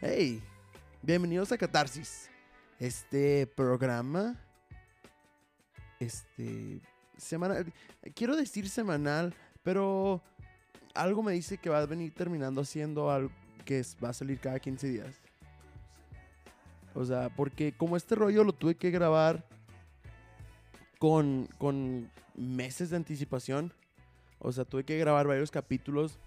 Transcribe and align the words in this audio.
Hey, 0.00 0.40
bienvenidos 1.02 1.50
a 1.50 1.58
Catarsis. 1.58 2.30
Este 2.78 3.48
programa, 3.48 4.36
este, 5.98 6.80
semanal, 7.16 7.72
quiero 8.14 8.36
decir 8.36 8.68
semanal, 8.68 9.34
pero 9.64 10.22
algo 10.94 11.24
me 11.24 11.32
dice 11.32 11.58
que 11.58 11.68
va 11.68 11.80
a 11.80 11.86
venir 11.86 12.14
terminando 12.14 12.60
haciendo 12.60 13.10
algo 13.10 13.32
que 13.64 13.82
va 14.02 14.10
a 14.10 14.12
salir 14.12 14.38
cada 14.38 14.60
15 14.60 14.86
días. 14.88 15.16
O 16.94 17.04
sea, 17.04 17.28
porque 17.34 17.72
como 17.72 17.96
este 17.96 18.14
rollo 18.14 18.44
lo 18.44 18.52
tuve 18.52 18.76
que 18.76 18.92
grabar 18.92 19.44
con, 21.00 21.48
con 21.58 22.08
meses 22.36 22.90
de 22.90 22.96
anticipación. 22.98 23.72
O 24.38 24.52
sea, 24.52 24.64
tuve 24.64 24.84
que 24.84 24.96
grabar 24.96 25.26
varios 25.26 25.50
capítulos. 25.50 26.20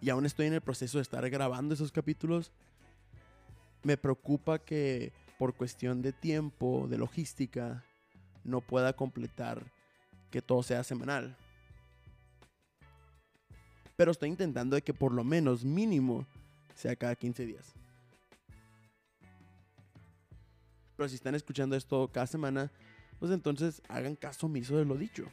Y 0.00 0.10
aún 0.10 0.26
estoy 0.26 0.46
en 0.46 0.54
el 0.54 0.60
proceso 0.60 0.98
de 0.98 1.02
estar 1.02 1.28
grabando 1.30 1.74
esos 1.74 1.92
capítulos. 1.92 2.52
Me 3.82 3.96
preocupa 3.96 4.58
que 4.58 5.12
por 5.38 5.54
cuestión 5.54 6.02
de 6.02 6.12
tiempo, 6.12 6.86
de 6.88 6.98
logística, 6.98 7.84
no 8.44 8.60
pueda 8.60 8.94
completar 8.94 9.62
que 10.30 10.42
todo 10.42 10.62
sea 10.62 10.84
semanal. 10.84 11.36
Pero 13.96 14.12
estoy 14.12 14.28
intentando 14.28 14.76
de 14.76 14.82
que 14.82 14.94
por 14.94 15.12
lo 15.12 15.24
menos 15.24 15.64
mínimo 15.64 16.26
sea 16.74 16.94
cada 16.96 17.14
15 17.14 17.46
días. 17.46 17.72
Pero 20.96 21.08
si 21.08 21.16
están 21.16 21.34
escuchando 21.34 21.76
esto 21.76 22.08
cada 22.12 22.26
semana, 22.26 22.70
pues 23.18 23.32
entonces 23.32 23.82
hagan 23.88 24.16
caso 24.16 24.46
omiso 24.46 24.76
de 24.76 24.84
lo 24.84 24.96
dicho. 24.96 25.26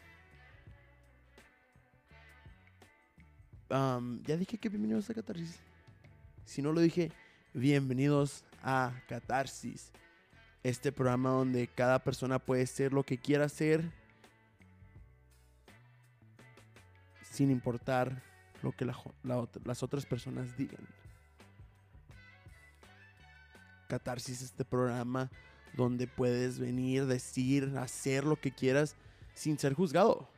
Ya 3.74 4.38
dije 4.38 4.60
que 4.60 4.70
bienvenidos 4.70 5.10
a 5.10 5.16
Catarsis. 5.16 5.60
Si 6.46 6.62
no 6.62 6.72
lo 6.72 6.80
dije, 6.80 7.12
bienvenidos 7.56 8.44
a 8.62 8.94
Catarsis. 9.10 9.92
Este 10.62 10.92
programa 10.92 11.32
donde 11.32 11.68
cada 11.68 11.98
persona 11.98 12.38
puede 12.38 12.68
ser 12.68 12.94
lo 12.94 13.02
que 13.02 13.18
quiera 13.18 13.50
ser 13.50 13.92
sin 17.24 17.50
importar 17.50 18.22
lo 18.62 18.74
que 18.74 18.86
las 18.86 19.82
otras 19.82 20.06
personas 20.06 20.56
digan. 20.56 20.88
Catarsis 23.88 24.38
es 24.38 24.52
este 24.52 24.66
programa 24.66 25.32
donde 25.76 26.06
puedes 26.06 26.60
venir, 26.60 27.08
decir, 27.08 27.74
hacer 27.80 28.24
lo 28.24 28.36
que 28.36 28.52
quieras 28.52 28.96
sin 29.34 29.58
ser 29.58 29.74
juzgado. 29.74 30.30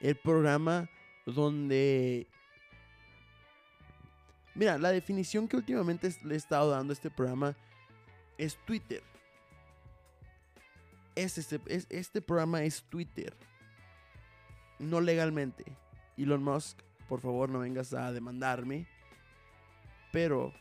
El 0.00 0.14
programa 0.14 0.90
donde... 1.34 2.26
Mira, 4.54 4.76
la 4.78 4.90
definición 4.90 5.46
que 5.46 5.56
últimamente 5.56 6.12
le 6.24 6.34
he 6.34 6.36
estado 6.36 6.70
dando 6.70 6.92
a 6.92 6.94
este 6.94 7.10
programa 7.10 7.56
es 8.38 8.56
Twitter. 8.66 9.02
Es 11.14 11.38
este, 11.38 11.60
es- 11.66 11.86
este 11.90 12.20
programa 12.20 12.62
es 12.62 12.82
Twitter. 12.84 13.34
No 14.78 15.00
legalmente. 15.00 15.64
Elon 16.16 16.42
Musk, 16.42 16.78
por 17.08 17.20
favor 17.20 17.48
no 17.50 17.60
vengas 17.60 17.92
a 17.94 18.12
demandarme. 18.12 18.86
Pero 20.12 20.52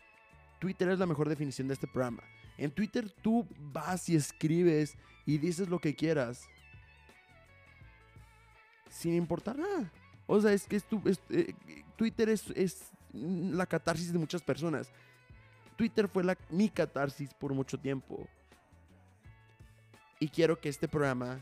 Twitter 0.59 0.89
es 0.89 0.99
la 0.99 1.05
mejor 1.05 1.29
definición 1.29 1.67
de 1.67 1.73
este 1.75 1.87
programa. 1.87 2.21
En 2.57 2.71
Twitter 2.71 3.09
tú 3.21 3.47
vas 3.59 4.09
y 4.09 4.15
escribes 4.15 4.95
y 5.25 5.37
dices 5.37 5.69
lo 5.69 5.79
que 5.79 5.95
quieras. 5.95 6.47
Sin 8.89 9.13
importar 9.13 9.57
nada. 9.57 9.91
O 10.27 10.39
sea, 10.41 10.51
es 10.53 10.67
que 10.67 10.75
es 10.75 10.83
tu- 10.83 11.01
eh, 11.29 11.53
Twitter 11.95 12.29
es, 12.29 12.43
la 13.13 13.65
catarsis 13.65 14.11
de 14.11 14.19
muchas 14.19 14.41
personas. 14.43 14.91
Twitter 15.77 16.07
fue 16.07 16.23
la, 16.23 16.37
mi 16.49 16.69
catarsis 16.69 17.33
por 17.33 17.53
mucho 17.53 17.79
tiempo. 17.79 18.27
Y 20.19 20.27
quiero 20.27 20.59
que 20.59 20.69
este 20.69 20.87
programa 20.87 21.39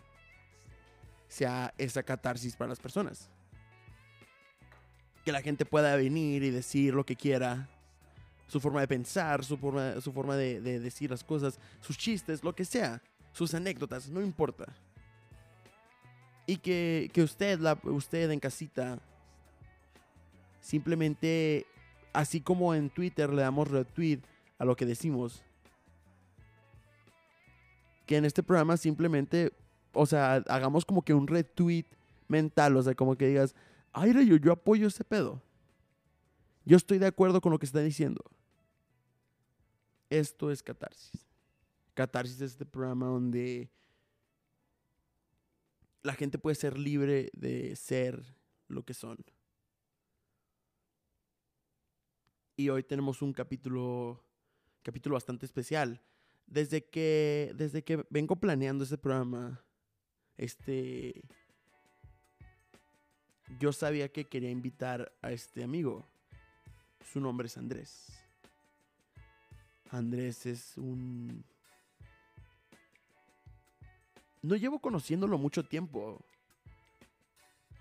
sea 1.27 1.73
esa 1.77 2.03
catarsis 2.03 2.55
para 2.55 2.69
las 2.69 2.79
personas. 2.79 3.29
Que 5.23 5.31
la 5.31 5.41
gente 5.41 5.65
pueda 5.65 5.95
venir 5.95 6.43
y 6.43 6.51
decir 6.51 6.93
lo 6.93 7.05
que 7.05 7.15
quiera. 7.15 7.67
Su 8.47 8.59
forma 8.59 8.81
de 8.81 8.87
pensar, 8.87 9.43
su 9.43 9.57
forma, 9.57 10.35
de 10.35 10.79
decir 10.79 11.09
las 11.09 11.23
cosas, 11.23 11.59
sus 11.81 11.97
chistes, 11.97 12.43
lo 12.43 12.53
que 12.53 12.63
sea. 12.65 13.01
Sus 13.33 13.53
anécdotas, 13.55 14.07
no 14.09 14.21
importa. 14.21 14.65
Y 16.47 16.57
que, 16.57 17.09
que 17.13 17.23
usted, 17.23 17.59
la, 17.59 17.79
usted 17.83 18.29
en 18.29 18.39
casita, 18.39 18.99
simplemente, 20.61 21.65
así 22.13 22.41
como 22.41 22.75
en 22.75 22.89
Twitter 22.89 23.31
le 23.31 23.41
damos 23.41 23.69
retweet 23.69 24.19
a 24.57 24.65
lo 24.65 24.75
que 24.75 24.85
decimos, 24.85 25.43
que 28.05 28.17
en 28.17 28.25
este 28.25 28.43
programa 28.43 28.77
simplemente, 28.77 29.51
o 29.93 30.05
sea, 30.05 30.35
hagamos 30.47 30.85
como 30.85 31.01
que 31.03 31.13
un 31.13 31.27
retweet 31.27 31.85
mental, 32.27 32.77
o 32.77 32.83
sea, 32.83 32.95
como 32.95 33.15
que 33.15 33.27
digas, 33.27 33.55
ay, 33.93 34.13
yo, 34.27 34.35
yo 34.35 34.51
apoyo 34.51 34.87
ese 34.87 35.03
pedo. 35.03 35.41
Yo 36.65 36.77
estoy 36.77 36.97
de 36.97 37.07
acuerdo 37.07 37.41
con 37.41 37.51
lo 37.51 37.59
que 37.59 37.65
está 37.65 37.79
diciendo. 37.79 38.23
Esto 40.09 40.51
es 40.51 40.63
Catarsis. 40.63 41.25
Catarsis 41.93 42.41
es 42.41 42.51
este 42.51 42.65
programa 42.65 43.07
donde 43.07 43.69
la 46.05 46.13
gente 46.13 46.37
puede 46.37 46.55
ser 46.55 46.77
libre 46.77 47.31
de 47.33 47.75
ser 47.75 48.23
lo 48.67 48.85
que 48.85 48.93
son. 48.93 49.17
Y 52.55 52.69
hoy 52.69 52.83
tenemos 52.83 53.23
un 53.23 53.33
capítulo, 53.33 54.23
capítulo 54.83 55.15
bastante 55.15 55.47
especial. 55.47 55.99
Desde 56.45 56.85
que, 56.85 57.51
desde 57.55 57.83
que 57.83 58.05
vengo 58.11 58.35
planeando 58.35 58.83
este 58.83 58.99
programa, 58.99 59.65
este, 60.37 61.23
yo 63.59 63.73
sabía 63.73 64.07
que 64.11 64.25
quería 64.25 64.51
invitar 64.51 65.11
a 65.23 65.31
este 65.31 65.63
amigo. 65.63 66.07
Su 67.11 67.19
nombre 67.19 67.47
es 67.47 67.57
Andrés. 67.57 68.07
Andrés 69.89 70.45
es 70.45 70.77
un... 70.77 71.43
No 74.45 74.55
llevo 74.55 74.77
conociéndolo 74.77 75.39
mucho 75.39 75.63
tiempo. 75.63 76.21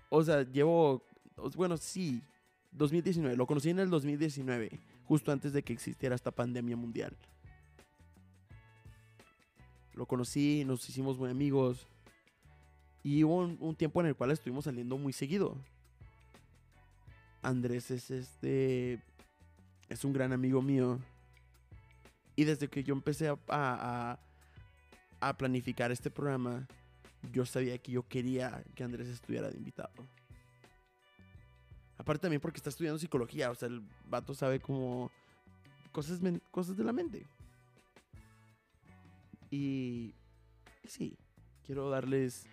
O 0.09 0.23
sea, 0.23 0.41
llevo... 0.41 1.03
Bueno, 1.55 1.77
sí. 1.77 2.23
2019. 2.71 3.37
Lo 3.37 3.45
conocí 3.45 3.69
en 3.69 3.77
el 3.77 3.89
2019. 3.91 4.71
Justo 5.07 5.31
antes 5.31 5.53
de 5.53 5.61
que 5.61 5.73
existiera 5.73 6.15
esta 6.15 6.31
pandemia 6.31 6.75
mundial. 6.75 7.15
Lo 9.93 10.07
conocí, 10.07 10.65
nos 10.65 10.89
hicimos 10.89 11.19
muy 11.19 11.29
amigos. 11.29 11.85
Y 13.03 13.23
hubo 13.23 13.45
un, 13.45 13.75
tiempo 13.75 14.01
en 14.01 14.07
el 14.07 14.15
cual 14.15 14.31
estuvimos 14.31 14.65
saliendo 14.65 14.97
muy 14.97 15.13
seguido. 15.13 15.55
Andrés 17.43 17.91
es 17.91 18.09
este. 18.09 19.03
Es 19.87 20.03
un 20.03 20.13
gran 20.13 20.33
amigo 20.33 20.63
mío. 20.63 20.97
Y 22.35 22.43
desde 22.43 22.67
que 22.67 22.83
yo 22.83 22.95
empecé 22.95 23.27
a, 23.27 23.37
a 23.47 24.19
planificar 25.33 25.91
este 25.91 26.11
programa, 26.11 26.67
yo 27.31 27.45
sabía 27.45 27.77
que 27.77 27.91
yo 27.91 28.07
quería 28.07 28.63
que 28.75 28.83
Andrés 28.83 29.07
estuviera 29.07 29.49
de 29.49 29.57
invitado. 29.57 29.91
Aparte 31.97 32.23
también 32.23 32.41
porque 32.41 32.57
está 32.57 32.69
estudiando 32.69 32.99
psicología, 32.99 33.51
o 33.51 33.55
sea, 33.55 33.67
el 33.67 33.81
vato 34.07 34.33
sabe 34.33 34.59
como 34.59 35.11
cosas, 35.91 36.19
cosas 36.51 36.75
de 36.75 36.83
la 36.83 36.93
mente. 36.93 37.25
Y 39.49 40.13
sí, 40.83 41.17
quiero 41.65 41.89
darles 41.89 42.45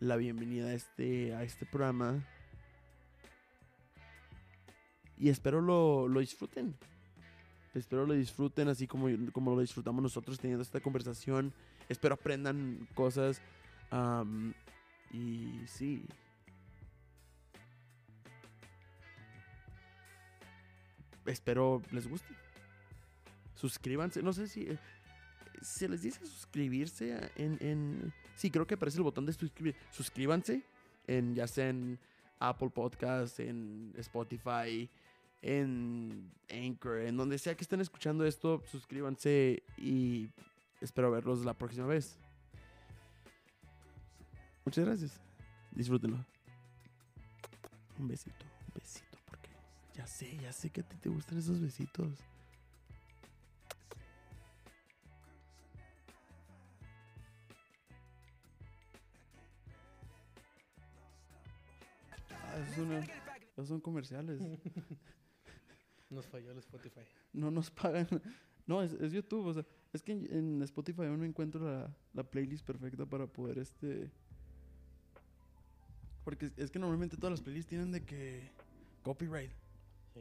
la 0.00 0.16
bienvenida 0.16 0.66
a 0.66 0.74
este, 0.74 1.34
a 1.34 1.42
este 1.42 1.64
programa. 1.64 2.22
Y 5.16 5.30
espero 5.30 5.62
lo, 5.62 6.08
lo 6.08 6.20
disfruten. 6.20 6.76
Espero 7.72 8.06
lo 8.06 8.14
disfruten 8.14 8.68
así 8.68 8.86
como, 8.86 9.08
como 9.32 9.54
lo 9.54 9.60
disfrutamos 9.60 10.02
nosotros 10.02 10.38
teniendo 10.38 10.62
esta 10.62 10.80
conversación. 10.80 11.52
Espero 11.88 12.14
aprendan 12.14 12.88
cosas. 12.94 13.40
y 15.12 15.60
sí. 15.66 16.04
Espero 21.26 21.82
les 21.90 22.06
guste. 22.06 22.34
Suscríbanse. 23.54 24.22
No 24.22 24.32
sé 24.32 24.46
si... 24.48 24.62
eh, 24.62 24.78
Se 25.62 25.88
les 25.88 26.02
dice 26.02 26.24
suscribirse 26.26 27.30
en, 27.36 27.56
en... 27.60 28.12
Sí, 28.36 28.50
creo 28.50 28.66
que 28.66 28.74
aparece 28.74 28.98
el 28.98 29.04
botón 29.04 29.24
de 29.26 29.32
suscribir. 29.32 29.74
Suscríbanse. 29.90 30.62
En, 31.06 31.34
ya 31.34 31.46
sea 31.46 31.68
en 31.68 31.98
Apple 32.38 32.70
Podcast, 32.70 33.40
en 33.40 33.92
Spotify, 33.96 34.88
en 35.42 36.30
Anchor, 36.50 37.00
en 37.00 37.16
donde 37.16 37.38
sea 37.38 37.54
que 37.54 37.62
estén 37.62 37.80
escuchando 37.82 38.24
esto, 38.24 38.62
suscríbanse 38.70 39.62
y 39.76 40.28
espero 40.84 41.10
verlos 41.10 41.44
la 41.44 41.54
próxima 41.54 41.86
vez. 41.86 42.18
Muchas 44.64 44.84
gracias. 44.84 45.20
Disfrútenlo. 45.72 46.24
Un 47.98 48.08
besito, 48.08 48.44
un 48.44 48.74
besito, 48.74 49.18
porque 49.26 49.50
ya 49.94 50.06
sé, 50.06 50.36
ya 50.36 50.52
sé 50.52 50.70
que 50.70 50.80
a 50.80 50.84
ti 50.84 50.96
te 50.96 51.08
gustan 51.08 51.38
esos 51.38 51.60
besitos. 51.60 52.18
Ah, 62.30 62.58
esos 62.62 62.74
son, 62.74 62.92
esos 62.92 63.68
son 63.68 63.80
comerciales. 63.80 64.40
Nos 66.10 66.26
falló 66.26 66.52
el 66.52 66.58
Spotify. 66.58 67.00
No 67.32 67.50
nos 67.50 67.70
pagan. 67.70 68.06
No, 68.66 68.82
es, 68.82 68.92
es 68.94 69.12
YouTube. 69.12 69.46
O 69.46 69.52
sea, 69.54 69.64
es 69.92 70.02
que 70.02 70.12
en, 70.12 70.26
en 70.32 70.62
Spotify 70.62 71.02
yo 71.02 71.16
no 71.16 71.24
encuentro 71.24 71.64
la, 71.64 71.94
la 72.12 72.22
playlist 72.24 72.64
perfecta 72.64 73.04
para 73.06 73.26
poder 73.26 73.58
este. 73.58 74.10
Porque 76.24 76.46
es, 76.46 76.52
es 76.56 76.70
que 76.70 76.78
normalmente 76.78 77.16
todas 77.16 77.32
las 77.32 77.42
playlists 77.42 77.68
tienen 77.68 77.92
de 77.92 78.02
que 78.04 78.50
copyright 79.02 79.50
Sí. 80.14 80.20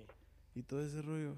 y 0.56 0.64
todo 0.64 0.82
ese 0.84 1.02
rollo. 1.02 1.38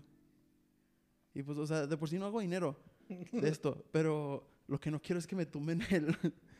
Y 1.33 1.43
pues, 1.43 1.57
o 1.57 1.67
sea, 1.67 1.85
de 1.85 1.97
por 1.97 2.09
sí 2.09 2.17
no 2.17 2.25
hago 2.25 2.39
dinero 2.39 2.77
de 3.09 3.49
esto, 3.49 3.85
pero 3.91 4.49
lo 4.67 4.79
que 4.79 4.89
no 4.89 5.01
quiero 5.01 5.19
es 5.19 5.27
que 5.27 5.35
me 5.35 5.45
tumben 5.45 5.81
el, 5.91 6.05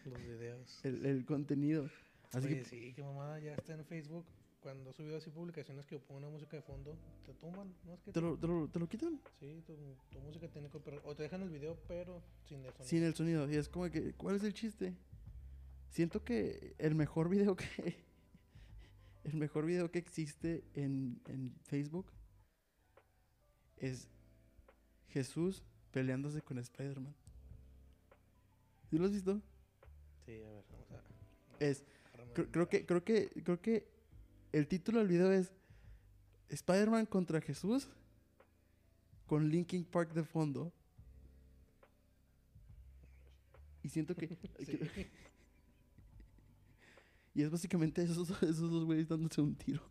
Los 0.05 0.19
videos. 0.21 0.79
el, 0.83 1.05
el 1.05 1.25
contenido. 1.25 1.89
Así 2.33 2.47
Oye, 2.47 2.57
que, 2.57 2.65
sí, 2.65 2.93
qué 2.93 3.01
mamada, 3.03 3.39
ya 3.39 3.55
está 3.55 3.73
en 3.73 3.85
Facebook. 3.85 4.25
Cuando 4.65 4.89
he 4.89 4.93
subido 4.93 5.17
así 5.17 5.29
publicaciones 5.29 5.85
que 5.85 5.99
pongo 5.99 6.17
una 6.17 6.29
música 6.29 6.57
de 6.57 6.63
fondo, 6.63 6.97
te 7.23 7.35
tumban. 7.35 7.71
¿No 7.83 7.93
es 7.93 8.01
que 8.01 8.11
¿te 8.11 8.19
lo, 8.19 8.35
te, 8.35 8.47
lo, 8.47 8.67
te 8.67 8.79
lo 8.79 8.89
quitan? 8.89 9.21
Sí, 9.39 9.61
tu, 9.63 9.75
tu 10.09 10.19
música 10.21 10.47
tiene 10.47 10.69
copyright. 10.69 11.05
O 11.05 11.15
te 11.15 11.21
dejan 11.21 11.43
el 11.43 11.51
video, 11.51 11.77
pero 11.87 12.23
sin 12.47 12.65
el 12.65 12.73
sonido. 12.73 12.89
Sin 12.89 13.03
el 13.03 13.13
sonido. 13.13 13.47
Y 13.47 13.57
es 13.57 13.69
como 13.69 13.91
que, 13.91 14.13
¿cuál 14.13 14.37
es 14.37 14.43
el 14.43 14.55
chiste? 14.55 14.95
Siento 15.91 16.23
que 16.23 16.73
el 16.79 16.95
mejor 16.95 17.29
video 17.29 17.55
que. 17.55 17.67
El 19.23 19.35
mejor 19.37 19.67
video 19.67 19.91
que 19.91 19.99
existe 19.99 20.63
en, 20.73 21.21
en 21.27 21.55
Facebook 21.65 22.11
es 23.77 24.07
Jesús 25.09 25.63
peleándose 25.91 26.41
con 26.41 26.57
Spider-Man. 26.57 27.15
¿Sí 28.89 28.97
lo 28.97 29.05
has 29.05 29.11
visto? 29.11 29.39
Sí, 30.25 30.41
a 30.41 30.49
ver, 30.49 30.63
vamos 30.71 30.87
a. 30.89 31.63
Es. 31.63 31.85
Creo, 32.33 32.67
que, 32.67 32.85
creo 32.85 33.03
que, 33.03 33.29
creo 33.43 33.61
que 33.61 33.94
el 34.57 34.67
título 34.67 34.99
del 34.99 35.07
video 35.09 35.31
es 35.33 35.51
Spider-Man 36.49 37.05
contra 37.07 37.41
Jesús 37.41 37.89
con 39.27 39.49
Linkin 39.49 39.83
Park 39.83 40.13
de 40.13 40.23
fondo. 40.23 40.71
Y 43.83 43.89
siento 43.89 44.15
que, 44.15 44.27
Sí. 44.59 44.77
que- 44.77 45.11
y 47.35 47.41
es 47.43 47.51
básicamente 47.51 48.01
esos, 48.03 48.29
esos 48.43 48.71
dos 48.71 48.85
güeyes 48.85 49.07
dándose 49.09 49.41
un 49.41 49.55
tiro. 49.55 49.81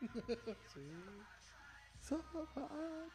sí. 0.74 0.80
So 2.00 2.22
hard. 2.34 3.10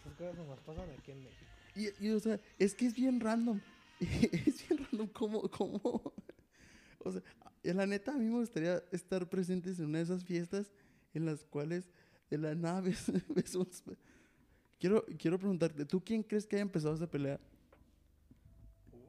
Esas 0.00 0.14
cosas 0.16 0.36
nomás 0.36 0.60
pasan 0.60 0.90
aquí 0.90 1.10
en 1.10 1.24
México. 1.24 1.50
Y, 1.74 2.06
y, 2.06 2.10
o 2.12 2.20
sea, 2.20 2.40
es 2.58 2.74
que 2.74 2.86
es 2.86 2.94
bien 2.94 3.20
random. 3.20 3.60
es 4.46 4.68
bien 4.68 4.84
random 4.84 5.08
cómo, 5.08 5.50
cómo. 5.50 6.12
O 7.04 7.12
sea, 7.12 7.22
eh, 7.62 7.74
la 7.74 7.86
neta, 7.86 8.12
a 8.12 8.16
mí 8.16 8.26
me 8.26 8.38
gustaría 8.38 8.82
estar 8.92 9.28
presentes 9.28 9.78
en 9.78 9.86
una 9.86 9.98
de 9.98 10.04
esas 10.04 10.24
fiestas 10.24 10.70
en 11.14 11.24
las 11.24 11.44
cuales 11.44 11.88
de 12.30 12.38
la 12.38 12.54
nada 12.54 12.80
ves, 12.82 13.10
ves 13.28 13.54
un 13.54 13.68
Quiero, 14.78 15.04
quiero 15.18 15.38
preguntarte, 15.38 15.86
¿tú 15.86 16.02
quién 16.04 16.22
crees 16.22 16.46
que 16.46 16.56
haya 16.56 16.62
empezado 16.62 16.94
esa 16.94 17.10
pelea? 17.10 17.40
Uy. 18.92 19.00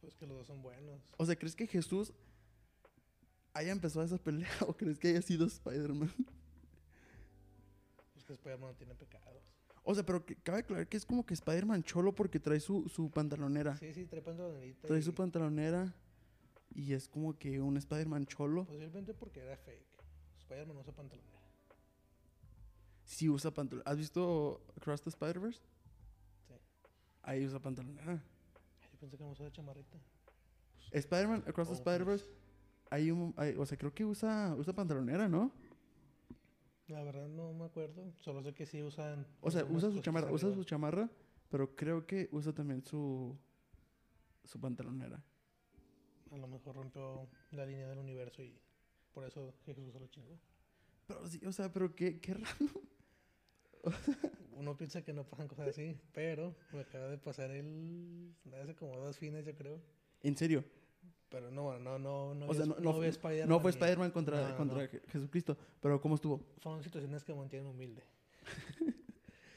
Pues 0.00 0.16
que 0.16 0.26
los 0.26 0.38
dos 0.38 0.46
son 0.48 0.62
buenos. 0.62 1.00
O 1.16 1.24
sea, 1.24 1.36
¿crees 1.36 1.54
que 1.54 1.66
Jesús 1.66 2.12
haya 3.52 3.70
empezado 3.70 4.04
esa 4.04 4.18
pelea 4.18 4.50
o 4.66 4.76
crees 4.76 4.98
que 4.98 5.08
haya 5.08 5.22
sido 5.22 5.46
Spider-Man? 5.46 6.12
Pues 8.12 8.24
que 8.24 8.32
Spider-Man 8.32 8.72
no 8.72 8.76
tiene 8.76 8.94
pecados. 8.96 9.53
O 9.84 9.94
sea, 9.94 10.04
pero 10.04 10.24
que, 10.24 10.34
cabe 10.36 10.60
aclarar 10.60 10.88
que 10.88 10.96
es 10.96 11.04
como 11.04 11.24
que 11.26 11.34
Spider-Man 11.34 11.82
cholo 11.82 12.14
porque 12.14 12.40
trae 12.40 12.58
su, 12.58 12.88
su 12.88 13.10
pantalonera. 13.10 13.76
Sí, 13.76 13.92
sí, 13.92 14.06
trae 14.06 14.22
pantalonerita. 14.22 14.88
Trae 14.88 14.98
y 14.98 15.02
su 15.02 15.14
pantalonera 15.14 15.94
y 16.74 16.92
es 16.94 17.06
como 17.08 17.38
que 17.38 17.60
un 17.60 17.76
Spider-Man 17.76 18.26
cholo. 18.26 18.64
Posiblemente 18.64 19.12
porque 19.14 19.40
era 19.40 19.56
fake. 19.58 19.84
Spider-Man 20.40 20.74
no 20.76 20.80
usa 20.80 20.92
pantalonera. 20.94 21.34
Sí 23.04 23.28
usa 23.28 23.50
pantalonera. 23.52 23.90
¿Has 23.90 23.98
visto 23.98 24.62
Across 24.78 25.02
the 25.02 25.10
Spider-Verse? 25.10 25.60
Sí. 26.48 26.54
Ahí 27.22 27.44
usa 27.44 27.60
pantalonera. 27.60 28.12
Ay, 28.12 28.88
yo 28.92 28.98
pensé 28.98 29.16
que 29.18 29.24
no 29.24 29.30
usaba 29.30 29.52
chamarrita. 29.52 29.98
Spider-Man 30.92 31.44
Across 31.46 31.68
the 31.68 31.74
Oh, 31.74 31.76
Spider-Verse, 31.76 32.26
hay 32.90 33.10
un, 33.10 33.34
hay- 33.36 33.54
o 33.56 33.66
sea, 33.66 33.76
creo 33.76 33.92
que 33.92 34.04
usa, 34.04 34.54
usa 34.56 34.72
pantalonera, 34.72 35.28
¿no? 35.28 35.52
La 36.88 37.02
verdad 37.02 37.28
no 37.28 37.52
me 37.54 37.64
acuerdo. 37.64 38.12
Solo 38.20 38.42
sé 38.42 38.52
que 38.54 38.66
sí 38.66 38.82
usan. 38.82 39.26
O 39.40 39.50
sea, 39.50 39.64
usa 39.64 39.90
su 39.90 40.00
chamarra, 40.00 40.30
usa 40.30 40.52
su 40.52 40.64
chamarra, 40.64 41.08
pero 41.48 41.74
creo 41.74 42.06
que 42.06 42.28
usa 42.32 42.52
también 42.52 42.84
su, 42.84 43.36
su 44.44 44.60
pantalonera. 44.60 45.22
A 46.30 46.36
lo 46.36 46.46
mejor 46.46 46.76
rompió 46.76 47.28
la 47.52 47.64
línea 47.64 47.88
del 47.88 47.98
universo 47.98 48.42
y 48.42 48.58
por 49.12 49.24
eso 49.24 49.54
Jesús 49.64 49.92
se 49.92 50.00
lo 50.00 50.08
chingó. 50.08 50.38
Pero 51.06 51.26
sí, 51.26 51.40
o 51.46 51.52
sea, 51.52 51.72
pero 51.72 51.94
qué, 51.94 52.20
qué 52.20 52.34
raro. 52.34 52.82
Uno 54.56 54.76
piensa 54.76 55.02
que 55.02 55.12
no 55.12 55.24
pasan 55.24 55.48
cosas 55.48 55.68
así, 55.68 55.98
pero 56.12 56.54
me 56.72 56.80
acaba 56.80 57.08
de 57.08 57.18
pasar 57.18 57.50
el. 57.50 58.34
hace 58.60 58.74
como 58.74 58.96
dos 58.96 59.18
fines, 59.18 59.44
yo 59.44 59.54
creo. 59.54 59.80
En 60.22 60.36
serio. 60.36 60.64
Pero 61.34 61.50
no, 61.50 61.76
no, 61.80 61.98
no, 61.98 62.32
no. 62.32 62.46
O 62.46 62.54
sea, 62.54 62.64
vi- 62.64 62.74
no, 62.80 62.94
fue- 62.94 63.08
Spider-Man 63.08 63.48
no 63.48 63.58
fue 63.58 63.70
Spider-Man 63.72 64.10
contra, 64.12 64.50
No, 64.50 64.56
contra 64.56 64.86
Jesucristo, 65.08 65.56
pero 65.80 66.00
¿cómo 66.00 66.14
estuvo? 66.14 66.40
Son 66.62 66.80
situaciones 66.84 67.24
que 67.24 67.34
mantienen 67.34 67.66
humilde. 67.66 68.04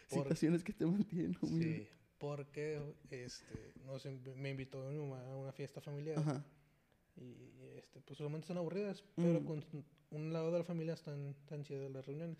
Por- 0.09 0.17
Situaciones 0.33 0.63
que 0.63 0.73
te 0.73 0.87
mantienen 0.87 1.37
humilde. 1.39 1.83
Sí, 1.83 1.87
porque 2.17 2.81
este, 3.11 3.73
no 3.85 3.99
sé, 3.99 4.09
me 4.35 4.49
invitó 4.49 4.81
a 4.81 5.35
una 5.37 5.51
fiesta 5.51 5.79
familiar. 5.81 6.17
Ajá. 6.17 6.43
Y 7.15 7.35
este, 7.77 8.01
pues 8.01 8.17
solamente 8.17 8.47
son 8.47 8.57
aburridas, 8.57 9.03
pero 9.15 9.39
Mm. 9.39 9.45
con 9.45 9.63
un 10.09 10.33
lado 10.33 10.51
de 10.51 10.57
la 10.57 10.63
familia 10.65 10.95
están 10.95 11.35
tan 11.47 11.61
chidas 11.63 11.91
las 11.91 12.07
reuniones. 12.07 12.39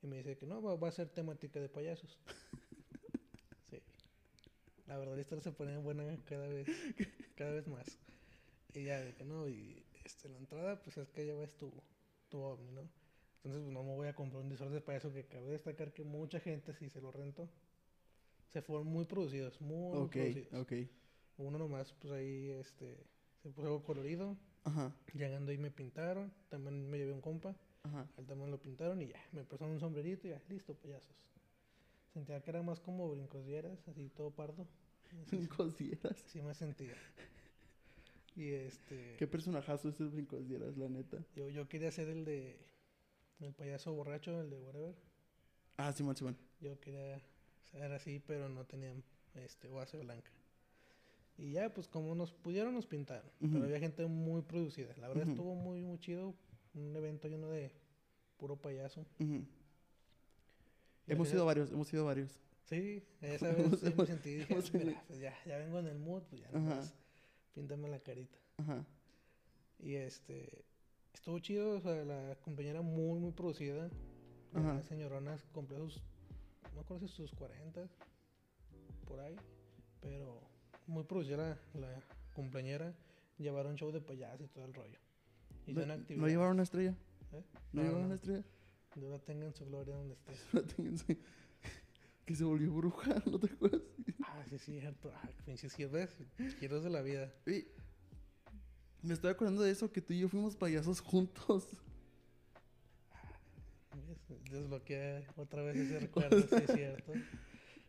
Y 0.00 0.06
me 0.06 0.18
dice 0.18 0.36
que 0.36 0.46
no, 0.46 0.62
va, 0.62 0.76
va 0.76 0.86
a 0.88 0.92
ser 0.92 1.08
temática 1.08 1.58
de 1.58 1.68
payasos. 1.68 2.20
sí. 3.68 3.80
La 4.86 4.96
verdad, 4.96 5.16
historia 5.16 5.42
se 5.42 5.50
pone 5.50 5.76
buena 5.78 6.04
cada 6.24 6.46
vez, 6.46 6.68
cada 7.36 7.50
vez 7.50 7.66
más. 7.66 7.98
Y 8.76 8.84
ya 8.84 9.00
de 9.00 9.14
que 9.14 9.24
no, 9.24 9.48
y 9.48 9.82
este, 10.04 10.28
la 10.28 10.36
entrada, 10.36 10.82
pues 10.82 10.98
es 10.98 11.08
que 11.08 11.26
ya 11.26 11.34
ves 11.34 11.56
tu, 11.56 11.72
tu 12.28 12.38
ovni, 12.40 12.70
¿no? 12.72 12.82
Entonces, 13.36 13.62
pues 13.62 13.72
no 13.72 13.82
me 13.82 13.94
voy 13.94 14.08
a 14.08 14.14
comprar 14.14 14.42
un 14.42 14.50
disfraz 14.50 14.70
de 14.70 14.82
payaso 14.82 15.12
que 15.12 15.24
cabe 15.24 15.46
destacar 15.48 15.94
que 15.94 16.04
mucha 16.04 16.40
gente 16.40 16.74
sí 16.74 16.90
se 16.90 17.00
lo 17.00 17.10
rentó. 17.10 17.48
Se 18.52 18.60
fueron 18.60 18.86
muy 18.86 19.06
producidos, 19.06 19.58
muy, 19.62 20.08
producidos. 20.08 20.52
ok. 20.52 20.72
Uno 21.38 21.58
nomás, 21.58 21.92
pues 21.94 22.12
ahí, 22.12 22.50
este, 22.50 22.98
se 23.42 23.48
puso 23.48 23.66
algo 23.66 23.82
colorido. 23.82 24.36
Ajá, 24.64 24.92
Llegando 25.14 25.52
ahí 25.52 25.58
me 25.58 25.70
pintaron, 25.70 26.32
también 26.48 26.90
me 26.90 26.98
llevé 26.98 27.12
un 27.12 27.20
compa, 27.20 27.54
ajá. 27.84 28.08
al 28.18 28.26
también 28.26 28.50
lo 28.50 28.60
pintaron 28.60 29.00
y 29.00 29.06
ya, 29.06 29.24
me 29.30 29.44
pusieron 29.44 29.74
un 29.74 29.80
sombrerito 29.80 30.26
y 30.26 30.30
ya, 30.30 30.42
listo, 30.48 30.74
payasos. 30.74 31.14
Sentía 32.12 32.42
que 32.42 32.50
era 32.50 32.62
más 32.62 32.80
como 32.80 33.08
brincos 33.08 33.46
dieras, 33.46 33.78
así 33.88 34.10
todo 34.10 34.32
pardo. 34.32 34.66
Brincosieras. 35.30 36.24
así 36.24 36.42
me 36.42 36.52
sentía. 36.52 36.96
Y 38.36 38.52
este, 38.52 39.16
Qué 39.18 39.26
personajazo 39.26 39.88
es 39.88 39.98
el 39.98 40.10
brincosieras, 40.10 40.76
la 40.76 40.88
neta. 40.88 41.18
yo, 41.34 41.48
yo 41.48 41.66
quería 41.68 41.90
ser 41.90 42.08
el 42.10 42.24
de, 42.26 42.58
el 43.40 43.54
payaso 43.54 43.92
borracho, 43.94 44.38
el 44.40 44.50
de 44.50 44.58
whatever. 44.58 44.94
Ah, 45.78 45.90
Simón, 45.92 46.16
Simón. 46.16 46.36
Yo 46.60 46.78
quería 46.80 47.20
ser 47.70 47.90
así, 47.92 48.22
pero 48.26 48.48
no 48.50 48.64
tenía 48.66 48.92
este, 49.34 49.68
base 49.68 49.96
blanca. 49.98 50.30
Y 51.38 51.52
ya, 51.52 51.72
pues 51.72 51.88
como 51.88 52.14
nos 52.14 52.32
pudieron, 52.32 52.74
nos 52.74 52.86
pintaron. 52.86 53.30
Ujú. 53.40 53.52
Pero 53.52 53.64
había 53.64 53.78
gente 53.80 54.06
muy 54.06 54.42
producida. 54.42 54.94
La 54.98 55.08
verdad 55.08 55.28
estuvo 55.28 55.54
muy, 55.54 55.82
muy 55.82 55.98
chido. 55.98 56.34
Un 56.74 56.94
evento 56.96 57.28
lleno 57.28 57.48
de 57.48 57.72
puro 58.38 58.56
payaso. 58.56 59.06
Hemos 61.06 61.28
sido 61.28 61.44
varios, 61.46 61.70
hemos 61.70 61.88
sido 61.88 62.04
varios. 62.04 62.30
Sí, 62.64 63.02
esa 63.20 63.48
vez 63.52 63.80
sí 63.80 63.94
me 63.96 64.06
sentí. 64.06 64.34
Dije, 64.36 64.52
hemos 64.52 64.66
sido- 64.66 64.84
"Mira, 64.84 65.02
pues 65.06 65.20
ya, 65.20 65.34
ya 65.46 65.56
vengo 65.58 65.78
en 65.78 65.86
el 65.86 65.98
mood, 65.98 66.22
pues 66.24 66.42
ya 66.42 66.48
Ajá. 66.48 66.58
nomás 66.58 66.94
píntame 67.56 67.88
la 67.88 67.98
carita. 68.00 68.38
Ajá. 68.58 68.84
Y 69.78 69.94
este, 69.94 70.64
estuvo 71.14 71.38
chido, 71.38 71.70
o 71.78 71.80
sea, 71.80 72.04
la 72.04 72.36
compañera 72.42 72.82
muy, 72.82 73.18
muy 73.18 73.32
producida. 73.32 73.90
Ajá. 74.52 74.74
La 74.74 74.82
señorona 74.82 75.38
cumplió 75.52 75.78
sus, 75.88 76.02
no 76.74 76.98
si 77.00 77.08
sus 77.08 77.34
40, 77.34 77.88
por 79.06 79.20
ahí, 79.20 79.36
pero 80.00 80.40
muy 80.86 81.04
producida 81.04 81.58
la, 81.74 81.80
la 81.80 82.02
compañera. 82.34 82.94
Llevaron 83.38 83.76
show 83.76 83.90
de 83.90 84.00
payaso 84.00 84.44
y 84.44 84.48
todo 84.48 84.64
el 84.66 84.74
rollo. 84.74 84.98
¿No, 85.66 85.84
¿No 85.86 86.28
llevaron 86.28 86.52
una 86.54 86.62
estrella? 86.62 86.94
¿eh? 87.32 87.42
¿No, 87.72 87.82
No, 87.82 87.82
llevaron 87.82 88.00
no. 88.02 88.06
una 88.06 88.14
estrella? 88.14 88.44
Dios 88.94 89.10
la 89.10 89.18
tenga 89.18 89.46
en 89.46 89.52
su 89.54 89.66
gloria 89.66 89.94
donde 89.94 90.14
esté. 90.14 90.62
Fíjense, 90.76 91.18
que 92.26 92.34
se 92.34 92.44
volvió 92.44 92.72
bruja, 92.74 93.22
¿no 93.26 93.38
te 93.38 93.46
acuerdas? 93.52 93.80
Ah, 94.24 94.44
sí, 94.50 94.58
sí, 94.58 94.80
cierto. 94.80 95.10
Ah, 95.14 95.30
pinches 95.46 95.72
giros, 95.74 96.10
giros 96.60 96.84
de 96.84 96.90
la 96.90 97.00
vida. 97.00 97.32
Oye, 97.46 97.66
Me 99.02 99.14
estoy 99.14 99.30
acordando 99.30 99.62
de 99.62 99.70
eso, 99.70 99.90
que 99.90 100.02
tú 100.02 100.12
y 100.12 100.18
yo 100.20 100.28
fuimos 100.28 100.56
payasos 100.56 101.00
juntos. 101.00 101.68
¿Ves? 104.08 104.50
Desbloquea 104.50 105.22
otra 105.36 105.62
vez 105.62 105.76
ese 105.76 105.98
recuerdo, 106.00 106.40
sí 106.42 106.54
es 106.56 106.70
cierto. 106.72 107.12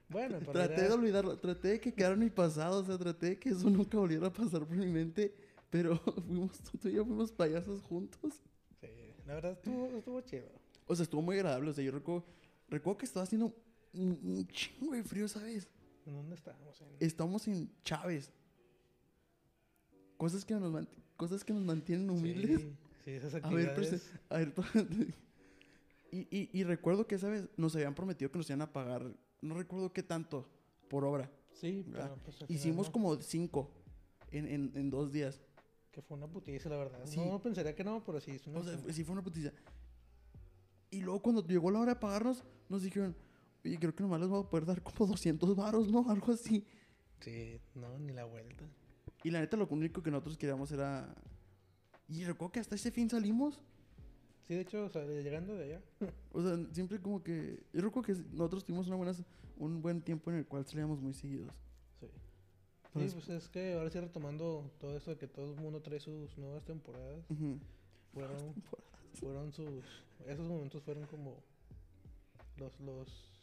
Bueno, 0.10 0.38
pero 0.40 0.54
Traté 0.54 0.74
era- 0.76 0.88
de 0.88 0.94
olvidarlo, 0.94 1.38
traté 1.38 1.68
de 1.70 1.80
que 1.82 1.94
quedara 1.94 2.14
en 2.14 2.22
mi 2.22 2.30
pasado, 2.30 2.80
o 2.82 2.86
sea, 2.86 2.98
traté 2.98 3.26
de 3.32 3.40
que 3.40 3.50
eso 3.50 3.70
nunca 3.70 3.98
volviera 3.98 4.28
a 4.28 4.34
pasar 4.34 4.66
por 4.66 4.78
mi 4.78 4.86
mente, 4.88 5.36
pero 5.70 5.98
fuimos, 6.26 6.60
tú 6.80 6.88
y 6.88 6.94
yo 6.94 7.04
fuimos 7.06 7.32
payasos 7.32 7.82
juntos. 7.82 8.42
sí, 8.80 8.88
la 9.26 9.34
verdad 9.36 9.52
estuvo, 9.54 9.88
estuvo 9.98 10.22
chido. 10.22 10.48
O 10.86 10.96
sea, 10.96 11.04
estuvo 11.04 11.22
muy 11.22 11.36
agradable, 11.36 11.72
o 11.72 11.74
sea, 11.74 11.84
yo 11.84 11.92
recuerdo, 11.92 12.26
recuerdo 12.70 13.00
que 13.00 13.06
estaba 13.06 13.24
haciendo 13.26 13.54
un, 13.98 14.48
chingo 14.48 14.94
de 14.94 15.04
frío, 15.04 15.28
¿sabes? 15.28 15.68
¿En 16.06 16.16
dónde 16.16 16.36
estábamos? 16.36 16.80
En- 16.82 16.88
Estamos 17.00 17.48
en 17.48 17.70
Chávez. 17.84 18.32
Cosas 20.18 20.44
que 20.46 20.54
nos, 20.56 20.88
cosas 21.16 21.44
que 21.44 21.54
nos 21.54 21.64
mantienen 21.64 22.10
humildes. 22.10 22.62
Sí, 22.62 22.76
sí, 23.06 23.12
esas 23.12 23.36
A 23.44 23.50
ver, 23.50 23.70
actividades. 23.70 24.10
a 24.30 24.38
ver, 24.38 24.54
y, 26.12 26.20
y, 26.36 26.50
y 26.54 26.64
recuerdo 26.64 27.06
que 27.08 27.16
esa 27.16 27.30
vez 27.30 27.48
nos 27.58 27.76
habían 27.76 27.94
prometido 27.94 28.32
que 28.32 28.38
nos 28.40 28.50
iban 28.50 28.62
a 28.62 28.72
pagar, 28.74 29.14
no 29.42 29.56
recuerdo 29.56 29.92
qué 29.94 30.02
tanto, 30.04 30.50
por 30.90 31.04
obra. 31.06 31.30
sí, 31.54 31.86
pero 31.92 32.18
pues 32.24 32.38
Hicimos 32.48 32.88
no, 32.88 32.92
como 32.94 33.16
cinco 33.22 33.70
en, 34.32 34.48
en, 34.48 34.72
en 34.76 34.90
dos 34.90 35.12
días. 35.12 35.42
Que 35.92 36.02
fue 36.02 36.18
una 36.18 36.28
putiza, 36.28 36.70
la 36.70 36.78
verdad. 36.78 37.00
Sí. 37.06 37.18
No, 37.18 37.26
no 37.26 37.42
pensaría 37.42 37.76
que 37.76 37.84
no, 37.84 38.04
pero 38.04 38.20
sí. 38.22 38.32
Es 38.32 38.48
una 38.48 38.60
O 38.60 38.64
sea, 38.64 38.78
sí 38.94 39.04
fue 39.04 39.14
una 39.14 39.24
putiza. 39.24 39.52
Y 40.90 41.02
luego 41.02 41.22
cuando 41.22 41.46
llegó 41.46 41.70
la 41.70 41.80
hora 41.80 41.94
de 41.96 42.00
pagarnos, 42.00 42.44
nos 42.70 42.82
dijeron, 42.84 43.16
oye, 43.68 43.78
creo 43.78 43.94
que 43.94 44.04
nomás 44.04 44.20
les 44.20 44.30
voy 44.30 44.42
a 44.44 44.50
poder 44.50 44.66
dar 44.66 44.82
como 44.82 45.08
200 45.08 45.56
varos, 45.56 45.90
¿no? 45.92 46.10
Algo 46.10 46.32
así. 46.34 46.66
Sí, 47.20 47.60
no, 47.76 47.98
ni 48.00 48.14
la 48.14 48.26
vuelta. 48.26 48.66
Y 49.24 49.32
la 49.32 49.40
neta, 49.40 49.58
lo 49.58 49.68
único 49.68 50.02
que 50.02 50.12
nosotros 50.12 50.38
queríamos 50.38 50.72
era... 50.72 51.14
Y 52.08 52.24
recuerdo 52.24 52.54
que 52.54 52.60
hasta 52.60 52.76
ese 52.76 52.92
fin 52.92 53.10
salimos. 53.10 53.60
Sí, 54.48 54.54
de 54.54 54.62
hecho, 54.62 54.86
o 54.86 54.90
sea, 54.90 55.04
llegando 55.06 55.56
de 55.56 55.66
allá. 55.66 55.82
O 56.32 56.42
sea, 56.42 56.58
siempre 56.72 57.02
como 57.02 57.24
que... 57.24 57.64
Yo 57.74 57.82
recuerdo 57.82 58.14
que 58.14 58.24
nosotros 58.32 58.64
tuvimos 58.64 58.88
una 58.88 58.96
buena, 58.96 59.14
un 59.58 59.82
buen 59.82 60.02
tiempo 60.02 60.30
en 60.32 60.38
el 60.38 60.46
cual 60.46 60.66
salíamos 60.66 61.02
muy 61.02 61.14
seguidos. 61.14 61.52
Sí. 62.00 62.08
Sí, 62.94 63.10
pues 63.14 63.30
es 63.30 63.50
que 63.50 63.74
ahora 63.74 63.90
sí 63.90 64.00
retomando 64.00 64.72
todo 64.80 64.96
esto 64.96 65.12
de 65.12 65.18
que 65.18 65.28
todo 65.28 65.54
el 65.54 65.60
mundo 65.60 65.82
trae 65.82 66.00
sus 66.00 66.38
nuevas 66.38 66.64
temporadas. 66.64 67.26
Ujú. 67.30 67.60
Fueron, 68.14 68.54
fueron 69.14 69.52
sus... 69.52 69.84
Esos 70.26 70.48
momentos 70.48 70.82
fueron 70.84 71.06
como 71.08 71.44
los, 72.58 72.80
los, 72.80 73.37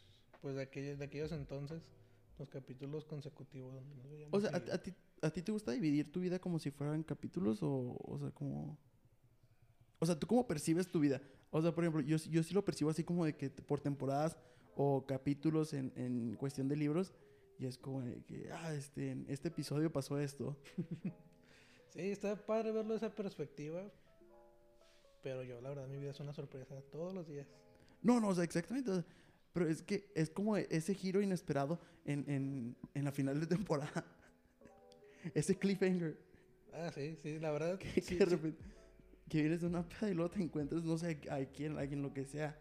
pues 0.45 0.53
de 0.53 0.61
aquellos, 0.61 0.99
de 0.99 1.05
aquellos 1.05 1.31
entonces, 1.31 1.81
los 2.37 2.51
capítulos 2.51 3.03
consecutivos 3.03 3.73
donde. 3.73 4.27
O 4.29 4.39
sea, 4.39 4.51
¿a, 4.51 4.75
a 4.75 4.77
ti, 4.77 4.93
¿a 5.23 5.31
ti 5.31 5.41
te 5.41 5.51
gusta 5.51 5.71
dividir 5.71 6.11
tu 6.11 6.19
vida 6.19 6.37
como 6.37 6.59
si 6.59 6.69
fueran 6.69 7.01
capítulos 7.01 7.63
o, 7.63 7.97
o 7.99 8.19
sea, 8.19 8.29
como... 8.29 8.77
O 9.97 10.05
sea, 10.05 10.19
¿tú 10.19 10.27
cómo 10.27 10.45
percibes 10.45 10.87
tu 10.87 10.99
vida? 10.99 11.19
O 11.49 11.63
sea, 11.63 11.73
por 11.73 11.83
ejemplo, 11.83 12.01
yo, 12.01 12.17
yo 12.17 12.43
sí 12.43 12.53
lo 12.53 12.63
percibo 12.63 12.91
así 12.91 13.03
como 13.03 13.25
de 13.25 13.35
que 13.35 13.49
por 13.49 13.81
temporadas 13.81 14.37
o 14.75 15.07
capítulos 15.07 15.73
en, 15.73 15.91
en 15.95 16.35
cuestión 16.35 16.67
de 16.67 16.75
libros 16.75 17.11
y 17.57 17.65
es 17.65 17.79
como 17.79 18.03
de 18.03 18.21
que, 18.21 18.51
ah, 18.51 18.71
este, 18.75 19.09
en 19.13 19.25
este 19.27 19.47
episodio 19.47 19.91
pasó 19.91 20.19
esto. 20.19 20.55
Sí, 21.89 22.01
está 22.01 22.35
padre 22.35 22.73
verlo 22.73 22.91
de 22.91 22.97
esa 22.97 23.09
perspectiva. 23.09 23.89
Pero 25.23 25.43
yo, 25.43 25.59
la 25.61 25.69
verdad, 25.69 25.87
mi 25.87 25.97
vida 25.97 26.11
es 26.11 26.19
una 26.19 26.33
sorpresa 26.33 26.75
todos 26.91 27.13
los 27.13 27.25
días. 27.25 27.47
No, 28.03 28.19
no, 28.19 28.27
o 28.27 28.35
sea, 28.35 28.43
exactamente. 28.43 28.91
o 28.91 28.95
sea, 28.95 29.05
pero 29.55 29.69
es 29.69 29.81
que 29.81 30.11
es 30.15 30.29
como 30.29 30.57
ese 30.57 30.93
giro 30.93 31.21
inesperado 31.21 31.79
en, 32.03 32.29
en, 32.29 32.75
en 32.93 33.05
la 33.05 33.13
final 33.13 33.39
de 33.39 33.47
temporada. 33.47 34.05
ese 35.33 35.57
cliffhanger. 35.57 36.17
Ah, 36.73 36.91
sí, 36.93 37.15
sí, 37.23 37.39
la 37.39 37.51
verdad. 37.51 37.79
que, 37.79 38.01
sí, 38.01 38.17
que 38.17 38.25
de 38.25 38.37
sí. 38.37 38.53
que 39.29 39.39
vienes 39.39 39.61
de 39.61 39.67
una 39.67 39.87
peda 39.87 40.09
y 40.09 40.13
luego 40.13 40.29
te 40.31 40.43
encuentras, 40.43 40.83
no 40.83 40.97
sé, 40.97 41.21
a 41.31 41.45
quién, 41.45 41.77
a 41.77 41.79
alguien, 41.79 42.01
lo 42.01 42.13
que 42.13 42.25
sea. 42.25 42.59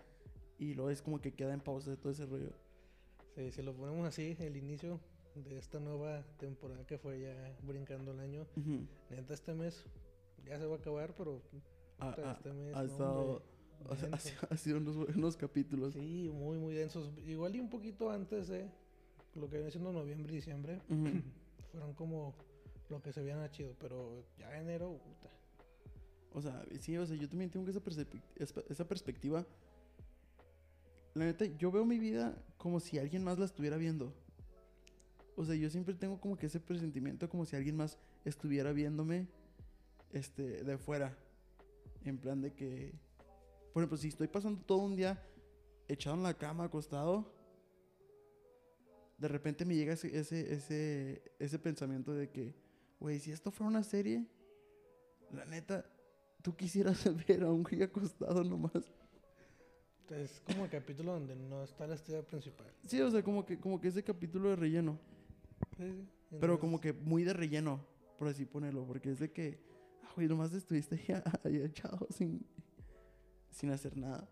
Y 0.57 0.75
luego 0.75 0.89
es 0.89 1.03
como 1.03 1.21
que 1.21 1.35
queda 1.35 1.53
en 1.53 1.61
pausa 1.61 1.91
de 1.91 1.97
todo 1.97 2.13
ese 2.13 2.27
rollo. 2.27 2.53
Sí, 3.35 3.51
si 3.51 3.63
lo 3.63 3.75
ponemos 3.75 4.07
así, 4.07 4.37
el 4.39 4.57
inicio 4.57 5.01
de 5.35 5.59
esta 5.59 5.81
nueva 5.81 6.23
temporada 6.39 6.87
que 6.87 6.97
fue 6.97 7.19
ya 7.23 7.57
brincando 7.65 8.13
el 8.13 8.21
año. 8.21 8.47
Ujú. 8.57 8.87
Neta, 9.11 9.35
este 9.35 9.53
mes 9.53 9.85
ya 10.47 10.61
se 10.61 10.67
va 10.67 10.77
a 10.77 10.79
acabar, 10.79 11.13
pero 11.17 11.43
puta, 11.99 12.31
ha- 12.31 12.35
este 12.35 12.53
mes. 12.53 12.73
ha 12.73 12.85
no, 12.85 12.87
estado, 12.87 13.43
ha, 14.51 14.57
sido- 14.57 14.79
unos 14.79 14.97
buenos 14.97 15.37
capítulos. 15.37 15.95
Sí, 15.95 16.31
muy, 16.33 16.59
muy 16.59 16.75
densos. 16.75 17.11
Igual 17.27 17.57
y 17.57 17.61
un 17.61 17.69
poquito 17.69 18.11
antes 18.11 18.49
de 18.49 18.69
lo 19.35 19.49
que 19.49 19.57
viene 19.57 19.71
siendo 19.71 19.93
noviembre 19.93 20.33
y 20.33 20.37
diciembre. 20.37 20.81
Fueron 21.73 21.95
como 21.95 22.35
lo 22.89 23.03
que 23.03 23.13
se 23.13 23.23
veían 23.23 23.49
chido, 23.51 23.75
pero 23.81 24.25
ya 24.39 24.59
enero, 24.59 24.99
puta. 24.99 25.31
O 26.33 26.43
sea, 26.43 26.65
sí, 26.81 26.97
o 26.97 27.07
sea, 27.07 27.17
yo 27.17 27.29
también 27.29 27.51
tengo 27.51 27.69
esa, 27.69 27.81
esa 28.69 28.89
perspectiva. 28.89 29.47
La 31.15 31.27
neta, 31.27 31.45
yo 31.45 31.71
veo 31.71 31.85
mi 31.85 31.99
vida 31.99 32.37
como 32.59 32.81
si 32.81 32.99
alguien 32.99 33.23
más 33.23 33.39
la 33.39 33.45
estuviera 33.45 33.77
viendo. 33.77 34.13
O 35.37 35.45
sea, 35.45 35.55
yo 35.55 35.69
siempre 35.71 35.95
tengo 35.95 36.21
como 36.21 36.37
que 36.37 36.47
ese 36.47 36.61
presentimiento 36.61 37.29
como 37.29 37.45
si 37.45 37.57
alguien 37.57 37.77
más 37.77 37.99
estuviera 38.25 38.73
viéndome 38.73 39.29
este, 40.13 40.65
de 40.65 40.79
fuera. 40.79 41.17
En 42.05 42.19
plan 42.19 42.41
de 42.41 42.53
que, 42.53 42.93
por 43.75 43.83
ejemplo, 43.83 43.99
si 43.99 44.07
estoy 44.07 44.29
pasando 44.29 44.63
todo 44.65 44.79
un 44.79 44.95
día 44.95 45.21
echado 45.89 46.15
en 46.15 46.23
la 46.23 46.35
cama, 46.35 46.63
acostado, 46.63 47.29
de 49.19 49.27
repente 49.27 49.65
me 49.65 49.75
llega 49.75 49.95
ese, 49.95 50.17
ese, 50.17 50.55
ese, 50.55 51.23
ese 51.41 51.59
pensamiento 51.59 52.15
de 52.15 52.31
que, 52.31 52.55
güey, 53.01 53.19
si 53.19 53.33
esto 53.33 53.51
fuera 53.51 53.69
una 53.71 53.83
serie, 53.83 54.29
la 55.33 55.45
neta, 55.45 55.85
tú 56.41 56.55
quisieras 56.55 57.05
ver 57.27 57.43
a 57.43 57.51
un 57.51 57.65
güey 57.65 57.83
acostado 57.83 58.45
nomás. 58.45 58.93
Es 60.09 60.41
como 60.47 60.67
el 60.67 60.71
capítulo 60.71 61.13
donde 61.13 61.35
no 61.35 61.65
está 61.65 61.89
la 61.89 61.97
estrella 61.97 62.23
principal. 62.23 62.73
Sí, 62.87 63.01
o 63.01 63.11
sea, 63.11 63.25
como 63.25 63.45
que, 63.45 63.59
como 63.59 63.81
que 63.81 63.89
ese 63.89 64.05
capítulo 64.05 64.51
de 64.51 64.57
relleno. 64.57 65.01
Sí. 65.77 66.07
Pero 66.39 66.61
como 66.61 66.81
que 66.81 66.93
muy 66.93 67.25
de 67.25 67.33
relleno, 67.33 67.85
por 68.21 68.29
así 68.29 68.45
ponerlo. 68.45 68.87
Porque 68.87 69.11
es 69.11 69.19
de 69.19 69.33
que, 69.33 69.59
ah, 70.05 70.13
güey, 70.15 70.29
nomás 70.29 70.53
estuviste 70.53 70.95
ahí, 70.95 71.23
ahí 71.45 71.57
echado 71.57 72.07
sin, 72.11 72.47
sin 73.55 73.71
hacer 73.71 73.97
nada. 73.97 74.29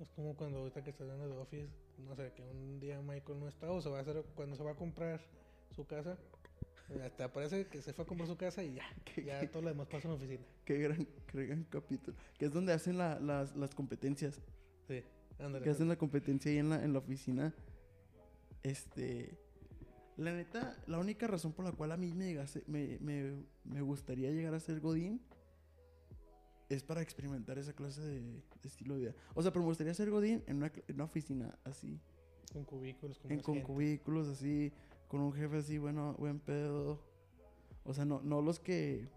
Es 0.00 0.10
como 0.10 0.34
cuando 0.36 0.58
ahorita 0.58 0.82
que 0.84 0.90
estás 0.90 1.08
hablando 1.08 1.28
de 1.34 1.36
Office, 1.40 1.72
no 1.98 2.14
sé, 2.14 2.32
que 2.34 2.42
un 2.42 2.78
día 2.80 3.00
Michael 3.00 3.40
no 3.40 3.48
está 3.48 3.70
o 3.70 3.80
se 3.80 3.88
va 3.88 3.98
a 3.98 4.02
hacer 4.02 4.22
cuando 4.34 4.54
se 4.56 4.62
va 4.62 4.72
a 4.72 4.76
comprar 4.76 5.20
su 5.74 5.86
casa. 5.86 6.18
eh, 6.90 7.10
Te 7.16 7.22
aparece 7.22 7.66
que 7.66 7.80
se 7.82 7.92
fue 7.92 8.04
a 8.04 8.08
comprar 8.08 8.28
su 8.28 8.36
casa 8.36 8.62
y 8.62 8.74
ya, 8.74 8.84
Que- 9.04 9.24
ya 9.24 9.40
que- 9.40 9.48
todo 9.48 9.62
lo 9.62 9.68
demás 9.70 9.86
pasa 9.86 10.06
en 10.08 10.10
la 10.10 10.16
oficina. 10.16 10.44
Qué 10.66 10.78
gran, 10.78 11.06
qué 11.26 11.46
gran 11.46 11.64
capítulo. 11.64 12.16
Que 12.38 12.46
es 12.46 12.52
donde 12.52 12.72
hacen 12.72 12.98
la- 12.98 13.18
las, 13.20 13.56
las 13.56 13.74
competencias. 13.74 14.40
Sí, 14.86 15.02
ándale. 15.38 15.64
Que 15.64 15.70
hacen 15.70 15.88
la 15.88 15.96
competencia 15.96 16.50
ahí 16.50 16.58
en 16.58 16.68
la, 16.68 16.84
en 16.84 16.92
la 16.92 16.98
oficina. 16.98 17.54
Este. 18.62 19.38
La 20.16 20.32
neta, 20.32 20.76
la 20.86 20.98
única 20.98 21.26
razón 21.26 21.52
por 21.52 21.64
la 21.66 21.72
cual 21.72 21.92
a 21.92 21.96
mí 21.96 22.12
me, 22.14 22.32
llegase- 22.32 22.64
me, 22.66 22.98
me, 23.00 23.44
me 23.64 23.82
gustaría 23.82 24.30
llegar 24.30 24.54
a 24.54 24.60
ser 24.60 24.80
Godín 24.80 25.20
es 26.68 26.82
para 26.82 27.00
experimentar 27.02 27.58
esa 27.58 27.72
clase 27.72 28.00
de, 28.02 28.20
de 28.20 28.42
estilo 28.68 28.94
de 28.94 29.00
vida. 29.00 29.14
O 29.34 29.42
sea, 29.42 29.52
pero 29.52 29.62
me 29.62 29.68
gustaría 29.68 29.94
ser 29.94 30.10
Godín 30.10 30.42
en 30.46 30.56
una, 30.56 30.72
en 30.88 30.94
una 30.94 31.04
oficina 31.04 31.58
así, 31.64 32.00
Con 32.52 32.64
cubículos, 32.64 33.18
con 33.18 33.30
en, 33.30 33.40
con 33.40 33.54
gente. 33.54 33.66
cubículos 33.66 34.28
así, 34.28 34.72
con 35.08 35.20
un 35.20 35.32
jefe 35.32 35.56
así, 35.58 35.78
bueno, 35.78 36.14
buen 36.18 36.40
pedo. 36.40 37.00
O 37.84 37.94
sea, 37.94 38.04
no, 38.04 38.20
no 38.22 38.42
los 38.42 38.58
que 38.58 39.08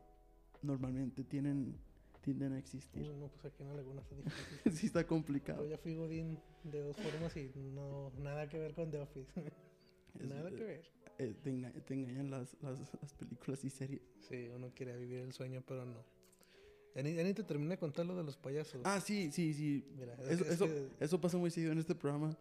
normalmente 0.62 1.24
tienen, 1.24 1.75
tienden 2.22 2.53
a 2.53 2.60
existir. 2.60 3.01
Uy, 3.01 3.15
no, 3.15 3.27
pues 3.29 3.46
aquí 3.46 3.63
en 3.63 3.70
la 3.70 3.75
laguna 3.75 4.01
está 4.01 4.15
difícil. 4.24 4.72
sí 4.74 4.86
está 4.88 5.08
complicado. 5.08 5.63
Yo 5.63 5.70
ya 5.72 5.77
fui 5.77 5.96
Godín 5.96 6.38
de 6.63 6.82
dos 6.82 6.98
formas 6.98 7.36
y 7.38 7.51
no, 7.56 8.12
nada 8.20 8.48
que 8.48 8.60
ver 8.60 8.74
con 8.75 8.91
The 8.91 9.00
Office. 9.00 9.32
Es- 10.20 10.27
nada 10.27 10.50
que 10.50 10.63
ver. 10.63 10.91
eh, 11.20 11.36
te, 11.44 11.51
enga- 11.51 11.72
te 11.86 11.94
engañan 11.94 12.29
las, 12.32 12.56
las, 12.62 12.79
las 13.01 13.13
películas 13.13 13.63
y 13.63 13.70
series. 13.70 14.01
Sí, 14.20 14.50
uno 14.53 14.72
quiere 14.75 14.98
vivir 14.98 15.20
el 15.20 15.32
sueño, 15.34 15.63
pero 15.65 15.86
no. 15.86 16.03
Te 16.93 17.43
terminé 17.43 17.72
de 17.72 17.77
contar 17.77 18.05
lo 18.05 18.15
de 18.15 18.24
los 18.24 18.36
payasos. 18.38 18.81
Ah, 18.84 19.00
sí, 19.00 19.31
sí, 19.31 19.53
sí. 19.53 19.86
Mira, 19.98 20.13
es 20.15 20.29
Eso, 20.29 20.43
es 20.46 20.50
eso, 20.51 20.65
que- 20.65 20.89
eso 21.00 21.22
pasa 21.22 21.38
muy 21.38 21.51
seguido 21.51 21.72
en 21.72 21.79
este 21.79 21.96
programa. 21.96 22.36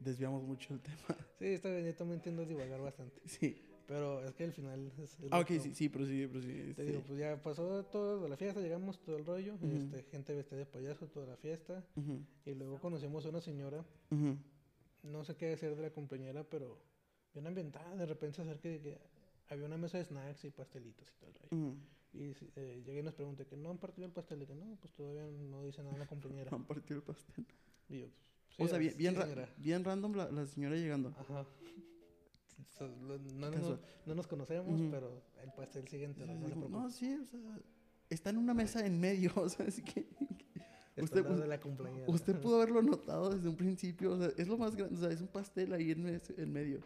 Desviamos 0.00 0.42
mucho 0.42 0.74
el 0.74 0.80
tema. 0.80 0.96
Sí, 1.38 1.46
está 1.46 1.68
bien, 1.70 1.84
yo 1.84 1.94
también 1.94 2.20
tiendo 2.20 2.42
a 2.42 2.44
divagar 2.46 2.80
bastante. 2.80 3.20
Sí. 3.26 3.56
Pero 3.86 4.24
es 4.24 4.32
que 4.34 4.44
el 4.44 4.52
final 4.52 4.90
es... 4.98 5.18
Ah, 5.30 5.40
ok, 5.40 5.48
sí, 5.60 5.74
sí, 5.74 5.88
pero 5.90 6.06
sí, 6.06 6.26
pero 6.26 6.40
sí. 6.40 6.48
Te 6.48 6.70
este, 6.70 6.84
digo, 6.84 7.02
pues 7.06 7.18
ya 7.18 7.36
pasó 7.42 7.84
todo 7.84 8.26
la 8.28 8.36
fiesta, 8.38 8.60
llegamos 8.60 8.98
todo 9.02 9.18
el 9.18 9.26
rollo, 9.26 9.56
Ujú. 9.56 9.76
este, 9.76 10.02
gente 10.04 10.34
vestida 10.34 10.58
de 10.60 10.64
payaso 10.66 11.06
toda 11.08 11.26
la 11.26 11.36
fiesta, 11.36 11.84
ujú, 11.94 12.18
y 12.46 12.54
luego 12.54 12.80
conocimos 12.80 13.26
a 13.26 13.28
una 13.28 13.42
señora, 13.42 13.84
ujú. 14.10 14.38
no 15.02 15.22
sé 15.22 15.36
qué 15.36 15.48
decir 15.48 15.76
de 15.76 15.82
la 15.82 15.90
compañera, 15.90 16.44
pero 16.44 16.78
bien 17.34 17.46
ambientada, 17.46 17.94
de 17.94 18.06
repente 18.06 18.40
acerca 18.40 18.62
que 18.62 18.98
había 19.50 19.66
una 19.66 19.76
mesa 19.76 19.98
de 19.98 20.04
snacks 20.06 20.46
y 20.46 20.50
pastelitos 20.50 21.06
y 21.10 21.14
todo 21.20 21.28
el 21.28 21.34
rollo. 21.34 21.76
Y 22.14 22.32
eh, 22.56 22.82
llegué 22.86 23.00
y 23.00 23.02
nos 23.02 23.14
pregunté 23.14 23.44
que 23.44 23.56
no 23.56 23.70
han 23.70 23.78
partido 23.78 24.06
el 24.06 24.12
pastel, 24.12 24.42
y 24.42 24.46
que 24.46 24.54
no, 24.54 24.76
pues 24.80 24.94
todavía 24.94 25.24
no 25.26 25.64
dice 25.64 25.82
nada 25.82 25.96
la 25.98 26.06
compañera. 26.06 26.48
Han 26.54 26.64
partido 26.64 26.98
el 26.98 27.02
pastel. 27.02 27.44
Y 27.88 28.00
yo, 28.00 28.06
pues, 28.56 28.60
o 28.60 28.68
sea, 28.68 28.78
sí, 28.78 28.94
bien, 28.96 29.14
bien, 29.14 29.26
sí, 29.26 29.34
ra- 29.34 29.48
bien 29.58 29.84
random 29.84 30.14
la, 30.14 30.30
la 30.30 30.46
señora 30.46 30.76
llegando. 30.76 31.08
Ajá. 31.18 31.44
so- 32.78 32.86
lo- 32.88 33.18
no, 33.18 33.50
no- 33.50 33.78
no 34.06 34.14
nos 34.14 34.26
conocemos, 34.26 34.80
Ujú. 34.80 34.90
pero 34.90 35.22
el 35.42 35.52
pastel 35.52 35.88
siguiente, 35.88 36.24
Sí, 36.24 36.30
no, 36.32 36.38
sí, 36.38 36.44
preocupe. 36.52 36.70
no, 36.70 36.90
sí, 36.90 37.14
o 37.20 37.24
sea, 37.24 37.40
está 38.10 38.30
en 38.30 38.38
una 38.38 38.54
mesa 38.54 38.86
en 38.86 39.00
medio, 39.00 39.32
o 39.36 39.48
sea, 39.48 39.66
así 39.66 39.82
que 39.82 40.06
usted- 41.02 41.24
de 41.24 41.46
la 41.48 41.60
cumpleañera. 41.60 42.06
usted 42.08 42.40
pudo 42.40 42.56
haberlo 42.56 42.80
notado 42.82 43.30
desde 43.30 43.48
un 43.48 43.56
principio, 43.56 44.12
o 44.12 44.18
sea, 44.18 44.28
es 44.36 44.46
lo 44.46 44.56
más 44.56 44.76
grande, 44.76 44.96
o 44.96 45.00
sea, 45.00 45.10
es 45.10 45.20
un 45.20 45.28
pastel 45.28 45.72
ahí 45.72 45.90
en, 45.90 46.20
en 46.36 46.52
medio. 46.52 46.80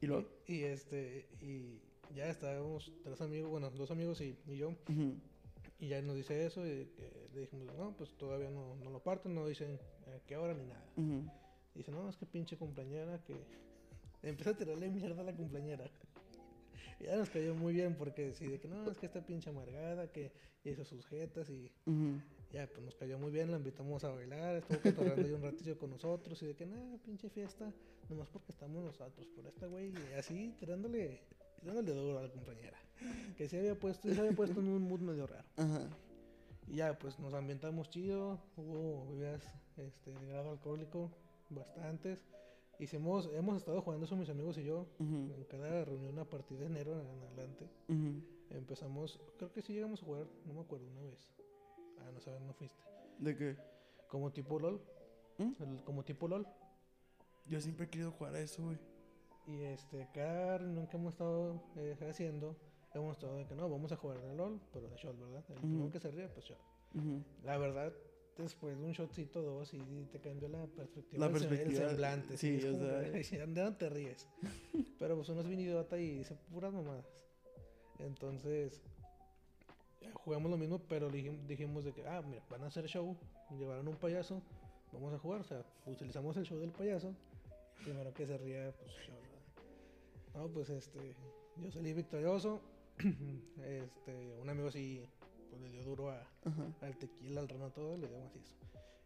Y 0.00 0.06
luego, 0.06 0.28
Y, 0.46 0.54
y 0.58 0.62
este, 0.64 1.28
y 1.40 1.80
ya 2.14 2.28
estábamos 2.28 2.92
tres 3.02 3.20
amigos, 3.20 3.50
bueno, 3.50 3.70
dos 3.70 3.90
amigos 3.90 4.20
y, 4.20 4.36
y 4.46 4.56
yo, 4.56 4.74
y 5.78 5.88
ya 5.88 6.00
nos 6.02 6.16
dice 6.16 6.46
eso, 6.46 6.66
y 6.66 6.86
que 6.86 7.28
le 7.34 7.40
dijimos, 7.42 7.74
no, 7.76 7.96
pues 7.96 8.16
todavía 8.16 8.50
no, 8.50 8.76
no 8.76 8.90
lo 8.90 9.02
parten, 9.02 9.34
no 9.34 9.46
dicen 9.46 9.78
a 10.06 10.26
qué 10.26 10.36
hora 10.36 10.54
ni 10.54 10.64
nada. 10.64 10.84
Dice, 11.74 11.90
no, 11.90 12.08
es 12.08 12.16
que 12.16 12.26
pinche 12.26 12.56
cumpleañera 12.56 13.22
que... 13.24 13.34
Empieza 14.22 14.50
a 14.50 14.56
tirarle 14.56 14.88
mierda 14.88 15.20
a 15.20 15.24
la 15.24 15.34
cumpleañera. 15.34 15.84
Y 16.98 17.04
ya 17.06 17.16
nos 17.16 17.28
cayó 17.28 17.54
muy 17.54 17.74
bien 17.74 17.94
porque 17.94 18.32
sí, 18.32 18.46
de 18.46 18.58
que 18.58 18.68
no, 18.68 18.90
es 18.90 18.96
que 18.96 19.04
esta 19.04 19.20
pinche 19.20 19.50
amargada, 19.50 20.10
que 20.10 20.32
hizo 20.64 20.84
sus 20.84 21.06
jetas 21.06 21.50
y 21.50 21.70
ya, 22.52 22.66
pues 22.68 22.82
nos 22.82 22.94
cayó 22.94 23.18
muy 23.18 23.30
bien, 23.30 23.50
la 23.50 23.58
invitamos 23.58 24.02
a 24.04 24.10
bailar, 24.10 24.56
estuvo 24.56 24.80
cotorreando 24.80 25.26
ahí 25.26 25.32
un 25.32 25.42
ratillo 25.42 25.78
con 25.78 25.90
nosotros 25.90 26.42
y 26.42 26.46
de 26.46 26.54
que 26.54 26.64
nada, 26.64 26.96
pinche 27.04 27.28
fiesta, 27.28 27.70
nomás 28.08 28.28
porque 28.30 28.52
estamos 28.52 28.82
nosotros, 28.82 29.26
por 29.34 29.46
esta 29.46 29.66
güey, 29.66 29.92
y 29.92 30.14
así 30.14 30.54
tirándole, 30.58 31.20
tirándole 31.64 32.00
duro 32.00 32.18
a 32.18 32.22
la 32.22 32.28
compañera. 32.30 32.78
Que 33.36 33.48
se 33.48 33.58
había 33.58 33.74
puesto, 33.78 34.12
se 34.12 34.20
había 34.20 34.32
puesto 34.32 34.60
en 34.60 34.68
un 34.68 34.82
mood 34.88 35.00
medio 35.00 35.26
raro. 35.26 35.44
Ajá. 35.56 35.80
Y 36.68 36.76
ya, 36.76 36.96
pues 36.98 37.18
nos 37.18 37.34
ambientamos 37.34 37.90
chido, 37.90 38.38
hubo 38.56 39.06
bebidas 39.10 39.42
este, 39.76 40.12
de 40.12 40.26
grado 40.28 40.50
alcohólico, 40.52 41.10
bastantes. 41.50 42.18
Hicimos, 42.78 43.28
hemos 43.34 43.56
estado 43.56 43.80
jugando 43.82 44.06
eso 44.06 44.16
mis 44.16 44.28
amigos 44.30 44.58
y 44.58 44.64
yo, 44.64 44.86
en 45.00 45.44
cada 45.48 45.84
reunión 45.84 46.18
a 46.18 46.24
partir 46.24 46.58
de 46.58 46.66
enero 46.66 47.00
en 47.00 47.22
adelante. 47.22 47.68
Empezamos, 48.50 49.18
creo 49.38 49.52
que 49.52 49.62
sí 49.62 49.72
llegamos 49.74 50.02
a 50.02 50.06
jugar, 50.06 50.26
no 50.46 50.54
me 50.54 50.60
acuerdo, 50.60 50.86
una 50.90 51.02
vez. 51.02 51.32
Ah, 51.98 52.10
no 52.12 52.20
sabes, 52.20 52.40
no 52.42 52.52
fuiste. 52.52 52.82
¿De 53.18 53.36
qué? 53.36 53.56
Como 54.08 54.32
tipo 54.32 54.58
LOL. 54.58 54.80
¿Mm? 55.38 55.52
el- 55.62 55.82
como 55.84 56.04
tipo 56.04 56.28
LOL. 56.28 56.46
Yo 57.46 57.60
siempre 57.60 57.86
he 57.86 57.90
querido 57.90 58.10
jugar 58.12 58.34
a 58.36 58.40
eso, 58.40 58.62
güey. 58.62 58.78
Y 59.46 59.62
este, 59.62 60.08
cada 60.14 60.58
reunión 60.58 60.86
que 60.86 60.96
hemos 60.96 61.12
estado 61.14 61.62
eh, 61.76 61.96
haciendo, 62.08 62.56
hemos 62.94 63.16
estado 63.16 63.36
de 63.36 63.46
que 63.46 63.54
no, 63.54 63.68
vamos 63.68 63.92
a 63.92 63.96
jugar 63.96 64.20
de 64.22 64.34
LOL, 64.34 64.58
pero 64.72 64.88
de 64.88 64.96
shot, 64.96 65.18
¿verdad? 65.18 65.44
El 65.50 65.54
primero 65.56 65.90
que 65.90 66.00
se 66.00 66.10
ríe, 66.10 66.28
pues 66.28 66.46
shot. 66.46 66.58
La 67.44 67.58
verdad, 67.58 67.92
después 68.38 68.78
de 68.78 68.84
un 68.84 68.92
shotcito 68.92 69.42
dos 69.42 69.74
y 69.74 69.80
te 70.12 70.20
cambia 70.20 70.48
la 70.48 70.66
perspectiva. 70.66 71.20
La 71.20 71.26
el 71.26 71.32
perspectiva, 71.32 71.82
El 71.82 71.88
semblante. 71.90 72.36
sí, 72.38 72.56
es 72.56 72.64
o 72.64 72.78
sea. 72.78 73.00
que, 73.12 73.16
"Ay, 73.40 73.46
¿De 73.48 73.70
te 73.72 73.90
ríes? 73.90 74.28
Pero 74.98 75.16
pues 75.16 75.28
uno 75.28 75.40
es 75.42 75.46
bien 75.48 75.60
idiota 75.60 75.98
y 75.98 76.18
dice 76.18 76.36
puras 76.52 76.72
mamadas. 76.72 77.04
Entonces, 77.98 78.80
jugamos 80.14 80.50
lo 80.50 80.56
mismo, 80.56 80.78
pero 80.88 81.10
dijim- 81.10 81.46
dijimos 81.46 81.84
de 81.84 81.92
que, 81.92 82.06
ah, 82.06 82.22
mira, 82.22 82.42
van 82.50 82.62
a 82.62 82.66
hacer 82.66 82.86
show, 82.86 83.16
llevaron 83.58 83.86
un 83.88 83.96
payaso, 83.96 84.40
vamos 84.92 85.12
a 85.14 85.18
jugar. 85.18 85.40
O 85.40 85.44
sea, 85.44 85.62
utilizamos 85.86 86.36
el 86.36 86.44
show 86.44 86.58
del 86.58 86.70
payaso. 86.70 87.14
Primero 87.84 88.12
que 88.14 88.26
se 88.26 88.38
ría, 88.38 88.72
pues 88.78 88.90
show. 88.92 89.16
No, 90.34 90.48
pues 90.48 90.68
este, 90.70 91.14
yo 91.56 91.70
salí 91.70 91.92
victorioso. 91.92 92.60
este, 93.64 94.38
un 94.40 94.48
amigo 94.48 94.70
sí, 94.70 95.08
pues 95.50 95.62
le 95.62 95.68
dio 95.70 95.84
duro 95.84 96.10
a, 96.10 96.26
al 96.80 96.96
tequila, 96.96 97.40
al 97.40 97.48
ron, 97.48 97.62
a 97.62 97.70
todo, 97.70 97.96
le 97.96 98.08
damos 98.08 98.34
eso. 98.36 98.56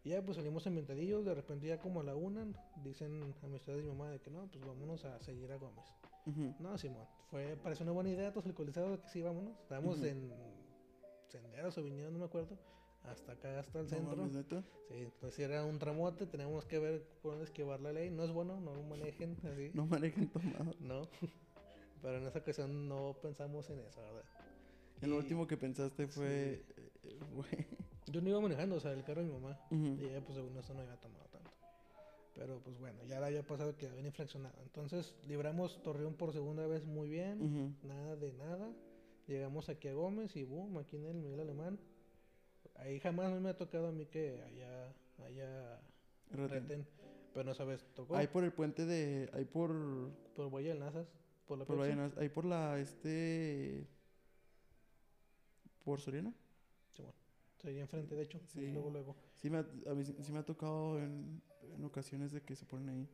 Y 0.04 0.10
ya 0.10 0.22
pues 0.22 0.36
salimos 0.36 0.66
inventadillos, 0.66 1.24
de 1.24 1.34
repente 1.34 1.66
ya 1.66 1.78
como 1.78 2.00
a 2.00 2.04
la 2.04 2.14
una, 2.14 2.46
dicen 2.84 3.34
amistades 3.42 3.82
de 3.82 3.90
mi 3.90 3.96
mamá 3.96 4.10
de 4.10 4.20
que 4.20 4.30
no, 4.30 4.46
pues 4.46 4.64
vámonos 4.64 5.04
a 5.04 5.20
seguir 5.20 5.50
a 5.52 5.56
Gómez. 5.56 5.84
No, 6.58 6.76
Simón, 6.76 7.06
fue, 7.30 7.56
parece 7.62 7.82
una 7.82 7.92
buena 7.92 8.10
idea, 8.10 8.32
todos 8.32 8.46
alcoholizados 8.46 9.00
que 9.00 9.08
sí, 9.08 9.22
vámonos. 9.22 9.58
Estábamos 9.62 9.98
Ujú. 9.98 10.06
en 10.06 10.32
senderos 11.26 11.76
o 11.78 11.82
viñedos, 11.82 12.12
no 12.12 12.18
me 12.18 12.26
acuerdo, 12.26 12.56
hasta 13.04 13.32
acá, 13.32 13.58
hasta 13.60 13.80
el 13.80 13.84
No 13.86 13.90
centro. 13.90 14.16
mames. 14.16 14.44
Sí, 14.88 14.94
entonces 14.94 15.38
era 15.40 15.64
un 15.64 15.78
tramote, 15.78 16.26
teníamos 16.26 16.64
que 16.64 16.78
ver 16.78 17.02
por 17.22 17.32
dónde 17.32 17.44
esquivar 17.44 17.80
la 17.80 17.92
ley. 17.92 18.10
No 18.10 18.24
es 18.24 18.30
bueno, 18.32 18.60
no 18.60 18.74
lo 18.74 18.82
manejen 18.82 19.36
así. 19.44 19.70
No 19.74 19.86
manejen 19.86 20.28
tomado. 20.28 20.74
No. 20.80 21.08
Pero 22.02 22.18
en 22.18 22.26
esa 22.26 22.38
ocasión 22.38 22.88
no 22.88 23.16
pensamos 23.20 23.68
en 23.70 23.80
eso, 23.80 24.00
¿verdad? 24.00 24.22
El 25.00 25.10
Y 25.10 25.12
último 25.12 25.46
que 25.46 25.56
pensaste 25.56 26.06
fue. 26.06 26.64
eh, 26.76 27.18
fue- 27.34 27.66
Yo 28.06 28.20
no 28.20 28.28
iba 28.28 28.40
manejando, 28.40 28.76
o 28.76 28.80
sea, 28.80 28.92
el 28.92 29.02
carro 29.04 29.22
de 29.22 29.28
mi 29.28 29.32
mamá. 29.34 29.58
Y 29.70 30.04
ella, 30.04 30.20
pues, 30.20 30.36
según 30.36 30.56
eso, 30.56 30.74
no 30.74 30.80
había 30.80 30.96
tomado 30.96 31.24
tanto. 31.26 31.50
Pero, 32.34 32.60
pues, 32.60 32.78
bueno, 32.78 33.02
ya 33.04 33.18
le 33.20 33.26
había 33.26 33.42
pasado 33.42 33.76
que 33.76 33.88
habían 33.88 34.06
infraccionado. 34.06 34.56
Entonces, 34.62 35.14
libramos 35.26 35.82
Torreón 35.82 36.14
por 36.14 36.32
segunda 36.32 36.66
vez 36.66 36.84
muy 36.84 37.08
bien. 37.08 37.76
Nada 37.82 38.16
de 38.16 38.32
nada. 38.32 38.70
Llegamos 39.26 39.68
aquí 39.68 39.88
a 39.88 39.92
Gómez 39.94 40.34
y 40.36 40.44
boom, 40.44 40.78
aquí 40.78 40.96
en 40.96 41.04
el 41.04 41.14
Miguel 41.16 41.40
Alemán. 41.40 41.78
Ahí 42.78 42.98
jamás 43.00 43.38
me 43.40 43.50
ha 43.50 43.56
tocado 43.56 43.88
a 43.88 43.92
mí 43.92 44.06
que 44.06 44.42
haya, 44.42 44.92
haya 45.26 45.80
Reten. 46.30 46.48
reten. 46.68 46.86
Pero 47.34 47.44
no 47.44 47.54
sabes, 47.54 47.84
tocó. 47.94 48.16
Ahí 48.16 48.26
por 48.26 48.42
el 48.44 48.52
puente 48.52 48.86
de. 48.86 49.28
Ahí 49.32 49.44
por. 49.44 49.70
Por 50.34 50.50
Valle 50.52 50.68
del 50.70 50.78
Nazas. 50.80 51.06
Por 51.46 51.58
la 51.58 51.64
Por. 51.64 51.76
Vallenas- 51.78 52.16
Ahí 52.18 52.28
por 52.28 52.44
la. 52.44 52.78
Este. 52.78 53.86
Por 55.84 56.00
Soriana. 56.00 56.32
Simón. 56.90 57.12
Sería 57.58 57.82
enfrente, 57.82 58.14
de 58.14 58.22
hecho. 58.22 58.40
Sí. 58.46 58.70
Luego, 58.72 58.90
luego. 58.90 59.16
Sí 59.34 59.50
me 59.50 59.58
ha, 59.58 59.66
a 59.90 59.94
mí 59.94 60.04
sí, 60.04 60.14
sí 60.20 60.32
me 60.32 60.38
ha 60.38 60.44
tocado 60.44 60.98
en, 60.98 61.40
en 61.74 61.84
ocasiones 61.84 62.32
de 62.32 62.42
que 62.42 62.54
se 62.56 62.64
ponen 62.66 62.88
ahí. 62.88 63.08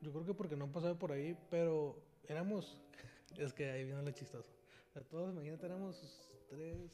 Yo 0.00 0.12
creo 0.12 0.24
que 0.24 0.34
porque 0.34 0.56
no 0.56 0.70
pasaba 0.70 0.98
por 0.98 1.12
ahí, 1.12 1.36
pero 1.50 2.02
éramos. 2.28 2.80
Es 3.38 3.52
que 3.52 3.70
ahí 3.70 3.84
viene 3.84 4.02
lo 4.02 4.10
chistoso. 4.10 4.50
Sea, 4.92 5.02
todos, 5.02 5.32
imagínate, 5.32 5.64
éramos 5.66 6.28
tres. 6.48 6.90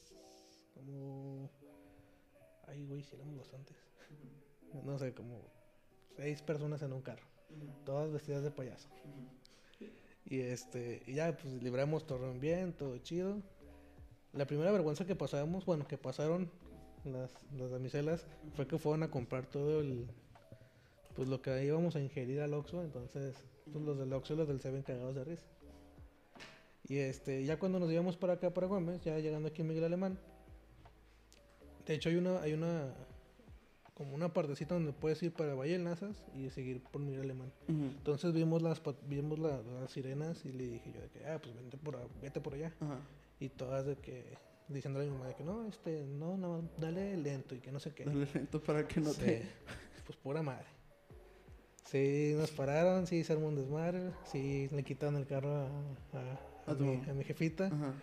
Como. 0.74 1.50
Ay, 2.66 2.86
güey, 2.86 3.02
sí 3.02 3.14
éramos 3.14 3.38
bastantes. 3.38 3.76
No 4.84 4.98
sé, 4.98 5.14
como 5.14 5.40
seis 6.16 6.42
personas 6.42 6.82
en 6.82 6.92
un 6.92 7.02
carro. 7.02 7.26
Todas 7.84 8.12
vestidas 8.12 8.42
de 8.42 8.50
payaso. 8.50 8.88
Y 10.24 10.40
este, 10.40 11.02
y 11.06 11.14
ya, 11.14 11.36
pues 11.36 11.62
libramos 11.62 12.06
Torreón 12.06 12.40
bien, 12.40 12.72
todo 12.72 12.98
chido. 12.98 13.40
La 14.32 14.46
primera 14.46 14.72
vergüenza 14.72 15.06
que 15.06 15.14
pasábamos, 15.14 15.64
bueno, 15.64 15.86
que 15.86 15.96
pasaron 15.96 16.50
las, 17.04 17.30
las 17.56 17.70
damiselas, 17.70 18.26
fue 18.54 18.66
que 18.66 18.78
fueron 18.78 19.04
a 19.04 19.10
comprar 19.10 19.46
todo 19.46 19.80
el, 19.80 20.06
pues 21.14 21.28
lo 21.28 21.40
que 21.40 21.64
íbamos 21.64 21.96
a 21.96 22.00
ingerir 22.00 22.40
al 22.40 22.54
Oxxo, 22.54 22.82
entonces 22.82 23.36
pues, 23.72 23.84
los 23.84 23.98
del 23.98 24.12
Oxxo 24.12 24.34
y 24.34 24.36
los 24.36 24.48
del 24.48 24.60
Seven 24.60 24.82
cagados 24.82 25.14
de 25.14 25.24
risa. 25.24 25.46
Y 26.88 26.98
este, 26.98 27.44
ya 27.44 27.58
cuando 27.58 27.78
nos 27.78 27.90
íbamos 27.90 28.16
para 28.16 28.34
acá, 28.34 28.52
para 28.52 28.66
Gómez, 28.66 29.02
ya 29.02 29.18
llegando 29.18 29.48
aquí 29.48 29.62
Miguel 29.62 29.84
Alemán, 29.84 30.18
de 31.86 31.94
hecho 31.94 32.08
hay 32.08 32.16
una, 32.16 32.40
hay 32.40 32.52
una, 32.52 32.92
como 33.94 34.14
una 34.14 34.32
partecita 34.32 34.74
donde 34.74 34.92
puedes 34.92 35.22
ir 35.22 35.32
para 35.32 35.54
Valle 35.54 35.78
Nazas 35.78 36.22
y 36.34 36.50
seguir 36.50 36.82
por 36.82 37.00
Miguel 37.00 37.22
Alemán. 37.22 37.52
Entonces 37.68 38.32
vimos 38.34 38.60
las, 38.62 38.82
vimos 39.08 39.38
la- 39.38 39.62
las 39.80 39.90
sirenas 39.90 40.44
y 40.44 40.52
le 40.52 40.64
dije 40.68 40.92
yo 40.92 41.00
de 41.00 41.08
que, 41.08 41.26
ah, 41.26 41.38
pues 41.42 41.54
vente 41.54 41.76
por, 41.78 41.98
vete 42.20 42.40
por 42.40 42.54
allá. 42.54 42.72
Y 43.40 43.48
todas 43.48 43.86
de 43.86 43.96
que, 43.96 44.36
diciéndole 44.68 45.06
a 45.06 45.10
mi 45.10 45.14
mamá 45.16 45.28
de 45.28 45.34
que 45.34 45.44
no, 45.44 45.66
este, 45.68 46.04
no, 46.06 46.36
no, 46.36 46.68
dale 46.78 47.16
lento 47.16 47.54
y 47.54 47.60
que 47.60 47.70
no 47.72 47.80
sé 47.80 47.92
qué. 47.94 48.04
Dale 48.04 48.26
lento 48.34 48.62
para 48.62 48.86
que 48.86 49.00
no 49.00 49.10
Sí, 49.12 49.20
te. 49.20 49.42
Pues 50.06 50.16
pura 50.18 50.40
madre. 50.42 50.66
Sí, 51.84 52.34
nos 52.36 52.50
pararon, 52.50 53.06
sí, 53.06 53.22
se 53.24 53.32
armó 53.32 53.46
un 53.48 53.54
desmadre, 53.56 54.10
sí, 54.24 54.68
le 54.72 54.82
quitaron 54.82 55.16
el 55.16 55.26
carro 55.26 55.54
a, 55.54 55.66
a, 55.66 56.32
A 56.66 56.70
a 56.72 56.74
mi, 56.74 56.96
mamá. 56.96 57.10
a 57.10 57.14
mi 57.14 57.24
jefita. 57.24 57.66
Ajá. 57.66 57.94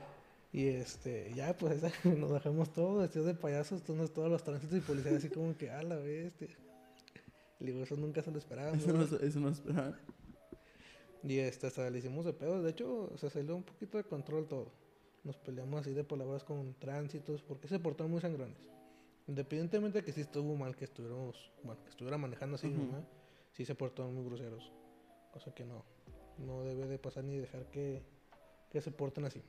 Y 0.53 0.67
este, 0.67 1.33
ya, 1.33 1.57
pues 1.57 1.81
nos 2.05 2.31
bajamos 2.31 2.71
todos 2.71 3.01
vestidos 3.01 3.25
de 3.25 3.33
payasos, 3.33 3.81
entonces 3.81 4.13
todos 4.13 4.29
los 4.29 4.43
tránsitos 4.43 4.77
y 4.77 4.81
policías 4.81 5.15
así 5.15 5.29
como 5.29 5.57
que, 5.57 5.71
a 5.71 5.81
la 5.81 5.95
bestia. 5.95 6.47
Le 7.59 7.71
digo, 7.71 7.83
eso 7.83 7.95
nunca 7.97 8.21
se 8.21 8.29
lo 8.29 8.37
esperábamos. 8.37 8.83
Eso 8.83 8.93
no, 8.93 9.49
eso 9.49 9.63
no. 9.73 9.95
Y 11.23 11.39
este, 11.39 11.67
hasta 11.67 11.89
le 11.89 11.97
hicimos 11.97 12.25
de 12.25 12.33
pedo. 12.33 12.61
De 12.61 12.69
hecho, 12.69 13.11
se 13.17 13.31
salió 13.31 13.55
un 13.55 13.63
poquito 13.63 13.97
de 13.97 14.03
control 14.03 14.47
todo. 14.47 14.71
Nos 15.23 15.37
peleamos 15.37 15.81
así 15.81 15.93
de 15.93 16.03
palabras 16.03 16.43
con 16.43 16.75
tránsitos, 16.75 17.41
porque 17.41 17.67
se 17.67 17.79
portaron 17.79 18.11
muy 18.11 18.21
sangrones. 18.21 18.57
Independientemente 19.27 19.99
de 19.99 20.05
que 20.05 20.11
sí 20.11 20.21
estuvo 20.21 20.55
mal 20.55 20.75
que 20.75 20.83
estuviéramos, 20.83 21.51
bueno, 21.63 21.81
que 21.81 21.89
estuviera 21.89 22.17
manejando 22.17 22.55
así 22.55 22.67
mi 22.67 22.75
Ujú. 22.75 22.91
mamá, 22.91 23.07
sí 23.53 23.65
se 23.65 23.73
portaron 23.73 24.13
muy 24.13 24.25
groseros. 24.25 24.71
Cosa 25.31 25.51
que 25.55 25.63
no, 25.63 25.83
no 26.37 26.63
debe 26.63 26.85
de 26.87 26.99
pasar 26.99 27.23
ni 27.23 27.37
dejar 27.37 27.65
que, 27.71 28.03
que 28.69 28.81
se 28.81 28.91
porten 28.91 29.23
así. 29.25 29.41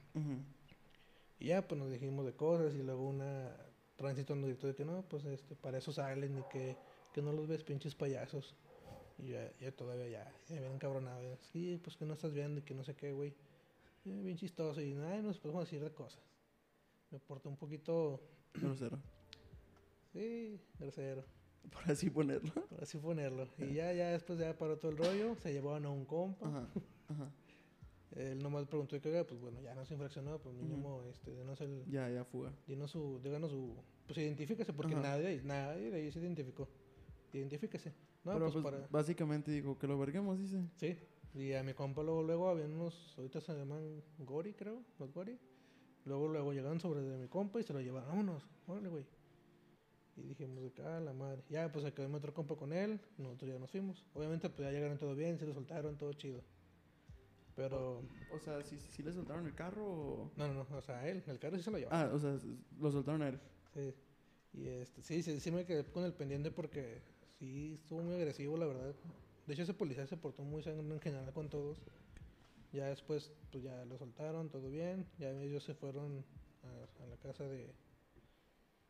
Y 1.39 1.47
ya, 1.49 1.67
pues 1.67 1.79
nos 1.81 1.91
dijimos 1.91 2.25
de 2.25 2.33
cosas 2.35 2.75
y 2.75 2.83
luego 2.83 3.09
una 3.09 3.57
tránsito 3.97 4.35
nos 4.35 4.47
gritó 4.49 4.67
de 4.67 4.75
que 4.75 4.85
no, 4.85 5.03
pues 5.09 5.25
este, 5.25 5.55
para 5.57 5.79
eso 5.79 5.93
salen 5.93 6.39
y 6.39 6.43
que, 6.53 6.77
que 7.13 7.23
no 7.23 7.33
los 7.33 7.47
ves 7.47 7.63
pinches 7.65 7.95
payasos. 7.95 8.55
Y 9.19 9.29
ya, 9.31 9.53
ya 9.61 9.71
todavía 9.73 10.09
ya, 10.09 10.33
ya 10.49 10.61
bien 10.61 10.73
encabronado. 10.73 11.39
Sí, 11.53 11.79
pues 11.83 11.97
que 11.97 12.05
no 12.05 12.15
estás 12.15 12.33
viendo 12.33 12.61
y 12.61 12.63
que 12.63 12.75
no 12.75 12.83
sé 12.85 12.95
qué, 12.95 13.13
güey. 13.13 13.35
Bien 14.05 14.37
chistoso 14.37 14.81
y 14.83 14.95
nada, 14.95 15.21
nos 15.23 15.39
podemos 15.39 15.65
decir 15.65 15.83
de 15.83 15.91
cosas. 15.93 16.21
Me 17.11 17.19
porté 17.21 17.49
un 17.49 17.57
poquito, 17.57 18.21
Grosero. 18.55 18.99
sí, 20.13 20.61
grosero, 20.79 21.25
Por 21.71 21.91
así 21.91 22.11
ponerlo. 22.11 22.53
por 22.69 22.83
así 22.83 22.99
ponerlo. 22.99 23.49
Y 23.59 23.75
ya, 23.75 23.93
ya 23.93 24.11
después 24.11 24.39
ya 24.39 24.57
paró 24.59 24.79
todo 24.79 24.91
el 24.91 24.97
rollo, 24.99 25.37
se 25.37 25.53
llevaron 25.53 25.87
a 25.87 25.91
un 25.91 26.05
compa. 26.05 26.47
Ajá. 26.49 26.69
Ajá. 27.09 27.31
Él 28.17 28.39
nomás 28.43 28.67
preguntó 28.67 29.01
que, 29.01 29.25
pues 29.25 29.41
bueno, 29.41 29.61
ya 29.61 29.75
no 29.75 29.85
se 29.85 29.95
infraccionó, 29.95 30.39
pues 30.39 30.55
mínimo, 30.55 31.03
este, 31.11 31.35
denos 31.35 31.61
el, 31.61 31.85
Ya, 31.87 32.09
ya, 32.09 32.25
fuga. 32.25 32.53
denos 32.67 32.91
su, 32.91 33.21
díganos 33.23 33.51
su, 33.51 33.75
pues 34.07 34.19
identifíquese, 34.19 34.73
porque 34.73 34.95
Ajá. 34.95 35.03
nadie, 35.03 35.43
nadie 35.43 35.91
de 35.91 35.97
ahí 35.97 36.13
se 36.13 36.21
identificó. 36.21 36.69
Identifíquese. 37.33 37.93
No, 38.25 38.33
Pero 38.35 38.51
pues, 38.51 38.63
pues, 38.63 38.65
para, 38.65 38.87
básicamente 38.89 39.51
dijo 39.51 39.77
que 39.79 39.87
lo 39.87 39.99
verguemos, 39.99 40.39
dice. 40.39 40.63
sí. 40.77 40.97
Y 41.35 41.53
a 41.55 41.65
mi 41.65 41.75
compa 41.75 42.05
luego, 42.05 42.23
luego 42.23 42.49
había 42.49 42.65
unos, 42.67 43.13
ahorita 43.19 43.41
se 43.41 43.53
llaman 43.55 44.01
Gori, 44.19 44.55
creo, 44.55 44.85
los 45.01 45.13
Gori. 45.13 45.37
Luego, 46.05 46.29
luego 46.29 46.53
llegaron 46.53 46.79
sobre 46.79 47.01
de 47.03 47.19
mi 47.19 47.27
compa 47.27 47.59
y 47.59 47.65
se 47.65 47.73
lo 47.73 47.81
llevaron, 47.81 48.09
vámonos, 48.09 48.47
órale, 48.69 48.89
güey. 48.89 49.05
Y 50.17 50.23
dijimos 50.23 50.63
de 50.63 50.69
acá, 50.69 51.01
la 51.01 51.13
madre. 51.13 51.43
Ya, 51.51 51.73
pues 51.73 51.85
mi 51.85 52.15
otro 52.15 52.33
compa 52.33 52.55
con 52.55 52.73
él, 52.73 53.01
nosotros 53.19 53.51
ya 53.51 53.59
nos 53.59 53.69
fuimos. 53.69 54.05
Obviamente, 54.15 54.49
pues 54.49 54.69
ya 54.69 54.71
llegaron 54.73 54.97
todo 54.97 55.17
bien, 55.17 55.37
se 55.37 55.45
lo 55.47 55.55
soltaron, 55.55 55.99
todo 55.99 56.13
chido. 56.13 56.41
Pero, 57.57 58.03
O 58.33 58.39
sea, 58.41 58.63
¿sí, 58.65 58.79
sí 58.79 59.03
le 59.03 59.13
soltaron 59.13 59.47
el 59.47 59.55
carro 59.55 59.87
o...? 59.87 60.33
no, 60.37 60.49
no, 60.49 60.67
no, 60.69 60.77
o 60.77 60.83
sea, 60.83 61.09
él, 61.09 61.23
el 61.27 61.39
carro 61.39 61.57
sí 61.57 61.63
se 61.63 61.71
lo 61.71 61.79
llevaron. 61.79 62.11
Ah, 62.11 62.13
o 62.13 62.19
sea, 62.19 62.37
lo 62.81 62.91
soltaron 62.91 63.23
a 63.23 63.29
él. 63.29 63.39
Sí. 63.73 63.95
Y 64.55 64.67
este, 64.69 65.03
sí, 65.03 65.23
sí, 65.23 65.41
sí 65.41 65.51
me 65.51 65.65
quedé 65.65 65.85
con 65.85 66.05
el 66.05 66.13
pendiente 66.13 66.51
porque 66.51 67.01
sí 67.39 67.75
estuvo 67.81 68.03
muy 68.03 68.15
agresivo, 68.15 68.57
la 68.57 68.67
verdad. 68.67 68.95
De 69.47 69.53
hecho, 69.53 69.63
ese 69.63 69.75
policía 69.75 70.07
se 70.07 70.17
portó 70.17 70.43
muy 70.43 70.63
en 70.67 71.01
general 71.01 71.33
con 71.33 71.49
todos. 71.49 71.81
Ya 72.73 72.87
después, 72.87 73.31
pues 73.53 73.63
ya 73.63 73.85
lo 73.85 73.99
soltaron, 73.99 74.49
todo 74.49 74.69
bien. 74.69 75.07
Ya 75.19 75.31
ellos 75.31 75.63
se 75.63 75.75
fueron 75.75 76.25
a, 76.65 77.03
a 77.05 77.07
la 77.07 77.17
casa 77.19 77.45
de, 77.45 77.73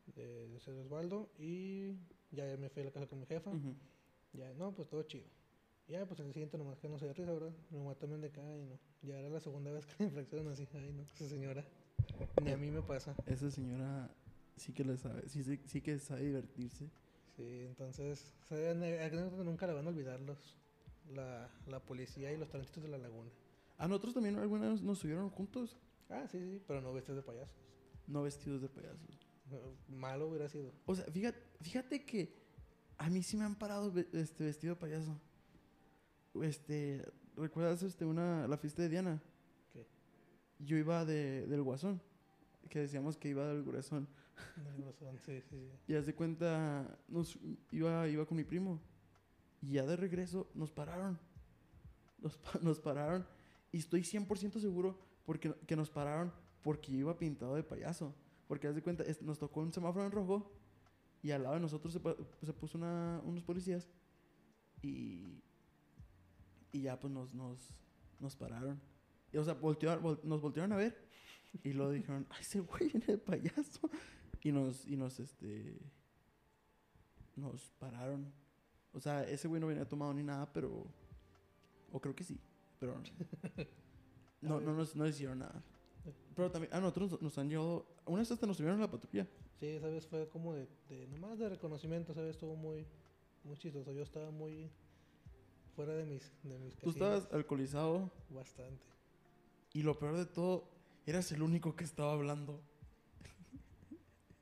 de, 0.07 0.49
de 0.49 0.61
César 0.61 0.75
Osvaldo 0.85 1.31
y 1.39 1.97
ya 2.31 2.45
me 2.59 2.69
fui 2.71 2.83
a 2.83 2.87
la 2.87 2.93
casa 2.93 3.07
con 3.07 3.21
mi 3.21 3.27
jefa. 3.27 3.51
Ya, 4.33 4.53
no, 4.55 4.75
pues 4.75 4.89
todo 4.89 5.03
chido. 5.03 5.27
Ya, 5.89 6.07
pues 6.07 6.19
el 6.21 6.33
siguiente 6.33 6.57
nomás 6.57 6.79
que 6.79 6.89
no 6.89 6.99
se 6.99 7.05
dio 7.05 7.15
risa, 7.15 7.33
¿verdad? 7.33 7.53
Me 7.71 7.79
mató 7.85 8.01
también 8.01 8.21
de 8.23 8.29
acá 8.29 8.41
y 8.57 8.65
no. 8.65 8.79
Ya 9.03 9.19
era 9.19 9.29
la 9.29 9.41
segunda 9.41 9.71
vez 9.71 9.85
que 9.87 9.95
me 9.99 10.07
infraccionan 10.07 10.49
así. 10.53 10.67
Ay, 10.73 10.93
no, 10.93 11.03
esa 11.03 11.29
señora. 11.29 11.65
Ni 12.43 12.51
a 12.53 12.57
mí 12.57 12.71
me 12.71 12.81
pasa. 12.83 13.15
Esa 13.27 13.51
señora 13.51 14.11
sí 14.57 14.73
que 14.73 14.85
le 14.85 14.97
sabe, 14.97 15.29
sí, 15.29 15.43
sí, 15.43 15.61
sí 15.67 15.81
que 15.83 15.99
sabe 15.99 16.23
divertirse. 16.23 16.89
Sí, 17.37 17.63
entonces, 17.67 18.33
o 18.43 18.47
sea, 18.47 18.71
ane- 18.73 18.99
anécdotas 19.01 19.45
nunca 19.45 19.67
la 19.67 19.75
van 19.75 19.87
a 19.87 19.89
olvidar 19.91 20.21
los, 20.21 20.57
la, 21.13 21.51
la 21.67 21.81
policía 21.81 22.33
y 22.33 22.37
los 22.39 22.49
talentos 22.49 22.83
de 22.83 22.89
la 22.89 22.99
laguna. 22.99 23.31
A 23.77 23.89
nosotros 23.89 24.15
también 24.15 24.37
alguna 24.39 24.71
vez 24.71 24.83
nos 24.83 24.99
subieron 25.01 25.29
juntos, 25.31 25.77
Ah, 26.09 26.27
sí, 26.31 26.39
sí, 26.39 26.63
pero 26.67 26.81
no 26.81 26.93
vestidos 26.93 27.17
de 27.17 27.23
payasos. 27.23 27.57
no 28.07 28.23
vestidos 28.23 28.63
de 28.63 28.69
payasos. 28.69 29.19
Malo 29.89 30.29
hubiera 30.29 30.49
sido. 30.49 30.73
O 30.87 30.95
sea, 30.95 31.05
fíjate, 31.07 31.39
fíjate 31.61 32.05
que 32.05 32.33
a 32.99 33.11
mí 33.11 33.23
sí 33.23 33.37
me 33.37 33.45
han 33.45 33.57
parado 33.57 33.93
este 34.13 34.45
vestido 34.45 34.75
de 34.75 34.81
payaso. 34.81 35.21
Este, 36.43 37.05
¿recuerdas 37.37 37.83
este 37.83 38.05
una 38.05 38.47
la 38.49 38.57
fiesta 38.59 38.83
de 38.83 38.89
Diana? 38.89 39.23
¿Qué? 39.73 39.87
Yo 40.59 40.77
iba 40.77 41.05
de, 41.05 41.47
del 41.47 41.63
guasón, 41.63 42.01
que 42.69 42.81
decíamos 42.81 43.17
que 43.17 43.29
iba 43.29 43.47
del. 43.47 43.65
No, 43.65 43.71
no 44.79 44.93
son, 44.93 45.19
sí, 45.21 45.41
sí, 45.43 45.43
sí. 45.51 45.71
Y 45.87 45.95
haz 45.95 46.07
de 46.07 46.15
cuenta, 46.15 46.99
nos, 47.09 47.39
iba, 47.71 48.09
iba 48.09 48.27
con 48.27 48.37
mi 48.37 48.45
primo. 48.45 48.81
Y 49.63 49.73
ya 49.73 49.87
de 49.87 49.97
regreso 49.97 50.51
nos 50.55 50.71
pararon. 50.73 51.19
Nos, 52.19 52.39
nos 52.63 52.81
pararon. 52.81 53.27
Y 53.73 53.79
estoy 53.79 54.03
100% 54.03 54.59
seguro 54.61 54.99
porque, 55.25 55.55
que 55.67 55.77
nos 55.77 55.91
pararon 55.91 56.33
porque 56.63 56.93
yo 56.93 56.99
iba 56.99 57.19
pintado 57.19 57.55
de 57.55 57.63
payaso. 57.63 58.15
Porque 58.49 58.67
haz 58.69 58.75
de 58.75 58.83
cuenta, 58.83 59.05
es- 59.05 59.23
nos 59.23 59.39
tocó 59.39 59.61
un 59.61 59.73
semáforo 59.73 60.05
en 60.05 60.13
rojo. 60.13 60.51
Y 61.23 61.31
al 61.31 61.43
lado 61.43 61.55
de 61.55 61.61
nosotros 61.61 61.93
se, 61.93 62.01
se 62.47 62.53
puso 62.53 62.77
una- 62.77 63.21
unos 63.25 63.43
policías. 63.45 63.89
Y, 64.83 65.43
y 66.75 66.83
ya 66.83 66.99
pues 66.99 67.13
nos, 67.13 67.33
nos, 67.35 67.59
nos 68.21 68.35
pararon. 68.37 68.81
Y, 69.33 69.37
o 69.39 69.45
sea, 69.45 69.59
vol- 69.61 70.23
nos 70.25 70.41
voltearon 70.41 70.73
a 70.73 70.77
ver. 70.77 70.97
Y 71.63 71.73
luego 71.73 71.93
dijeron, 71.93 72.27
ay, 72.31 72.39
ese 72.41 72.61
güey 72.61 72.89
viene 72.89 73.07
de 73.07 73.19
payaso. 73.19 73.89
Y 74.43 74.53
nos, 74.53 74.87
y 74.87 74.97
nos, 74.97 75.21
este, 75.21 75.79
nos 77.37 77.71
pararon. 77.79 78.33
O 78.93 79.01
sea, 79.01 79.23
ese 79.25 79.49
güey 79.49 79.61
no 79.61 79.67
venía 79.69 79.89
tomado 79.89 80.13
ni 80.15 80.23
nada, 80.23 80.53
pero, 80.53 80.87
o 81.91 82.01
creo 82.01 82.15
que 82.15 82.25
sí, 82.25 82.39
pero 82.79 83.01
no, 84.41 84.61
no 84.61 84.73
nos 84.75 84.95
no 84.95 85.07
hicieron 85.07 85.39
nada. 85.41 85.63
Pero 86.35 86.51
también 86.51 86.73
a 86.75 86.81
nosotros 86.81 87.21
nos 87.23 87.39
han 87.39 87.49
llevado, 87.49 87.87
una 88.07 88.19
vez 88.19 88.31
hasta 88.31 88.47
nos 88.47 88.57
subieron 88.57 88.79
a 88.79 88.83
la 88.83 88.91
patrulla. 88.91 89.27
Sí, 89.59 89.67
esa 89.67 89.89
vez 89.89 90.07
fue 90.07 90.29
como 90.29 90.53
de, 90.55 90.69
de 90.89 91.07
nomás 91.09 91.39
de 91.39 91.49
reconocimiento, 91.49 92.13
esa 92.13 92.21
vez 92.21 92.31
estuvo 92.33 92.55
muy, 92.57 92.87
muy 93.45 93.57
chistoso. 93.57 93.93
Yo 93.93 94.03
estaba 94.03 94.31
muy 94.31 94.71
fuera 95.75 95.95
de 95.95 96.05
mis, 96.07 96.33
de 96.43 96.59
mis 96.59 96.77
Tú 96.77 96.91
estabas 96.91 97.29
alcoholizado 97.33 98.11
Bastante. 98.31 98.85
y 99.73 99.83
lo 99.83 99.99
peor 99.99 100.17
de 100.17 100.27
todo, 100.27 100.69
eras 101.07 101.31
el 101.33 101.43
único 101.43 101.75
que 101.77 101.85
estaba 101.85 102.13
hablando. 102.13 102.61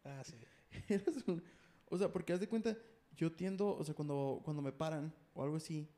Ah, 0.04 0.22
sí. 0.24 0.34
Eras 0.88 1.22
un- 1.28 1.42
o 1.88 1.98
sea, 1.98 2.10
porque 2.12 2.32
haz 2.32 2.40
de 2.40 2.48
cuenta, 2.48 2.76
yo 3.16 3.30
tiendo, 3.32 3.76
o 3.76 3.84
sea, 3.84 3.94
cuando, 3.94 4.40
cuando 4.44 4.62
me 4.62 4.72
paran 4.72 5.14
o 5.34 5.42
algo 5.42 5.56
así, 5.56 5.88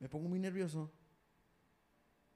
me 0.00 0.08
pongo 0.08 0.28
muy 0.28 0.38
nervioso 0.38 0.90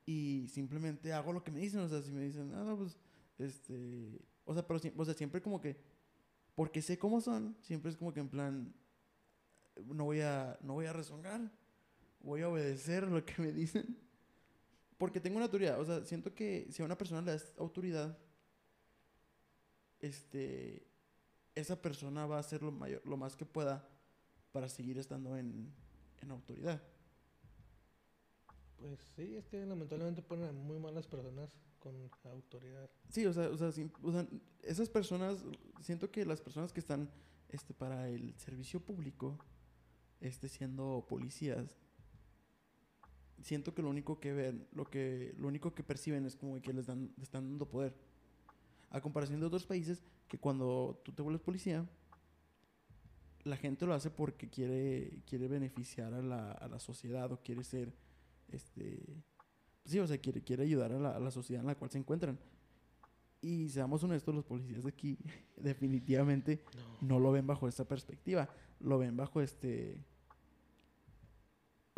y 0.06 0.46
simplemente 0.48 1.12
hago 1.12 1.32
lo 1.32 1.42
que 1.42 1.50
me 1.50 1.60
dicen. 1.60 1.80
O 1.80 1.88
sea, 1.88 2.02
si 2.02 2.12
me 2.12 2.22
dicen, 2.22 2.52
ah, 2.54 2.64
no, 2.64 2.76
pues, 2.76 2.96
este, 3.38 4.20
o 4.44 4.54
sea, 4.54 4.66
pero 4.66 4.80
o 4.96 5.04
sea, 5.04 5.14
siempre 5.14 5.40
como 5.42 5.60
que, 5.60 5.76
porque 6.54 6.82
sé 6.82 6.98
cómo 6.98 7.20
son, 7.20 7.56
siempre 7.62 7.90
es 7.90 7.96
como 7.96 8.12
que 8.12 8.20
en 8.20 8.28
plan, 8.28 8.74
no 9.86 10.04
voy 10.04 10.20
a, 10.20 10.58
no 10.62 10.74
voy 10.74 10.86
a 10.86 10.92
rezongar, 10.92 11.50
voy 12.20 12.42
a 12.42 12.48
obedecer 12.48 13.08
lo 13.08 13.24
que 13.24 13.40
me 13.40 13.52
dicen. 13.52 13.96
Porque 14.96 15.20
tengo 15.20 15.36
una 15.36 15.48
teoría, 15.48 15.78
o 15.78 15.84
sea, 15.84 16.04
siento 16.04 16.34
que 16.34 16.66
si 16.70 16.82
a 16.82 16.84
una 16.84 16.98
persona 16.98 17.22
le 17.22 17.32
das 17.32 17.52
autoridad, 17.56 18.18
este, 20.00 20.86
esa 21.54 21.80
persona 21.80 22.26
va 22.26 22.36
a 22.36 22.40
hacer 22.40 22.62
lo, 22.62 22.72
mayor, 22.72 23.00
lo 23.06 23.16
más 23.16 23.36
que 23.36 23.44
pueda 23.44 23.88
para 24.50 24.68
seguir 24.68 24.98
estando 24.98 25.36
en, 25.36 25.72
en 26.20 26.30
autoridad. 26.30 26.82
Pues 28.76 29.00
sí, 29.14 29.36
es 29.36 29.46
que 29.48 29.64
lamentablemente 29.64 30.22
ponen 30.22 30.46
a 30.46 30.52
muy 30.52 30.78
malas 30.78 31.06
personas 31.06 31.50
con 31.78 32.10
autoridad. 32.24 32.90
Sí, 33.08 33.24
o 33.26 33.32
sea, 33.32 33.48
o 33.48 33.56
sea, 33.56 33.72
sí, 33.72 33.90
o 34.02 34.12
sea, 34.12 34.26
esas 34.62 34.88
personas, 34.88 35.44
siento 35.80 36.10
que 36.10 36.24
las 36.24 36.40
personas 36.40 36.72
que 36.72 36.80
están 36.80 37.10
este, 37.48 37.74
para 37.74 38.08
el 38.08 38.34
servicio 38.36 38.80
público, 38.80 39.38
este, 40.20 40.48
siendo 40.48 41.06
policías, 41.08 41.76
siento 43.42 43.74
que 43.74 43.82
lo 43.82 43.90
único 43.90 44.20
que 44.20 44.32
ven, 44.32 44.66
lo 44.72 44.84
que, 44.84 45.34
lo 45.38 45.48
único 45.48 45.74
que 45.74 45.82
perciben 45.82 46.24
es 46.26 46.36
como 46.36 46.60
que 46.60 46.72
les 46.72 46.86
dan, 46.86 47.12
les 47.16 47.24
están 47.24 47.48
dando 47.48 47.68
poder. 47.68 47.94
A 48.90 49.00
comparación 49.00 49.40
de 49.40 49.46
otros 49.46 49.66
países 49.66 50.02
que 50.28 50.38
cuando 50.38 51.00
tú 51.04 51.12
te 51.12 51.22
vuelves 51.22 51.42
policía, 51.42 51.86
la 53.44 53.56
gente 53.56 53.86
lo 53.86 53.94
hace 53.94 54.10
porque 54.10 54.48
quiere, 54.48 55.22
quiere 55.26 55.48
beneficiar 55.48 56.12
a 56.14 56.22
la, 56.22 56.52
a 56.52 56.68
la 56.68 56.78
sociedad 56.78 57.30
o 57.32 57.40
quiere 57.42 57.64
ser, 57.64 57.92
este, 58.48 59.22
sí, 59.84 59.98
o 59.98 60.06
sea, 60.06 60.18
quiere, 60.18 60.42
quiere 60.42 60.64
ayudar 60.64 60.92
a 60.92 60.98
la, 60.98 61.10
a 61.16 61.20
la 61.20 61.30
sociedad 61.30 61.60
en 61.62 61.66
la 61.66 61.74
cual 61.74 61.90
se 61.90 61.98
encuentran. 61.98 62.38
Y 63.40 63.68
seamos 63.68 64.02
honestos, 64.02 64.34
los 64.34 64.44
policías 64.44 64.82
de 64.82 64.88
aquí 64.88 65.18
definitivamente 65.56 66.64
No. 67.00 67.08
no 67.08 67.20
lo 67.20 67.32
ven 67.32 67.46
bajo 67.46 67.68
esta 67.68 67.84
perspectiva. 67.84 68.48
Lo 68.80 68.98
ven 68.98 69.16
bajo 69.16 69.40
este... 69.40 69.98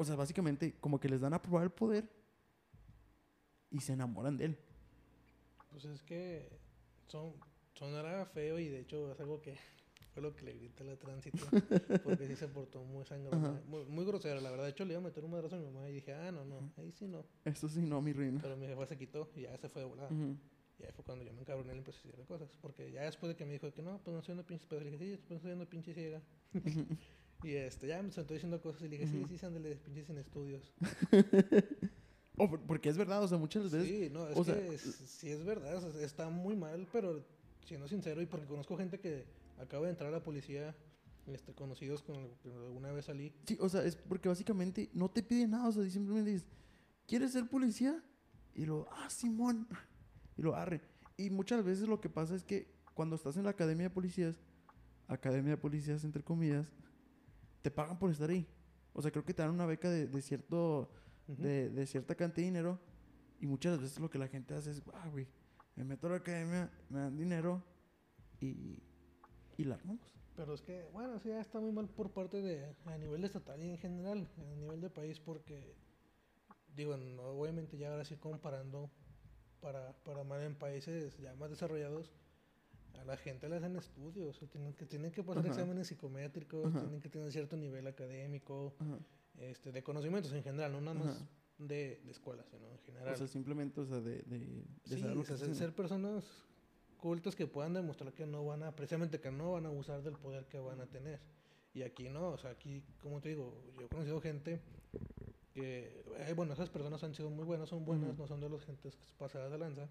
O 0.00 0.04
sea, 0.06 0.16
básicamente 0.16 0.76
como 0.80 0.98
que 0.98 1.10
les 1.10 1.20
dan 1.20 1.34
a 1.34 1.42
probar 1.42 1.64
el 1.64 1.70
poder 1.70 2.08
y 3.70 3.80
se 3.80 3.92
enamoran 3.92 4.38
de 4.38 4.46
él. 4.46 4.58
Pues 5.70 5.84
es 5.84 6.02
que 6.04 6.48
son, 7.06 7.34
sonará 7.74 8.24
feo 8.24 8.58
y 8.58 8.68
de 8.68 8.80
hecho 8.80 9.12
es 9.12 9.20
algo 9.20 9.42
que 9.42 9.58
fue 10.14 10.22
lo 10.22 10.34
que 10.34 10.46
le 10.46 10.54
grité 10.54 10.84
a 10.84 10.86
la 10.86 10.96
tránsito. 10.96 11.36
porque 12.02 12.26
sí 12.26 12.34
se 12.34 12.48
portó 12.48 12.82
muy 12.82 13.04
Ajá. 13.04 13.60
muy, 13.66 13.84
muy 13.84 14.06
grosera. 14.06 14.40
La 14.40 14.50
verdad, 14.50 14.64
de 14.64 14.70
hecho 14.70 14.86
le 14.86 14.94
iba 14.94 15.00
a 15.00 15.04
meter 15.04 15.22
un 15.22 15.32
madrazo 15.32 15.56
a 15.56 15.58
mi 15.58 15.66
mamá 15.66 15.86
y 15.90 15.92
dije, 15.92 16.14
ah, 16.14 16.32
no, 16.32 16.46
no, 16.46 16.72
ahí 16.78 16.90
sí 16.92 17.06
no. 17.06 17.26
Eso 17.44 17.68
sí, 17.68 17.82
no, 17.82 18.00
mi 18.00 18.14
reina. 18.14 18.40
Pero 18.40 18.56
mi 18.56 18.66
jefa 18.66 18.86
se 18.86 18.96
quitó 18.96 19.30
y 19.36 19.42
ya 19.42 19.58
se 19.58 19.68
fue 19.68 19.82
de 19.82 19.88
volada. 19.88 20.08
Y 20.78 20.82
ahí 20.82 20.92
fue 20.94 21.04
cuando 21.04 21.26
yo 21.26 21.34
me 21.34 21.42
encabroné 21.42 21.74
y 21.74 21.78
empecé 21.78 21.98
a 21.98 22.10
decir 22.10 22.24
cosas. 22.24 22.48
Porque 22.62 22.90
ya 22.90 23.02
después 23.02 23.28
de 23.28 23.36
que 23.36 23.44
me 23.44 23.52
dijo 23.52 23.70
que 23.70 23.82
no, 23.82 24.00
pues 24.02 24.16
no 24.16 24.22
soy 24.22 24.32
una 24.32 24.46
pinche 24.46 24.66
ciega. 24.66 24.82
Le 24.82 24.92
dije, 24.92 25.16
sí, 25.16 25.22
pues 25.28 25.42
soy 25.42 25.52
una 25.52 25.66
pinche 25.66 25.92
ciega. 25.92 26.22
Y 27.42 27.54
este, 27.54 27.86
ya 27.88 28.02
me 28.02 28.10
sentó 28.12 28.34
diciendo 28.34 28.60
cosas 28.60 28.82
y 28.82 28.88
le 28.88 28.98
dije, 28.98 29.06
sí, 29.10 29.18
Ujú. 29.18 29.28
sí, 29.28 29.38
sándale, 29.38 29.76
pinches 29.76 30.06
sin 30.06 30.18
estudios. 30.18 30.72
Oh, 32.42 32.48
por- 32.48 32.60
porque 32.62 32.88
es 32.88 32.96
verdad, 32.96 33.22
o 33.22 33.28
sea, 33.28 33.36
muchas 33.36 33.64
veces... 33.64 33.86
Sí, 33.86 34.08
no, 34.10 34.26
es 34.26 34.34
o 34.36 34.42
que 34.44 34.52
sea, 34.52 34.66
es- 34.72 34.80
sí 34.82 35.28
es 35.30 35.44
verdad, 35.44 35.76
o 35.76 35.92
sea, 35.92 36.02
está 36.02 36.30
muy 36.30 36.56
mal, 36.56 36.88
pero 36.90 37.22
siendo 37.66 37.86
sincero 37.86 38.22
y 38.22 38.26
porque 38.26 38.46
conozco 38.46 38.78
gente 38.78 38.98
que 38.98 39.26
acaba 39.58 39.84
de 39.84 39.90
entrar 39.90 40.08
a 40.08 40.12
la 40.16 40.22
policía, 40.24 40.74
este, 41.26 41.52
conocidos 41.52 42.02
con 42.02 42.16
alguna 42.64 42.92
vez 42.92 43.04
salí. 43.04 43.34
Sí, 43.46 43.58
o 43.60 43.68
sea, 43.68 43.84
es 43.84 43.94
porque 43.96 44.30
básicamente 44.30 44.88
no 44.94 45.10
te 45.10 45.22
piden 45.22 45.50
nada, 45.50 45.68
o 45.68 45.72
sea, 45.72 45.84
simplemente 45.90 46.30
dices, 46.30 46.48
¿quieres 47.06 47.32
ser 47.32 47.46
policía? 47.46 48.02
Y 48.54 48.64
lo, 48.64 48.88
ah, 48.90 49.10
Simón. 49.10 49.68
Y 50.38 50.42
lo 50.42 50.56
arre. 50.56 50.80
Y 51.18 51.28
muchas 51.28 51.62
veces 51.62 51.86
lo 51.86 52.00
que 52.00 52.08
pasa 52.08 52.34
es 52.34 52.42
que 52.42 52.72
cuando 52.94 53.16
estás 53.16 53.36
en 53.36 53.44
la 53.44 53.50
academia 53.50 53.88
de 53.88 53.94
policías, 53.94 54.36
academia 55.08 55.50
de 55.50 55.56
policías 55.58 56.02
entre 56.04 56.22
comillas, 56.22 56.72
te 57.62 57.70
pagan 57.70 57.98
por 57.98 58.10
estar 58.10 58.30
ahí. 58.30 58.46
O 58.92 59.02
sea, 59.02 59.10
creo 59.10 59.24
que 59.24 59.34
te 59.34 59.42
dan 59.42 59.50
una 59.52 59.66
beca 59.66 59.90
de, 59.90 60.06
de 60.06 60.22
cierto, 60.22 60.90
de, 61.26 61.70
de 61.70 61.86
cierta 61.86 62.14
cantidad 62.14 62.42
de 62.42 62.50
dinero 62.52 62.80
Y 63.40 63.46
muchas 63.46 63.80
veces 63.80 63.98
lo 64.00 64.10
que 64.10 64.18
la 64.18 64.28
gente 64.28 64.54
hace 64.54 64.70
es, 64.72 64.82
ah, 64.94 65.08
güey, 65.10 65.28
me 65.76 65.84
meto 65.84 66.06
a 66.08 66.10
la 66.10 66.16
academia, 66.16 66.70
me 66.88 67.00
dan 67.00 67.16
dinero 67.16 67.62
y, 68.40 68.78
y 69.56 69.64
la 69.64 69.76
armamos. 69.76 70.14
Pero 70.36 70.54
es 70.54 70.62
que, 70.62 70.88
bueno, 70.92 71.18
sí, 71.20 71.30
está 71.30 71.60
muy 71.60 71.72
mal 71.72 71.88
por 71.88 72.12
parte 72.12 72.40
de, 72.42 72.74
a 72.86 72.98
nivel 72.98 73.24
estatal 73.24 73.62
y 73.62 73.70
en 73.70 73.78
general, 73.78 74.28
a 74.38 74.56
nivel 74.56 74.80
de 74.80 74.90
país, 74.90 75.20
porque, 75.20 75.76
digo, 76.74 76.96
no, 76.96 77.22
obviamente 77.22 77.76
ya 77.78 77.90
ahora 77.90 78.04
sí 78.04 78.16
comparando 78.16 78.90
para, 79.60 79.92
para 80.04 80.24
más 80.24 80.42
en 80.42 80.54
países 80.56 81.18
ya 81.18 81.34
más 81.36 81.50
desarrollados, 81.50 82.10
a 82.98 83.04
la 83.04 83.16
gente 83.16 83.48
le 83.48 83.56
hacen 83.56 83.76
estudios, 83.76 84.42
o 84.42 84.46
tienen 84.46 84.74
que, 84.74 84.86
tienen 84.86 85.10
que 85.12 85.22
pasar 85.22 85.44
Ajá. 85.44 85.52
exámenes 85.52 85.88
psicométricos, 85.88 86.66
Ajá. 86.68 86.80
tienen 86.80 87.00
que 87.00 87.08
tener 87.08 87.30
cierto 87.32 87.56
nivel 87.56 87.86
académico, 87.86 88.74
este, 89.38 89.72
de 89.72 89.82
conocimientos 89.82 90.32
en 90.32 90.42
general, 90.42 90.72
no 90.72 90.80
nada 90.80 90.94
más 90.98 91.24
de, 91.58 92.00
de 92.04 92.10
escuelas, 92.10 92.46
sino 92.50 92.70
en 92.70 92.78
general. 92.80 93.14
O 93.14 93.16
sea, 93.16 93.26
simplemente, 93.26 93.80
o 93.80 93.86
sea, 93.86 94.00
de, 94.00 94.22
de, 94.22 94.38
de 94.38 94.64
Sí, 94.84 94.98
saber 95.00 95.16
o 95.18 95.24
sea, 95.24 95.36
ser, 95.54 95.74
personas 95.74 96.24
cultas 96.98 97.34
que 97.36 97.46
puedan 97.46 97.72
demostrar 97.72 98.12
que 98.12 98.26
no 98.26 98.44
van 98.44 98.62
a, 98.62 98.74
precisamente 98.76 99.20
que 99.20 99.30
no 99.30 99.52
van 99.52 99.66
a 99.66 99.68
abusar 99.68 100.02
del 100.02 100.14
poder 100.14 100.46
que 100.46 100.58
van 100.58 100.80
a 100.80 100.86
tener. 100.86 101.20
Y 101.72 101.82
aquí 101.82 102.08
no, 102.08 102.30
o 102.30 102.38
sea, 102.38 102.50
aquí, 102.50 102.82
como 103.00 103.20
te 103.20 103.30
digo, 103.30 103.62
yo 103.78 103.86
he 103.86 103.88
conocido 103.88 104.20
gente 104.20 104.60
que, 105.52 106.02
eh, 106.16 106.32
bueno, 106.34 106.52
esas 106.52 106.68
personas 106.68 107.02
han 107.04 107.14
sido 107.14 107.30
muy 107.30 107.44
buenas, 107.44 107.68
son 107.68 107.84
buenas, 107.84 108.16
no 108.18 108.26
son 108.26 108.40
de 108.40 108.48
los 108.48 108.64
gentes 108.64 108.98
pasadas 109.18 109.50
de 109.52 109.58
lanza, 109.58 109.88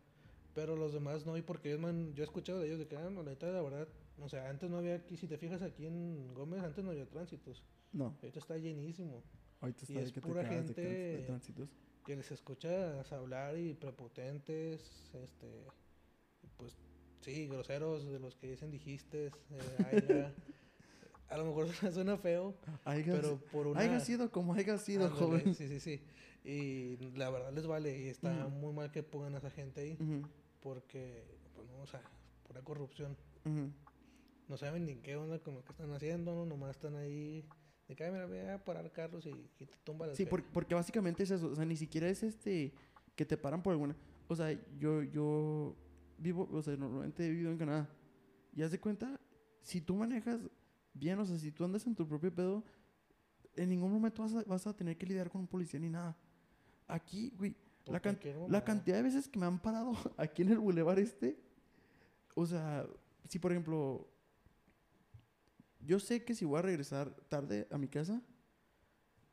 pero 0.59 0.75
los 0.75 0.91
demás 0.91 1.25
no, 1.25 1.37
y 1.37 1.41
porque 1.41 1.77
man, 1.77 2.13
yo 2.13 2.21
he 2.21 2.25
escuchado 2.25 2.59
de 2.59 2.67
ellos 2.67 2.79
de 2.79 2.87
que, 2.89 2.97
ah, 2.97 3.09
no, 3.09 3.23
la 3.23 3.29
neta, 3.31 3.47
la 3.49 3.61
verdad, 3.61 3.87
o 4.19 4.27
sea, 4.27 4.49
antes 4.49 4.69
no 4.69 4.77
había 4.79 4.95
aquí, 4.95 5.15
si 5.15 5.25
te 5.25 5.37
fijas 5.37 5.61
aquí 5.61 5.85
en 5.85 6.33
Gómez, 6.33 6.61
antes 6.61 6.83
no 6.83 6.91
había 6.91 7.05
tránsitos, 7.07 7.63
No, 7.93 8.13
ahorita 8.21 8.39
está 8.39 8.57
llenísimo, 8.57 9.23
ahorita 9.61 9.85
Y 9.87 9.93
está 9.93 9.99
es 10.01 10.05
de 10.07 10.11
que 10.11 10.19
te 10.19 10.27
pura 10.27 10.41
de, 10.41 10.49
gente- 10.49 10.73
trans- 10.73 10.97
de 11.21 11.23
tránsitos. 11.27 11.69
que 12.05 12.15
les 12.17 12.29
escuchas 12.31 13.09
hablar 13.13 13.57
y 13.57 13.73
prepotentes, 13.73 15.09
este, 15.13 15.47
pues 16.57 16.73
sí, 17.21 17.47
groseros 17.47 18.05
de 18.11 18.19
los 18.19 18.35
que 18.35 18.47
dicen 18.51 18.69
dijiste, 18.69 19.31
eh, 19.51 19.77
haya. 19.85 20.35
a 21.29 21.37
lo 21.37 21.45
mejor 21.45 21.67
suena 21.93 22.17
feo, 22.17 22.53
pero 23.05 23.39
por 23.51 23.67
una... 23.67 23.79
haya 23.79 23.99
sido 24.01 24.29
como 24.29 24.55
haya 24.55 24.77
sido, 24.77 25.05
Ándale, 25.05 25.19
joven. 25.25 25.55
Sí, 25.55 25.69
sí, 25.69 25.79
sí. 25.79 26.01
Y 26.43 26.97
la 27.17 27.29
verdad 27.29 27.51
les 27.53 27.67
vale 27.67 27.97
y 27.97 28.07
está 28.07 28.47
muy 28.47 28.73
mal 28.73 28.91
que 28.91 29.03
pongan 29.03 29.35
a 29.35 29.37
esa 29.39 29.51
gente 29.51 29.81
ahí 29.81 29.97
Ujú, 29.99 30.27
porque, 30.61 31.23
pues 31.55 31.67
no, 31.69 31.79
o 31.81 31.87
sea, 31.87 32.01
pura 32.47 32.61
corrupción. 32.61 33.15
No 34.47 34.57
saben 34.57 34.85
ni 34.85 34.95
qué 34.97 35.15
onda 35.15 35.39
con 35.39 35.55
lo 35.55 35.63
que 35.63 35.71
están 35.71 35.91
haciendo, 35.93 36.33
¿no? 36.33 36.45
nomás 36.45 36.71
están 36.71 36.95
ahí 36.95 37.45
de 37.87 37.95
que, 37.95 38.03
"Ay, 38.03 38.11
mira, 38.11 38.25
voy 38.25 38.37
a 38.39 38.63
parar 38.63 38.91
carros 38.91 39.25
y, 39.25 39.29
y 39.59 39.65
te 39.65 39.77
tumba 39.83 40.07
la 40.07 40.15
Sí, 40.15 40.25
por- 40.25 40.43
porque 40.51 40.75
básicamente 40.75 41.23
es 41.23 41.31
eso. 41.31 41.47
O 41.51 41.55
sea, 41.55 41.65
ni 41.65 41.75
siquiera 41.77 42.07
es 42.09 42.23
este 42.23 42.73
que 43.15 43.25
te 43.25 43.37
paran 43.37 43.61
por 43.61 43.71
alguna. 43.73 43.95
O 44.27 44.35
sea, 44.35 44.51
yo, 44.77 45.03
yo 45.03 45.75
vivo, 46.17 46.47
o 46.51 46.61
sea, 46.61 46.75
normalmente 46.77 47.25
he 47.25 47.29
vivido 47.29 47.51
en 47.51 47.57
Canadá. 47.57 47.89
Y 48.55 48.61
haz 48.63 48.71
de 48.71 48.79
cuenta, 48.79 49.19
si 49.61 49.81
tú 49.81 49.95
manejas 49.95 50.39
bien, 50.93 51.19
o 51.19 51.25
sea, 51.25 51.37
si 51.37 51.51
tú 51.51 51.63
andas 51.63 51.85
en 51.87 51.95
tu 51.95 52.07
propio 52.07 52.33
pedo, 52.33 52.63
en 53.55 53.69
ningún 53.69 53.91
momento 53.91 54.21
vas 54.23 54.33
a, 54.35 54.43
vas 54.43 54.65
a 54.67 54.75
tener 54.75 54.97
que 54.97 55.05
lidiar 55.05 55.29
con 55.29 55.41
un 55.41 55.47
policía 55.47 55.79
ni 55.79 55.89
nada. 55.89 56.17
Aquí, 56.87 57.31
güey, 57.37 57.55
la, 57.91 57.99
can- 57.99 58.15
la 58.49 58.63
cantidad 58.63 58.97
de 58.97 59.03
veces 59.03 59.27
que 59.27 59.39
me 59.39 59.45
han 59.45 59.59
parado 59.59 59.93
aquí 60.17 60.41
en 60.41 60.49
el 60.49 60.59
bulevar 60.59 60.99
este, 60.99 61.39
o 62.35 62.45
sea, 62.45 62.87
si 63.27 63.39
por 63.39 63.51
ejemplo, 63.51 64.07
yo 65.79 65.99
sé 65.99 66.23
que 66.23 66.35
si 66.35 66.45
voy 66.45 66.59
a 66.59 66.61
regresar 66.61 67.13
tarde 67.29 67.67
a 67.71 67.77
mi 67.77 67.87
casa, 67.87 68.21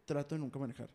trato 0.04 0.34
de 0.34 0.38
nunca 0.40 0.58
manejar. 0.58 0.90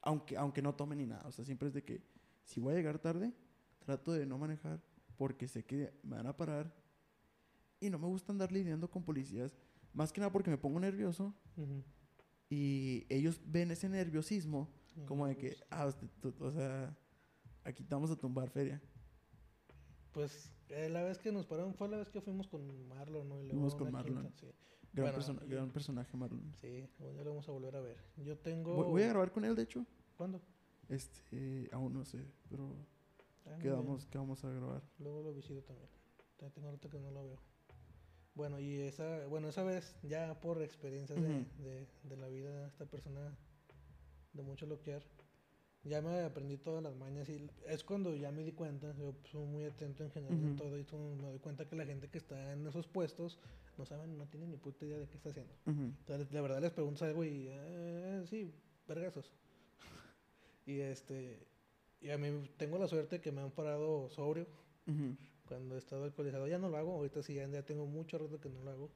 Aunque, 0.00 0.36
aunque 0.36 0.62
no 0.62 0.74
tome 0.74 0.96
ni 0.96 1.06
nada. 1.06 1.26
O 1.28 1.32
sea, 1.32 1.44
siempre 1.44 1.68
es 1.68 1.74
de 1.74 1.84
que 1.84 2.02
si 2.44 2.60
voy 2.60 2.72
a 2.72 2.76
llegar 2.76 2.98
tarde, 2.98 3.32
trato 3.80 4.12
de 4.12 4.24
no 4.24 4.38
manejar 4.38 4.80
porque 5.16 5.48
sé 5.48 5.64
que 5.64 5.92
me 6.02 6.16
van 6.16 6.26
a 6.26 6.36
parar. 6.36 6.72
Y 7.80 7.90
no 7.90 7.98
me 7.98 8.06
gusta 8.06 8.32
andar 8.32 8.50
lidiando 8.50 8.90
con 8.90 9.02
policías. 9.04 9.54
Más 9.92 10.12
que 10.12 10.20
nada 10.20 10.32
porque 10.32 10.50
me 10.50 10.58
pongo 10.58 10.80
nervioso 10.80 11.34
y 12.48 13.04
ellos 13.08 13.40
ven 13.44 13.70
ese 13.70 13.88
nerviosismo 13.88 14.68
como 15.06 15.26
de 15.26 15.36
que, 15.36 15.56
ah, 15.70 15.90
tú- 16.20 16.34
o 16.40 16.50
sea, 16.52 16.96
aquí 17.64 17.84
te 17.84 17.94
vamos 17.94 18.10
a 18.10 18.16
tumbar 18.16 18.50
feria. 18.50 18.80
Pues 20.12 20.50
eh, 20.70 20.88
la 20.88 21.02
vez 21.02 21.18
que 21.18 21.30
nos 21.32 21.46
pararon 21.46 21.74
fue 21.74 21.88
la 21.88 21.98
vez 21.98 22.10
que 22.10 22.20
fuimos 22.20 22.48
con 22.48 22.88
Marlon, 22.88 23.28
¿no? 23.28 23.36
Y 23.40 23.42
luego 23.44 23.52
Fuimos 23.54 23.74
con 23.74 23.90
Marlon. 23.92 24.22
quinta, 24.22 24.38
sí. 24.40 24.46
Gran, 24.92 25.04
Bueno, 25.04 25.14
persona- 25.14 25.42
y- 25.44 25.48
gran 25.50 25.70
personaje, 25.70 26.16
Marlon. 26.16 26.54
Sí, 26.56 26.88
bueno, 26.98 27.14
ya 27.16 27.24
lo 27.24 27.30
vamos 27.30 27.48
a 27.48 27.52
volver 27.52 27.76
a 27.76 27.80
ver. 27.80 27.98
Yo 28.16 28.36
tengo... 28.38 28.74
Voy, 28.74 28.86
voy 28.90 29.02
a 29.02 29.08
grabar 29.08 29.30
con 29.30 29.44
él, 29.44 29.54
de 29.54 29.62
hecho. 29.62 29.84
¿Cuándo? 30.16 30.40
Este, 30.88 31.68
aún 31.72 31.92
no 31.92 32.04
sé, 32.04 32.24
pero 32.48 32.74
Ah, 33.46 33.56
quedamos, 33.60 34.06
que 34.06 34.18
vamos 34.18 34.42
a 34.44 34.50
grabar. 34.50 34.82
Luego 34.98 35.22
lo 35.22 35.32
visito 35.34 35.62
también. 35.62 35.88
Ya 36.40 36.50
tengo 36.50 36.68
ahorita 36.68 36.88
que 36.88 36.98
no 36.98 37.10
lo 37.10 37.24
veo. 37.24 37.38
Bueno, 38.34 38.58
y 38.60 38.80
esa, 38.80 39.26
bueno, 39.26 39.48
esa 39.48 39.62
vez, 39.64 39.96
ya 40.02 40.40
por 40.40 40.62
experiencias 40.62 41.18
de, 41.58 41.86
de 42.04 42.16
la 42.16 42.28
vida, 42.28 42.66
esta 42.68 42.86
persona 42.86 43.36
de 44.32 44.42
mucho 44.42 44.66
loquear, 44.66 45.02
ya 45.84 46.02
me 46.02 46.20
aprendí 46.20 46.56
todas 46.58 46.82
las 46.82 46.94
mañas 46.96 47.28
y 47.28 47.48
es 47.66 47.84
cuando 47.84 48.14
ya 48.14 48.30
me 48.30 48.42
di 48.42 48.52
cuenta, 48.52 48.94
yo 48.96 49.14
soy 49.30 49.46
muy 49.46 49.64
atento 49.64 50.04
en 50.04 50.10
general 50.10 50.38
en 50.38 50.46
Ujú. 50.48 50.56
todo 50.56 50.78
y 50.78 50.84
me 51.16 51.28
doy 51.28 51.38
cuenta 51.38 51.66
que 51.66 51.76
la 51.76 51.86
gente 51.86 52.08
que 52.08 52.18
está 52.18 52.52
en 52.52 52.66
esos 52.66 52.86
puestos 52.86 53.38
no 53.76 53.86
saben, 53.86 54.18
no 54.18 54.26
tienen 54.26 54.50
ni 54.50 54.56
puta 54.56 54.84
idea 54.84 54.98
de 54.98 55.08
qué 55.08 55.16
está 55.16 55.30
haciendo. 55.30 55.54
Entonces, 55.66 56.30
de 56.30 56.40
verdad 56.40 56.60
les 56.60 56.72
preguntas 56.72 57.02
algo 57.02 57.24
y, 57.24 57.46
eh, 57.48 58.24
sí, 58.28 58.52
vergazos. 58.86 59.32
y 60.66 60.80
este, 60.80 61.46
y 62.00 62.10
a 62.10 62.18
mí 62.18 62.50
tengo 62.56 62.78
la 62.78 62.88
suerte 62.88 63.20
que 63.20 63.30
me 63.32 63.40
han 63.40 63.50
parado 63.50 64.08
sobrio 64.10 64.46
cuando 65.46 65.74
he 65.76 65.78
estado 65.78 66.04
alcoholizado. 66.04 66.46
Ya 66.48 66.58
no 66.58 66.68
lo 66.68 66.76
hago, 66.76 66.92
ahorita 66.92 67.22
sí, 67.22 67.34
ya 67.34 67.62
tengo 67.62 67.86
mucho 67.86 68.18
rato 68.18 68.40
que 68.40 68.48
no 68.48 68.62
lo 68.62 68.70
hago. 68.70 68.90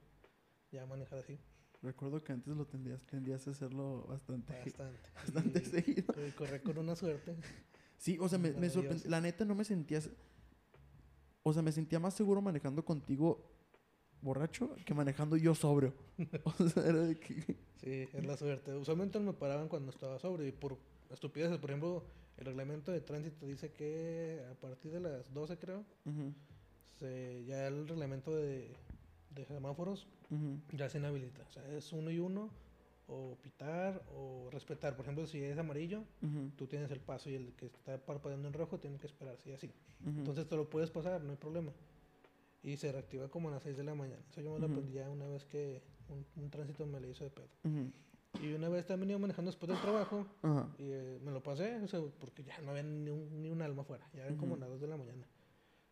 Ya 0.71 0.85
manejar 0.85 1.19
así, 1.19 1.37
Recuerdo 1.83 2.23
que 2.23 2.31
antes 2.31 2.55
lo 2.55 2.65
tendías, 2.65 3.01
tendías 3.03 3.45
a 3.47 3.51
hacerlo 3.51 4.05
bastante, 4.07 4.53
bastante. 4.53 5.09
bastante 5.15 5.59
Y- 5.61 5.65
seguido. 5.65 6.27
y 6.27 6.31
correr 6.31 6.63
con 6.63 6.77
una 6.77 6.95
suerte. 6.95 7.35
Sí, 7.97 8.17
o 8.19 8.27
sea, 8.29 8.39
me, 8.39 8.51
me 8.53 8.69
sorprendió. 8.69 9.09
La 9.09 9.21
neta 9.21 9.45
no 9.45 9.53
me 9.53 9.65
sentías. 9.65 10.09
O 11.43 11.51
sea, 11.53 11.61
me 11.61 11.71
sentía 11.73 11.99
más 11.99 12.13
seguro 12.13 12.41
manejando 12.41 12.83
contigo 12.85 13.49
borracho 14.21 14.73
que 14.85 14.93
manejando 14.93 15.35
yo 15.35 15.53
sobrio. 15.53 15.93
O 16.45 16.69
sea, 16.69 16.85
era 16.87 16.99
de 17.03 17.19
que. 17.19 17.41
Sí, 17.81 18.07
es 18.13 18.25
la 18.25 18.37
suerte. 18.37 18.73
Usualmente 18.73 19.19
me 19.19 19.33
paraban 19.33 19.67
cuando 19.67 19.91
estaba 19.91 20.17
sobrio 20.19 20.47
y 20.47 20.53
por 20.53 20.77
estupideces. 21.11 21.57
Por 21.57 21.69
ejemplo, 21.69 22.05
el 22.37 22.45
reglamento 22.45 22.91
de 22.93 23.01
tránsito 23.01 23.45
dice 23.45 23.73
que 23.73 24.41
a 24.49 24.53
partir 24.55 24.91
de 24.93 25.01
las 25.01 25.33
12 25.33 25.57
creo, 25.57 25.83
se, 26.97 27.43
ya 27.45 27.67
el 27.67 27.87
reglamento 27.89 28.33
de, 28.33 28.73
de 29.35 29.45
semáforos 29.45 30.07
ya 30.71 30.89
se 30.89 30.97
inhabilita. 30.97 31.43
O 31.47 31.51
sea, 31.51 31.67
es 31.75 31.91
uno 31.93 32.09
y 32.11 32.19
uno, 32.19 32.49
o 33.07 33.35
pitar 33.41 34.01
o 34.15 34.49
respetar. 34.51 34.95
Por 34.95 35.05
ejemplo, 35.05 35.27
si 35.27 35.41
es 35.43 35.57
amarillo, 35.57 36.03
ujú, 36.21 36.51
tú 36.55 36.67
tienes 36.67 36.89
el 36.91 36.99
paso 37.01 37.29
y 37.29 37.35
el 37.35 37.53
que 37.53 37.65
está 37.67 37.97
parpadeando 37.97 38.47
en 38.47 38.53
rojo 38.53 38.79
tiene 38.79 38.97
que 38.97 39.07
esperarse 39.07 39.49
y 39.49 39.53
así. 39.53 39.71
Entonces 40.19 40.47
te 40.47 40.55
lo 40.55 40.69
puedes 40.69 40.89
pasar, 40.89 41.21
no 41.21 41.31
hay 41.31 41.37
problema. 41.37 41.71
Y 42.63 42.77
se 42.77 42.91
reactiva 42.91 43.27
como 43.29 43.49
a 43.49 43.51
las 43.51 43.63
6 43.63 43.75
de 43.75 43.83
la 43.83 43.93
mañana. 43.93 44.21
Eso 44.31 44.41
yo 44.41 44.53
me 44.53 44.59
lo 44.59 44.67
aprendí 44.71 44.93
ya 44.93 45.09
una 45.09 45.27
vez 45.27 45.43
que 45.45 45.81
un, 46.09 46.25
un 46.41 46.49
tránsito 46.49 46.85
me 46.85 46.99
le 47.01 47.09
hizo 47.09 47.23
de 47.25 47.29
pedo. 47.29 47.49
Y 48.41 48.53
una 48.53 48.67
vez 48.69 48.85
también 48.87 49.11
iba 49.11 49.19
manejando 49.19 49.51
después 49.51 49.69
del 49.69 49.79
trabajo 49.81 50.25
y 50.79 50.83
eh, 50.91 51.19
me 51.23 51.31
lo 51.31 51.43
pasé, 51.43 51.75
o 51.81 51.87
sea, 51.87 52.01
porque 52.19 52.43
ya 52.43 52.59
no 52.61 52.71
había 52.71 52.81
ni 52.83 53.09
un, 53.11 53.41
ni 53.41 53.49
un 53.49 53.61
alma 53.61 53.83
afuera, 53.83 54.09
ya 54.13 54.21
eran 54.23 54.37
como 54.37 54.55
las 54.57 54.69
2 54.69 54.81
de 54.81 54.87
la 54.87 54.97
mañana. 54.97 55.27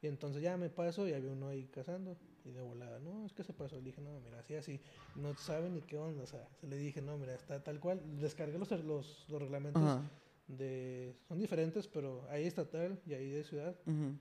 Y 0.02 0.08
entonces 0.08 0.42
ya 0.42 0.58
me 0.58 0.70
paso 0.70 1.08
y 1.08 1.14
había 1.14 1.32
uno 1.32 1.50
ahí 1.50 1.66
cazando. 1.68 2.18
Y 2.44 2.52
de 2.52 2.62
volada, 2.62 3.00
no, 3.00 3.26
es 3.26 3.34
que 3.34 3.44
se 3.44 3.54
pasó. 3.54 3.76
Le 3.76 3.84
dije, 3.84 4.02
no, 4.02 4.20
mira, 4.20 4.40
así, 4.40 4.56
así. 4.56 4.80
No 5.16 5.36
sabe 5.36 5.70
ni 5.70 5.82
qué 5.82 5.98
onda. 5.98 6.24
O 6.24 6.28
sea, 6.28 6.48
se 6.60 6.68
le 6.68 6.76
dije, 6.78 7.02
no, 7.02 7.18
mira, 7.18 7.36
está 7.36 7.64
tal 7.64 7.80
cual. 7.80 8.02
Descargué 8.20 8.58
los, 8.58 8.72
los, 8.84 9.26
los 9.30 9.42
reglamentos 9.42 9.82
Ajá. 9.84 10.02
de. 10.48 11.16
Son 11.28 11.38
diferentes, 11.40 11.88
pero 11.88 12.26
hay 12.30 12.46
estatal 12.46 13.00
y 13.06 13.14
hay 13.14 13.30
de 13.30 13.44
ciudad. 13.44 13.76
ujú. 13.86 14.18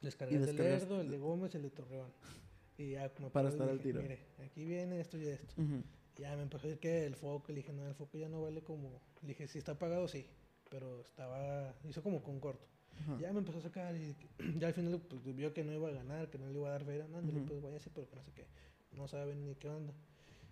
Descargué 0.00 0.34
Y 0.34 0.38
el 0.38 0.46
de 0.46 0.52
Lerdo, 0.52 1.00
el 1.00 1.10
de 1.10 1.18
Gómez, 1.18 1.54
el 1.54 1.62
de 1.62 1.70
Torreón. 1.70 2.12
Y 2.76 2.92
ya 2.92 3.10
me 3.18 3.30
Para 3.30 3.48
estar 3.48 3.68
al 3.68 3.80
tiro. 3.80 4.00
Mire, 4.00 4.20
aquí 4.44 4.64
viene 4.64 5.00
esto 5.00 5.18
y 5.18 5.26
esto. 5.26 5.60
Ujú. 5.60 5.82
Y 6.16 6.22
ya 6.22 6.36
me 6.36 6.42
empezó 6.42 6.66
a 6.66 6.70
decir 6.70 6.80
que 6.80 7.06
el 7.06 7.16
foco. 7.16 7.52
Le 7.52 7.56
dije, 7.56 7.72
no, 7.72 7.86
el 7.86 7.94
foco 7.94 8.18
ya 8.18 8.28
no 8.28 8.42
vale 8.42 8.62
como. 8.62 9.00
Le 9.22 9.28
dije, 9.28 9.48
si 9.48 9.58
está 9.58 9.72
apagado, 9.72 10.06
sí. 10.08 10.26
Pero 10.70 11.00
estaba. 11.00 11.74
Hizo 11.88 12.02
como 12.02 12.22
con 12.22 12.38
corto. 12.40 12.66
Ajá. 13.00 13.18
Ya 13.20 13.32
me 13.32 13.38
empezó 13.40 13.58
a 13.58 13.62
sacar 13.62 13.94
y 13.96 14.14
ya 14.58 14.68
al 14.68 14.74
final 14.74 15.00
pues, 15.00 15.36
vio 15.36 15.52
que 15.52 15.64
no 15.64 15.72
iba 15.72 15.88
a 15.88 15.92
ganar, 15.92 16.28
que 16.30 16.38
no 16.38 16.46
le 16.48 16.58
iba 16.58 16.68
a 16.68 16.72
dar 16.72 16.84
vera. 16.84 17.06
No, 17.08 17.18
ándale, 17.18 17.38
Ujú. 17.40 17.48
pues 17.48 17.62
váyase, 17.62 17.90
pero 17.94 18.08
que 18.08 18.16
no 18.16 18.22
sé 18.22 18.32
qué. 18.32 18.46
No 18.92 19.06
saben 19.08 19.44
ni 19.44 19.54
qué 19.54 19.68
onda. 19.68 19.92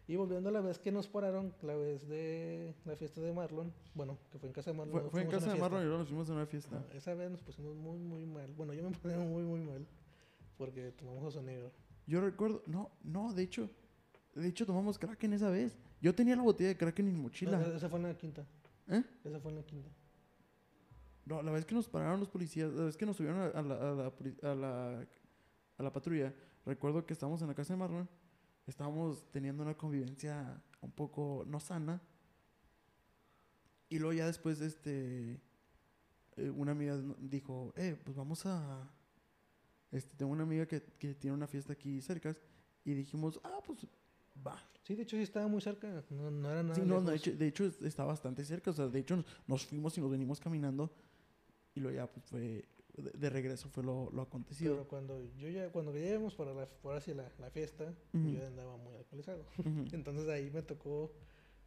Y 0.09 0.15
volviendo 0.15 0.51
a 0.51 0.53
la 0.53 0.61
vez 0.61 0.79
que 0.79 0.93
nos 0.93 1.09
pararon, 1.09 1.53
la 1.63 1.75
vez 1.75 2.07
de 2.07 2.75
la 2.85 2.95
fiesta 2.95 3.21
de 3.21 3.33
Marlon, 3.33 3.73
bueno, 3.95 4.17
que 4.31 4.39
fue 4.39 4.49
en 4.49 4.53
casa 4.53 4.71
de 4.71 4.77
Marlon. 4.77 4.93
Fue, 4.93 5.03
no 5.03 5.11
fue 5.11 5.23
en 5.23 5.31
casa 5.31 5.53
de 5.53 5.59
Marlon 5.61 5.81
y 5.83 5.85
luego 5.85 5.99
nos 5.99 6.09
fuimos 6.09 6.31
a 6.31 6.33
una 6.33 6.47
fiesta. 6.47 6.79
No, 6.79 6.97
esa 6.97 7.15
vez 7.15 7.29
nos 7.31 7.43
pusimos 7.43 7.75
muy, 7.75 7.99
muy 7.99 8.25
mal. 8.25 8.53
Bueno, 8.53 8.73
yo 8.73 8.85
me 8.89 8.91
puse 8.97 9.17
muy, 9.17 9.43
muy 9.43 9.61
mal 9.61 9.85
porque 10.57 10.93
tomamos 10.93 11.25
oso 11.25 11.43
negro. 11.43 11.73
Yo 12.07 12.21
recuerdo, 12.21 12.63
no, 12.67 12.91
no, 13.03 13.33
de 13.33 13.43
hecho, 13.43 13.69
de 14.37 14.47
hecho 14.47 14.65
tomamos 14.65 14.97
Kraken 14.97 15.33
esa 15.33 15.51
vez. 15.51 15.77
Yo 16.01 16.15
tenía 16.15 16.37
la 16.37 16.43
botella 16.43 16.69
de 16.69 16.77
Kraken 16.77 17.09
en 17.09 17.13
mi 17.15 17.19
No, 17.19 17.25
mochila. 17.25 17.61
esa, 17.61 17.77
esa 17.77 17.89
fue 17.89 17.99
en 17.99 18.07
la 18.07 18.15
quinta. 18.17 18.47
¿Eh? 18.89 19.03
Esa 19.25 19.41
fue 19.41 19.51
en 19.51 19.57
la 19.57 19.65
quinta. 19.65 19.89
No, 21.27 21.43
la 21.43 21.51
vez 21.53 21.65
que 21.67 21.75
nos 21.75 21.89
pararon 21.89 22.21
los 22.21 22.29
policías, 22.29 22.73
la 22.73 22.85
vez 22.85 22.97
que 22.97 23.05
nos 23.05 23.17
subieron 23.17 23.41
a, 23.41 23.47
a 23.47 23.63
la, 23.63 23.75
a, 23.75 23.95
la, 23.95 24.13
a 24.51 24.55
la- 24.55 25.07
a 25.79 25.83
la 25.83 25.93
patrulla, 25.93 26.33
recuerdo 26.65 27.05
que 27.05 27.13
estábamos 27.13 27.43
en 27.43 27.49
la 27.49 27.55
casa 27.55 27.75
de 27.75 27.79
Marlon, 27.79 28.09
estábamos 28.67 29.31
teniendo 29.31 29.63
una 29.63 29.77
convivencia 29.77 30.63
un 30.81 30.91
poco 30.93 31.45
no 31.47 31.61
sana. 31.61 32.01
Y 33.89 33.99
luego 33.99 34.13
ya 34.15 34.27
después, 34.27 34.61
este, 34.61 35.41
eh, 36.37 36.51
una 36.51 36.73
amiga 36.73 36.97
dijo, 37.19 37.73
eh, 37.77 38.01
pues 38.05 38.17
vamos 38.17 38.45
a... 38.47 38.89
Este, 39.93 40.17
tengo 40.17 40.33
una 40.33 40.43
amiga 40.45 40.67
que, 40.67 40.83
que 40.83 41.15
tiene 41.15 41.37
una 41.37 41.47
fiesta 41.47 41.73
aquí 41.73 42.01
cerca 42.01 42.37
y 42.85 42.95
dijimos, 42.95 43.41
ah, 43.45 43.59
pues 43.65 43.87
va. 44.47 44.59
Sí, 44.83 44.95
de 44.95 45.03
hecho 45.03 45.17
sí 45.17 45.23
estaba 45.23 45.47
muy 45.47 45.61
cerca. 45.61 46.05
No, 46.11 46.31
no 46.31 46.51
era 46.51 46.63
nada 46.63 46.75
Sí, 46.75 46.81
no, 46.83 47.01
de 47.03 47.17
hecho, 47.17 47.33
de 47.37 47.47
hecho 47.47 47.65
es- 47.67 47.81
está 47.83 48.05
bastante 48.05 48.45
cerca. 48.45 48.71
O 48.71 48.75
sea, 48.75 48.89
de 48.89 48.99
hecho 48.99 49.17
nos, 49.17 49.27
nos 49.47 49.67
fuimos 49.67 49.97
y 49.99 50.01
nos 50.01 50.11
venimos 50.11 50.41
caminando. 50.41 50.91
Y 51.77 51.81
luego 51.81 51.97
ya, 51.97 52.07
pues 52.07 52.27
fue. 52.27 52.65
De, 52.97 53.11
de 53.11 53.29
regreso 53.29 53.69
fue 53.69 53.85
lo, 53.85 54.11
lo 54.11 54.23
acontecido. 54.23 54.73
Pero 54.75 54.89
cuando 54.89 55.23
yo 55.37 55.49
ya, 55.49 55.71
cuando 55.71 55.93
lleguemos 55.93 56.35
para 56.35 56.55
la, 56.55 56.67
por 56.67 56.97
hacia 56.97 57.15
la, 57.15 57.31
la 57.39 57.51
fiesta, 57.51 57.95
yo 58.15 58.47
andaba 58.47 58.79
muy 58.79 58.97
alcoholizado. 58.97 59.45
Entonces 59.93 60.27
ahí 60.31 60.51
me 60.51 60.63
tocó 60.63 61.13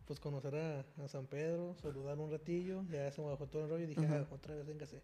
pues 0.06 0.20
conocer 0.20 0.56
a, 0.56 0.80
a 1.04 1.08
San 1.08 1.28
Pedro, 1.28 1.76
saludar 1.76 2.18
un 2.18 2.32
ratillo, 2.32 2.84
ya 2.90 3.12
se 3.12 3.22
me 3.22 3.28
bajó 3.28 3.46
todo 3.46 3.66
el 3.66 3.70
rollo 3.70 3.84
y 3.84 3.88
dije, 3.88 4.08
ah, 4.08 4.28
otra 4.32 4.56
vez, 4.56 4.66
véngase. 4.66 5.04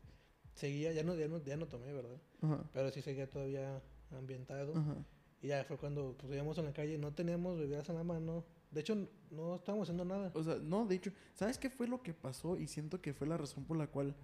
Seguía, 0.56 0.94
ya 0.94 1.04
no, 1.04 1.13
ya 1.13 1.28
no, 1.28 1.44
ya 1.44 1.58
no 1.58 1.68
tomé, 1.68 1.94
¿verdad? 1.94 2.20
Pero 2.74 2.89
sí 2.89 3.04
seguía 3.04 3.30
todavía 3.30 3.84
ambientado. 4.10 4.74
Y 5.44 5.50
ya 5.50 5.63
fue 5.63 5.78
cuando 5.78 6.15
pues 6.18 6.34
íbamos 6.34 6.58
en 6.58 6.65
la 6.65 6.74
calle, 6.74 6.98
no 6.98 7.13
teníamos 7.13 7.60
bebidas 7.60 7.88
en 7.89 7.98
la 7.98 8.04
mano. 8.04 8.46
De 8.72 8.82
hecho, 8.82 8.96
no 9.30 9.58
estábamos 9.58 9.88
haciendo 9.88 10.06
nada. 10.06 10.32
O 10.34 10.41
sea, 10.41 10.56
no, 10.56 10.88
de 10.88 10.96
hecho, 10.96 11.12
¿sabes 11.36 11.60
qué 11.60 11.70
fue 11.70 11.88
lo 11.88 12.02
que 12.02 12.15
pasó? 12.15 12.58
Y 12.58 12.65
siento 12.68 13.00
que 13.00 13.13
fue 13.13 13.28
la 13.28 13.38
razón 13.38 13.63
por 13.65 13.78
la 13.78 13.86
cual 13.86 14.15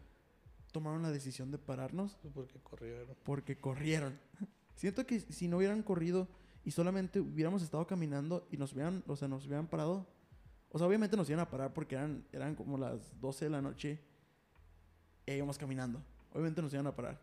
tomaron 0.71 1.01
la 1.01 1.12
decisión 1.12 1.51
de 1.51 1.57
pararnos. 1.57 2.17
pues, 2.21 2.34
Porque 2.34 2.60
corrieron. 2.60 3.17
Porque 3.23 3.57
corrieron. 3.57 4.19
Siento 4.75 5.05
que 5.05 5.19
si 5.19 5.47
no 5.47 5.57
hubieran 5.57 5.84
corrido 5.84 6.27
y 6.63 6.71
solamente 6.71 7.19
hubiéramos 7.19 7.62
estado 7.62 7.86
caminando 7.88 8.47
y 8.51 8.57
nos 8.57 8.73
hubieran, 8.73 9.03
o 9.07 9.15
sea, 9.15 9.27
nos 9.27 9.45
hubieran 9.45 9.67
parado. 9.67 10.07
O 10.71 10.77
sea, 10.77 10.88
obviamente 10.88 11.17
nos 11.17 11.29
iban 11.29 11.41
a 11.41 11.49
parar 11.49 11.73
porque 11.73 11.95
eran, 11.95 12.25
eran 12.31 12.55
como 12.55 12.77
las 12.77 13.19
12 13.19 13.45
de 13.45 13.51
la 13.51 13.62
noche 13.62 13.99
e 15.25 15.38
íbamos 15.38 15.57
caminando. 15.57 16.01
Obviamente 16.31 16.62
nos 16.62 16.73
iban 16.73 16.88
a 16.88 16.95
parar. 16.95 17.19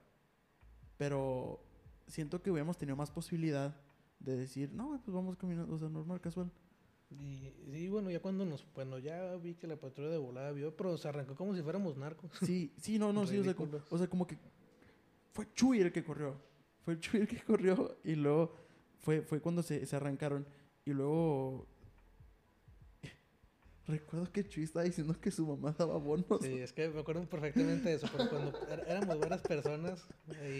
Pero 0.97 1.61
siento 2.07 2.43
que 2.43 2.51
hubiéramos 2.51 2.77
tenido 2.77 2.97
más 2.97 3.11
posibilidad 3.11 3.75
de 4.19 4.37
decir, 4.37 4.73
no, 4.73 5.01
pues 5.05 5.15
vamos 5.15 5.37
caminando, 5.37 5.75
o 5.75 5.79
sea, 5.79 5.89
normal, 5.89 6.21
casual. 6.21 6.51
Y, 7.11 7.53
y 7.73 7.89
bueno, 7.89 8.11
ya 8.11 8.21
cuando 8.21 8.45
nos, 8.45 8.67
bueno, 8.75 8.99
ya 8.99 9.35
vi 9.37 9.55
que 9.55 9.67
la 9.67 9.77
patrulla 9.77 10.11
de 10.11 10.19
volada 10.19 10.53
vio, 10.53 10.77
pero 10.77 10.97
se 10.99 11.09
arrancó 11.09 11.35
como 11.35 11.55
si 11.57 11.63
fuéramos 11.63 11.97
narcos. 11.97 12.31
Sí, 12.43 12.73
sí, 12.77 12.99
no, 12.99 13.13
no, 13.13 13.27
sí, 13.27 13.39
o 13.39 13.45
sea, 13.45 13.55
como, 13.55 13.79
o 13.89 13.99
sea, 13.99 14.07
como 14.09 14.27
que 14.27 14.37
fue 15.33 15.51
Chuy 15.55 15.81
el 15.81 15.91
que 15.93 16.05
corrió. 16.05 16.35
Fue 16.85 16.99
Chuy 17.01 17.21
el 17.21 17.29
que 17.29 17.41
corrió 17.45 17.97
y 18.05 18.15
luego 18.15 18.53
fue, 19.01 19.23
fue 19.23 19.41
cuando 19.41 19.63
se, 19.63 19.87
se 19.87 19.97
arrancaron. 19.97 20.47
Y 20.85 20.93
luego 20.93 21.67
recuerdo 23.87 24.31
que 24.31 24.47
Chuy 24.47 24.65
estaba 24.65 24.85
diciendo 24.85 25.19
que 25.19 25.31
su 25.31 25.47
mamá 25.47 25.75
daba 25.79 25.97
bonos. 25.97 26.27
Sí, 26.43 26.53
es 26.59 26.73
que 26.75 26.89
me 26.91 27.01
acuerdo 27.01 27.27
perfectamente 27.27 27.89
de 27.89 27.95
eso, 27.95 28.07
porque 28.13 28.29
cuando 28.29 28.53
er- 28.69 28.85
éramos 28.87 29.19
varias 29.19 29.41
personas. 29.41 30.07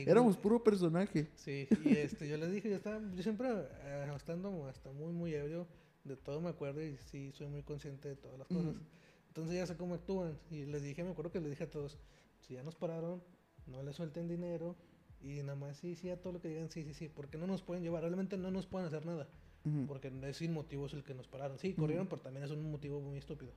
Éramos 0.07 0.37
puro 0.39 0.65
personaje. 0.65 1.29
Sí, 1.35 1.69
y 1.85 1.91
este, 1.97 2.27
yo 2.27 2.39
les 2.39 2.51
dije, 2.53 2.71
yo 2.71 2.77
estaba, 2.77 3.01
yo 3.15 3.23
siempre, 3.23 3.49
eh, 3.51 4.11
estando 4.17 4.67
hasta 4.67 4.91
muy, 4.93 5.13
muy 5.13 5.35
ebrio, 5.35 5.67
de 6.09 6.17
todo 6.17 6.41
me 6.41 6.49
acuerdo 6.49 6.83
y 6.83 6.97
sí, 6.97 7.33
soy 7.33 7.49
muy 7.49 7.63
consciente 7.63 8.09
de 8.09 8.17
todas 8.17 8.39
las 8.39 8.49
cosas. 8.49 8.77
Ujú. 8.77 8.85
Entonces 9.29 9.55
ya 9.55 9.67
sé 9.67 9.77
cómo 9.77 9.95
actúan. 9.95 10.39
Y 10.51 10.65
les 10.67 10.83
dije, 10.83 11.05
me 11.05 11.11
acuerdo 11.11 11.31
que 11.31 11.41
les 11.41 11.51
dije 11.51 11.65
a 11.65 11.71
todos, 11.71 11.99
si 12.41 12.55
ya 12.55 12.63
nos 12.63 12.75
pararon, 12.75 13.23
no 13.67 13.83
les 13.83 13.97
suelten 13.97 14.29
dinero. 14.29 14.77
Y 15.21 15.43
nada 15.43 15.57
más, 15.57 15.77
sí, 15.77 15.95
sí, 15.95 16.11
a 16.11 16.21
todo 16.21 16.35
lo 16.35 16.41
que 16.41 16.49
digan, 16.49 16.71
sí, 16.71 16.85
sí, 16.85 16.95
sí, 16.95 17.09
porque 17.09 17.39
no 17.39 17.47
nos 17.47 17.63
pueden 17.63 17.83
llevar, 17.83 18.03
realmente 18.03 18.37
no 18.37 18.51
nos 18.51 18.67
pueden 18.67 18.87
hacer 18.87 19.05
nada. 19.05 19.29
Ujú, 19.65 19.87
Porque 19.87 20.13
es 20.23 20.37
sin 20.37 20.53
motivos 20.53 20.95
el 20.95 21.03
que 21.03 21.15
nos 21.15 21.27
pararon. 21.27 21.59
Sí, 21.59 21.75
corrieron, 21.75 22.07
pero 22.07 22.23
también 22.23 22.45
es 22.45 22.51
un 22.51 22.71
motivo 22.71 23.01
muy 23.01 23.19
estúpido. 23.19 23.53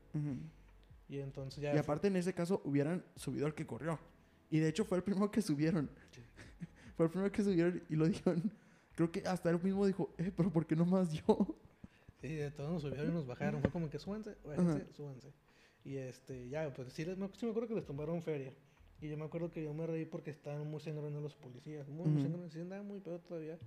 Y 1.08 1.20
entonces 1.20 1.62
ya... 1.62 1.76
Y 1.76 1.78
aparte 1.78 2.08
en 2.08 2.16
ese 2.16 2.34
caso 2.34 2.62
hubieran 2.66 3.04
subido 3.16 3.46
al 3.46 3.54
que 3.54 3.66
corrió. 3.66 4.00
Y 4.50 4.60
de 4.60 4.70
hecho 4.70 4.86
fue 4.86 4.98
el 4.98 5.04
primero 5.04 5.30
que 5.30 5.42
subieron. 5.42 5.90
Sí. 6.12 6.22
fue 6.98 7.06
el 7.06 7.12
primero 7.12 7.32
que 7.32 7.44
subieron 7.44 7.84
y 7.90 7.96
lo 7.96 8.06
dijeron. 8.08 8.52
Creo 8.96 9.12
que 9.12 9.22
hasta 9.28 9.50
él 9.50 9.62
mismo 9.62 9.86
dijo, 9.86 10.14
eh, 10.18 10.32
pero 10.36 10.52
¿por 10.52 10.66
qué 10.66 10.76
no 10.76 10.86
más 10.86 11.14
yo? 11.14 11.56
Sí, 12.22 12.36
de 12.36 12.52
todos 12.52 12.72
nos 12.72 12.82
subieron 12.84 13.10
y 13.10 13.14
nos 13.14 13.26
bajaron. 13.28 13.62
Fue 13.62 13.72
como 13.72 13.90
que 13.90 13.98
súbanse, 14.00 14.36
bájense, 14.46 14.94
súbanse. 14.94 15.34
Y 15.84 15.96
este, 15.98 16.48
ya, 16.50 16.72
pues 16.74 16.94
sí, 16.94 17.04
les- 17.04 17.18
sí 17.18 17.46
me 17.46 17.52
acuerdo 17.52 17.68
que 17.70 17.76
les 17.76 17.86
tomaron 17.86 18.22
feria. 18.22 18.54
Y 19.02 19.10
yo 19.10 19.18
me 19.18 19.26
acuerdo 19.26 19.50
que 19.50 19.64
yo 19.64 19.74
me 19.74 19.88
reí 19.88 20.06
porque 20.06 20.30
estaban 20.30 20.70
muy 20.70 20.80
sangrones 20.80 21.22
los 21.24 21.36
policías. 21.36 21.88
Muy, 21.90 22.08
muy 22.08 22.22
sangrones. 22.22 22.54
Sí, 22.54 22.60
andaban 22.60 22.86
muy 22.88 23.00
peor 23.00 23.20
todavía. 23.22 23.58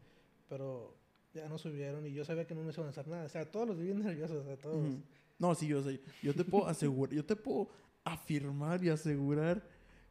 Pero 0.48 0.94
ya 1.32 1.48
no 1.48 1.58
subieron 1.58 2.06
y 2.06 2.12
yo 2.12 2.24
sabía 2.24 2.46
que 2.46 2.54
no 2.54 2.62
me 2.62 2.70
iban 2.72 2.86
a 2.86 2.90
hacer 2.90 3.08
nada. 3.08 3.24
O 3.24 3.28
sea, 3.28 3.50
todos 3.50 3.66
los 3.66 3.76
vi 3.78 3.86
bien 3.86 3.98
nerviosos, 3.98 4.44
sea, 4.44 4.56
todos. 4.56 4.94
No, 5.40 5.54
sí, 5.56 5.66
yo 5.66 5.82
sé. 5.82 6.00
Yo 6.22 6.32
te 6.34 6.44
puedo 6.44 6.68
asegurar, 6.68 7.12
yo 7.12 7.24
te 7.24 7.34
puedo 7.34 7.68
afirmar 8.04 8.84
y 8.84 8.90
asegurar 8.90 9.62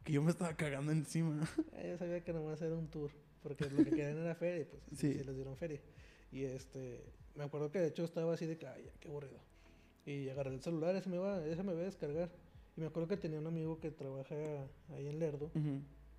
que 0.04 0.12
yo 0.12 0.22
me 0.22 0.30
estaba 0.30 0.54
cagando 0.54 0.92
encima. 0.92 1.48
Ya 1.72 1.86
yo 1.88 1.96
sabía 1.96 2.22
que 2.22 2.32
nomás 2.34 2.60
era 2.60 2.74
un 2.74 2.88
tour. 2.88 3.10
Porque 3.42 3.68
lo 3.70 3.76
que 3.78 3.90
querían 3.90 4.18
era 4.18 4.34
feria 4.34 4.60
y 4.62 4.64
pues 4.66 4.82
sí. 4.90 4.96
Sí. 5.12 5.18
sí 5.18 5.24
les 5.24 5.34
dieron 5.34 5.56
feria. 5.56 5.80
Y 6.32 6.42
este, 6.44 7.04
me 7.34 7.44
acuerdo 7.44 7.70
que 7.70 7.80
de 7.80 7.88
hecho 7.88 8.04
estaba 8.04 8.34
así 8.34 8.46
de 8.46 8.56
que, 8.56 8.66
ay, 8.66 8.90
qué 9.00 9.08
aburrido. 9.08 9.38
Y 10.06 10.28
agarré 10.28 10.54
el 10.54 10.60
celular, 10.60 10.94
ese 10.94 11.08
me 11.08 11.18
va, 11.18 11.44
ese 11.46 11.62
me 11.62 11.72
va 11.72 11.80
a 11.80 11.84
descargar. 11.84 12.30
Y 12.76 12.80
me 12.80 12.86
acuerdo 12.86 13.08
que 13.08 13.16
tenía 13.16 13.38
un 13.38 13.46
amigo 13.46 13.78
que 13.80 13.90
trabaja 13.90 14.34
ahí 14.90 15.06
en 15.06 15.18
Lerdo. 15.18 15.50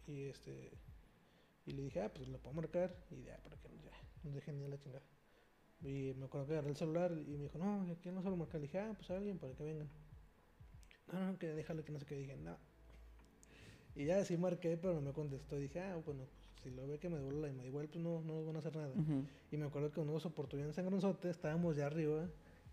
Y 0.08 0.24
este, 0.24 0.72
y 1.66 1.72
le 1.72 1.84
dije, 1.84 2.02
ah, 2.02 2.12
pues 2.14 2.28
lo 2.28 2.40
puedo 2.40 2.56
marcar. 2.56 2.96
Y 3.12 3.24
ya, 3.24 3.38
para 3.44 3.58
que 3.58 3.70
ya, 3.84 3.92
nos 4.24 4.34
dejen 4.34 4.58
ni 4.58 4.66
a 4.66 4.70
la 4.70 4.80
chingada. 4.80 5.06
Y 5.82 6.14
me 6.18 6.26
acuerdo 6.26 6.48
que 6.48 6.54
agarré 6.54 6.70
el 6.70 6.76
celular 6.76 7.12
y 7.12 7.38
me 7.38 7.44
dijo, 7.44 7.58
no, 7.58 7.82
¿a 7.82 7.96
quién 8.02 8.16
no 8.16 8.22
se 8.22 8.30
lo 8.30 8.38
marcar? 8.38 8.62
Le 8.62 8.68
dije, 8.68 8.80
ah, 8.80 8.94
pues 8.96 9.10
a 9.12 9.18
alguien 9.18 9.38
para 9.38 9.54
que 9.54 9.64
vengan. 9.64 9.90
No, 11.12 11.32
no, 11.32 11.38
que 11.38 11.48
déjale 11.48 11.84
que 11.84 11.92
no 11.92 12.00
sé 12.00 12.06
qué. 12.06 12.16
Dije, 12.16 12.36
no. 12.38 12.58
Y 13.96 14.06
ya 14.06 14.24
sí 14.26 14.38
marqué, 14.38 14.78
pero 14.78 14.96
no 14.96 15.02
me 15.02 15.14
contestó. 15.14 15.58
Dije, 15.58 15.80
ah, 15.80 15.96
bueno, 16.06 16.26
pues, 16.26 16.45
si 16.66 16.72
lo 16.76 16.88
ve 16.88 16.98
que 16.98 17.10
me 17.10 17.18
devuelve 17.18 17.42
la 17.42 17.48
llamada, 17.50 17.68
igual 17.68 17.88
pues 17.88 18.04
no, 18.04 18.22
no 18.22 18.44
van 18.44 18.56
a 18.56 18.60
hacer 18.60 18.76
nada. 18.76 18.90
Ujú. 18.96 19.24
Y 19.52 19.58
me 19.58 19.66
acuerdo 19.66 19.92
que 19.92 20.00
uno 20.00 20.20
se 20.20 20.28
oportunó 20.28 20.64
en 20.64 20.74
Sangronzote, 20.74 21.30
estábamos 21.30 21.76
ya 21.76 21.86
arriba 21.86 22.28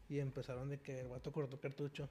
y 0.09 0.18
empezaron 0.18 0.70
de 0.70 0.81
que 0.81 0.98
el 1.00 1.09
vato 1.09 1.31
cortó 1.31 1.61
cartucho. 1.61 2.09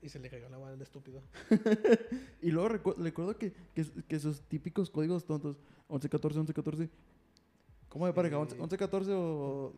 Y 0.00 0.08
se 0.08 0.18
le 0.18 0.30
cayó 0.30 0.48
la 0.48 0.56
bala 0.56 0.72
al 0.72 0.80
estúpido. 0.82 1.20
Y 2.42 2.50
luego 2.50 2.70
recu- 2.70 2.96
recuerdo 2.96 3.36
que, 3.36 3.52
que, 3.74 3.84
que 4.08 4.18
sus 4.18 4.40
típicos 4.42 4.90
códigos 4.90 5.24
tontos, 5.26 5.58
11, 5.88 6.08
14, 6.08 6.38
11, 6.40 6.54
14. 6.54 6.90
¿Cómo 7.90 8.06
de 8.06 8.12
pareja? 8.14 8.44
Sí. 8.48 8.56
11, 8.58 8.78
14 8.78 9.12
o...? 9.14 9.74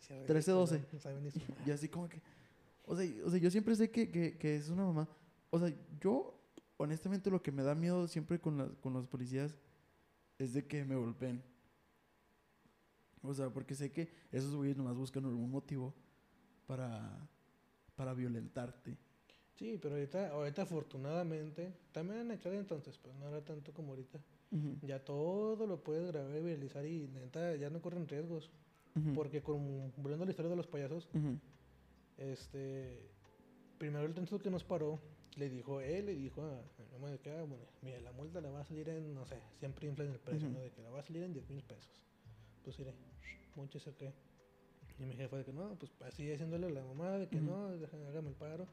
Sí, 0.00 0.14
13, 0.26 0.50
12. 0.52 0.82
No 0.94 0.98
saben 0.98 1.22
ni 1.22 1.30
su 1.30 1.38
madre. 1.40 1.54
Y 1.66 1.70
así 1.70 1.88
como 1.88 2.08
que... 2.08 2.20
O 2.86 2.96
sea, 2.96 3.04
y- 3.04 3.20
o 3.20 3.30
sea 3.30 3.38
yo 3.38 3.50
siempre 3.50 3.76
sé 3.76 3.90
que, 3.90 4.10
que, 4.10 4.36
que 4.38 4.56
es 4.56 4.68
una 4.70 4.84
mamá. 4.84 5.06
O 5.50 5.58
sea, 5.60 5.72
yo, 6.00 6.34
honestamente, 6.78 7.30
lo 7.30 7.40
que 7.42 7.52
me 7.52 7.62
da 7.62 7.74
miedo 7.74 8.08
siempre 8.08 8.40
con, 8.40 8.56
las 8.58 8.70
con 8.80 8.94
los 8.94 9.06
policías 9.06 9.54
es 10.38 10.54
de 10.54 10.66
que 10.66 10.84
me 10.84 10.96
golpeen. 10.96 11.42
O 13.22 13.34
sea, 13.34 13.50
porque 13.50 13.74
sé 13.74 13.90
que 13.90 14.08
esos 14.30 14.54
güeyes 14.54 14.76
nomás 14.76 14.96
buscan 14.96 15.24
algún 15.24 15.50
motivo 15.50 15.94
para, 16.66 17.28
para 17.96 18.14
violentarte. 18.14 18.96
Sí, 19.56 19.76
pero 19.82 19.96
ahorita, 19.96 20.30
ahorita 20.30 20.62
afortunadamente, 20.62 21.72
también 21.90 22.20
en 22.20 22.30
aquel 22.30 22.54
entonces, 22.54 22.96
pues 22.96 23.14
no 23.16 23.28
era 23.28 23.44
tanto 23.44 23.72
como 23.72 23.90
ahorita. 23.90 24.20
Ya 24.82 25.04
todo 25.04 25.66
lo 25.66 25.82
puedes 25.82 26.06
grabar 26.06 26.34
y 26.34 26.40
viralizar 26.40 26.86
y 26.86 27.08
neta 27.08 27.54
ya 27.56 27.68
no 27.68 27.82
corren 27.82 28.08
riesgos. 28.08 28.50
Porque 29.14 29.42
como 29.42 29.92
volviendo 29.96 30.22
a 30.22 30.26
la 30.26 30.30
historia 30.30 30.50
de 30.50 30.56
los 30.56 30.66
payasos, 30.66 31.08
ujú, 31.14 31.38
este 32.16 33.08
primero 33.78 34.06
el 34.06 34.12
tránsito 34.12 34.40
que 34.40 34.50
nos 34.50 34.64
paró 34.64 34.98
le 35.38 35.48
dijo 35.48 35.80
él 35.80 36.06
le 36.06 36.14
dijo 36.14 36.42
a, 36.42 36.58
a 36.58 36.82
mi 36.82 36.88
mamá 36.92 37.10
de 37.10 37.18
que 37.20 37.30
ah, 37.30 37.42
bueno, 37.44 37.64
mira 37.82 38.00
la 38.00 38.12
multa 38.12 38.40
le 38.40 38.50
va 38.50 38.60
a 38.60 38.64
salir 38.64 38.88
en 38.88 39.14
no 39.14 39.24
sé 39.24 39.36
siempre 39.58 39.86
inflan 39.86 40.08
el 40.08 40.18
precio 40.18 40.48
Ujú. 40.48 40.56
no 40.58 40.62
de 40.64 40.70
que 40.72 40.82
la 40.82 40.90
va 40.90 41.00
a 41.00 41.02
salir 41.02 41.22
en 41.22 41.32
10 41.32 41.48
mil 41.50 41.62
pesos. 41.62 42.02
Pues 42.64 42.78
iré 42.80 42.92
mucho 43.54 43.78
eso 43.78 43.94
que 43.96 44.12
y 44.98 45.04
mi 45.04 45.14
jefa 45.14 45.36
de 45.36 45.44
que 45.44 45.52
no 45.52 45.76
pues 45.78 45.92
así 46.02 46.30
haciéndole 46.32 46.66
a 46.66 46.70
la 46.70 46.84
mamá 46.84 47.12
de 47.18 47.28
que 47.28 47.36
Ujú. 47.36 47.46
no 47.46 47.68
deja- 47.78 47.96
hágame 48.08 48.28
el 48.30 48.34
paro 48.34 48.66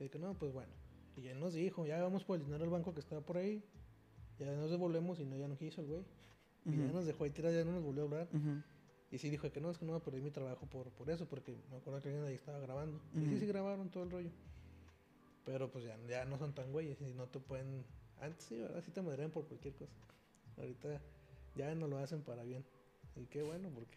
y 0.00 0.04
de 0.04 0.10
que 0.10 0.18
no 0.18 0.34
pues 0.34 0.52
bueno 0.52 0.72
y 1.16 1.28
él 1.28 1.38
nos 1.40 1.52
dijo 1.54 1.86
ya 1.86 2.02
vamos 2.02 2.24
por 2.24 2.38
el 2.38 2.44
dinero 2.44 2.64
al 2.64 2.70
banco 2.70 2.92
que 2.94 3.00
estaba 3.00 3.20
por 3.22 3.36
ahí. 3.38 3.62
Ya 4.38 4.54
nos 4.54 4.70
devolvemos 4.70 5.18
y 5.18 5.24
no 5.24 5.34
ya 5.38 5.48
no 5.48 5.56
quiso 5.56 5.80
el 5.80 5.86
güey. 5.86 6.04
Y 6.66 6.76
ya 6.76 6.92
nos 6.92 7.06
dejó 7.06 7.24
ahí 7.24 7.30
tirado 7.30 7.54
ya 7.54 7.64
no 7.64 7.72
nos 7.72 7.82
volvió 7.82 8.02
a 8.02 8.04
hablar. 8.04 8.28
Y 9.10 9.16
sí 9.18 9.30
dijo 9.30 9.50
que 9.50 9.60
no, 9.62 9.70
es 9.70 9.78
que 9.78 9.86
no 9.86 9.94
a 9.94 10.02
perder 10.02 10.20
mi 10.20 10.30
trabajo 10.30 10.66
por, 10.66 10.90
por 10.90 11.08
eso, 11.08 11.26
porque 11.26 11.56
me 11.70 11.76
acuerdo 11.78 12.02
que 12.02 12.08
alguien 12.10 12.26
ahí 12.26 12.34
estaba 12.34 12.58
grabando. 12.58 13.00
Y 13.14 13.24
sí, 13.28 13.38
sí 13.38 13.46
grabaron 13.46 13.88
todo 13.88 14.02
el 14.02 14.10
rollo. 14.10 14.30
Pero 15.46 15.70
pues 15.70 15.84
ya, 15.84 15.96
ya 16.08 16.24
no 16.26 16.36
son 16.36 16.54
tan 16.54 16.72
güeyes 16.72 17.00
y 17.00 17.14
no 17.14 17.28
te 17.28 17.40
pueden... 17.40 17.86
Antes 18.20 18.44
sí, 18.44 18.58
¿verdad? 18.58 18.82
Sí 18.84 18.90
te 18.90 19.00
madrean 19.00 19.30
por 19.30 19.46
cualquier 19.46 19.74
cosa. 19.74 19.92
Ahorita 20.58 21.00
ya 21.54 21.74
no 21.74 21.86
lo 21.86 21.98
hacen 21.98 22.20
para 22.22 22.42
bien. 22.42 22.64
Y 23.14 23.26
qué 23.26 23.42
bueno, 23.42 23.70
porque... 23.72 23.96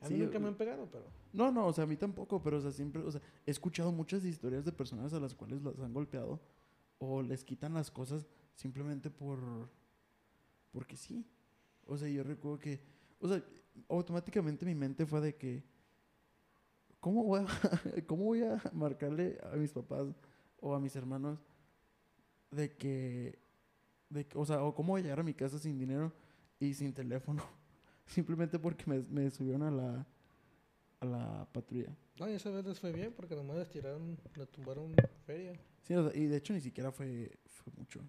A 0.00 0.08
mí 0.08 0.16
Sí, 0.16 0.22
nunca 0.22 0.38
me 0.38 0.48
han 0.48 0.56
pegado, 0.56 0.88
pero... 0.90 1.04
No, 1.32 1.52
no, 1.52 1.66
o 1.66 1.72
sea, 1.72 1.84
a 1.84 1.86
mí 1.86 1.96
tampoco, 1.96 2.42
pero 2.42 2.56
o 2.56 2.60
sea, 2.60 2.70
siempre, 2.70 3.02
o 3.02 3.10
sea, 3.10 3.20
he 3.46 3.50
escuchado 3.50 3.92
muchas 3.92 4.24
historias 4.24 4.64
de 4.64 4.72
personas 4.72 5.12
a 5.12 5.20
las 5.20 5.34
cuales 5.34 5.62
las 5.62 5.78
han 5.80 5.92
golpeado 5.92 6.40
o 6.98 7.22
les 7.22 7.44
quitan 7.44 7.74
las 7.74 7.90
cosas 7.90 8.26
simplemente 8.54 9.10
por 9.10 9.68
porque 10.72 10.96
sí. 10.96 11.26
O 11.86 11.96
sea, 11.96 12.08
yo 12.08 12.22
recuerdo 12.22 12.58
que 12.58 12.80
o 13.20 13.28
sea, 13.28 13.42
automáticamente 13.88 14.64
mi 14.64 14.74
mente 14.74 15.06
fue 15.06 15.20
de 15.20 15.36
que 15.36 15.64
¿cómo 17.00 17.24
voy 17.24 17.40
a, 17.40 17.46
cómo 18.06 18.24
voy 18.24 18.42
a 18.42 18.60
marcarle 18.72 19.38
a 19.42 19.56
mis 19.56 19.72
papás 19.72 20.06
o 20.60 20.74
a 20.74 20.80
mis 20.80 20.94
hermanos 20.96 21.38
de 22.50 22.76
que 22.76 23.38
de 24.08 24.26
que, 24.26 24.38
o 24.38 24.44
sea, 24.44 24.62
o 24.62 24.74
cómo 24.74 24.92
voy 24.92 25.00
a 25.00 25.04
llegar 25.04 25.20
a 25.20 25.22
mi 25.22 25.34
casa 25.34 25.58
sin 25.58 25.78
dinero 25.78 26.12
y 26.58 26.74
sin 26.74 26.92
teléfono 26.92 27.42
simplemente 28.06 28.58
porque 28.58 28.84
me, 28.86 29.00
me 29.00 29.30
subieron 29.30 29.62
a 29.62 29.70
la 29.70 30.06
a 31.00 31.06
la 31.06 31.48
patrulla. 31.52 31.94
No, 32.18 32.28
y 32.28 32.32
esa 32.32 32.50
vez 32.50 32.64
les 32.64 32.80
fue 32.80 32.92
bien 32.92 33.12
porque 33.12 33.36
nomás 33.36 33.56
les 33.56 33.70
tiraron, 33.70 34.18
le 34.34 34.46
tumbaron 34.46 34.94
feria. 35.24 35.52
Sí, 35.82 35.94
o 35.94 36.10
sea, 36.10 36.20
y 36.20 36.26
de 36.26 36.36
hecho 36.36 36.52
ni 36.52 36.60
siquiera 36.60 36.90
fue, 36.90 37.30
fue 37.46 37.72
mucho. 37.76 38.00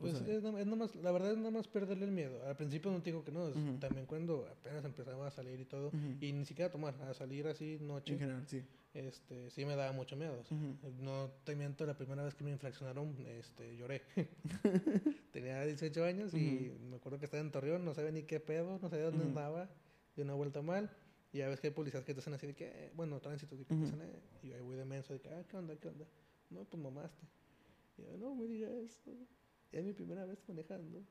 O 0.00 0.02
Pues 0.04 0.16
sea, 0.16 0.34
es, 0.34 0.42
nada- 0.42 0.64
más, 0.76 0.96
la 0.96 1.12
verdad 1.12 1.32
es 1.32 1.36
nada 1.36 1.50
más 1.50 1.68
perderle 1.68 2.06
el 2.06 2.10
miedo. 2.10 2.42
Al 2.46 2.56
principio 2.56 2.90
no 2.90 3.02
te 3.02 3.10
digo 3.10 3.22
que 3.22 3.30
no, 3.32 3.50
también 3.78 4.06
cuando 4.06 4.46
apenas 4.50 4.82
empezaba 4.86 5.26
a 5.26 5.30
salir 5.30 5.60
y 5.60 5.66
todo, 5.66 5.92
y 6.20 6.32
ni 6.32 6.46
siquiera 6.46 6.68
a 6.68 6.72
tomar, 6.72 6.94
a 7.02 7.12
salir 7.12 7.46
así 7.46 7.76
noche, 7.80 8.14
en 8.14 8.18
general, 8.18 8.48
sí. 8.48 8.62
este, 8.94 9.50
sí 9.50 9.66
me 9.66 9.76
daba 9.76 9.92
mucho 9.92 10.16
miedo. 10.16 10.40
o 10.40 10.44
sea, 10.44 10.56
Ujú. 10.56 11.02
No 11.02 11.30
te 11.44 11.54
miento, 11.54 11.84
la 11.84 11.98
primera 11.98 12.22
vez 12.22 12.34
que 12.34 12.44
me 12.44 12.50
infraccionaron, 12.50 13.14
este, 13.26 13.76
lloré. 13.76 14.02
Tenía 15.32 15.62
18 15.64 16.04
años 16.04 16.32
y 16.34 16.72
me 16.88 16.96
acuerdo 16.96 17.18
que 17.18 17.26
estaba 17.26 17.42
en 17.42 17.50
Torreón, 17.50 17.84
no 17.84 17.92
sabía 17.94 18.10
ni 18.10 18.22
qué 18.22 18.40
pedo, 18.40 18.78
no 18.80 18.88
sabía 18.88 19.04
dónde 19.10 19.24
andaba, 19.24 19.68
de 20.16 20.22
una 20.22 20.32
vuelta 20.34 20.62
mal. 20.62 20.90
Y 21.32 21.38
ya 21.38 21.48
ves 21.48 21.60
que 21.60 21.68
hay 21.68 21.72
policías 21.74 22.04
que 22.04 22.14
te 22.14 22.20
hacen 22.20 22.32
así 22.34 22.46
de 22.48 22.54
que, 22.54 22.90
bueno, 22.96 23.20
tránsito, 23.20 23.56
que 23.56 23.64
te 23.64 23.74
hacen, 23.84 24.00
eh, 24.02 24.18
y 24.42 24.48
yo 24.48 24.56
ahí 24.56 24.62
voy 24.62 24.76
de 24.76 24.84
menso, 24.84 25.12
de 25.12 25.20
que, 25.20 25.28
ah, 25.28 25.44
¿qué 25.48 25.56
onda, 25.56 25.76
qué 25.76 25.88
onda? 25.88 26.06
No, 26.48 26.64
pues 26.64 26.82
mamaste. 26.82 27.24
Y 27.98 28.02
yo, 28.02 28.16
no 28.16 28.34
me 28.34 28.46
diga 28.48 28.68
eso. 28.70 29.12
Es 29.72 29.84
mi 29.84 29.92
primera 29.92 30.24
vez 30.24 30.38
manejando. 30.48 31.02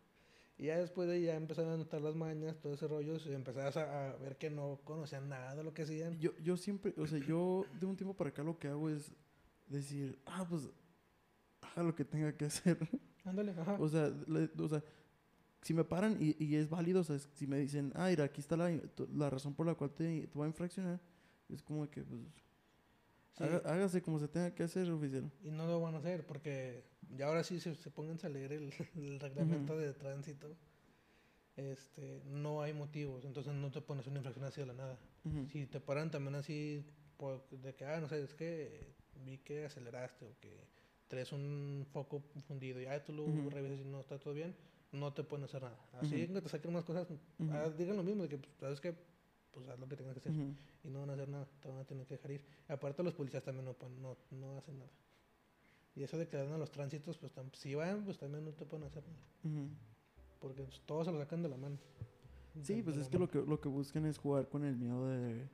Y 0.58 0.66
ya 0.66 0.78
después 0.78 1.08
de 1.08 1.16
ahí 1.16 1.24
ya 1.24 1.36
empezaron 1.36 1.72
a 1.72 1.78
notar 1.78 2.02
las 2.02 2.16
mañas, 2.16 2.60
todo 2.60 2.74
ese 2.74 2.86
rollo, 2.88 3.16
y 3.26 3.34
empezabas 3.34 3.78
a, 3.78 4.10
a 4.12 4.18
ver 4.18 4.38
que 4.38 4.50
no 4.50 4.82
conocían 4.84 5.30
nada 5.30 5.56
de 5.56 5.64
lo 5.64 5.74
que 5.74 5.84
hacían. 5.84 6.20
Yo, 6.20 6.38
yo 6.44 6.58
siempre, 6.58 6.94
o 6.98 7.08
sea, 7.08 7.20
yo 7.20 7.66
de 7.80 7.86
un 7.86 7.96
tiempo 7.96 8.14
para 8.14 8.30
acá 8.32 8.44
lo 8.44 8.60
que 8.60 8.68
hago 8.68 8.90
es 8.90 9.12
decir, 9.68 10.20
ah, 10.26 10.46
pues, 10.50 10.70
haga 11.62 11.84
lo 11.84 11.96
que 11.96 12.04
tenga 12.04 12.36
que 12.36 12.46
hacer. 12.46 12.78
Ándale, 13.24 13.52
ajá. 13.52 13.78
o, 13.80 13.88
sea, 13.88 14.10
le- 14.28 14.50
o 14.62 14.68
sea, 14.68 14.84
si 15.62 15.74
me 15.74 15.84
paran 15.86 16.18
y, 16.20 16.36
y 16.44 16.56
es 16.56 16.70
válido, 16.70 17.02
o 17.02 17.04
sea, 17.06 17.18
si 17.20 17.48
me 17.48 17.58
dicen, 17.60 17.94
ah, 17.96 18.08
mira, 18.10 18.26
aquí 18.26 18.42
está 18.42 18.58
la, 18.58 18.70
la 19.16 19.30
razón 19.30 19.54
por 19.54 19.66
la 19.66 19.76
cual 19.76 19.92
te, 19.92 20.28
te 20.28 20.38
voy 20.38 20.46
a 20.46 20.48
infraccionar, 20.48 21.00
es 21.48 21.62
como 21.62 21.90
que, 21.90 22.04
pues, 22.04 22.20
Sí. 23.38 23.44
hágase 23.66 24.02
como 24.02 24.20
se 24.20 24.28
tenga 24.28 24.54
que 24.54 24.64
hacer, 24.64 24.90
oficial. 24.92 25.32
Y 25.44 25.52
no 25.52 25.66
lo 25.68 25.80
van 25.80 25.96
a 25.96 26.00
hacer 26.00 26.26
porque 26.26 26.84
ya 27.16 27.28
ahora 27.28 27.44
sí 27.44 27.60
se, 27.60 27.76
se 27.76 27.90
pónganse 27.90 28.28
a 28.28 28.30
leer 28.30 28.52
el, 28.54 28.74
el 28.96 29.20
reglamento 29.20 29.78
de 29.78 29.94
tránsito. 29.94 30.56
Este, 31.56 32.22
no 32.26 32.62
hay 32.62 32.74
motivos, 32.74 33.26
entonces 33.26 33.54
no 33.54 33.70
te 33.70 33.82
pones 33.82 34.08
una 34.08 34.18
infracción 34.18 34.46
así 34.46 34.62
de 34.62 34.68
la 34.68 34.74
nada. 34.74 34.98
Ujú. 35.26 35.46
Si 35.48 35.66
te 35.66 35.80
paran 35.82 36.10
también 36.10 36.36
así 36.36 36.86
por- 37.18 37.50
de 37.50 37.76
que, 37.76 37.86
ah, 37.86 38.00
no 38.00 38.08
sé, 38.08 38.24
es 38.24 38.34
que 38.34 38.94
vi 39.26 39.38
que 39.40 39.66
aceleraste 39.66 40.26
o 40.26 40.40
que 40.40 40.54
traes 41.10 41.34
un 41.34 41.86
foco 41.92 42.22
fundido 42.48 42.80
y 42.82 42.86
ah, 42.86 43.04
tú 43.04 43.12
lo 43.14 43.26
Ujú. 43.26 43.50
revisas 43.50 43.80
y 43.80 43.84
no 43.84 44.00
está 44.00 44.18
todo 44.18 44.34
bien, 44.34 44.56
no 44.94 45.12
te 45.14 45.24
pueden 45.24 45.44
hacer 45.44 45.62
nada. 45.62 45.78
Así 46.00 46.28
que 46.28 46.42
te 46.42 46.48
saquen 46.50 46.72
más 46.72 46.86
cosas, 46.86 47.08
ah, 47.52 47.70
digan 47.78 47.98
lo 47.98 48.04
mismo, 48.04 48.24
de 48.24 48.30
que, 48.30 48.38
pues, 48.38 48.52
sabes 48.60 48.80
que, 48.80 48.96
pues 49.52 49.68
haz 49.68 49.80
lo 49.80 49.88
que 49.88 49.96
tengas 49.96 50.14
que 50.20 50.30
hacer 50.30 50.44
y 50.84 50.90
no 50.90 51.00
van 51.02 51.10
a 51.10 51.14
hacer 51.14 51.30
nada, 51.30 51.48
te 51.62 51.68
van 51.68 51.80
a 51.80 51.84
tener 51.86 52.06
que 52.06 52.16
dejar 52.16 52.32
ir. 52.32 52.42
Aparte 52.68 53.04
los 53.04 53.14
policías 53.14 53.44
también 53.44 53.66
no, 53.66 53.74
pueden- 53.74 54.02
no, 54.02 54.18
no 54.32 54.58
hacen 54.58 54.78
nada. 54.80 54.92
Y 55.96 56.04
eso 56.04 56.18
de 56.18 56.28
que 56.28 56.38
dan 56.38 56.52
a 56.52 56.58
los 56.58 56.72
tránsitos, 56.72 57.18
pues 57.18 57.32
si 57.54 57.76
van, 57.76 58.06
pues 58.06 58.18
también 58.18 58.46
no 58.46 58.52
te 58.52 58.66
pueden 58.66 58.86
hacer 58.88 59.04
nada. 59.08 59.68
Porque 60.40 60.64
pues, 60.64 60.82
todos 60.86 61.06
se 61.08 61.12
lo 61.12 61.20
sacan 61.20 61.42
de 61.44 61.50
la 61.50 61.58
mano. 61.58 61.78
Sí, 62.64 62.76
De- 62.76 62.84
pues 62.84 62.96
de 62.96 63.02
es 63.04 63.10
que 63.10 63.18
mano. 63.18 63.26
lo 63.34 63.44
que 63.44 63.50
lo 63.50 63.60
que 63.62 63.70
buscan 63.70 64.06
es 64.06 64.18
jugar 64.18 64.48
con 64.48 64.64
el 64.64 64.76
miedo 64.78 65.08
de... 65.08 65.48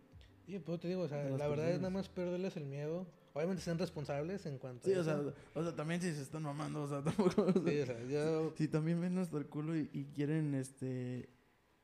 Sí, 0.46 0.60
pues 0.60 0.80
te 0.80 0.88
digo, 0.88 1.02
o 1.02 1.08
sea, 1.08 1.28
la 1.30 1.48
verdad 1.48 1.72
es 1.72 1.78
nada 1.78 1.90
más 1.90 2.08
perderles 2.10 2.56
el 2.58 2.66
miedo. 2.66 3.08
Obviamente 3.34 3.64
sean 3.64 3.78
responsables 3.80 4.46
en 4.46 4.60
cuanto 4.60 4.88
Sí, 4.88 4.94
a 4.94 5.02
o 5.02 5.04
sea, 5.04 5.22
o 5.56 5.64
sea, 5.64 5.76
también 5.76 6.02
si 6.02 6.14
se 6.14 6.22
están 6.22 6.44
mamando, 6.44 6.84
o 6.84 6.88
sea, 6.88 7.02
tampoco... 7.04 7.42
o 7.48 7.52
sea, 7.52 7.64
Sí, 7.64 7.80
o 7.82 7.86
sea, 7.86 8.04
yo... 8.06 8.54
Si 8.56 8.68
también 8.68 9.02
ven 9.02 9.18
hasta 9.18 9.38
el 9.38 9.48
culo 9.48 9.76
y, 9.76 9.90
y 9.92 10.06
quieren, 10.06 10.54
este... 10.54 11.28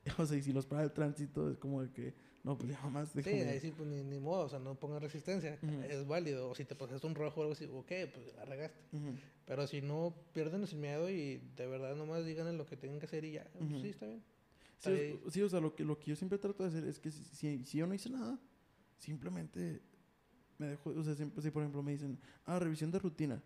O 0.18 0.26
sea, 0.26 0.38
y 0.38 0.42
si 0.42 0.52
los 0.54 0.66
para 0.66 0.84
el 0.84 0.92
tránsito, 0.92 1.50
es 1.50 1.58
como 1.58 1.82
de 1.82 1.92
que... 1.92 2.14
No, 2.44 2.58
pues 2.58 2.72
ya 2.72 2.82
más, 2.90 3.10
Sí, 3.10 3.22
déjame... 3.22 3.50
ahí 3.50 3.60
sí, 3.60 3.72
pues 3.76 3.88
ni, 3.88 4.02
ni 4.04 4.18
modo, 4.20 4.46
o 4.46 4.50
sea, 4.50 4.58
no 4.58 4.74
pongan 4.74 5.00
resistencia. 5.02 5.60
Ujú. 5.62 5.82
Es 5.82 6.08
válido. 6.08 6.50
O 6.50 6.56
si 6.56 6.66
te 6.66 6.74
pasaste 6.74 7.06
un 7.06 7.14
rojo 7.14 7.40
o 7.40 7.44
algo 7.44 7.54
así, 7.54 7.66
ok, 7.66 7.92
pues 8.12 8.34
la 8.36 8.46
regaste. 8.46 8.80
Ujú. 8.98 9.16
Pero 9.46 9.68
si 9.68 9.82
no, 9.82 10.16
pierden 10.34 10.64
el 10.64 10.76
miedo 10.76 11.08
y 11.08 11.38
de 11.56 11.68
verdad 11.68 11.96
nomás 11.96 12.26
digan 12.26 12.58
lo 12.58 12.66
que 12.66 12.78
tengan 12.78 13.00
que 13.00 13.06
hacer 13.06 13.24
y 13.26 13.34
ya. 13.34 13.48
pues, 13.54 13.70
Ujú. 13.70 13.80
sí, 13.82 13.90
está 13.90 14.08
bien. 14.08 14.24
Sí, 14.80 14.90
Ahí- 14.90 15.20
o, 15.24 15.30
sí, 15.30 15.42
o 15.44 15.50
sea, 15.50 15.60
lo 15.60 15.76
que, 15.76 15.84
lo 15.84 16.00
que 16.00 16.08
yo 16.08 16.16
siempre 16.16 16.40
trato 16.40 16.64
de 16.64 16.70
hacer 16.70 16.84
es 16.86 17.00
que 17.00 17.12
si, 17.12 17.24
si, 17.24 17.64
si 17.64 17.78
yo 17.78 17.86
no 17.86 17.94
hice 17.94 18.10
nada, 18.10 18.40
simplemente 18.98 19.82
me 20.58 20.68
dejo, 20.68 20.90
o 20.92 21.04
sea, 21.04 21.16
siempre, 21.16 21.42
si 21.42 21.52
por 21.52 21.62
ejemplo 21.62 21.82
me 21.84 21.92
dicen, 21.92 22.20
ah, 22.46 22.60
revisión 22.60 22.90
de 22.92 23.00
rutina, 23.00 23.42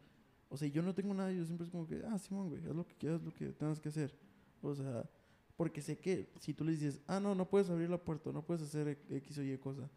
o 0.49 0.57
sea, 0.57 0.67
yo 0.69 0.81
no 0.81 0.93
tengo 0.93 1.13
nada, 1.13 1.31
yo 1.31 1.43
siempre 1.45 1.65
es 1.65 1.71
como 1.71 1.87
que, 1.87 2.01
ah, 2.07 2.17
Simón, 2.19 2.49
güey, 2.49 2.65
haz 2.65 2.75
lo 2.75 2.85
que 2.85 2.95
quieras, 2.95 3.21
lo 3.23 3.33
que 3.33 3.47
tengas 3.53 3.79
que 3.79 3.89
hacer, 3.89 4.13
o 4.61 4.73
sea, 4.75 5.09
porque 5.55 5.81
sé 5.81 5.97
que 5.97 6.29
si 6.39 6.53
tú 6.53 6.63
les 6.65 6.79
dices, 6.79 7.01
ah, 7.07 7.19
no, 7.19 7.33
no 7.35 7.47
puedes 7.49 7.69
abrir 7.69 7.89
la 7.89 7.97
puerta, 7.97 8.31
no 8.31 8.41
puedes 8.45 8.63
hacer 8.63 8.97
X 9.09 9.37
o 9.37 9.43
Y 9.43 9.57
cosa, 9.57 9.89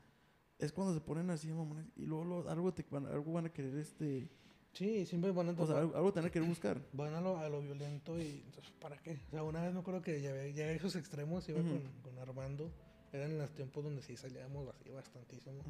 es 0.58 0.72
cuando 0.72 0.94
se 0.94 1.00
ponen 1.00 1.30
así, 1.30 1.48
mamones, 1.52 1.86
y 1.96 2.06
luego, 2.06 2.24
luego 2.24 2.48
algo, 2.48 2.72
te 2.74 2.84
van, 2.90 3.06
algo 3.06 3.32
van 3.32 3.46
a 3.46 3.52
querer, 3.52 3.76
este, 3.76 4.28
Sí, 4.72 5.06
siempre 5.06 5.30
van 5.32 5.48
a 5.48 5.52
o 5.60 5.66
sea, 5.66 5.78
algo, 5.78 5.96
algo 5.96 6.12
van 6.12 6.26
a 6.26 6.30
querer 6.30 6.46
buscar. 6.48 6.80
van 6.92 7.14
a 7.14 7.20
lo, 7.20 7.38
a 7.38 7.48
lo 7.48 7.60
violento 7.62 8.18
y 8.18 8.42
entonces, 8.46 8.72
¿para 8.80 8.96
qué? 8.98 9.18
O 9.28 9.30
sea, 9.30 9.42
una 9.42 9.62
vez 9.64 9.72
me 9.72 9.80
acuerdo 9.80 10.02
que 10.02 10.20
llegué, 10.20 10.48
llegué 10.52 10.64
a 10.64 10.72
esos 10.72 10.94
extremos, 10.94 11.48
iba 11.48 11.60
con, 11.62 11.80
con 12.02 12.18
Armando, 12.18 12.70
eran 13.12 13.38
los 13.38 13.50
tiempos 13.54 13.82
donde 13.82 14.02
sí 14.02 14.16
salíamos 14.16 14.68
así 14.68 14.90
bastantísimo. 14.90 15.62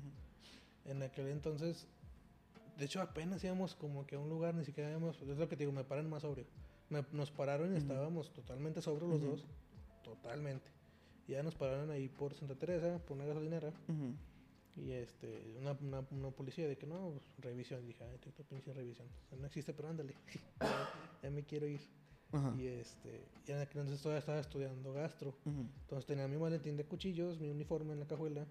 En 0.84 1.02
aquel 1.02 1.28
entonces, 1.28 1.86
de 2.76 2.84
hecho 2.84 3.00
apenas 3.00 3.42
íbamos 3.44 3.74
como 3.74 4.06
que 4.06 4.16
a 4.16 4.18
un 4.18 4.28
lugar, 4.28 4.54
ni 4.54 4.64
siquiera 4.64 4.90
íbamos, 4.90 5.20
es 5.22 5.38
lo 5.38 5.48
que 5.48 5.56
te 5.56 5.62
digo, 5.64 5.72
me 5.72 5.84
paran 5.84 6.10
más 6.10 6.22
sobrio. 6.22 6.44
Me- 6.90 7.04
nos 7.12 7.30
pararon 7.30 7.72
y 7.74 7.76
estábamos 7.78 8.32
totalmente 8.32 8.82
sobrios 8.82 9.10
los 9.10 9.20
dos, 9.22 9.46
totalmente. 10.14 10.70
Y 11.26 11.32
ya 11.32 11.42
nos 11.42 11.54
pararon 11.54 11.90
ahí 11.90 12.08
por 12.08 12.34
Santa 12.34 12.54
Teresa, 12.54 12.98
por 13.06 13.16
una 13.16 13.26
gasolinera, 13.26 13.72
y 14.76 14.92
este, 14.92 15.56
una, 15.60 15.72
una, 15.72 16.06
una 16.10 16.30
policía 16.30 16.68
de 16.68 16.76
que 16.76 16.86
no, 16.86 17.10
pues, 17.10 17.24
revisión. 17.38 17.86
Dije, 17.86 18.04
ay, 18.04 18.18
tu 18.18 18.30
pinche 18.44 18.72
revisión. 18.72 19.08
No 19.38 19.46
existe, 19.46 19.74
pero 19.74 19.88
ándale. 19.88 20.14
ya, 20.60 20.88
ya 21.22 21.30
me 21.30 21.42
quiero 21.44 21.66
ir. 21.66 21.80
Ajá. 22.32 22.54
Y 22.58 22.66
este, 22.66 23.22
y 23.46 23.52
en 23.52 23.58
aquel 23.58 23.80
entonces 23.80 24.02
todavía 24.02 24.20
estaba 24.20 24.40
estudiando 24.40 24.92
gastro. 24.92 25.34
Entonces 25.44 26.06
tenía 26.06 26.28
mi 26.28 26.36
maletín 26.36 26.76
de 26.76 26.84
cuchillos, 26.84 27.40
mi 27.40 27.48
uniforme 27.48 27.94
en 27.94 28.00
la 28.00 28.06
cajuela, 28.06 28.46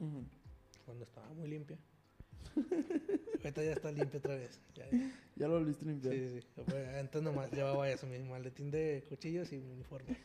cuando 0.86 1.04
estaba 1.04 1.28
muy 1.34 1.48
limpia. 1.48 1.78
Ahorita 3.44 3.64
ya 3.64 3.72
está 3.72 3.92
limpia 3.92 4.20
otra 4.20 4.36
vez. 4.36 4.60
Ya, 4.76 4.86
Ya 5.36 5.48
lo 5.48 5.54
volviste 5.60 5.86
a 5.86 6.12
sí, 6.12 6.42
sí, 6.42 6.76
Antes 7.00 7.22
nomás 7.22 7.52
llevaba 7.52 7.90
eso, 7.90 8.08
mi 8.08 8.18
maletín 8.20 8.72
de 8.72 9.04
cuchillos 9.08 9.54
y 9.54 9.60
mi 9.60 9.72
uniforme. 9.72 10.18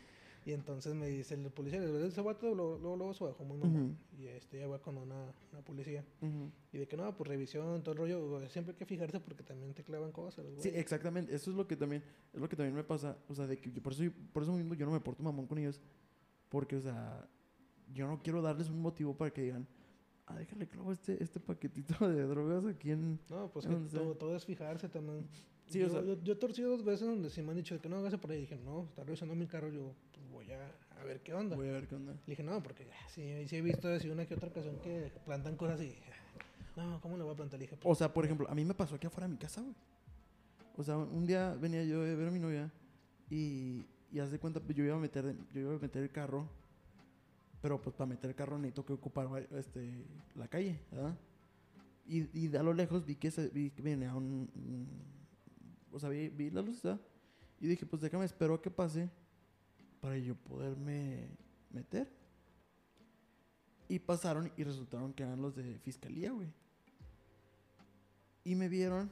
Y 0.44 0.52
entonces 0.52 0.94
me 0.94 1.06
dice 1.06 1.34
el 1.34 1.50
policía, 1.50 1.80
ese 2.04 2.20
vato 2.20 2.52
luego, 2.54 2.76
luego, 2.78 2.96
luego 2.96 3.14
se 3.14 3.22
bajó 3.24 3.44
muy 3.44 3.58
mal. 3.58 3.70
Ujú. 3.70 3.94
Y 4.18 4.26
este, 4.26 4.58
ya 4.58 4.66
va 4.66 4.80
con 4.80 4.96
una, 4.98 5.32
una 5.52 5.62
policía. 5.62 6.04
Ujú. 6.20 6.50
Y 6.72 6.78
de 6.78 6.88
que 6.88 6.96
no, 6.96 7.16
pues 7.16 7.28
revisión, 7.28 7.82
todo 7.82 7.92
el 7.92 7.98
rollo. 7.98 8.48
Siempre 8.48 8.72
hay 8.72 8.78
que 8.78 8.86
fijarse 8.86 9.20
porque 9.20 9.44
también 9.44 9.72
te 9.72 9.84
clavan 9.84 10.10
cosas. 10.10 10.44
Sí, 10.58 10.70
exactamente. 10.74 11.34
Eso 11.34 11.50
es 11.52 11.56
lo 11.56 11.66
que 11.68 11.76
también, 11.76 12.02
es 12.32 12.40
lo 12.40 12.48
que 12.48 12.56
también 12.56 12.74
me 12.74 12.82
pasa. 12.84 13.16
O 13.28 13.34
sea, 13.34 13.46
de 13.46 13.56
que 13.58 13.70
yo- 13.70 13.80
por 13.82 13.92
eso, 13.92 14.02
por 14.32 14.42
eso 14.42 14.52
mismo 14.52 14.74
yo 14.74 14.84
no 14.86 14.92
me 14.92 15.00
porto 15.00 15.22
mamón 15.22 15.46
con 15.46 15.58
ellos. 15.58 15.80
Porque, 16.48 16.76
o 16.76 16.80
sea, 16.80 17.26
yo 17.94 18.06
no 18.06 18.20
quiero 18.22 18.42
darles 18.42 18.68
un 18.68 18.80
motivo 18.80 19.16
para 19.16 19.30
que 19.32 19.42
digan, 19.42 19.66
ah, 20.26 20.36
déjale 20.36 20.66
clavo 20.68 20.92
este, 20.92 21.22
este 21.22 21.40
paquetito 21.40 22.08
de 22.08 22.22
drogas 22.24 22.66
aquí 22.66 22.90
en... 22.90 23.18
No, 23.30 23.50
pues 23.52 23.64
¿A 23.66 23.68
que 23.68 23.76
todo, 23.96 24.14
todo 24.16 24.36
es 24.36 24.44
fijarse 24.44 24.88
también. 24.88 25.26
Sí, 25.66 25.78
yo, 25.78 25.86
o 25.86 25.90
sea- 25.90 26.02
yo, 26.02 26.20
yo 26.22 26.32
he 26.34 26.36
torcido 26.36 26.70
dos 26.70 26.84
veces 26.84 27.06
donde 27.06 27.30
sí 27.30 27.40
me 27.42 27.50
han 27.50 27.56
dicho 27.56 27.80
que 27.80 27.88
no 27.88 27.96
hágase 27.96 28.18
por 28.18 28.30
ahí. 28.32 28.40
dije, 28.40 28.56
no, 28.56 28.84
está 28.84 29.04
revisando 29.04 29.34
mi 29.34 29.46
carro. 29.46 29.70
Yo 29.70 29.94
voy 30.44 30.54
a, 30.54 31.00
a 31.00 31.04
ver 31.04 31.20
qué 31.22 31.34
onda. 31.34 31.56
Voy 31.56 31.68
a 31.68 31.72
ver 31.72 31.86
qué 31.88 31.94
onda. 31.94 32.12
Le 32.12 32.20
dije, 32.26 32.42
no, 32.42 32.62
porque 32.62 32.84
ya, 32.86 33.08
sí, 33.08 33.46
sí 33.48 33.56
he 33.56 33.62
visto 33.62 33.88
así 33.88 34.08
una 34.08 34.26
que 34.26 34.34
otra 34.34 34.48
ocasión 34.48 34.76
que 34.80 35.10
plantan 35.24 35.56
cosas 35.56 35.80
y. 35.80 35.94
No, 36.76 37.00
¿cómo 37.02 37.16
le 37.18 37.22
voy 37.24 37.32
a 37.32 37.36
plantar? 37.36 37.58
Le 37.60 37.66
dije, 37.66 37.78
O 37.84 37.94
sea, 37.94 38.12
por 38.12 38.24
ejemplo, 38.24 38.48
a 38.48 38.54
mí 38.54 38.64
me 38.64 38.74
pasó 38.74 38.94
aquí 38.94 39.06
afuera 39.06 39.26
de 39.26 39.32
mi 39.32 39.38
casa, 39.38 39.60
güey. 39.60 39.74
O 40.76 40.82
sea, 40.82 40.96
un 40.96 41.26
día 41.26 41.54
venía 41.60 41.84
yo 41.84 42.00
a 42.00 42.04
ver 42.04 42.28
a 42.28 42.30
mi 42.30 42.38
novia 42.38 42.70
y, 43.28 43.84
y 44.10 44.18
haz 44.20 44.30
de 44.30 44.38
cuenta, 44.38 44.58
pues, 44.58 44.74
yo 44.76 44.82
iba 44.84 44.96
a 44.96 44.98
meter, 44.98 45.34
yo 45.52 45.60
iba 45.60 45.74
a 45.74 45.78
meter 45.78 46.02
el 46.02 46.10
carro, 46.10 46.48
pero 47.60 47.80
pues 47.80 47.94
para 47.94 48.08
meter 48.08 48.30
el 48.30 48.36
carro 48.36 48.56
necesito 48.56 48.84
que 48.86 48.94
ocupar 48.94 49.28
este, 49.52 49.90
la 50.34 50.48
calle, 50.48 50.80
¿verdad? 50.90 51.14
Y, 52.08 52.26
y 52.36 52.48
de 52.48 52.58
a 52.58 52.62
lo 52.62 52.72
lejos 52.72 53.04
vi 53.04 53.16
que, 53.16 53.30
se, 53.30 53.48
vi 53.48 53.70
que 53.70 53.82
venía 53.82 54.14
un, 54.14 54.48
un- 54.54 54.88
O 55.92 55.98
sea, 56.00 56.08
vi, 56.08 56.30
vi 56.30 56.50
la 56.50 56.62
luz, 56.62 56.82
¿verdad? 56.82 57.00
Y 57.60 57.66
dije, 57.68 57.84
pues 57.86 58.00
déjame, 58.00 58.24
espero 58.24 58.54
a 58.54 58.62
que 58.62 58.70
pase 58.70 59.10
para 60.02 60.18
yo 60.18 60.34
poderme 60.34 61.30
meter. 61.70 62.12
Y 63.88 63.98
pasaron 64.00 64.52
y 64.56 64.64
resultaron 64.64 65.14
que 65.14 65.22
eran 65.22 65.40
los 65.40 65.54
de 65.54 65.78
fiscalía, 65.78 66.32
güey. 66.32 66.52
Y 68.44 68.54
me 68.56 68.68
vieron 68.68 69.10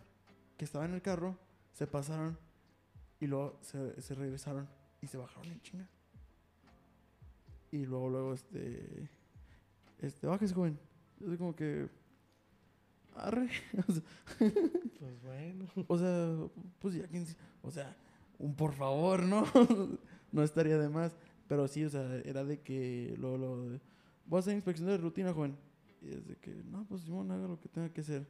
que 0.59 0.65
estaba 0.67 0.85
en 0.85 0.95
el 0.95 1.01
carro 1.01 1.39
se 1.73 1.87
pasaron 1.87 2.37
y 3.21 3.27
luego 3.27 3.59
se, 3.63 4.03
se 4.03 4.15
regresaron 4.15 4.69
y 5.01 5.07
se 5.07 5.17
bajaron 5.17 5.51
en 5.51 5.61
chinga. 5.63 5.89
Y 7.71 7.87
luego, 7.87 8.09
luego, 8.11 8.35
este. 8.35 9.09
Este, 10.01 10.27
bájese, 10.27 10.55
joven. 10.55 10.79
Yo 11.21 11.29
soy 11.29 11.39
como 11.39 11.55
que. 11.55 11.89
Arre. 13.15 13.49
O 13.89 13.93
sea, 13.93 14.03
Pues 14.99 15.23
bueno. 15.23 15.67
o 15.87 15.99
sea, 15.99 16.37
pues 16.81 16.95
ya. 16.95 17.09
O 17.63 17.71
sea, 17.71 17.97
un 18.39 18.55
por 18.55 18.73
favor, 18.75 19.23
¿no? 19.23 19.45
no 20.33 20.43
estaría 20.43 20.79
de 20.79 20.89
más. 20.89 21.15
Pero 21.49 21.67
sí, 21.67 21.85
o 21.85 21.91
sea, 21.91 22.17
era 22.25 22.45
de 22.45 22.61
que 22.61 23.15
lo, 23.19 23.37
lo 23.37 23.81
voy 24.27 24.43
a 24.47 24.53
inspección 24.53 24.89
de 24.89 24.97
rutina, 24.99 25.33
joven. 25.33 25.57
Y 26.01 26.11
es 26.11 26.27
de 26.27 26.37
que, 26.37 26.55
no, 26.65 26.85
pues 26.87 27.03
Simón, 27.03 27.31
haga 27.31 27.49
lo 27.49 27.61
que 27.61 27.69
tenga 27.69 27.93
que 27.93 28.01
hacer. 28.01 28.27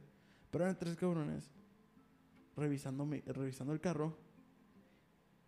Pero 0.49 0.63
eran 0.65 0.77
tres 0.77 0.95
cabrones 0.95 1.49
revisando, 2.57 3.05
mi- 3.05 3.21
revisando 3.21 3.73
el 3.73 3.79
carro. 3.79 4.17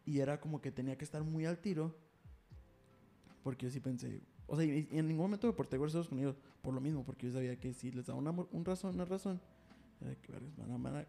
Y 0.06 0.20
era 0.20 0.40
como 0.40 0.62
que 0.62 0.72
tenía 0.72 0.98
que 0.98 1.04
estar 1.04 1.24
muy 1.24 1.46
al 1.46 1.58
tiro. 1.58 1.96
Porque 3.44 3.66
yo 3.66 3.72
sí 3.72 3.80
pensé, 3.80 4.22
o 4.48 4.56
sea, 4.56 4.66
y, 4.66 4.88
en 4.92 5.08
ningún 5.08 5.26
momento 5.26 5.48
me 5.48 5.54
porté 5.54 5.78
groseros 5.78 6.08
con 6.08 6.20
ellos 6.20 6.36
por 6.62 6.74
lo 6.74 6.80
mismo, 6.80 7.04
porque 7.04 7.28
yo 7.28 7.34
sabía 7.34 7.60
que 7.60 7.74
si 7.74 7.92
les 7.92 8.06
daba 8.06 8.20
una, 8.20 8.32
un 8.32 8.64
razón, 8.64 8.96
una 8.96 9.04
razón, 9.04 9.42
era 10.00 10.16
que 10.16 10.32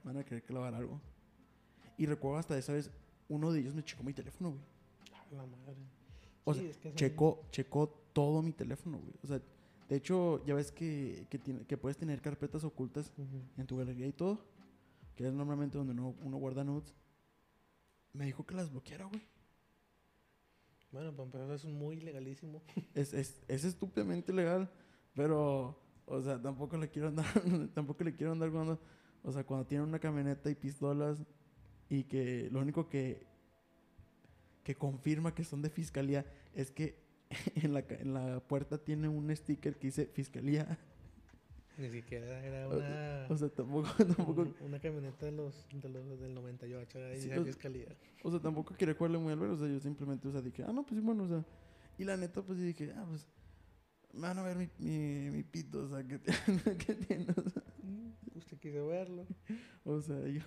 van 0.02 0.16
a 0.16 0.24
querer 0.24 0.42
clavar 0.42 0.74
algo. 0.74 1.00
Y 1.96 2.06
recuerdo 2.06 2.38
hasta 2.38 2.58
esa 2.58 2.72
vez, 2.72 2.90
uno 3.28 3.52
de 3.52 3.60
ellos 3.60 3.74
me 3.74 3.84
checó 3.84 4.02
mi 4.02 4.12
teléfono, 4.12 4.50
güey. 4.50 4.73
La 5.36 5.46
madre. 5.46 5.76
O 6.44 6.54
Sí, 6.54 6.60
sea, 6.60 6.70
es 6.70 6.76
que 6.78 6.94
Checó, 6.94 7.46
checó 7.50 7.88
todo 8.12 8.42
mi 8.42 8.52
teléfono, 8.52 8.98
güey. 8.98 9.14
O 9.22 9.26
sea, 9.26 9.40
de 9.88 9.96
hecho, 9.96 10.44
ya 10.46 10.54
ves 10.54 10.70
que, 10.72 11.26
que, 11.30 11.38
tiene- 11.38 11.64
que 11.66 11.76
puedes 11.76 11.96
tener 11.96 12.20
carpetas 12.20 12.64
ocultas 12.64 13.12
Ujú. 13.18 13.42
en 13.60 13.66
tu 13.66 13.76
galería 13.76 14.06
y 14.06 14.12
todo, 14.12 14.44
que 15.16 15.26
es 15.26 15.32
normalmente 15.32 15.76
donde 15.78 15.92
uno, 15.92 16.14
uno 16.22 16.36
guarda 16.38 16.64
notes. 16.64 16.94
Me 18.12 18.26
dijo 18.26 18.44
que 18.46 18.54
las 18.54 18.70
bloqueara, 18.70 19.06
güey. 19.06 19.22
Bueno, 20.92 21.10
para 21.12 21.24
empezar, 21.24 21.50
eso 21.50 21.68
es 21.68 21.74
muy 21.74 21.96
legalísimo. 22.00 22.62
Es, 22.94 23.12
es, 23.12 23.42
es 23.48 23.64
estúpidamente 23.64 24.32
legal, 24.32 24.70
pero, 25.14 25.76
o 26.06 26.20
sea, 26.22 26.40
tampoco 26.40 26.76
le 26.76 26.88
quiero 26.90 27.08
andar, 27.08 27.26
tampoco 27.74 28.04
le 28.04 28.14
quiero 28.14 28.32
andar 28.32 28.50
cuando, 28.52 28.78
o 29.24 29.32
sea, 29.32 29.44
cuando 29.44 29.66
tienen 29.66 29.88
una 29.88 29.98
camioneta 29.98 30.48
y 30.50 30.54
pistolas 30.54 31.18
y 31.88 32.04
que 32.04 32.48
lo 32.52 32.60
único 32.60 32.88
que, 32.88 33.26
que 34.64 34.74
confirma 34.74 35.34
que 35.34 35.44
son 35.44 35.62
de 35.62 35.70
fiscalía 35.70 36.24
es 36.54 36.70
que 36.70 36.96
en 37.54 37.72
la, 37.74 37.84
en 37.88 38.14
la 38.14 38.40
puerta 38.40 38.78
tiene 38.78 39.08
un 39.08 39.34
sticker 39.36 39.76
que 39.76 39.86
dice 39.88 40.06
fiscalía. 40.06 40.78
Ni 41.78 41.90
siquiera 41.90 42.44
era 42.44 42.68
O- 42.68 42.76
una, 42.76 43.26
O 43.28 43.36
sea, 43.36 43.48
tampoco, 43.48 43.88
tampoco, 44.16 44.42
un- 44.42 44.56
una 44.60 44.78
camioneta 44.80 45.26
de 45.26 45.32
los, 45.32 45.66
de 45.72 45.88
los 45.88 46.20
del 46.20 46.34
98, 46.34 46.98
ahí 46.98 47.20
Sí, 47.20 47.28
de 47.28 47.38
o- 47.40 47.44
fiscalía. 47.44 47.96
o 48.22 48.30
sea, 48.30 48.40
tampoco 48.40 48.74
quería 48.74 48.94
jugarle 48.94 49.18
muy 49.18 49.32
al 49.32 49.38
ver, 49.40 49.50
o 49.50 49.56
sea, 49.56 49.68
yo 49.68 49.80
simplemente, 49.80 50.28
o 50.28 50.32
sea, 50.32 50.40
dije, 50.40 50.62
ah, 50.66 50.72
no, 50.72 50.84
pues 50.84 50.98
sí, 51.00 51.04
bueno, 51.04 51.24
o 51.24 51.28
sea, 51.28 51.44
y 51.98 52.04
la 52.04 52.16
neta, 52.16 52.42
pues 52.42 52.58
dije, 52.60 52.92
ah, 52.96 53.04
pues, 53.08 53.26
me 54.12 54.20
van 54.20 54.38
a 54.38 54.42
ver 54.44 54.56
mi, 54.56 54.68
mi, 54.78 55.30
mi 55.32 55.42
pito, 55.42 55.82
o 55.84 55.88
sea, 55.88 56.04
que 56.06 56.20
que 56.78 56.94
tiene, 56.94 57.26
o 57.36 57.48
sea, 57.50 57.62
Mm, 57.82 58.12
Usted 58.38 58.56
quiso 58.58 58.86
verlo. 58.86 59.26
o 59.84 60.00
sea, 60.00 60.16
yo. 60.26 60.40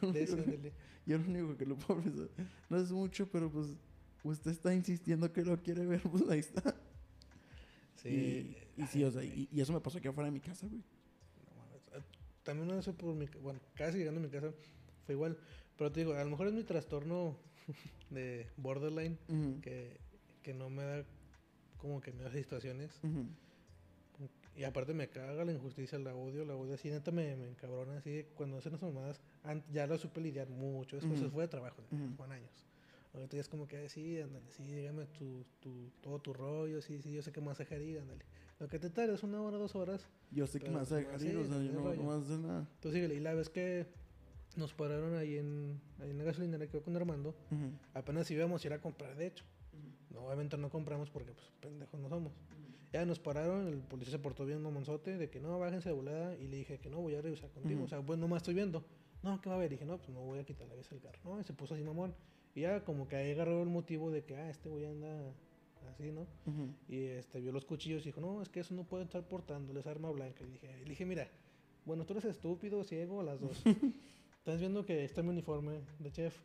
Yo 1.05 1.17
lo 1.19 1.23
único 1.25 1.55
que 1.57 1.65
lo 1.65 1.77
puedo 1.77 1.99
ofrecer 1.99 2.29
no 2.69 2.77
es 2.77 2.91
mucho, 2.91 3.29
pero 3.29 3.51
pues 3.51 3.75
usted 4.23 4.51
está 4.51 4.73
insistiendo 4.73 5.31
que 5.31 5.43
lo 5.43 5.57
quiere 5.61 5.85
ver, 5.85 6.01
pues 6.11 6.23
ahí 6.29 6.39
está. 6.39 6.75
Sí. 7.95 8.09
Y, 8.77 8.81
y 8.81 8.85
sí, 8.87 9.03
o 9.03 9.11
sea, 9.11 9.23
y, 9.23 9.47
y 9.51 9.61
eso 9.61 9.73
me 9.73 9.79
pasó 9.81 9.97
aquí 9.97 10.07
afuera 10.07 10.27
de 10.27 10.31
mi 10.31 10.39
casa, 10.39 10.67
güey. 10.67 10.79
No. 10.79 11.97
Ah, 11.97 12.03
También 12.43 12.67
una 12.67 12.75
vez 12.77 12.87
por 12.89 13.15
mi... 13.15 13.25
Bueno, 13.41 13.59
casi 13.75 13.97
llegando 13.97 14.19
a 14.19 14.23
mi 14.23 14.29
casa 14.29 14.51
fue 15.05 15.15
igual. 15.15 15.37
Pero 15.77 15.91
te 15.91 15.99
digo, 16.01 16.13
a 16.13 16.23
lo 16.23 16.29
mejor 16.29 16.47
es 16.47 16.53
mi 16.53 16.63
trastorno 16.63 17.37
de 18.09 18.47
borderline 18.57 19.17
que, 19.61 19.97
que 20.43 20.53
no 20.53 20.69
me 20.69 20.83
da 20.83 21.05
como 21.77 22.01
que 22.01 22.11
me 22.11 22.23
da 22.23 22.31
situaciones. 22.31 22.99
Y 24.55 24.63
aparte 24.63 24.91
me 24.95 25.07
caga 25.07 25.45
la 25.45 25.51
injusticia, 25.51 25.99
la 25.99 26.15
odio, 26.15 26.43
la 26.43 26.55
odio. 26.55 26.73
Así 26.73 26.89
neta 26.89 27.11
me, 27.11 27.35
me 27.35 27.47
encabrona. 27.47 27.97
Así 27.97 28.25
cuando 28.33 28.57
hacen 28.57 28.73
esas 28.73 28.91
mamadas, 28.91 29.21
ya 29.71 29.85
lo 29.85 29.97
supe 29.99 30.19
lidiar 30.19 30.49
mucho. 30.49 30.95
Después 30.95 31.21
Ujú. 31.21 31.29
fue 31.29 31.43
de 31.43 31.47
trabajo, 31.49 31.83
fueron 32.15 32.31
años. 32.35 32.65
Ahorita 33.17 33.35
ya 33.35 33.41
es 33.41 33.49
como 33.49 33.67
que, 33.67 33.89
sí, 33.89 34.19
ándale, 34.21 34.45
sí, 34.51 34.63
dígame 34.63 35.07
tu, 35.07 35.43
tu, 35.59 35.89
todo 36.01 36.19
tu 36.19 36.33
rollo, 36.33 36.81
sí, 36.81 37.01
sí, 37.01 37.11
yo 37.11 37.23
sé 37.23 37.31
que 37.31 37.41
me 37.41 37.47
vas 37.47 37.59
a 37.59 37.63
dejar 37.63 37.81
ir, 37.81 37.99
ándale. 37.99 38.23
Lo 38.59 38.67
que 38.67 38.77
te 38.77 38.89
tardes 38.91 39.23
una 39.23 39.41
hora, 39.41 39.57
dos 39.57 39.75
horas, 39.75 40.07
Yo 40.31 40.45
sé 40.45 40.59
que 40.59 40.69
me 40.69 40.77
vas 40.77 40.91
a 40.91 40.97
dejar 40.97 41.21
ir, 41.23 41.35
o 41.37 41.45
sea, 41.45 41.61
yo 41.61 41.71
no, 41.73 41.93
no 41.95 42.11
a 42.11 42.17
hacer 42.17 42.39
nada. 42.39 42.69
tú 42.79 42.91
síguele. 42.91 43.15
Y 43.15 43.19
la 43.19 43.33
vez 43.33 43.49
que 43.49 43.87
nos 44.55 44.73
pararon 44.73 45.15
ahí 45.15 45.37
en, 45.37 45.81
ahí 45.99 46.11
en 46.11 46.17
la 46.19 46.25
gasolinera 46.25 46.67
que 46.67 46.77
iba 46.77 46.83
con 46.83 46.95
Armando, 46.95 47.29
Ujú, 47.51 47.71
apenas 47.93 48.29
íbamos 48.29 48.63
a 48.63 48.67
ir 48.67 48.73
a 48.73 48.81
comprar, 48.81 49.15
de 49.15 49.27
hecho. 49.27 49.43
No, 50.11 50.21
obviamente 50.25 50.57
no 50.57 50.69
compramos 50.69 51.09
porque, 51.09 51.33
pues, 51.33 51.51
pendejos 51.59 51.99
no 51.99 52.09
somos. 52.09 52.33
Ya 52.93 53.05
nos 53.05 53.19
pararon, 53.19 53.67
el 53.67 53.79
policía 53.79 54.11
se 54.11 54.19
portó 54.19 54.45
bien 54.45 54.61
mamonzote, 54.61 55.17
de 55.17 55.29
que 55.29 55.39
no, 55.39 55.57
bájense 55.59 55.89
de 55.89 55.95
volada, 55.95 56.35
y 56.37 56.47
le 56.47 56.57
dije 56.57 56.79
que 56.79 56.89
no, 56.89 57.01
voy 57.01 57.15
a 57.15 57.21
revisar 57.21 57.49
contigo. 57.49 57.83
O 57.83 57.87
sea, 57.87 58.01
pues 58.01 58.17
nomás 58.17 58.37
estoy 58.37 58.53
viendo. 58.53 58.85
No, 59.23 59.41
¿qué 59.41 59.49
va 59.49 59.55
a 59.55 59.59
ver? 59.59 59.69
Dije, 59.69 59.85
no, 59.85 59.97
pues 59.97 60.09
no 60.09 60.21
voy 60.21 60.39
a 60.39 60.45
quitar 60.45 60.67
la 60.67 60.75
vez 60.75 60.89
del 60.89 61.01
carro. 61.01 61.19
No, 61.23 61.39
y 61.39 61.43
se 61.43 61.53
puso 61.53 61.73
así 61.73 61.83
mamón. 61.83 62.15
Y 62.57 62.61
ya 62.61 62.83
como 62.83 63.07
que 63.07 63.15
ahí 63.15 63.31
agarró 63.33 63.61
el 63.61 63.69
motivo 63.69 64.09
de 64.09 64.23
que, 64.23 64.35
ah, 64.35 64.49
este 64.49 64.67
güey 64.67 64.83
anda 64.85 65.31
así, 65.91 66.11
¿no? 66.11 66.25
Y 66.89 67.03
este, 67.03 67.39
vio 67.39 67.51
los 67.51 67.65
cuchillos 67.65 68.01
y 68.01 68.05
dijo, 68.05 68.19
no, 68.19 68.41
es 68.41 68.49
que 68.49 68.61
eso 68.61 68.73
no 68.73 68.83
puede 68.83 69.03
estar 69.03 69.21
portándoles 69.27 69.85
arma 69.85 70.09
blanca. 70.09 70.43
Y 70.43 70.47
dije, 70.53 70.75
le 70.79 70.89
dije, 70.89 71.05
mira, 71.05 71.27
bueno, 71.85 72.03
tú 72.07 72.13
eres 72.13 72.25
estúpido, 72.25 72.83
ciego, 72.83 73.21
las 73.21 73.39
dos. 73.39 73.61
Estás 74.39 74.59
viendo 74.59 74.83
que 74.87 75.03
está 75.03 75.21
mi 75.21 75.29
uniforme 75.29 75.81
de 75.99 76.11
chef. 76.11 76.35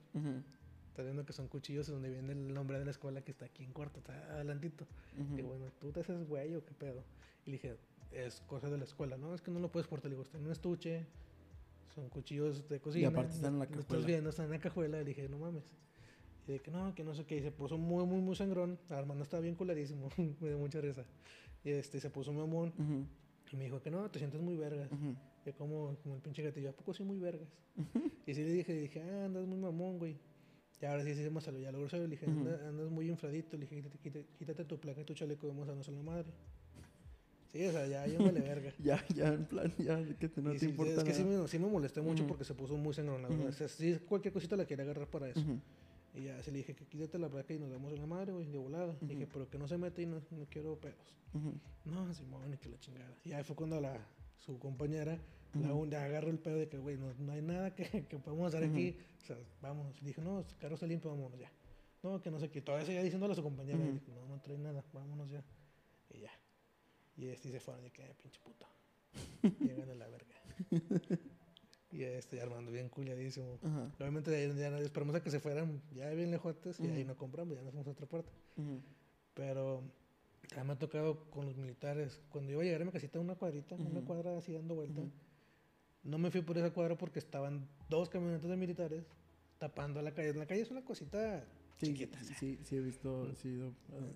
Estás 0.88 1.06
viendo 1.06 1.24
que 1.24 1.32
son 1.32 1.48
cuchillos 1.48 1.86
donde 1.86 2.10
viene 2.10 2.32
el 2.32 2.52
nombre 2.52 2.78
de 2.78 2.84
la 2.84 2.90
escuela 2.90 3.22
que 3.22 3.30
está 3.30 3.46
aquí 3.46 3.64
en 3.64 3.72
cuarto, 3.72 4.00
está 4.00 4.12
adelantito. 4.34 4.86
ujú. 5.18 5.38
Y 5.38 5.40
bueno, 5.40 5.64
tú 5.80 5.92
te 5.92 6.00
haces 6.00 6.28
güey 6.28 6.54
o 6.56 6.62
qué 6.62 6.74
pedo. 6.74 7.02
Y 7.46 7.52
le 7.52 7.56
dije, 7.56 7.76
es 8.10 8.42
cosa 8.42 8.68
de 8.68 8.76
la 8.76 8.84
escuela, 8.84 9.16
¿no? 9.16 9.34
Es 9.34 9.40
que 9.40 9.50
no 9.50 9.60
lo 9.60 9.72
puedes 9.72 9.88
portar. 9.88 10.10
Le 10.10 10.16
digo, 10.16 10.24
está 10.24 10.36
en 10.36 10.44
un 10.44 10.52
estuche, 10.52 11.06
son 11.94 12.10
cuchillos 12.10 12.68
de 12.68 12.80
cocina. 12.80 13.08
aparte 13.08 13.32
están 13.32 13.54
en 13.54 13.58
la 13.60 13.64
lo 13.64 13.70
Estás 13.70 13.86
cajuela. 13.86 14.06
viendo, 14.06 14.28
están 14.28 14.44
en 14.44 14.52
la 14.52 14.58
cajuela. 14.58 14.98
Le 14.98 15.04
dije, 15.04 15.26
no 15.30 15.38
mames. 15.38 15.64
Y 16.48 16.52
de 16.52 16.60
que 16.60 16.70
no, 16.70 16.94
que 16.94 17.04
no 17.04 17.14
sé 17.14 17.24
qué. 17.24 17.36
Y 17.36 17.40
se 17.42 17.52
puso 17.52 17.78
muy, 17.78 18.04
muy, 18.04 18.20
muy 18.20 18.34
sangrón. 18.36 18.78
Armando 18.90 19.22
estaba 19.22 19.40
bien 19.40 19.54
culerísimo. 19.54 20.08
me 20.40 20.48
dio 20.48 20.58
mucha 20.58 20.80
risa. 20.80 21.04
Y 21.64 21.70
este, 21.70 22.00
se 22.00 22.10
puso 22.10 22.32
mamón. 22.32 22.72
Y 23.52 23.56
me 23.56 23.64
dijo 23.64 23.80
que 23.80 23.90
no, 23.90 24.10
te 24.10 24.18
sientes 24.18 24.40
muy 24.40 24.56
vergas. 24.56 24.88
Yo 25.44 25.52
como, 25.54 25.96
como 26.02 26.14
el 26.16 26.20
pinche 26.20 26.42
gatillo, 26.42 26.70
¿a 26.70 26.72
poco 26.72 26.94
soy 26.94 27.06
muy 27.06 27.18
vergas? 27.18 27.48
y 28.26 28.34
sí 28.34 28.42
le 28.44 28.52
dije, 28.52 28.72
dije, 28.74 29.02
ah, 29.02 29.24
andas 29.26 29.44
muy 29.46 29.58
mamón, 29.58 29.98
güey. 29.98 30.16
Y 30.80 30.84
ahora 30.84 31.04
sí, 31.04 31.14
sí, 31.14 31.28
me 31.30 31.40
salió 31.40 31.60
ya 31.60 31.70
lo 31.70 31.78
grosero. 31.78 32.04
Le 32.04 32.10
dije, 32.10 32.26
Ujú. 32.26 32.40
"Anda- 32.40 32.68
andas 32.68 32.90
muy 32.90 33.08
infladito. 33.08 33.56
Le 33.56 33.66
dije, 33.66 33.84
quítate, 34.38 34.64
tu 34.64 34.78
placa 34.80 35.00
y 35.00 35.04
tu 35.04 35.14
chaleco, 35.14 35.46
vamos 35.46 35.64
a 35.64 35.66
darnos 35.68 35.88
a 35.88 35.92
la 35.92 36.02
madre. 36.02 36.26
Sí, 37.52 37.64
o 37.66 37.70
sea, 37.70 37.86
ya, 37.86 38.06
yo 38.06 38.18
me 38.20 38.32
le 38.32 38.40
verga. 38.40 38.72
Ya, 38.82 39.04
ya, 39.14 39.28
en 39.28 39.44
plan, 39.44 39.72
ya, 39.78 40.02
que 40.18 40.28
te- 40.28 40.40
no 40.40 40.50
Y 40.54 40.54
te 40.54 40.60
sí, 40.60 40.70
importa 40.70 40.92
es 40.94 41.04
que 41.04 41.12
sí 41.14 41.22
me, 41.22 41.46
sí 41.46 41.58
me 41.58 41.68
molesté 41.68 42.00
mucho 42.00 42.26
porque 42.26 42.44
se 42.44 42.54
puso 42.54 42.76
muy 42.76 42.94
sangrón. 42.94 43.24
O 43.46 43.52
sea, 43.52 43.68
sí, 43.68 43.98
cualquier 44.08 44.32
cosita 44.32 44.56
la 44.56 44.64
quería 44.66 44.84
agarrar 44.84 45.06
para 45.08 45.28
eso. 45.28 45.40
Y 46.14 46.24
ya, 46.24 46.42
sí 46.42 46.50
le 46.50 46.58
dije 46.58 46.74
que 46.74 46.86
quítate 46.86 47.18
la 47.18 47.28
placa 47.30 47.54
y 47.54 47.58
nos 47.58 47.70
damos 47.70 47.92
a 47.92 47.96
la 47.96 48.06
madre, 48.06 48.32
güey, 48.32 48.46
de 48.46 48.58
volada. 48.58 48.92
Ujú. 48.92 49.06
Dije, 49.06 49.26
pero 49.32 49.48
que 49.48 49.58
no 49.58 49.66
se 49.66 49.78
meta 49.78 50.02
y 50.02 50.06
no, 50.06 50.20
no 50.30 50.46
quiero 50.50 50.78
pedos. 50.78 51.14
No, 51.84 52.12
Simón, 52.12 52.52
y 52.52 52.58
que 52.58 52.68
la 52.68 52.78
chingada. 52.78 53.16
Y 53.24 53.32
ahí 53.32 53.42
fue 53.44 53.56
cuando 53.56 53.80
la, 53.80 53.98
su 54.38 54.58
compañera 54.58 55.18
la 55.54 56.04
agarró 56.04 56.28
el 56.30 56.38
pedo 56.38 56.56
de 56.56 56.68
que, 56.68 56.76
güey, 56.78 56.96
no, 56.98 57.12
no 57.14 57.32
hay 57.32 57.40
nada 57.42 57.74
que, 57.74 57.84
que 58.08 58.18
podamos 58.18 58.54
hacer 58.54 58.68
aquí. 58.68 58.96
O 59.22 59.24
sea, 59.26 59.38
vamos. 59.62 59.94
Dije, 60.02 60.20
no, 60.20 60.40
el 60.40 60.46
carro 60.58 60.74
está 60.74 60.86
limpio, 60.86 61.10
vámonos 61.10 61.38
ya. 61.38 61.50
No, 62.02 62.20
que 62.20 62.30
no 62.30 62.38
sé 62.40 62.50
qué. 62.50 62.60
Todavía 62.60 62.84
seguía 62.84 63.02
diciéndole 63.02 63.32
a 63.32 63.36
su 63.36 63.42
compañera. 63.42 63.78
dije, 63.78 64.10
no, 64.12 64.26
no 64.26 64.40
trae 64.40 64.58
nada, 64.58 64.84
vámonos 64.92 65.30
ya. 65.30 65.42
Y 66.10 66.20
ya. 66.20 66.30
Y 67.16 67.26
este 67.28 67.50
se 67.50 67.60
fueron, 67.60 67.86
y 67.86 67.90
que, 67.90 68.02
"Ah, 68.04 68.14
pinche 68.20 68.40
puto. 68.40 68.66
Llegan 69.60 69.90
a 69.90 69.94
la 69.94 70.08
verga. 70.08 70.34
Y 71.92 72.02
este, 72.04 72.40
Armando 72.40 72.72
bien 72.72 72.88
culiadísimo. 72.88 73.58
Ajá, 73.62 73.92
Obviamente 74.00 74.30
de 74.30 74.36
ahí 74.38 74.58
ya 74.58 74.70
no- 74.70 74.78
esperamos 74.78 75.14
a 75.14 75.22
que 75.22 75.30
se 75.30 75.40
fueran 75.40 75.80
ya 75.94 76.08
bien 76.10 76.30
lejotes 76.30 76.80
y 76.80 76.84
ahí 76.88 77.00
Ujú. 77.02 77.08
no 77.08 77.16
compramos, 77.16 77.54
ya 77.54 77.62
nos 77.62 77.70
fuimos 77.72 77.86
a 77.86 77.90
otra 77.90 78.06
puerta. 78.06 78.32
ujú, 78.56 78.80
Pero 79.34 79.82
ya 80.54 80.64
me 80.64 80.72
ha 80.72 80.78
tocado 80.78 81.24
con 81.30 81.46
los 81.46 81.56
militares. 81.56 82.20
Cuando 82.30 82.52
iba 82.52 82.62
a 82.62 82.64
llegar 82.64 82.82
a 82.82 82.84
mi 82.84 82.92
casita, 82.92 83.18
una 83.20 83.34
cuadrita, 83.34 83.74
una 83.76 83.98
Ujú. 84.00 84.04
cuadra 84.04 84.36
así 84.36 84.52
dando 84.52 84.74
vuelta. 84.74 85.02
No 86.04 86.18
me 86.18 86.30
fui 86.30 86.42
por 86.42 86.58
esa 86.58 86.70
cuadra 86.72 86.96
porque 86.98 87.18
estaban 87.20 87.68
dos 87.88 88.08
camionetas 88.08 88.50
de 88.50 88.56
militares 88.56 89.04
tapando 89.58 90.02
la 90.02 90.12
calle. 90.12 90.34
La 90.34 90.46
calle 90.46 90.62
es 90.62 90.70
una 90.70 90.84
cosita 90.84 91.44
Sí, 91.78 91.86
chiquita. 91.86 92.18
sí, 92.22 92.34
sí, 92.34 92.58
sí, 92.64 92.76
he 92.76 92.80
visto, 92.80 93.32
sí, 93.36 93.60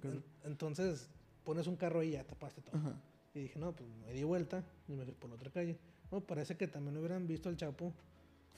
casa. 0.01 0.15
En- 0.17 0.25
Entonces 0.45 1.09
pones 1.45 1.67
un 1.69 1.77
carro 1.77 2.03
y 2.03 2.13
ya 2.13 2.25
tapaste 2.25 2.61
todo. 2.63 2.81
Y 3.35 3.41
dije, 3.41 3.59
no, 3.59 3.75
pues 3.75 3.89
me 4.05 4.13
di 4.13 4.25
vuelta 4.25 4.65
y 4.89 4.97
me 4.97 5.05
fui 5.05 5.15
por 5.15 5.31
la 5.31 5.37
otra 5.37 5.51
calle. 5.51 5.79
No, 6.11 6.21
parece 6.21 6.57
que 6.57 6.69
también 6.69 6.97
hubieran 6.97 7.27
visto 7.27 7.49
al 7.49 7.57
Chapo. 7.57 7.93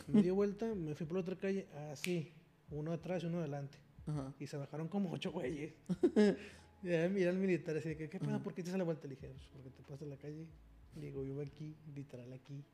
Me 0.07 0.23
di 0.23 0.31
vuelta, 0.31 0.67
me 0.75 0.95
fui 0.95 1.07
por 1.07 1.17
la 1.17 1.21
otra 1.23 1.37
calle, 1.37 1.67
así, 1.93 2.33
uno 2.71 2.93
atrás 2.93 3.23
y 3.23 3.27
uno 3.27 3.39
adelante. 3.39 3.79
ajá. 4.07 4.35
Y 4.39 4.47
se 4.47 4.57
bajaron 4.57 4.89
como 4.89 5.11
ocho 5.13 5.33
güeyes. 5.33 5.75
y 6.83 6.89
ya 6.89 7.09
mira 7.09 7.31
al 7.31 7.39
militar 7.39 7.77
así 7.77 7.89
de 7.91 7.97
que, 7.97 8.09
¿qué 8.09 8.19
pasa? 8.21 8.43
¿Por 8.43 8.55
qué 8.55 8.63
te 8.63 8.69
hice 8.71 8.79
la 8.79 8.85
vuelta? 8.85 9.09
Le 9.09 9.15
dije, 9.17 9.29
"Pues, 9.29 9.47
porque 9.53 9.71
te 9.71 9.83
pasas 9.83 10.07
la 10.09 10.17
calle. 10.17 10.47
Le 10.95 11.07
digo, 11.07 11.23
vivo 11.23 11.41
aquí, 11.43 11.77
literal 11.95 12.33
aquí, 12.33 12.65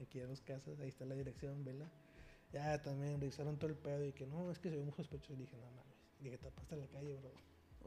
aquí 0.00 0.20
a 0.20 0.26
dos 0.26 0.40
casas, 0.40 0.78
ahí 0.80 0.88
está 0.88 1.04
la 1.04 1.14
dirección, 1.14 1.64
vela. 1.64 1.90
Ya 2.52 2.80
también 2.80 3.20
revisaron 3.20 3.58
todo 3.58 3.70
el 3.70 3.76
pedo 3.76 4.06
y 4.06 4.12
que 4.12 4.26
no, 4.26 4.50
es 4.50 4.58
que 4.58 4.70
se 4.70 4.76
ve 4.76 4.82
muy 4.84 4.92
sospechoso. 4.92 5.32
Y 5.34 5.36
dije, 5.36 5.56
no 5.56 5.66
mames. 5.70 5.96
Dije, 6.20 6.38
tapaste 6.38 6.76
la 6.76 6.86
calle, 6.86 7.14
bro. 7.16 7.30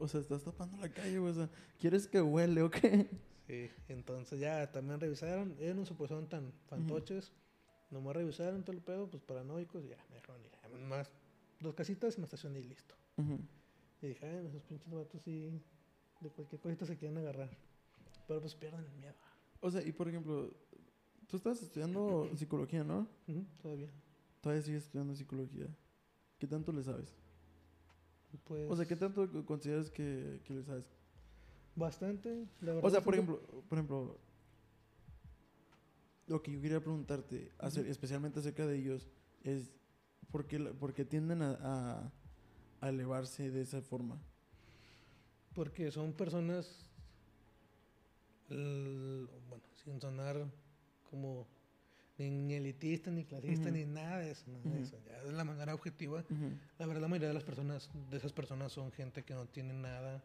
O 0.00 0.08
sea, 0.08 0.20
estás 0.20 0.42
tapando 0.42 0.78
la 0.78 0.88
calle, 0.88 1.18
güey. 1.18 1.30
O 1.30 1.34
sea, 1.34 1.50
¿quieres 1.78 2.06
que 2.06 2.22
huele 2.22 2.62
o 2.62 2.70
qué? 2.70 3.08
Sí, 3.46 3.70
entonces 3.88 4.40
ya 4.40 4.72
también 4.72 4.98
revisaron. 4.98 5.54
Ellos 5.60 5.76
no 5.76 5.84
se 5.84 5.94
pusieron 5.94 6.26
tan 6.26 6.52
fantoches. 6.68 7.32
Nomás 7.90 8.16
revisaron 8.16 8.64
todo 8.64 8.74
el 8.74 8.82
pedo, 8.82 9.10
pues 9.10 9.22
paranoicos. 9.22 9.84
Y 9.84 9.88
ya, 9.88 9.98
me 10.08 10.16
dejaron 10.16 10.40
ir. 10.42 10.86
Más 10.88 11.10
dos 11.60 11.74
casitas 11.74 12.16
y 12.16 12.20
me 12.20 12.24
estacioné 12.24 12.60
y 12.60 12.64
listo. 12.64 12.94
Y 14.00 14.06
dije, 14.06 14.26
ay, 14.26 14.46
esos 14.46 14.62
pinches 14.62 14.90
vatos 14.90 15.20
sí. 15.22 15.60
De 16.20 16.30
cualquier 16.30 16.60
cosita 16.60 16.86
se 16.86 16.96
quieren 16.96 17.18
agarrar. 17.18 17.50
Pero 18.26 18.40
pues 18.40 18.54
pierden 18.54 18.84
el 18.84 18.96
miedo. 18.96 19.16
O 19.60 19.70
sea, 19.70 19.82
y 19.82 19.92
por 19.92 20.08
ejemplo, 20.08 20.50
tú 21.26 21.36
estás 21.36 21.62
estudiando 21.62 22.30
psicología, 22.36 22.84
¿no? 22.84 23.06
Todavía. 23.60 23.90
Todavía 24.40 24.62
sigues 24.62 24.84
estudiando 24.84 25.14
psicología. 25.14 25.66
¿Qué 26.38 26.46
tanto 26.46 26.72
le 26.72 26.82
sabes? 26.82 27.14
Pues. 28.44 28.70
O 28.70 28.76
sea, 28.76 28.86
¿qué 28.86 28.96
tanto 28.96 29.28
consideras 29.44 29.90
que, 29.90 30.40
que 30.44 30.54
le 30.54 30.62
sabes? 30.62 30.84
Bastante. 31.76 32.46
la 32.60 32.72
verdad, 32.72 32.84
O 32.84 32.90
sea, 32.90 33.00
por 33.02 33.14
ejemplo, 33.14 33.40
por 33.68 33.78
ejemplo, 33.78 34.18
lo 36.26 36.42
que 36.42 36.52
yo 36.52 36.60
quería 36.60 36.80
preguntarte, 36.80 37.50
especialmente 37.88 38.38
acerca 38.40 38.66
de 38.66 38.76
ellos, 38.78 39.08
es 39.42 39.72
por 40.30 40.46
qué, 40.46 40.58
por 40.60 40.92
qué 40.94 41.04
tienden 41.04 41.42
a, 41.42 41.52
a- 41.60 42.12
a 42.80 42.88
elevarse 42.88 43.50
de 43.50 43.60
esa 43.62 43.82
forma. 43.82 44.18
Porque 45.54 45.90
son 45.90 46.12
personas. 46.12 46.86
bueno, 48.48 49.62
sin 49.84 50.00
sonar 50.00 50.50
como. 51.10 51.46
Ni, 52.28 52.54
elitista, 52.54 53.10
ni 53.10 53.24
clasista, 53.24 53.70
ni 53.70 53.86
nada 53.86 54.18
de 54.18 54.32
eso. 54.32 54.44
nada 54.46 54.76
de 54.76 54.82
eso. 54.82 54.98
Ya 55.06 55.22
de 55.22 55.32
la 55.32 55.44
manera 55.44 55.74
objetiva. 55.74 56.24
La 56.78 56.86
verdad, 56.86 57.02
la 57.02 57.08
mayoría 57.08 57.28
de 57.28 57.34
las 57.34 57.44
personas, 57.44 57.90
de 58.10 58.16
esas 58.16 58.32
personas 58.32 58.72
son 58.72 58.92
gente 58.92 59.22
que 59.22 59.32
no 59.32 59.46
tiene 59.46 59.72
nada, 59.72 60.22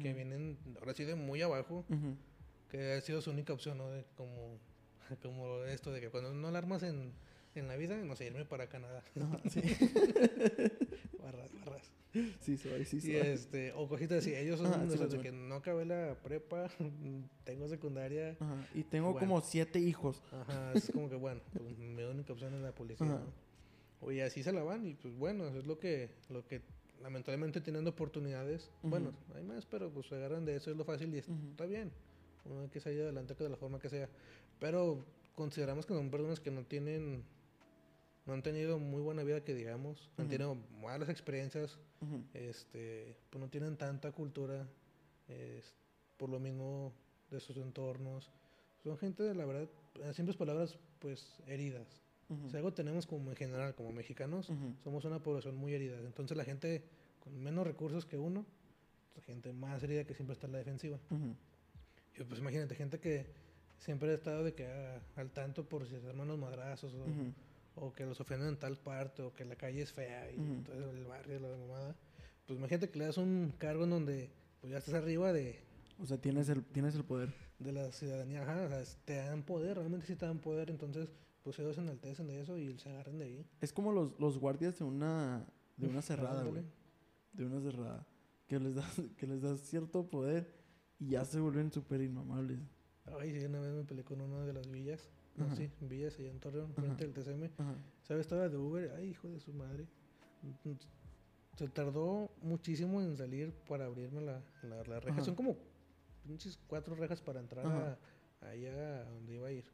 que 0.00 0.12
vienen 0.12 0.58
ahora 0.78 0.92
sí 0.92 1.04
de 1.04 1.14
muy 1.14 1.40
abajo, 1.40 1.84
que 2.68 2.92
ha 2.92 3.00
sido 3.00 3.22
su 3.22 3.30
única 3.30 3.54
opción, 3.54 3.78
¿no? 3.78 3.88
De 3.90 4.04
como, 4.16 4.58
como 5.22 5.64
esto 5.64 5.90
de 5.90 6.00
que 6.00 6.10
cuando 6.10 6.34
no 6.34 6.50
la 6.50 6.58
armas 6.58 6.82
en, 6.82 7.12
en 7.58 7.68
la 7.68 7.76
vida, 7.76 7.96
no 7.96 8.16
sé, 8.16 8.26
irme 8.26 8.44
para 8.44 8.68
Canadá. 8.68 9.02
Ajá, 9.20 9.38
sí. 9.50 9.60
barras, 11.22 11.50
barras. 11.64 11.90
sí, 12.40 12.56
soy, 12.56 12.84
sí, 12.84 12.98
Y 13.04 13.16
este, 13.16 13.72
o 13.72 13.88
cositas 13.88 14.18
así, 14.18 14.34
ellos 14.34 14.58
son 14.58 14.66
Ajá, 14.72 14.84
de 14.84 14.96
sí, 14.96 15.04
de 15.16 15.20
que 15.20 15.32
no 15.32 15.56
acabé 15.56 15.84
la 15.84 16.16
prepa, 16.22 16.68
tengo 17.44 17.68
secundaria. 17.68 18.36
Ajá, 18.40 18.56
Y 18.74 18.82
tengo 18.84 19.12
Bueno. 19.12 19.20
como 19.26 19.40
siete 19.40 19.78
hijos. 19.78 20.22
Ajá, 20.32 20.72
es 20.74 20.90
como 20.92 21.08
que 21.08 21.16
bueno, 21.16 21.40
pues, 21.52 21.78
mi 21.78 22.02
única 22.04 22.32
opción 22.32 22.54
es 22.54 22.60
la 22.60 22.72
policía. 22.72 23.06
¿no? 23.06 23.20
Oye, 24.00 24.22
así 24.22 24.42
se 24.42 24.52
la 24.52 24.62
van 24.62 24.86
y 24.86 24.94
pues 24.94 25.14
bueno, 25.16 25.48
eso 25.48 25.58
es 25.58 25.66
lo 25.66 25.78
que, 25.78 26.10
lo 26.30 26.46
que 26.46 26.62
lamentablemente 27.02 27.60
teniendo 27.60 27.90
oportunidades, 27.90 28.70
bueno, 28.82 29.12
hay 29.34 29.42
más, 29.42 29.66
pero 29.66 29.90
pues 29.90 30.06
se 30.06 30.14
agarran 30.16 30.44
de 30.44 30.56
eso, 30.56 30.70
es 30.70 30.76
lo 30.76 30.84
fácil 30.84 31.14
y 31.14 31.18
está 31.18 31.66
bien. 31.66 31.90
Uno 32.44 32.62
hay 32.62 32.68
que 32.68 32.80
salir 32.80 33.02
adelante 33.02 33.34
de 33.34 33.48
la 33.48 33.56
forma 33.56 33.78
que 33.78 33.88
sea. 33.88 34.08
Pero 34.58 35.04
consideramos 35.34 35.84
que 35.86 35.94
son 35.94 36.10
personas 36.10 36.40
que 36.40 36.50
no 36.50 36.64
tienen, 36.64 37.22
no 38.28 38.34
han 38.34 38.42
tenido 38.42 38.78
muy 38.78 39.00
buena 39.00 39.22
vida 39.24 39.42
que 39.42 39.54
digamos, 39.54 40.10
han 40.18 40.26
Ujú. 40.26 40.30
tenido 40.32 40.54
malas 40.82 41.08
experiencias, 41.08 41.78
este, 42.34 43.16
pues 43.30 43.40
no 43.40 43.48
tienen 43.48 43.76
tanta 43.78 44.12
cultura, 44.12 44.68
es, 45.28 45.74
por 46.18 46.28
lo 46.28 46.38
mismo 46.38 46.92
de 47.30 47.40
sus 47.40 47.56
entornos. 47.56 48.30
Son 48.84 48.98
gente, 48.98 49.34
la 49.34 49.46
verdad, 49.46 49.68
en 50.04 50.12
simples 50.12 50.36
palabras, 50.36 50.78
pues 50.98 51.38
heridas. 51.46 51.88
ujú, 52.28 52.50
Si 52.50 52.56
algo 52.58 52.72
tenemos 52.74 53.06
como 53.06 53.30
en 53.30 53.36
general, 53.36 53.74
como 53.74 53.92
mexicanos, 53.92 54.52
somos 54.84 55.06
una 55.06 55.22
población 55.22 55.56
muy 55.56 55.72
herida. 55.72 55.98
Entonces 56.00 56.36
la 56.36 56.44
gente 56.44 56.84
con 57.24 57.36
menos 57.42 57.66
recursos 57.66 58.04
que 58.04 58.18
uno, 58.18 58.44
la 59.16 59.22
gente 59.22 59.52
más 59.54 59.82
herida 59.82 60.04
que 60.04 60.12
siempre 60.14 60.34
está 60.34 60.46
en 60.46 60.52
la 60.52 60.58
defensiva. 60.58 60.98
Y 62.18 62.24
pues 62.24 62.40
imagínate, 62.40 62.74
gente 62.74 63.00
que 63.00 63.26
siempre 63.78 64.10
ha 64.10 64.14
estado 64.14 64.44
de 64.44 64.52
que 64.52 64.66
ah, 64.66 65.00
al 65.16 65.30
tanto 65.30 65.64
por 65.66 65.86
si 65.86 65.94
los 65.96 66.38
madrazos 66.38 66.92
o. 66.92 67.06
o 67.80 67.92
que 67.92 68.04
los 68.06 68.20
ofenden 68.20 68.48
en 68.48 68.58
tal 68.58 68.76
parte 68.76 69.22
o 69.22 69.32
que 69.32 69.44
la 69.44 69.56
calle 69.56 69.82
es 69.82 69.92
fea 69.92 70.30
y 70.32 70.38
Ujú. 70.38 70.62
todo 70.64 70.90
el 70.90 71.04
barrio, 71.04 71.40
la 71.40 71.48
mamada. 71.56 71.96
Pues 72.46 72.58
imagínate 72.58 72.90
que 72.90 72.98
le 72.98 73.04
das 73.06 73.18
un 73.18 73.52
cargo 73.58 73.84
en 73.84 73.90
donde 73.90 74.30
pues 74.60 74.70
ya 74.72 74.78
estás 74.78 74.94
arriba 74.94 75.32
de, 75.32 75.60
O 75.98 76.06
sea, 76.06 76.18
tienes 76.18 76.48
el, 76.48 76.64
tienes 76.64 76.94
el 76.94 77.04
poder. 77.04 77.32
de 77.58 77.72
la 77.72 77.90
ciudadanía, 77.92 78.42
ajá, 78.42 78.62
o 78.64 78.68
sea, 78.68 78.82
te 79.04 79.16
dan 79.16 79.42
poder, 79.42 79.76
realmente 79.76 80.06
sí 80.06 80.16
te 80.16 80.26
dan 80.26 80.38
poder, 80.38 80.70
entonces 80.70 81.12
pues 81.42 81.58
ellos 81.58 81.76
se 81.76 81.80
enaltecen 81.82 82.26
de 82.26 82.40
eso 82.40 82.56
y 82.58 82.76
se 82.78 82.90
agarran 82.90 83.18
de 83.18 83.24
ahí. 83.24 83.46
Es 83.60 83.72
como 83.72 83.92
los, 83.92 84.18
los 84.18 84.38
guardias 84.38 84.78
de 84.78 84.84
una, 84.84 85.46
de 85.76 85.88
una 85.88 86.02
cerrada, 86.02 86.44
güey. 86.44 86.62
De 87.32 87.44
una 87.44 87.60
cerrada. 87.60 88.06
Que 88.46 88.58
les 88.58 88.74
das, 88.74 89.00
que 89.16 89.26
les 89.26 89.40
das 89.42 89.60
cierto 89.60 90.08
poder 90.08 90.52
y 90.98 91.10
ya 91.10 91.24
se 91.24 91.38
vuelven 91.40 91.70
súper 91.72 92.00
inmamables. 92.00 92.58
Ay, 93.18 93.32
sí, 93.38 93.44
una 93.46 93.60
vez 93.60 93.72
me 93.72 93.84
peleé 93.84 94.04
con 94.04 94.20
una 94.20 94.44
de 94.44 94.52
las 94.52 94.68
villas, 94.70 95.08
no, 95.38 95.46
Ajá. 95.46 95.56
sí, 95.56 95.70
villas 95.80 96.18
allá 96.18 96.30
en 96.30 96.40
Torreón, 96.40 96.74
frente 96.74 97.06
del 97.06 97.14
TCM. 97.14 97.44
Ajá. 97.58 97.74
¿Sabes? 98.02 98.22
Estaba 98.22 98.48
de 98.48 98.56
Uber. 98.56 98.92
Ay, 98.96 99.10
hijo 99.10 99.28
de 99.28 99.40
su 99.40 99.52
madre. 99.52 99.86
Se 101.56 101.68
tardó 101.68 102.30
muchísimo 102.42 103.00
en 103.00 103.16
salir 103.16 103.52
para 103.68 103.86
abrirme 103.86 104.20
la, 104.20 104.42
la, 104.62 104.84
la 104.84 105.00
reja. 105.00 105.16
Ajá. 105.16 105.24
Son 105.24 105.34
como 105.34 105.56
pinches 106.26 106.58
cuatro 106.66 106.94
rejas 106.94 107.20
para 107.20 107.40
entrar 107.40 107.66
a, 107.66 107.98
allá 108.48 109.00
a 109.00 109.04
donde 109.04 109.34
iba 109.34 109.48
a 109.48 109.52
ir. 109.52 109.64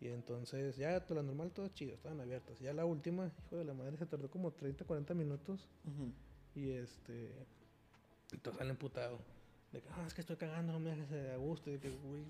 Y 0.00 0.08
entonces, 0.08 0.76
ya 0.76 1.00
todo 1.04 1.16
lo 1.16 1.22
normal, 1.22 1.50
todo 1.52 1.68
chido, 1.68 1.94
estaban 1.94 2.20
abiertas. 2.20 2.58
Ya 2.60 2.72
la 2.72 2.84
última, 2.84 3.30
hijo 3.46 3.56
de 3.56 3.64
la 3.64 3.74
madre, 3.74 3.96
se 3.96 4.06
tardó 4.06 4.30
como 4.30 4.52
30, 4.52 4.84
40 4.84 5.14
minutos. 5.14 5.68
Y 6.54 6.70
este. 6.70 7.32
Y 8.32 8.38
todos 8.38 8.56
salen 8.56 8.72
emputado. 8.72 9.18
De 9.72 9.80
que, 9.80 9.88
ah, 9.90 10.04
es 10.06 10.14
que 10.14 10.20
estoy 10.20 10.36
cagando, 10.36 10.72
no 10.72 10.78
me 10.80 10.90
dejes 10.90 11.10
a 11.32 11.36
gusto. 11.36 11.70
Y 11.70 11.74
de 11.74 11.80
que, 11.80 11.90
güey, 11.90 12.22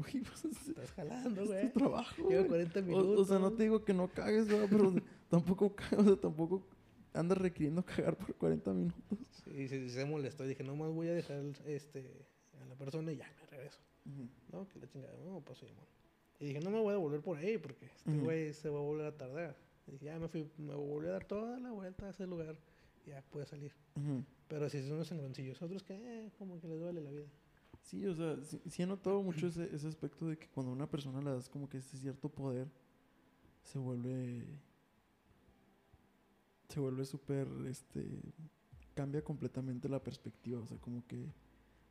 Güey, 0.00 0.20
pues 0.24 0.44
es, 0.44 0.68
estás 0.68 0.92
jalando, 0.92 1.42
es 1.42 1.48
güey. 1.48 1.72
tu 1.72 1.78
trabajo. 1.78 2.16
Llevo 2.28 2.44
güey. 2.48 2.66
40 2.66 2.78
O, 2.80 2.82
minutos. 2.82 3.18
o 3.20 3.24
sea, 3.24 3.38
no 3.38 3.52
te 3.52 3.62
digo 3.64 3.84
que 3.84 3.92
no 3.94 4.08
cagues, 4.08 4.48
¿verdad? 4.48 4.68
pero 4.70 4.94
tampoco, 5.30 5.74
o 5.96 6.04
sea, 6.04 6.16
tampoco 6.16 6.66
andas 7.12 7.38
requiriendo 7.38 7.84
cagar 7.84 8.16
por 8.16 8.34
40 8.36 8.72
minutos. 8.72 9.18
Y 9.54 9.68
se, 9.68 9.88
se 9.88 10.04
molestó. 10.04 10.44
Dije, 10.44 10.62
no 10.64 10.76
más 10.76 10.90
voy 10.92 11.08
a 11.08 11.14
dejar 11.14 11.42
este, 11.66 12.26
a 12.62 12.66
la 12.66 12.74
persona 12.76 13.12
y 13.12 13.16
ya 13.16 13.28
me 13.40 13.46
regreso. 13.46 13.80
No, 14.52 14.66
que 14.68 14.78
la 14.78 14.88
chingada, 14.88 15.14
no, 15.24 15.40
pues 15.40 15.58
sí. 15.58 15.66
Y 16.40 16.46
dije, 16.46 16.60
no 16.60 16.70
me 16.70 16.80
voy 16.80 16.94
a 16.94 16.96
volver 16.96 17.20
por 17.20 17.36
ahí 17.36 17.58
porque 17.58 17.86
este 17.86 18.16
güey 18.16 18.52
se 18.54 18.68
va 18.70 18.78
a 18.78 18.82
volver 18.82 19.06
a 19.06 19.16
tardar. 19.16 19.56
Y 19.86 19.92
dije, 19.92 20.06
ya 20.06 20.18
me 20.18 20.28
fui, 20.28 20.48
me 20.56 20.74
volví 20.74 21.06
a 21.08 21.12
dar 21.12 21.24
toda 21.24 21.58
la 21.60 21.70
vuelta 21.72 22.06
a 22.06 22.10
ese 22.10 22.26
lugar. 22.26 22.56
y 23.04 23.10
Ya 23.10 23.22
pude 23.30 23.44
salir. 23.44 23.72
Ujú. 23.96 24.24
Pero 24.48 24.68
si 24.70 24.80
son 24.82 24.92
unos 24.94 25.08
sangroncillos, 25.08 25.60
otros 25.62 25.82
que, 25.82 25.94
eh, 25.94 26.30
como 26.38 26.58
que 26.60 26.66
les 26.68 26.78
duele 26.80 27.00
la 27.02 27.10
vida. 27.10 27.26
Sí, 27.82 28.06
o 28.06 28.14
sea, 28.14 28.36
sí, 28.42 28.60
sí 28.68 28.82
he 28.82 28.86
notado 28.86 29.22
mucho 29.22 29.48
ese, 29.48 29.74
ese 29.74 29.88
aspecto 29.88 30.28
de 30.28 30.38
que 30.38 30.48
cuando 30.48 30.72
a 30.72 30.74
una 30.74 30.88
persona 30.88 31.20
le 31.20 31.30
das 31.30 31.48
como 31.48 31.68
que 31.68 31.78
ese 31.78 31.96
cierto 31.96 32.28
poder, 32.28 32.68
se 33.64 33.78
vuelve. 33.78 34.44
Se 36.68 36.80
vuelve 36.80 37.04
súper. 37.04 37.48
Este. 37.66 38.06
Cambia 38.94 39.22
completamente 39.22 39.88
la 39.88 40.02
perspectiva. 40.02 40.60
O 40.60 40.66
sea, 40.66 40.78
como 40.78 41.06
que 41.06 41.26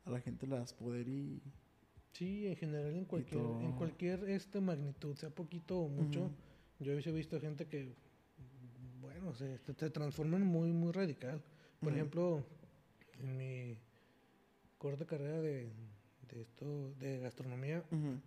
a 0.04 0.10
la 0.10 0.20
gente 0.20 0.46
le 0.46 0.56
das 0.56 0.72
poder 0.72 1.08
y. 1.08 1.42
Sí, 2.12 2.46
en 2.46 2.56
general, 2.56 2.94
en 2.96 3.04
cualquier, 3.04 3.40
en 3.40 3.72
cualquier 3.72 4.24
este 4.28 4.60
magnitud, 4.60 5.14
sea 5.14 5.30
poquito 5.30 5.78
o 5.78 5.88
mucho, 5.88 6.30
yo 6.80 6.92
he 6.92 7.12
visto 7.12 7.40
gente 7.40 7.68
que, 7.68 7.94
bueno, 9.00 9.32
se, 9.32 9.58
se, 9.58 9.90
transforman 9.90 10.44
muy, 10.44 10.72
muy 10.72 10.90
radical. 10.90 11.40
Por 11.78 11.92
ejemplo, 11.92 12.44
en 13.20 13.36
mi 13.36 13.78
corta 14.80 15.04
carrera 15.04 15.40
de, 15.42 15.68
de 16.32 16.40
esto, 16.40 16.94
de 16.98 17.18
gastronomía, 17.20 17.84
Ujú, 17.92 18.18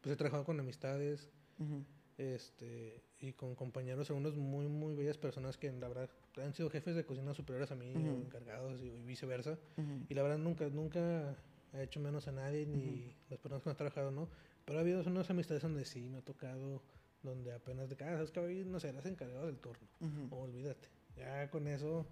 pues 0.00 0.14
he 0.14 0.16
trabajado 0.16 0.44
con 0.44 0.58
amistades, 0.58 1.28
ujú, 1.58 1.84
este, 2.16 3.02
y 3.20 3.34
con 3.34 3.54
compañeros, 3.54 4.08
algunos 4.08 4.34
muy, 4.36 4.66
muy 4.68 4.94
bellas 4.94 5.18
personas 5.18 5.58
que 5.58 5.70
la 5.70 5.88
verdad 5.88 6.08
han 6.42 6.54
sido 6.54 6.70
jefes 6.70 6.96
de 6.96 7.04
cocina 7.04 7.34
superiores 7.34 7.70
a 7.70 7.74
mí, 7.76 7.94
Ujú. 7.94 8.08
o 8.16 8.22
encargados 8.22 8.80
y, 8.80 8.86
y 8.86 9.02
viceversa. 9.04 9.58
Y 10.08 10.14
la 10.14 10.22
verdad 10.22 10.38
nunca, 10.38 10.66
nunca 10.70 11.36
he 11.74 11.82
hecho 11.82 12.00
menos 12.00 12.26
a 12.26 12.32
nadie, 12.32 12.64
ni 12.66 13.14
las 13.28 13.38
personas 13.38 13.62
que 13.62 13.70
han 13.70 13.76
trabajado, 13.76 14.10
¿no? 14.10 14.28
Pero 14.64 14.78
ha 14.78 14.82
habido 14.82 15.02
unas 15.02 15.28
amistades 15.30 15.62
donde 15.62 15.84
sí 15.84 16.08
me 16.08 16.18
ha 16.18 16.22
tocado, 16.22 16.82
donde 17.22 17.52
apenas 17.52 17.90
de 17.90 17.96
cada, 17.96 18.12
sabes 18.14 18.30
que 18.30 18.40
hoy, 18.40 18.64
no 18.64 18.80
sé, 18.80 18.88
eras 18.88 19.04
encargado 19.06 19.44
del 19.46 19.58
turno, 19.58 19.86
o 20.30 20.36
olvídate. 20.40 20.88
Ya 21.16 21.50
con 21.50 21.66
eso 21.68 22.06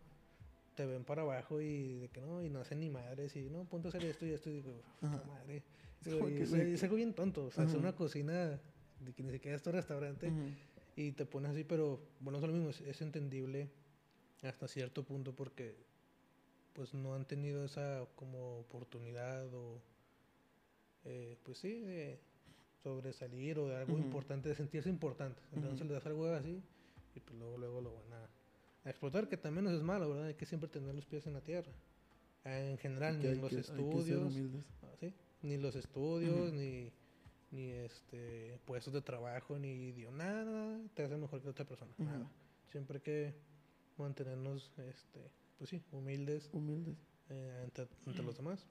te 0.75 0.87
ven 0.87 1.05
para 1.05 1.23
abajo 1.23 1.61
y 1.61 1.99
de 1.99 2.09
que 2.09 2.21
no, 2.21 2.43
y 2.43 2.49
no 2.51 2.61
hacen 2.61 2.81
ni 2.81 2.91
madres, 2.91 3.37
y 3.37 3.51
no, 3.51 3.65
ponte 3.65 3.89
a 3.89 3.91
hacer 3.91 4.05
esto 4.05 4.27
y 4.27 4.31
esto, 4.31 4.51
y 4.51 4.55
digo, 4.55 4.73
madre. 5.01 5.63
Digo, 6.03 6.31
y 6.31 6.39
es, 6.39 6.83
algo 6.83 6.97
bien 6.97 7.13
tonto, 7.13 7.45
o 7.45 7.51
sea, 7.51 7.65
es 7.65 7.75
una 7.75 7.95
cocina 7.95 8.59
de 9.01 9.13
que 9.13 9.23
ni 9.23 9.33
siquiera 9.33 9.55
es 9.55 9.63
tu 9.63 9.71
restaurante, 9.71 10.33
y 10.97 11.13
te 11.13 11.27
pones 11.27 11.51
así, 11.51 11.63
pero 11.63 12.01
bueno, 12.21 12.39
es 12.39 12.45
lo 12.47 12.53
mismo, 12.53 12.71
es, 12.71 12.81
es 12.81 13.03
entendible 13.03 13.69
hasta 14.43 14.67
cierto 14.67 15.05
punto 15.05 15.35
porque 15.35 15.77
pues 16.73 16.95
no 16.95 17.15
han 17.15 17.27
tenido 17.27 17.65
esa 17.65 18.07
como 18.15 18.61
oportunidad 18.61 19.53
o 19.53 19.83
eh, 21.05 21.37
pues 21.43 21.59
sí, 21.59 21.81
de 21.81 22.19
sobresalir 22.83 23.59
o 23.59 23.69
de 23.69 23.77
algo 23.77 23.99
importante, 23.99 24.49
de 24.49 24.55
sentirse 24.55 24.89
importantes. 24.89 25.45
Entonces 25.53 25.87
le 25.87 25.95
das 25.95 26.07
algo 26.07 26.27
así 26.27 26.63
y 27.15 27.21
pues 27.21 27.39
luego, 27.39 27.59
luego 27.59 27.81
lo 27.81 27.95
van 27.95 28.13
a, 28.13 28.29
a 28.85 28.91
explotar, 28.91 29.29
que 29.29 29.37
también 29.37 29.67
eso 29.67 29.77
es 29.77 29.83
malo, 29.83 30.09
¿verdad? 30.11 30.27
Hay 30.29 30.35
que 30.35 30.47
siempre 30.47 30.69
tener 30.69 30.95
los 30.95 31.07
pies 31.07 31.27
en 31.27 31.35
la 31.35 31.41
tierra. 31.41 31.73
En 32.45 32.79
general, 32.79 33.21
Que 33.21 33.29
ni 33.35 33.41
los 33.41 33.51
que- 33.51 33.61
estudios, 33.61 34.35
ah, 34.83 34.95
¿sí? 34.99 35.13
ni 35.43 35.59
los 35.59 35.75
estudios, 35.77 36.53
ni, 36.53 36.91
ni 37.51 37.71
este 37.71 38.59
puestos 38.65 38.95
de 38.95 39.03
trabajo, 39.03 39.59
ni 39.59 39.93
dio 39.93 40.11
nada, 40.11 40.81
te 40.95 41.03
hace 41.05 41.17
mejor 41.17 41.43
que 41.43 41.49
otra 41.51 41.67
persona. 41.67 41.93
Nada. 41.99 42.31
Siempre 42.71 42.97
hay 42.99 43.03
que 43.03 43.35
mantenernos, 43.99 44.73
este, 44.79 45.31
pues 45.59 45.69
sí, 45.69 45.83
humildes 45.93 46.49
Humildes. 46.53 46.97
eh, 47.29 47.61
ante, 47.65 47.87
ante 48.07 48.23
los 48.23 48.37
demás. 48.37 48.67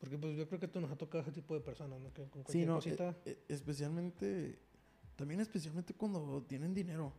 Porque 0.00 0.16
pues 0.18 0.36
yo 0.36 0.46
creo 0.48 0.60
que 0.60 0.68
tú 0.68 0.80
nos 0.80 0.90
ha 0.90 0.96
tocado 0.96 1.22
ese 1.22 1.32
tipo 1.32 1.54
de 1.54 1.60
personas, 1.60 2.00
¿no? 2.00 2.12
Que 2.12 2.22
con 2.28 2.42
Sí, 2.42 2.64
cualquier 2.64 2.66
no, 2.68 2.74
cosita... 2.76 3.16
e- 3.24 3.30
e- 3.30 3.38
especialmente, 3.54 4.58
también 5.16 5.40
especialmente 5.40 5.92
cuando 5.94 6.42
tienen 6.42 6.72
dinero. 6.74 7.12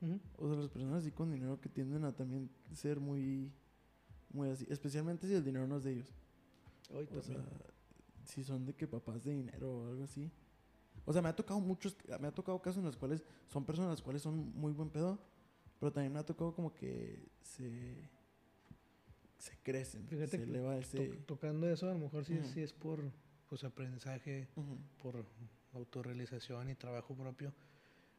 Ujú. 0.00 0.20
O 0.38 0.48
sea, 0.48 0.56
las 0.60 0.68
personas 0.70 1.02
así 1.02 1.10
con 1.10 1.30
dinero 1.32 1.60
que 1.60 1.68
tienden 1.68 2.04
a 2.04 2.12
también 2.12 2.48
ser 2.72 3.00
muy, 3.00 3.52
muy 4.30 4.48
así, 4.50 4.66
especialmente 4.68 5.26
si 5.26 5.34
el 5.34 5.44
dinero 5.44 5.66
no 5.66 5.78
es 5.78 5.84
de 5.84 5.92
ellos. 5.92 6.14
Hoy 6.90 7.04
O 7.16 7.20
sea, 7.22 7.34
también. 7.36 7.58
si 8.24 8.44
son 8.44 8.64
de 8.64 8.74
que 8.74 8.86
papás 8.86 9.24
de 9.24 9.32
dinero 9.32 9.70
o 9.70 9.88
algo 9.88 10.04
así. 10.04 10.30
O 11.04 11.12
sea, 11.12 11.22
me 11.22 11.28
ha 11.28 11.36
tocado 11.36 11.58
muchos, 11.60 11.96
me 12.20 12.28
ha 12.28 12.32
tocado 12.32 12.60
casos 12.60 12.78
en 12.78 12.84
los 12.84 12.96
cuales 12.96 13.24
son 13.48 13.64
personas 13.64 13.90
las 13.90 14.02
cuales 14.02 14.22
son 14.22 14.52
muy 14.54 14.72
buen 14.72 14.90
pedo, 14.90 15.18
pero 15.80 15.92
también 15.92 16.12
me 16.12 16.18
ha 16.18 16.24
tocado 16.26 16.54
como 16.54 16.74
que 16.74 17.26
se, 17.42 17.96
se 19.38 19.56
crecen, 19.62 20.06
Fíjate 20.06 20.28
se 20.32 20.36
que 20.38 20.42
eleva 20.44 20.74
To- 20.74 20.80
ese... 20.80 21.08
tocando 21.26 21.68
eso, 21.70 21.88
a 21.88 21.92
lo 21.94 21.98
mejor 21.98 22.24
sí, 22.24 22.34
Ujú. 22.38 22.48
sí 22.48 22.60
es 22.60 22.72
por 22.72 23.10
pues, 23.48 23.64
aprendizaje, 23.64 24.48
Ujú. 24.56 24.76
por 25.02 25.24
autorrealización 25.72 26.70
y 26.70 26.74
trabajo 26.74 27.14
propio. 27.14 27.52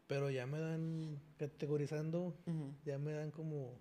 Pero 0.10 0.32
ya 0.32 0.47
me 0.47 0.57
dan, 0.60 1.20
categorizando, 1.38 2.34
Ujú. 2.47 2.74
ya 2.84 2.97
me 2.97 3.12
dan 3.14 3.30
como, 3.30 3.80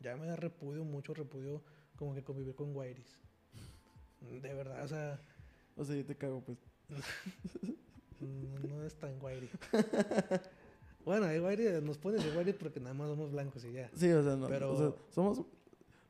ya 0.00 0.16
me 0.16 0.24
da 0.26 0.36
repudio, 0.36 0.84
mucho 0.84 1.12
repudio, 1.12 1.62
como 1.96 2.14
que 2.14 2.24
convivir 2.24 2.54
con 2.54 2.72
guairis. 2.72 3.18
De 4.22 4.54
verdad, 4.54 4.82
o 4.82 4.88
sea, 4.88 5.20
O 5.76 5.84
sea, 5.84 5.94
yo 5.96 6.04
te 6.06 6.16
cago, 6.16 6.40
pues. 6.40 6.56
no, 8.20 8.58
no 8.68 8.84
es 8.84 8.94
tan 8.98 9.18
guairi. 9.18 9.50
bueno, 11.04 11.26
hay 11.26 11.38
guairi, 11.38 11.64
nos 11.82 11.98
pones 11.98 12.24
de 12.24 12.30
guairi 12.32 12.54
porque 12.54 12.80
nada 12.80 12.94
más 12.94 13.08
somos 13.08 13.30
blancos 13.30 13.62
y 13.66 13.72
ya. 13.72 13.90
Sí, 13.94 14.10
o 14.10 14.22
sea, 14.24 14.34
no, 14.36 14.48
Pero- 14.48 14.72
o 14.72 14.76
sea, 14.78 14.92
somos... 15.10 15.42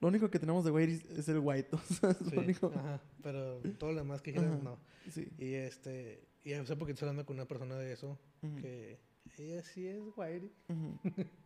Lo 0.00 0.06
único 0.06 0.30
que 0.30 0.38
tenemos 0.38 0.64
de 0.64 0.70
güey 0.70 0.92
es- 0.92 1.28
el 1.28 1.40
white, 1.40 1.70
o 1.74 1.78
sea, 1.78 2.10
es 2.12 2.18
Sí, 2.18 2.36
lo 2.36 2.42
único... 2.42 2.66
ajá, 2.72 3.00
pero 3.20 3.58
todo 3.78 3.90
lo 3.90 3.98
demás 3.98 4.22
que 4.22 4.30
Ajá. 4.30 4.42
no. 4.62 4.78
Sí. 5.10 5.26
Y 5.38 5.54
este, 5.54 6.24
y 6.44 6.52
hace 6.52 6.76
poquito 6.76 6.94
estoy 6.94 7.08
hablando 7.08 7.26
con 7.26 7.34
una 7.34 7.46
persona 7.48 7.74
de 7.76 7.92
eso, 7.92 8.16
Ujú. 8.42 8.56
que 8.62 9.00
ella 9.38 9.62
sí 9.62 9.86
es 9.86 10.00
guairi. 10.14 10.50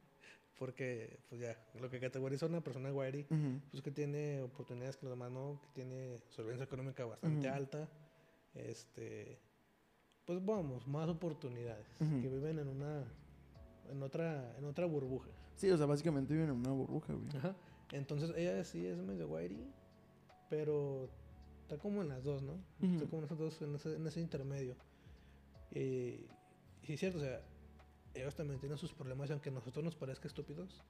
Porque, 0.58 1.18
pues 1.28 1.40
ya, 1.40 1.56
lo 1.80 1.90
que 1.90 1.98
categoriza 1.98 2.46
una 2.46 2.60
persona 2.60 2.90
guairi, 2.90 3.26
Ujú. 3.30 3.60
pues 3.70 3.82
que 3.82 3.90
tiene 3.90 4.42
oportunidades 4.42 4.96
que 4.96 5.06
los 5.06 5.12
demás 5.14 5.32
no, 5.32 5.60
que 5.60 5.68
tiene 5.74 6.18
solvencia 6.28 6.64
económica 6.64 7.04
bastante 7.04 7.48
alta, 7.48 7.88
este, 8.54 9.40
pues 10.24 10.44
vamos, 10.44 10.86
más 10.86 11.08
oportunidades, 11.08 11.86
que 11.98 12.28
viven 12.28 12.60
en 12.60 12.68
una, 12.68 13.04
en 13.90 14.02
otra, 14.02 14.56
en 14.56 14.64
otra 14.64 14.86
burbuja. 14.86 15.30
Sí, 15.56 15.68
o 15.70 15.76
sea, 15.76 15.86
básicamente 15.86 16.32
viven 16.32 16.50
en 16.50 16.56
una 16.56 16.70
burbuja, 16.70 17.12
güey. 17.12 17.36
Ajá. 17.36 17.56
Entonces 17.90 18.32
ella 18.36 18.62
sí 18.62 18.86
es 18.86 18.98
medio 18.98 19.26
guairi, 19.26 19.66
pero 20.48 21.08
está 21.62 21.76
como 21.78 22.02
en 22.02 22.08
las 22.08 22.22
dos, 22.22 22.42
¿no? 22.42 22.54
Está 22.80 23.06
como 23.06 23.18
en 23.18 23.24
esas 23.24 23.38
dos, 23.38 23.62
en 23.62 23.74
ese, 23.74 23.96
en 23.96 24.06
ese 24.06 24.20
intermedio. 24.20 24.76
Y, 25.72 26.26
y 26.82 26.92
es 26.92 27.00
cierto, 27.00 27.18
o 27.18 27.20
sea, 27.20 27.42
ellos 28.14 28.34
también 28.34 28.58
tienen 28.60 28.78
sus 28.78 28.92
problemas, 28.92 29.28
y 29.28 29.32
aunque 29.32 29.48
a 29.48 29.52
nosotros 29.52 29.84
nos 29.84 29.96
parezca 29.96 30.28
estúpidos, 30.28 30.82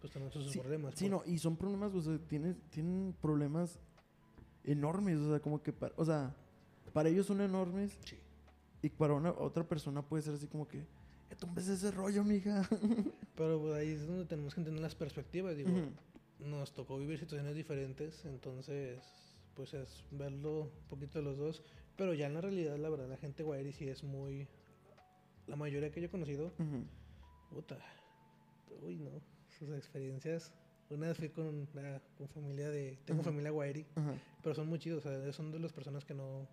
pues 0.00 0.12
también 0.12 0.32
son 0.32 0.42
sus 0.42 0.52
Sí, 0.52 0.58
problemas. 0.60 0.94
Sí, 0.94 1.08
pues. 1.08 1.26
no, 1.26 1.32
y 1.32 1.38
son 1.38 1.56
problemas, 1.56 1.94
o 1.94 2.00
sea, 2.00 2.18
tienen, 2.26 2.54
tienen 2.70 3.14
problemas 3.20 3.78
enormes, 4.64 5.18
o 5.18 5.30
sea, 5.30 5.40
como 5.40 5.62
que, 5.62 5.72
para, 5.72 5.94
o 5.96 6.04
sea, 6.04 6.34
para 6.92 7.08
ellos 7.08 7.26
son 7.26 7.40
enormes 7.40 7.98
Sí. 8.04 8.16
y 8.82 8.88
para 8.90 9.14
una 9.14 9.30
otra 9.32 9.64
persona 9.66 10.02
puede 10.02 10.22
ser 10.22 10.34
así 10.34 10.46
como 10.46 10.66
que, 10.68 10.78
"Eh, 10.78 11.36
tumbes 11.38 11.68
ese 11.68 11.90
rollo, 11.90 12.24
mija. 12.24 12.68
Pero 13.36 13.60
pues, 13.60 13.74
ahí 13.74 13.90
es 13.90 14.06
donde 14.06 14.24
tenemos 14.26 14.54
que 14.54 14.60
entender 14.60 14.82
las 14.82 14.94
perspectivas. 14.94 15.56
Digo, 15.56 15.70
Ujú. 15.70 16.46
nos 16.46 16.72
tocó 16.72 16.98
vivir 16.98 17.18
situaciones 17.18 17.54
diferentes, 17.54 18.24
entonces, 18.24 19.02
pues 19.54 19.74
es 19.74 20.04
verlo 20.10 20.62
un 20.62 20.88
poquito 20.88 21.18
de 21.18 21.24
los 21.24 21.36
dos. 21.38 21.62
Pero 21.96 22.14
ya 22.14 22.26
en 22.26 22.34
la 22.34 22.40
realidad, 22.40 22.76
la 22.78 22.88
verdad, 22.88 23.08
la 23.08 23.16
gente 23.18 23.42
guairi 23.42 23.72
sí 23.72 23.88
es 23.88 24.02
muy. 24.02 24.48
La 25.50 25.56
mayoría 25.56 25.90
que 25.90 26.00
yo 26.00 26.06
he 26.06 26.10
conocido, 26.10 26.46
Ujú. 26.58 26.84
puta. 27.50 27.76
Uy, 28.82 28.96
no. 28.98 29.10
Sus 29.58 29.70
experiencias. 29.70 30.52
Una 30.90 31.08
vez 31.08 31.16
fui 31.18 31.28
con, 31.28 31.68
una- 31.74 32.00
con 32.16 32.28
familia 32.28 32.70
de. 32.70 32.98
Tengo 33.04 33.22
familia 33.22 33.50
guairi, 33.50 33.86
pero 34.42 34.54
son 34.54 34.68
muy 34.68 34.78
chidos. 34.78 35.04
O 35.04 35.08
sea, 35.10 35.32
son 35.32 35.52
de 35.52 35.58
las 35.58 35.72
personas 35.72 36.04
que 36.04 36.14
no. 36.14 36.48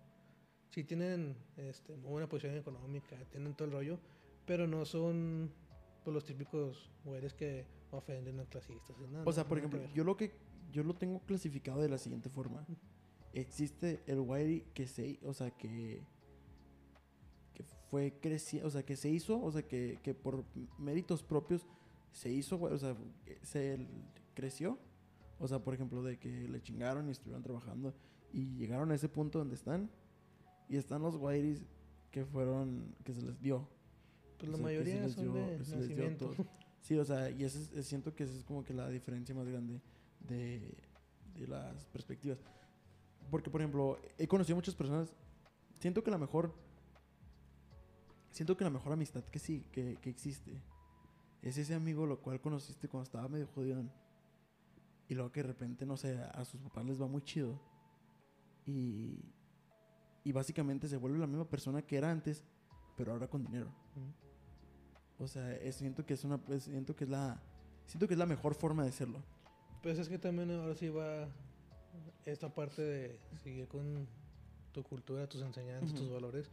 Sí 0.70 0.84
tienen 0.84 1.34
este, 1.56 1.94
buena 1.96 2.28
posición 2.28 2.56
económica, 2.56 3.16
tienen 3.30 3.54
todo 3.54 3.66
el 3.66 3.72
rollo, 3.72 3.98
pero 4.46 4.66
no 4.66 4.84
son 4.84 5.50
pues, 6.04 6.12
los 6.14 6.24
típicos 6.24 6.90
güeyes 7.04 7.32
que 7.34 7.64
ofenden 7.90 8.38
a 8.40 8.44
clasistas. 8.44 8.96
nada, 9.10 9.24
O 9.24 9.32
sea, 9.32 9.44
no, 9.44 9.48
por 9.48 9.58
ejemplo, 9.58 9.80
yo 9.94 10.04
lo 10.04 10.16
que 10.16 10.32
yo 10.70 10.82
lo 10.84 10.94
tengo 10.94 11.20
clasificado 11.20 11.80
de 11.80 11.88
la 11.88 11.98
siguiente 11.98 12.28
forma. 12.28 12.66
Existe 13.32 14.02
el 14.06 14.20
Wiry 14.20 14.64
que 14.74 14.86
se, 14.86 15.18
o 15.22 15.32
sea, 15.32 15.50
que 15.50 16.00
fue 17.90 18.18
creciendo, 18.20 18.68
o 18.68 18.70
sea, 18.70 18.84
que 18.84 18.96
se 18.96 19.08
hizo, 19.10 19.40
o 19.42 19.50
sea, 19.50 19.62
que, 19.62 19.98
que 20.02 20.14
por 20.14 20.44
méritos 20.78 21.22
propios 21.22 21.66
se 22.12 22.30
hizo, 22.30 22.60
o 22.60 22.78
sea, 22.78 22.96
se 23.42 23.86
creció. 24.34 24.78
O 25.40 25.46
sea, 25.46 25.60
por 25.60 25.72
ejemplo, 25.72 26.02
de 26.02 26.18
que 26.18 26.48
le 26.48 26.60
chingaron 26.60 27.08
y 27.08 27.12
estuvieron 27.12 27.42
trabajando 27.44 27.94
y 28.32 28.56
llegaron 28.56 28.90
a 28.90 28.94
ese 28.96 29.08
punto 29.08 29.38
donde 29.38 29.54
están. 29.54 29.88
Y 30.68 30.76
están 30.76 31.00
los 31.00 31.14
Wiries 31.16 31.64
que 32.10 32.24
fueron, 32.24 32.94
que 33.04 33.14
se 33.14 33.22
les 33.22 33.40
dio. 33.40 33.68
Pues 34.38 34.50
la 34.50 34.56
o 34.56 34.58
sea, 34.58 34.68
sí 34.68 34.74
mayoría 34.74 35.08
son 35.08 35.24
dio- 35.24 35.34
de 35.34 35.58
nacimiento. 35.58 36.34
Sí, 36.80 36.96
o 36.98 37.04
sea, 37.04 37.30
y 37.30 37.44
ese 37.44 37.58
es- 37.60 37.72
es- 37.72 37.86
siento 37.86 38.14
que 38.14 38.24
esa 38.24 38.34
es 38.34 38.44
como 38.44 38.64
que 38.64 38.74
la 38.74 38.88
diferencia 38.88 39.34
más 39.34 39.46
grande 39.48 39.80
de, 40.20 40.74
de 41.34 41.46
las 41.46 41.86
perspectivas. 41.86 42.38
Porque, 43.30 43.50
por 43.50 43.60
ejemplo, 43.60 43.98
he 44.18 44.26
conocido 44.26 44.56
muchas 44.56 44.74
personas. 44.74 45.12
Siento 45.80 46.02
que 46.02 46.10
la 46.10 46.18
mejor. 46.18 46.52
Siento 48.38 48.56
que 48.56 48.62
la 48.62 48.70
mejor 48.70 48.92
amistad 48.92 49.24
que 49.24 49.40
sí, 49.40 49.64
que, 49.72 49.96
que 50.00 50.10
existe, 50.10 50.62
es 51.42 51.58
ese 51.58 51.74
amigo 51.74 52.06
lo 52.06 52.20
cual 52.20 52.40
conociste 52.40 52.86
cuando 52.88 53.02
estaba 53.02 53.26
medio 53.26 53.48
jodido. 53.48 53.82
Y 55.08 55.14
luego 55.16 55.32
que 55.32 55.42
de 55.42 55.48
repente, 55.48 55.84
no 55.84 55.96
sé, 55.96 56.16
a 56.20 56.44
sus 56.44 56.60
papás 56.60 56.84
les 56.84 57.02
va 57.02 57.08
muy 57.08 57.20
chido. 57.22 57.58
Y. 58.64 59.18
Y 60.22 60.30
básicamente 60.30 60.86
se 60.86 60.96
vuelve 60.98 61.18
la 61.18 61.26
misma 61.26 61.48
persona 61.48 61.82
que 61.82 61.96
era 61.96 62.12
antes, 62.12 62.44
pero 62.96 63.10
ahora 63.10 63.26
con 63.26 63.42
dinero. 63.42 63.72
O 65.18 65.26
sea, 65.26 65.52
es- 65.56 65.74
siento 65.74 66.06
que 66.06 66.14
es 66.14 66.22
una 66.22 66.38
siento 66.60 66.94
que 66.94 67.02
es 67.04 67.10
la 67.10 67.42
siento 67.86 68.06
que 68.06 68.14
es 68.14 68.18
la 68.18 68.26
mejor 68.26 68.54
forma 68.54 68.84
de 68.84 68.90
hacerlo. 68.90 69.20
Pues 69.82 69.98
es 69.98 70.08
que 70.08 70.16
también 70.20 70.48
ahora 70.52 70.76
sí 70.76 70.90
va 70.90 71.26
esta 72.24 72.54
parte 72.54 72.82
de 72.82 73.18
seguir 73.42 73.66
con 73.66 74.06
tu 74.70 74.84
cultura, 74.84 75.28
tus 75.28 75.42
enseñanzas, 75.42 75.92
tus 75.92 76.02
Ujú. 76.06 76.14
valores. 76.14 76.52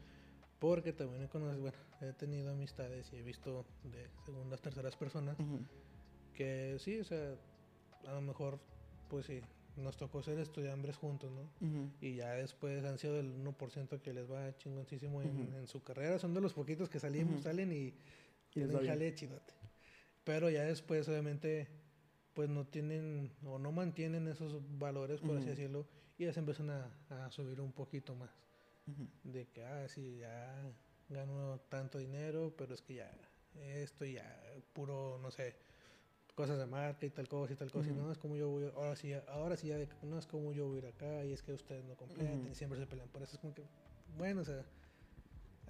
Porque 0.59 0.93
también 0.93 1.23
he 1.23 1.27
conocido, 1.27 1.61
bueno, 1.61 1.77
he 2.01 2.13
tenido 2.13 2.51
amistades 2.51 3.11
y 3.13 3.17
he 3.17 3.21
visto 3.23 3.65
de 3.83 4.09
segundas, 4.25 4.61
terceras 4.61 4.95
personas 4.95 5.37
que 6.33 6.77
sí, 6.79 6.99
o 6.99 7.03
sea, 7.03 7.35
a 8.07 8.13
lo 8.13 8.21
mejor, 8.21 8.59
pues 9.09 9.25
sí, 9.25 9.41
nos 9.77 9.97
tocó 9.97 10.21
ser 10.21 10.39
estudiantes 10.39 10.95
juntos, 10.95 11.31
¿no? 11.31 11.49
Y 12.01 12.15
ya 12.15 12.33
después 12.33 12.83
han 12.85 12.97
sido 12.97 13.15
del 13.15 13.33
1% 13.43 14.01
que 14.01 14.13
les 14.13 14.29
va 14.29 14.55
chingoncísimo 14.57 15.21
en, 15.21 15.67
su 15.67 15.83
carrera. 15.83 16.19
Son 16.19 16.33
de 16.33 16.41
los 16.41 16.53
poquitos 16.53 16.89
que 16.89 16.99
salimos, 16.99 17.43
salen 17.43 17.71
y 17.71 17.93
Y 18.53 18.59
les 18.63 18.85
jale 18.85 19.13
chidote. 19.15 19.53
Pero 20.23 20.49
ya 20.49 20.63
después, 20.63 21.07
obviamente, 21.07 21.67
pues 22.33 22.49
no 22.49 22.65
tienen 22.65 23.31
o 23.45 23.59
no 23.59 23.71
mantienen 23.71 24.27
esos 24.27 24.61
valores, 24.77 25.21
por 25.21 25.37
así 25.37 25.47
decirlo, 25.47 25.87
y 26.17 26.25
ya 26.25 26.33
se 26.33 26.39
empiezan 26.39 26.69
a, 26.69 26.91
a 27.09 27.31
subir 27.31 27.61
un 27.61 27.71
poquito 27.71 28.15
más. 28.15 28.44
De 29.23 29.47
que, 29.47 29.63
ah, 29.65 29.87
sí, 29.87 30.17
ya 30.19 30.71
gano 31.09 31.59
tanto 31.69 31.97
dinero, 31.97 32.53
pero 32.57 32.73
es 32.73 32.81
que 32.81 32.95
ya 32.95 33.11
esto 33.55 34.05
ya 34.05 34.41
puro, 34.73 35.17
no 35.21 35.31
sé, 35.31 35.55
cosas 36.35 36.57
de 36.59 36.65
marca 36.65 37.05
y 37.05 37.09
tal 37.09 37.27
cosa 37.27 37.53
y 37.53 37.55
tal 37.55 37.71
cosa. 37.71 37.89
y 37.89 37.93
no, 37.93 38.11
es 38.11 38.17
como 38.17 38.35
yo 38.35 38.49
voy, 38.49 38.65
ahora 38.75 38.95
sí, 38.95 39.13
ahora 39.27 39.55
sí, 39.57 39.67
ya 39.67 39.77
de- 39.77 39.87
no 40.03 40.19
es 40.19 40.27
como 40.27 40.51
yo 40.53 40.67
voy 40.67 40.77
a 40.77 40.79
ir 40.79 40.85
acá 40.87 41.23
y 41.25 41.31
es 41.33 41.41
que 41.41 41.53
ustedes 41.53 41.83
no 41.85 41.95
completan 41.95 42.39
y 42.51 42.55
siempre 42.55 42.77
se 42.79 42.85
pelean 42.87 43.07
por 43.09 43.23
eso. 43.23 43.35
Es 43.35 43.39
como 43.39 43.53
que, 43.53 43.65
bueno, 44.17 44.41
o 44.41 44.45
sea, 44.45 44.65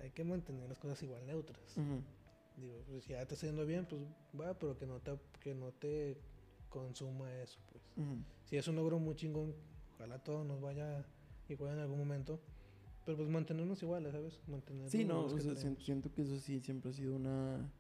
hay 0.01 0.11
que 0.11 0.23
mantener 0.23 0.67
las 0.67 0.79
cosas 0.79 1.01
igual 1.03 1.25
neutras. 1.25 1.77
Digo, 2.57 2.81
pues 2.87 3.03
si 3.03 3.11
ya 3.13 3.25
te 3.25 3.35
está 3.35 3.47
yendo 3.47 3.65
bien, 3.65 3.85
pues 3.85 4.01
va, 4.39 4.53
pero 4.57 4.77
que 4.77 4.85
no 4.85 4.99
te, 5.01 5.17
que 5.41 5.53
no 5.53 5.71
te 5.73 6.17
consuma 6.69 7.31
eso, 7.41 7.59
pues. 7.71 7.83
Si 8.45 8.57
es 8.57 8.67
un 8.67 8.75
logro 8.75 8.97
muy 8.99 9.15
chingón, 9.15 9.53
ojalá 9.95 10.19
todo 10.19 10.43
nos 10.43 10.59
vaya 10.61 11.05
igual 11.49 11.73
en 11.73 11.79
algún 11.79 11.97
momento. 11.99 12.39
Pero 13.05 13.17
pues 13.17 13.29
mantenernos 13.29 13.81
iguales, 13.83 14.11
¿sabes? 14.11 14.41
Mantener 14.47 14.89
Sí, 14.89 15.05
no, 15.05 15.25
o 15.25 15.35
que 15.35 15.41
sea, 15.41 15.55
siento 15.55 16.11
que 16.11 16.23
eso 16.23 16.37
sí 16.39 16.59
siempre 16.59 16.89
ha 16.89 16.93
sido 16.93 17.15
una 17.15 17.71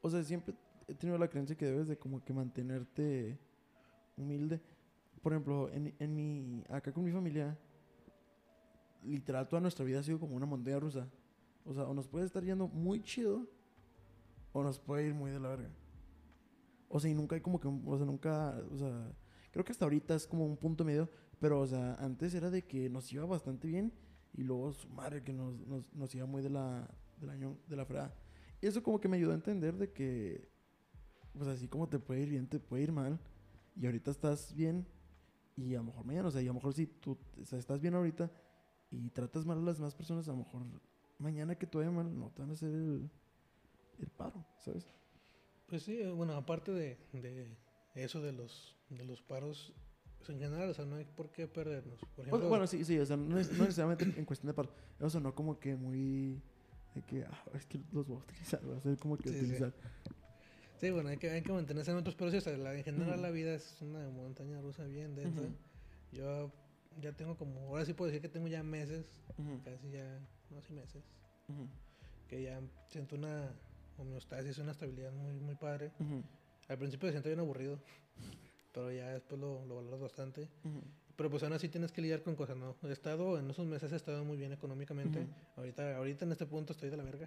O 0.00 0.08
sea, 0.08 0.22
siempre 0.24 0.54
he 0.88 0.94
tenido 0.94 1.18
la 1.18 1.28
creencia 1.28 1.56
que 1.56 1.66
debes 1.66 1.86
de 1.86 1.98
como 1.98 2.24
que 2.24 2.32
mantenerte 2.32 3.38
humilde. 4.16 4.60
Por 5.22 5.32
ejemplo, 5.32 5.68
en, 5.70 5.94
en 5.98 6.14
mi, 6.14 6.64
acá 6.70 6.92
con 6.92 7.04
mi 7.04 7.10
familia, 7.10 7.58
literal 9.02 9.48
toda 9.48 9.60
nuestra 9.60 9.84
vida 9.84 10.00
ha 10.00 10.02
sido 10.02 10.18
como 10.18 10.36
una 10.36 10.46
montaña 10.46 10.78
rusa. 10.78 11.08
O 11.64 11.74
sea, 11.74 11.84
o 11.84 11.94
nos 11.94 12.08
puede 12.08 12.24
estar 12.24 12.44
yendo 12.44 12.68
muy 12.68 13.02
chido, 13.02 13.46
o 14.52 14.62
nos 14.62 14.78
puede 14.78 15.08
ir 15.08 15.14
muy 15.14 15.30
de 15.30 15.40
la 15.40 15.48
verga. 15.48 15.70
O 16.88 17.00
sea, 17.00 17.10
y 17.10 17.14
nunca 17.14 17.34
hay 17.34 17.42
como 17.42 17.60
que, 17.60 17.68
o 17.68 17.96
sea, 17.96 18.06
nunca, 18.06 18.62
o 18.70 18.78
sea, 18.78 19.12
creo 19.50 19.64
que 19.64 19.72
hasta 19.72 19.84
ahorita 19.84 20.14
es 20.14 20.26
como 20.26 20.46
un 20.46 20.56
punto 20.56 20.84
medio, 20.84 21.10
pero, 21.40 21.60
o 21.60 21.66
sea, 21.66 21.96
antes 21.96 22.32
era 22.34 22.48
de 22.48 22.62
que 22.62 22.88
nos 22.88 23.12
iba 23.12 23.26
bastante 23.26 23.66
bien 23.66 23.92
y 24.36 24.42
luego 24.42 24.72
su 24.72 24.88
madre 24.88 25.22
que 25.22 25.32
nos, 25.32 25.58
nos, 25.66 25.92
nos 25.94 26.14
iba 26.14 26.26
muy 26.26 26.42
de 26.42 26.50
la, 26.50 26.88
del 27.18 27.30
año, 27.30 27.56
de 27.66 27.76
la 27.76 27.84
fregada. 27.84 28.14
Y 28.60 28.66
eso 28.66 28.82
como 28.82 29.00
que 29.00 29.08
me 29.08 29.16
ayudó 29.16 29.32
a 29.32 29.36
entender 29.36 29.76
de 29.76 29.92
que, 29.92 30.48
pues 31.32 31.48
así 31.48 31.68
como 31.68 31.88
te 31.88 31.98
puede 31.98 32.22
ir 32.22 32.30
bien, 32.30 32.46
te 32.48 32.58
puede 32.58 32.82
ir 32.84 32.92
mal. 32.92 33.18
Y 33.80 33.86
ahorita 33.86 34.10
estás 34.10 34.54
bien 34.54 34.86
y 35.56 35.74
a 35.74 35.78
lo 35.78 35.84
mejor 35.84 36.04
mañana, 36.04 36.28
o 36.28 36.30
sea, 36.30 36.42
y 36.42 36.44
a 36.44 36.48
lo 36.48 36.54
mejor 36.54 36.74
si 36.74 36.86
tú 36.86 37.18
o 37.40 37.44
sea, 37.44 37.58
estás 37.58 37.80
bien 37.80 37.94
ahorita 37.94 38.30
y 38.90 39.08
tratas 39.10 39.44
mal 39.46 39.58
a 39.58 39.62
las 39.62 39.78
demás 39.78 39.94
personas, 39.94 40.28
a 40.28 40.32
lo 40.32 40.38
mejor 40.38 40.62
mañana 41.18 41.54
que 41.56 41.66
te 41.66 41.78
vaya 41.78 41.90
mal 41.90 42.18
no 42.18 42.30
te 42.30 42.42
van 42.42 42.50
a 42.50 42.52
hacer 42.52 42.70
el, 42.70 43.10
el 43.98 44.08
paro, 44.08 44.44
¿sabes? 44.58 44.86
Pues 45.66 45.82
sí, 45.82 46.02
bueno, 46.14 46.34
aparte 46.34 46.72
de, 46.72 46.98
de 47.12 47.56
eso 47.94 48.20
de 48.20 48.32
los, 48.32 48.76
de 48.90 49.04
los 49.04 49.22
paros, 49.22 49.74
pues, 50.26 50.36
en 50.36 50.40
general, 50.44 50.70
o 50.70 50.74
sea, 50.74 50.84
no 50.84 50.96
hay 50.96 51.04
por 51.04 51.30
qué 51.30 51.46
perdernos. 51.46 52.00
Por 52.00 52.08
Bueno, 52.16 52.22
ejemplo, 52.28 52.48
bueno, 52.48 52.66
sí, 52.66 52.84
sí, 52.84 52.98
o 52.98 53.06
sea, 53.06 53.16
no, 53.16 53.38
es- 53.38 53.52
no 53.52 53.64
necesariamente 53.64 54.04
en 54.18 54.24
cuestión 54.24 54.48
de 54.48 54.54
paro. 54.54 54.70
Eso 54.98 55.10
sonó 55.10 55.34
como 55.34 55.58
que 55.58 55.74
muy. 55.76 56.40
De 56.94 57.02
que, 57.02 57.24
ah, 57.24 57.44
es 57.54 57.66
que 57.66 57.78
los 57.92 58.06
voy 58.06 58.16
a 58.16 58.20
utilizar, 58.20 58.62
voy 58.64 58.74
a 58.74 58.78
hacer 58.78 58.96
como 58.98 59.16
que 59.18 59.28
Sí, 59.28 59.34
sí. 59.38 59.44
utilizar. 59.44 59.72
sí, 60.80 60.90
bueno, 60.90 61.10
hay 61.10 61.18
que, 61.18 61.30
hay 61.30 61.42
que 61.42 61.52
mantenerse 61.52 61.90
en 61.90 61.98
otros, 61.98 62.16
sí, 62.30 62.36
o 62.38 62.40
sea, 62.40 62.54
en 62.54 62.84
general 62.84 63.12
Ujú. 63.14 63.20
la 63.22 63.30
vida 63.30 63.54
es 63.54 63.80
una 63.82 64.08
montaña 64.10 64.60
rusa 64.62 64.84
bien 64.84 65.14
densa. 65.14 65.42
Ujú. 65.42 65.52
Yo 66.12 66.50
ya 67.00 67.12
tengo 67.12 67.36
como, 67.36 67.60
ahora 67.68 67.84
sí 67.84 67.92
puedo 67.92 68.10
decir 68.10 68.22
que 68.22 68.28
tengo 68.30 68.48
ya 68.48 68.62
meses, 68.62 69.04
Ujú, 69.38 69.60
casi 69.62 69.90
ya, 69.90 70.18
no, 70.50 70.62
sí 70.62 70.72
meses, 70.72 71.04
que 72.28 72.42
ya 72.42 72.60
siento 72.88 73.16
una 73.16 73.52
homeostasis, 73.98 74.56
una 74.58 74.72
estabilidad 74.72 75.12
muy, 75.12 75.38
muy 75.38 75.54
padre. 75.54 75.92
Al 76.68 76.78
principio 76.78 77.08
se 77.08 77.12
siente 77.12 77.28
bien 77.28 77.40
aburrido, 77.40 77.78
pero 78.76 78.92
ya 78.92 79.08
después 79.14 79.40
lo, 79.40 79.64
lo 79.64 79.76
valoras 79.76 80.00
bastante. 80.00 80.50
Pero 81.16 81.30
pues 81.30 81.42
aún 81.42 81.54
así 81.54 81.70
tienes 81.70 81.92
que 81.92 82.02
lidiar 82.02 82.22
con 82.22 82.36
cosas, 82.36 82.58
¿no? 82.58 82.76
He 82.82 82.92
estado, 82.92 83.38
en 83.38 83.48
esos 83.50 83.66
meses 83.66 83.90
he 83.90 83.96
estado 83.96 84.22
muy 84.22 84.36
bien 84.36 84.52
económicamente. 84.52 85.26
Ahorita, 85.56 85.96
ahorita 85.96 86.26
en 86.26 86.32
este 86.32 86.44
punto 86.44 86.74
estoy 86.74 86.90
de 86.90 86.98
la 86.98 87.02
verga. 87.04 87.26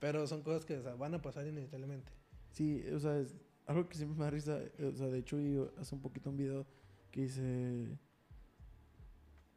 Pero 0.00 0.26
son 0.26 0.42
cosas 0.42 0.64
que 0.64 0.78
o 0.78 0.82
sea, 0.82 0.94
van 0.94 1.14
a 1.14 1.20
pasar 1.20 1.46
inevitablemente. 1.46 2.10
Sí, 2.52 2.82
o 2.88 2.98
sea, 2.98 3.18
es 3.18 3.36
algo 3.66 3.86
que 3.86 3.96
siempre 3.98 4.16
me 4.18 4.24
da 4.24 4.30
risa. 4.30 4.58
eh, 4.62 4.90
O 4.94 4.96
sea, 4.96 5.08
de 5.08 5.18
hecho, 5.18 5.36
vi 5.36 5.58
hace 5.78 5.94
un 5.94 6.00
poquito 6.00 6.30
un 6.30 6.38
video 6.38 6.66
que 7.10 7.20
dice: 7.20 7.42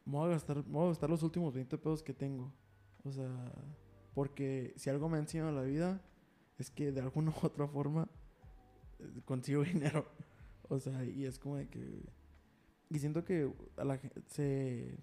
Me 0.06 0.18
voy 0.18 0.26
a 0.26 0.32
gastar, 0.34 0.58
me 0.66 0.74
voy 0.74 0.86
a 0.86 0.90
gastar 0.90 1.10
los 1.10 1.24
últimos 1.24 1.54
20 1.54 1.78
pesos 1.78 2.04
que 2.04 2.14
tengo. 2.14 2.52
O 3.06 3.12
sea, 3.14 3.54
porque 4.14 4.74
si 4.76 4.90
algo 4.90 5.08
me 5.08 5.16
ha 5.16 5.22
enseñado 5.22 5.54
la 5.54 5.62
vida, 5.62 6.02
es 6.58 6.70
que 6.72 6.92
de 6.92 7.00
alguna 7.00 7.32
u 7.32 7.46
otra 7.46 7.68
forma 7.70 8.10
eh, 9.00 9.22
consigo 9.24 9.64
dinero. 9.74 10.06
O 10.70 10.80
sea, 10.80 11.04
y 11.04 11.26
es 11.26 11.40
como 11.40 11.58
de 11.58 11.68
que. 11.70 12.04
Y 12.90 13.00
siento 13.00 13.24
que 13.24 13.52
a 13.78 13.84
la 13.84 13.98
gente 13.98 14.22
se. 14.28 14.98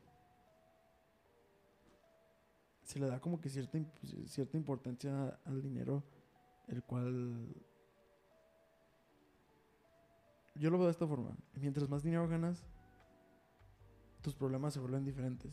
Se 2.82 2.98
le 2.98 3.06
da 3.06 3.18
como 3.20 3.40
que 3.40 3.48
cierta, 3.48 3.78
cierta 4.26 4.56
importancia 4.58 5.38
al 5.46 5.62
dinero, 5.62 6.04
el 6.68 6.82
cual 6.82 7.54
yo 10.54 10.70
lo 10.70 10.76
veo 10.78 10.86
de 10.86 10.92
esta 10.92 11.06
forma. 11.06 11.34
Mientras 11.54 11.88
más 11.88 12.02
dinero 12.02 12.28
ganas, 12.28 12.62
tus 14.20 14.34
problemas 14.34 14.74
se 14.74 14.80
vuelven 14.80 15.04
diferentes. 15.04 15.52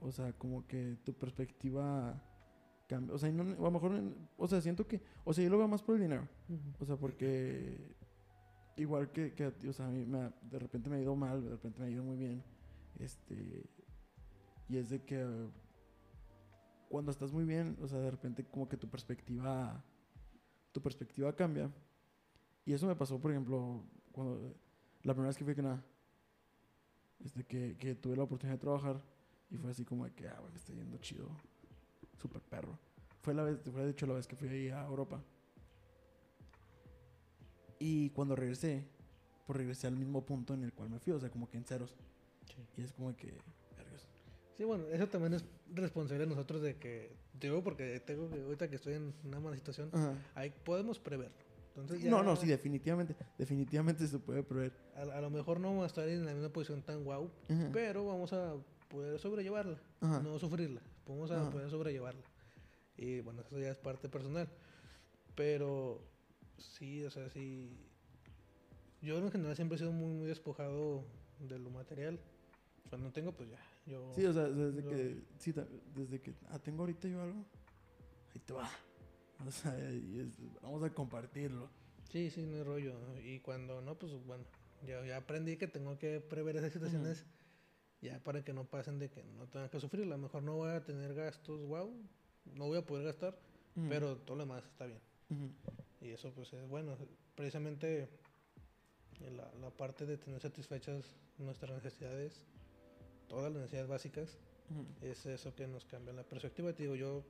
O 0.00 0.12
sea, 0.12 0.32
como 0.34 0.66
que 0.66 0.98
tu 1.04 1.14
perspectiva 1.14 2.22
cambia. 2.88 3.14
O 3.14 3.18
sea, 3.18 3.30
no- 3.32 3.42
a 3.42 3.56
lo 3.56 3.70
mejor, 3.70 4.00
o 4.36 4.48
sea, 4.48 4.60
siento 4.60 4.86
que, 4.86 5.00
o 5.24 5.32
sea, 5.32 5.42
yo 5.44 5.50
lo 5.50 5.58
veo 5.58 5.66
más 5.68 5.82
por 5.82 5.96
el 5.96 6.02
dinero. 6.02 6.28
O 6.78 6.84
sea, 6.84 6.96
porque 6.96 7.96
igual 8.76 9.10
que, 9.10 9.34
que 9.34 9.44
a 9.44 9.50
ti, 9.50 9.68
o 9.68 9.72
sea, 9.72 9.86
a 9.86 9.90
mí 9.90 10.04
me 10.04 10.32
de 10.42 10.58
repente 10.58 10.90
me 10.90 10.96
ha 10.96 11.00
ido 11.00 11.14
mal, 11.16 11.42
de 11.42 11.50
repente 11.50 11.80
me 11.80 11.86
ha 11.86 11.90
ido 11.90 12.04
muy 12.04 12.16
bien. 12.16 12.42
Este, 12.98 13.64
y 14.68 14.76
es 14.76 14.90
de 14.90 15.02
que 15.02 15.48
cuando 16.88 17.10
estás 17.10 17.32
muy 17.32 17.44
bien, 17.44 17.76
o 17.82 17.88
sea, 17.88 17.98
de 17.98 18.10
repente 18.10 18.44
como 18.44 18.68
que 18.68 18.76
tu 18.76 18.88
perspectiva, 18.88 19.82
tu 20.72 20.80
perspectiva 20.80 21.34
cambia. 21.34 21.70
Y 22.64 22.72
eso 22.72 22.86
me 22.86 22.96
pasó, 22.96 23.20
por 23.20 23.30
ejemplo, 23.30 23.84
cuando 24.12 24.54
la 25.02 25.14
primera 25.14 25.28
vez 25.28 25.36
que 25.36 25.44
fui 25.44 25.52
a 25.52 25.56
Canadá, 25.56 25.84
este, 27.24 27.44
que, 27.44 27.76
que 27.76 27.94
tuve 27.94 28.16
la 28.16 28.24
oportunidad 28.24 28.56
de 28.56 28.60
trabajar 28.60 29.02
y 29.50 29.56
fue 29.56 29.70
así 29.70 29.84
como 29.84 30.04
de 30.04 30.12
que, 30.12 30.28
ah, 30.28 30.42
me 30.50 30.56
está 30.56 30.72
yendo 30.72 30.98
chido, 30.98 31.28
super 32.16 32.42
perro. 32.42 32.78
Fue 33.20 33.34
la 33.34 33.42
vez, 33.44 33.60
fue 33.70 33.84
de 33.84 33.90
hecho 33.90 34.06
la 34.06 34.14
vez 34.14 34.26
que 34.26 34.36
fui 34.36 34.68
a 34.70 34.84
Europa. 34.84 35.22
Y 37.78 38.10
cuando 38.10 38.34
regresé, 38.36 38.84
pues 39.46 39.56
regresé 39.56 39.86
al 39.86 39.96
mismo 39.96 40.24
punto 40.24 40.54
en 40.54 40.64
el 40.64 40.72
cual 40.72 40.90
me 40.90 40.98
fui, 40.98 41.12
o 41.12 41.20
sea, 41.20 41.30
como 41.30 41.48
que 41.48 41.56
en 41.58 41.64
ceros. 41.64 41.94
Y 42.76 42.82
es 42.82 42.92
como 42.92 43.14
que, 43.16 43.32
vergas. 43.76 44.06
Sí, 44.56 44.64
bueno, 44.64 44.84
eso 44.90 45.06
también 45.08 45.34
es 45.34 45.44
responsable 45.74 46.24
de 46.24 46.30
nosotros 46.30 46.62
de 46.62 46.76
que, 46.76 47.12
digo, 47.38 47.62
porque 47.62 48.00
tengo 48.00 48.30
que, 48.30 48.40
ahorita 48.40 48.68
que 48.68 48.76
estoy 48.76 48.94
en 48.94 49.12
una 49.24 49.40
mala 49.40 49.56
situación, 49.56 49.90
Ajá. 49.92 50.14
ahí 50.34 50.52
podemos 50.64 50.98
preverlo. 50.98 51.36
Entonces 51.68 52.00
Sí, 52.02 52.08
No, 52.08 52.18
ya 52.18 52.22
no, 52.22 52.36
sí, 52.36 52.46
definitivamente, 52.46 53.14
definitivamente 53.36 54.06
se 54.06 54.18
puede 54.18 54.42
prever. 54.42 54.72
a, 54.94 55.02
a 55.02 55.20
lo 55.20 55.28
mejor 55.28 55.60
no 55.60 55.68
vamos 55.68 55.84
a 55.84 55.86
estar 55.88 56.08
en 56.08 56.24
la 56.24 56.32
misma 56.32 56.48
posición 56.48 56.80
tan 56.82 57.04
guau, 57.04 57.30
Ajá. 57.50 57.68
pero 57.72 58.06
vamos 58.06 58.32
a 58.32 58.54
poder 58.88 59.18
sobrellevarla, 59.18 59.78
Ajá. 60.00 60.20
no 60.20 60.38
sufrirla. 60.38 60.80
Vamos 61.06 61.30
a 61.30 61.50
poder 61.50 61.68
sobrellevarla. 61.70 62.22
Y 62.96 63.20
bueno, 63.20 63.42
eso 63.42 63.58
ya 63.58 63.70
es 63.70 63.76
parte 63.78 64.08
personal. 64.08 64.48
Pero 65.34 66.00
sí, 66.58 67.04
o 67.04 67.10
sea, 67.10 67.28
sí. 67.30 67.70
Yo 69.02 69.18
en 69.18 69.30
general 69.30 69.54
siempre 69.56 69.76
he 69.76 69.78
sido 69.78 69.92
muy, 69.92 70.12
muy 70.14 70.26
despojado 70.26 71.04
de 71.38 71.58
lo 71.58 71.70
material. 71.70 72.18
Cuando 72.88 73.12
tengo, 73.12 73.32
pues 73.32 73.50
ya. 73.50 73.58
Yo, 73.86 74.12
Sí, 74.14 74.24
o 74.24 74.32
sea, 74.32 74.44
desde 74.48 74.82
yo- 74.82 74.88
que, 74.90 75.22
sí, 75.38 75.54
desde 75.94 76.20
que, 76.20 76.34
ah, 76.48 76.58
tengo 76.58 76.82
ahorita 76.82 77.08
yo 77.08 77.20
algo, 77.22 77.44
ahí 78.34 78.40
te 78.40 78.52
va. 78.52 78.70
O 79.46 79.50
sea, 79.50 79.76
es- 79.78 80.38
vamos 80.62 80.82
a 80.82 80.90
compartirlo. 80.90 81.68
Sí, 82.10 82.30
sí, 82.30 82.46
no 82.46 82.56
hay 82.56 82.62
rollo. 82.62 82.94
Y 83.22 83.40
cuando 83.40 83.82
no, 83.82 83.98
pues 83.98 84.12
bueno, 84.24 84.44
ya, 84.86 85.04
ya 85.04 85.18
aprendí 85.18 85.56
que 85.56 85.66
tengo 85.66 85.98
que 85.98 86.20
prever 86.20 86.56
esas 86.56 86.72
situaciones 86.72 87.26
ya 88.00 88.22
para 88.22 88.44
que 88.44 88.52
no 88.52 88.64
pasen 88.64 88.98
de 88.98 89.10
que 89.10 89.24
no 89.24 89.46
tenga 89.48 89.68
que 89.68 89.80
sufrir. 89.80 90.04
A 90.04 90.06
lo 90.06 90.18
mejor 90.18 90.42
no 90.42 90.54
voy 90.56 90.70
a 90.70 90.84
tener 90.84 91.14
gastos, 91.14 91.60
wow, 91.66 91.92
no 92.54 92.66
voy 92.66 92.78
a 92.78 92.86
poder 92.86 93.04
gastar, 93.04 93.38
pero 93.88 94.16
todo 94.18 94.36
lo 94.36 94.44
demás 94.44 94.64
está 94.64 94.86
bien. 94.86 95.00
ujú, 95.30 95.50
Y 96.00 96.10
eso 96.10 96.32
pues 96.32 96.52
es 96.52 96.68
bueno. 96.68 96.96
Precisamente 97.34 98.08
eh, 99.20 99.30
la, 99.30 99.50
la 99.60 99.70
parte 99.70 100.06
de 100.06 100.18
tener 100.18 100.40
satisfechas 100.40 101.04
nuestras 101.38 101.72
necesidades, 101.82 102.42
todas 103.28 103.50
las 103.52 103.60
necesidades 103.62 103.88
básicas, 103.88 104.38
ujú, 104.70 104.84
es 105.00 105.26
eso 105.26 105.54
que 105.54 105.66
nos 105.66 105.84
cambia 105.84 106.12
la 106.12 106.22
perspectiva. 106.24 106.72
Te 106.72 106.82
digo, 106.84 106.94
yo 106.94 107.24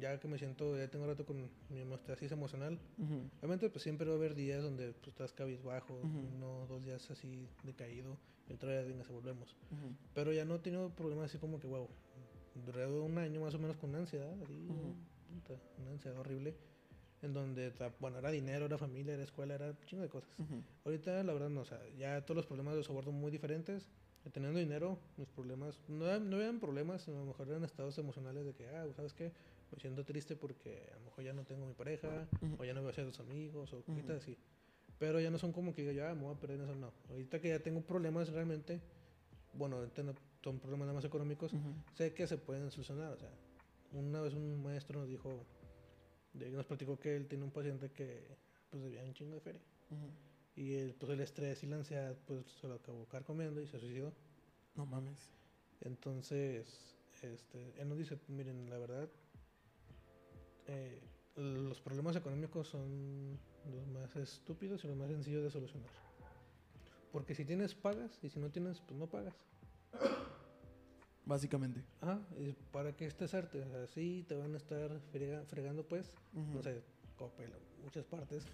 ya 0.00 0.18
que 0.18 0.28
me 0.28 0.38
siento, 0.38 0.76
ya 0.76 0.88
tengo 0.88 1.06
rato 1.06 1.24
con 1.24 1.50
mi 1.68 1.80
homeostasis 1.80 2.32
emocional, 2.32 2.78
ujú, 2.98 3.30
Obviamente, 3.38 3.68
pues 3.70 3.82
siempre 3.82 4.08
va 4.08 4.14
a 4.14 4.16
haber 4.16 4.34
días 4.34 4.62
donde 4.62 4.92
pues, 4.94 5.08
estás 5.08 5.32
cabizbajo, 5.32 5.94
Ujú. 5.94 6.36
uno 6.36 6.66
dos 6.68 6.84
días 6.84 7.08
así 7.10 7.48
decaído, 7.62 8.16
y 8.48 8.54
otra 8.54 8.70
vez, 8.70 8.86
venga, 8.88 9.04
se 9.04 9.12
volvemos. 9.12 9.54
ujú, 9.70 9.94
Pero 10.14 10.32
ya 10.32 10.44
no 10.44 10.56
he 10.56 10.58
tenido 10.58 10.90
problemas 10.90 11.26
así 11.26 11.38
como 11.38 11.60
que, 11.60 11.66
wow, 11.66 11.86
duré 12.54 12.86
un 12.86 13.18
año 13.18 13.42
más 13.42 13.54
o 13.54 13.58
menos 13.58 13.76
con 13.76 13.94
ansiedad, 13.94 14.32
así, 14.42 14.68
una 15.78 15.90
ansiedad 15.90 16.18
horrible, 16.18 16.56
en 17.22 17.32
donde, 17.32 17.72
bueno, 18.00 18.18
era 18.18 18.30
dinero, 18.30 18.66
era 18.66 18.78
familia, 18.78 19.14
era 19.14 19.22
escuela, 19.22 19.54
era 19.54 19.70
un 19.70 19.78
chingo 19.86 20.02
de 20.02 20.08
cosas. 20.08 20.30
ujú. 20.38 20.62
Ahorita, 20.84 21.22
la 21.24 21.32
verdad, 21.32 21.48
no, 21.48 21.62
o 21.62 21.64
sea, 21.64 21.80
ya 21.98 22.20
todos 22.24 22.36
los 22.36 22.46
problemas 22.46 22.76
los 22.76 22.88
abordo 22.90 23.12
muy 23.12 23.30
diferentes. 23.30 23.88
Teniendo 24.32 24.58
dinero, 24.58 24.98
mis 25.16 25.28
problemas, 25.28 25.78
no, 25.86 26.04
eran- 26.04 26.28
no 26.28 26.40
eran 26.40 26.58
problemas, 26.58 27.02
sino 27.02 27.18
a 27.18 27.20
lo 27.20 27.26
mejor 27.26 27.48
eran 27.48 27.62
estados 27.62 27.96
emocionales 27.98 28.44
de 28.44 28.54
que, 28.54 28.66
ah, 28.68 28.84
¿sabes 28.96 29.12
qué? 29.14 29.30
Me 29.70 29.78
siento 29.78 30.04
triste 30.04 30.34
porque 30.34 30.88
a 30.92 30.98
lo 30.98 31.04
mejor 31.04 31.22
ya 31.24 31.32
no 31.32 31.44
tengo 31.44 31.64
mi 31.64 31.74
pareja, 31.74 32.26
Ujú. 32.42 32.56
o 32.60 32.64
ya 32.64 32.74
no 32.74 32.80
veo 32.80 32.90
a 32.90 32.92
ciertos 32.92 33.20
amigos, 33.20 33.72
o 33.72 33.82
cositas 33.84 34.22
así. 34.22 34.36
Pero 34.98 35.20
ya 35.20 35.30
no 35.30 35.38
son 35.38 35.52
como 35.52 35.72
que 35.74 35.82
diga, 35.82 35.92
ya 35.92 36.14
me 36.16 36.22
voy 36.24 36.34
a 36.34 36.40
perder 36.40 36.58
en 36.58 36.64
eso, 36.64 36.74
no. 36.74 36.92
Ahorita 37.08 37.40
que 37.40 37.50
ya 37.50 37.60
tengo 37.60 37.82
problemas 37.82 38.28
realmente, 38.30 38.80
bueno, 39.52 39.76
ahorita 39.76 40.02
no 40.02 40.12
son 40.42 40.58
problemas 40.58 40.86
nada 40.86 40.94
más 40.96 41.04
económicos, 41.04 41.52
sé 41.94 42.12
que 42.12 42.26
se 42.26 42.36
pueden 42.36 42.68
solucionar. 42.72 43.12
O 43.12 43.18
sea, 43.18 43.30
una 43.92 44.20
vez 44.22 44.34
un 44.34 44.60
maestro 44.60 44.98
nos 44.98 45.08
dijo, 45.08 45.46
de- 46.38 46.50
nos 46.50 46.66
platicó 46.66 46.98
que 46.98 47.16
él 47.16 47.26
tiene 47.26 47.44
un 47.44 47.50
paciente 47.50 47.90
que 47.90 48.36
pues 48.70 48.82
debía 48.82 49.02
un 49.04 49.14
chingo 49.14 49.34
de 49.34 49.40
feria. 49.40 49.60
Y 50.56 50.74
el, 50.74 50.94
pues 50.94 51.12
el 51.12 51.20
estrés 51.20 51.62
y 51.62 51.66
la 51.66 51.76
ansiedad 51.76 52.16
pues 52.26 52.44
se 52.60 52.66
lo 52.68 52.74
acabó 52.74 53.04
carcomiendo 53.06 53.60
y 53.60 53.66
se 53.66 53.78
suicidó. 53.78 54.12
No 54.74 54.86
mames. 54.86 55.30
Entonces, 55.82 56.96
este, 57.22 57.74
él 57.80 57.88
nos 57.88 57.98
dice, 57.98 58.18
miren, 58.28 58.68
la 58.70 58.78
verdad, 58.78 59.08
eh, 60.66 60.98
los 61.36 61.80
problemas 61.80 62.16
económicos 62.16 62.68
son 62.68 63.38
los 63.70 63.86
más 63.88 64.16
estúpidos 64.16 64.82
y 64.84 64.88
los 64.88 64.96
más 64.96 65.08
sencillos 65.08 65.42
de 65.42 65.50
solucionar. 65.50 65.90
Porque 67.12 67.34
si 67.34 67.44
tienes, 67.44 67.74
pagas, 67.74 68.18
y 68.22 68.30
si 68.30 68.38
no 68.38 68.50
tienes, 68.50 68.80
pues 68.80 68.98
no 68.98 69.06
pagas. 69.06 69.34
Básicamente. 71.26 71.82
Ah, 72.00 72.20
y 72.38 72.52
para 72.72 72.94
que 72.96 73.04
estresarte, 73.06 73.60
o 73.62 73.68
sea, 73.68 73.86
sí 73.88 74.24
te 74.28 74.36
van 74.36 74.54
a 74.54 74.56
estar 74.56 74.90
frega- 75.12 75.44
fregando, 75.44 75.86
pues, 75.86 76.14
no 76.32 76.62
sé, 76.62 76.82
Coppel, 77.16 77.52
muchas 77.82 78.04
partes. 78.06 78.46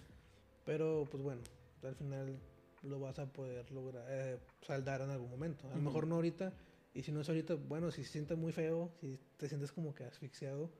Pero, 0.65 1.07
pues 1.09 1.21
bueno, 1.21 1.41
al 1.83 1.95
final 1.95 2.39
lo 2.81 2.99
vas 2.99 3.19
a 3.19 3.31
poder 3.31 3.69
lograr, 3.71 4.05
eh, 4.09 4.39
saldar 4.61 5.01
en 5.01 5.11
algún 5.11 5.29
momento. 5.29 5.67
A 5.71 5.75
lo 5.75 5.81
mejor 5.81 6.07
no 6.07 6.15
ahorita, 6.15 6.51
y 6.95 7.03
si 7.03 7.11
no 7.11 7.21
es 7.21 7.29
ahorita, 7.29 7.55
bueno, 7.55 7.91
si 7.91 8.03
se 8.03 8.11
siente 8.13 8.35
muy 8.35 8.51
feo, 8.51 8.91
si 8.99 9.19
te 9.37 9.47
sientes 9.47 9.71
como 9.71 9.93
que 9.93 10.05
asfixiado, 10.05 10.71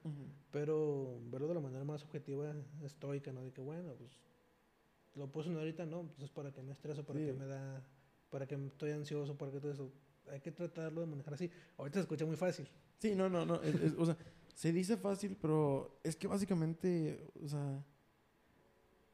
pero 0.52 1.20
verlo 1.26 1.48
de 1.48 1.54
la 1.54 1.60
manera 1.60 1.84
más 1.84 2.04
objetiva, 2.04 2.56
estoica, 2.84 3.32
¿no? 3.32 3.44
De 3.44 3.52
que, 3.52 3.62
bueno, 3.62 3.94
pues, 3.96 4.20
lo 5.16 5.32
puedo 5.32 5.44
sonar 5.46 5.60
ahorita, 5.60 5.86
no, 5.86 6.08
pues 6.08 6.24
es 6.24 6.32
para 6.32 6.52
que 6.52 6.64
me 6.64 6.72
estreso, 6.72 7.04
para 7.06 7.20
Sí. 7.20 7.26
que 7.28 7.34
me 7.34 7.46
da, 7.46 7.84
para 8.32 8.48
que 8.48 8.56
estoy 8.56 8.92
ansioso, 8.92 9.38
para 9.38 9.52
que 9.52 9.60
todo 9.60 9.72
eso. 9.72 9.92
Hay 10.32 10.40
que 10.40 10.52
tratarlo 10.52 11.02
de 11.02 11.08
manejar 11.08 11.34
así. 11.34 11.50
Ahorita 11.78 11.96
se 12.00 12.02
escucha 12.02 12.26
muy 12.26 12.36
fácil. 12.36 12.68
Sí, 13.00 13.16
no, 13.16 13.30
no, 13.30 13.46
no. 13.46 13.62
es- 13.62 13.76
es- 13.76 13.94
o 13.98 14.06
sea, 14.06 14.18
se 14.56 14.72
dice 14.72 14.98
fácil, 14.98 15.38
pero 15.42 16.00
es 16.04 16.16
que 16.16 16.28
básicamente, 16.28 17.28
o 17.44 17.48
sea, 17.48 17.84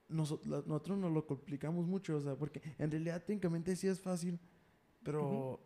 noso- 0.10 0.41
la- 0.45 0.64
nosotros 0.66 0.97
nos 0.97 1.12
lo 1.12 1.26
complicamos 1.26 1.86
mucho, 1.88 2.18
o 2.18 2.22
sea, 2.22 2.36
porque 2.36 2.62
en 2.78 2.91
realidad 2.91 3.24
técnicamente 3.24 3.76
sí 3.76 3.88
es 3.88 3.99
fácil, 3.99 4.39
pero 5.03 5.60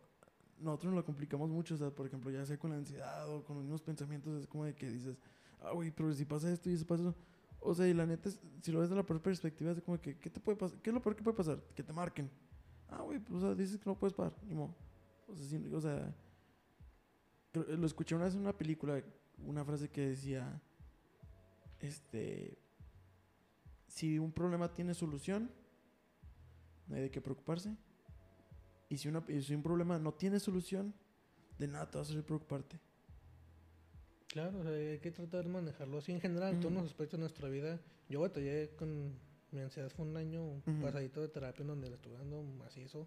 nosotros 0.58 0.92
nos 0.92 1.00
lo 1.00 1.04
complicamos 1.04 1.50
mucho, 1.50 1.74
o 1.74 1.78
sea, 1.78 1.90
por 1.90 2.06
ejemplo, 2.06 2.30
ya 2.30 2.44
sea 2.46 2.58
con 2.58 2.70
la 2.70 2.76
ansiedad 2.76 3.28
o 3.28 3.44
con 3.44 3.56
los 3.56 3.64
mismos 3.64 3.82
pensamientos, 3.82 4.40
es 4.40 4.46
como 4.46 4.64
de 4.64 4.74
que 4.74 4.88
dices, 4.90 5.18
ah, 5.60 5.72
güey, 5.72 5.90
pero 5.90 6.12
si 6.12 6.24
pasa 6.24 6.50
esto 6.52 6.70
y 6.70 6.74
eso 6.74 6.86
pasa 6.86 7.02
eso. 7.02 7.14
O 7.60 7.74
sea, 7.74 7.88
y 7.88 7.94
la 7.94 8.06
neta, 8.06 8.28
es- 8.28 8.40
si 8.62 8.70
lo 8.72 8.80
ves 8.80 8.90
de 8.90 8.96
la 8.96 9.02
perspectiva, 9.04 9.72
es 9.72 9.80
como 9.82 10.00
que, 10.00 10.18
¿qué 10.18 10.30
te 10.30 10.40
puede 10.40 10.56
pasar? 10.56 10.78
¿Qué 10.80 10.90
es 10.90 10.94
lo 10.94 11.00
peor 11.02 11.16
que 11.16 11.22
puede 11.22 11.36
pasar? 11.36 11.62
Que 11.74 11.82
te 11.82 11.92
marquen. 11.92 12.30
Ah, 12.88 13.02
güey, 13.02 13.18
pues, 13.18 13.42
o 13.42 13.46
sea, 13.46 13.54
dices 13.54 13.78
que 13.78 13.88
no 13.88 13.98
puedes 13.98 14.14
parar, 14.14 14.34
ni 14.46 14.54
modo. 14.54 14.74
O 15.28 15.80
sea, 15.80 16.14
o 17.54 17.58
lo 17.76 17.86
escuché 17.86 18.14
una 18.14 18.24
vez 18.24 18.34
en 18.34 18.40
una 18.40 18.56
película, 18.56 19.02
una 19.38 19.64
frase 19.64 19.88
que 19.88 20.08
decía, 20.08 20.60
este, 21.80 22.58
si 23.88 24.18
un 24.18 24.32
problema 24.32 24.72
tiene 24.72 24.94
solución, 24.94 25.50
no 26.88 26.96
hay 26.96 27.02
de 27.02 27.10
qué 27.10 27.20
preocuparse. 27.20 27.76
Y 28.88 28.98
si, 28.98 29.08
una, 29.08 29.24
y 29.28 29.40
si 29.42 29.54
un 29.54 29.62
problema 29.62 29.98
no 29.98 30.12
tiene 30.12 30.38
solución, 30.38 30.94
de 31.58 31.68
nada 31.68 31.90
te 31.90 31.98
vas 31.98 32.08
a 32.08 32.12
hacer 32.12 32.24
preocuparte. 32.24 32.78
Claro, 34.28 34.58
o 34.58 34.62
sea, 34.62 34.72
hay 34.72 34.98
que 34.98 35.10
tratar 35.12 35.44
de 35.44 35.50
manejarlo 35.50 35.98
así 35.98 36.12
en 36.12 36.20
general, 36.20 36.54
en 36.54 36.60
todos 36.60 36.72
Ujú. 36.72 36.82
los 36.82 36.90
aspectos 36.90 37.18
de 37.18 37.22
nuestra 37.22 37.48
vida. 37.48 37.80
Yo 38.08 38.20
batallé 38.20 38.74
con 38.76 39.14
mi 39.52 39.60
ansiedad, 39.60 39.88
fue 39.90 40.04
un 40.04 40.16
año 40.16 40.42
Ujú. 40.42 40.80
pasadito 40.82 41.20
de 41.20 41.28
terapia 41.28 41.62
en 41.62 41.68
donde 41.68 41.88
le 41.88 41.94
estuve 41.94 42.18
dando 42.18 42.42
macizo 42.42 43.06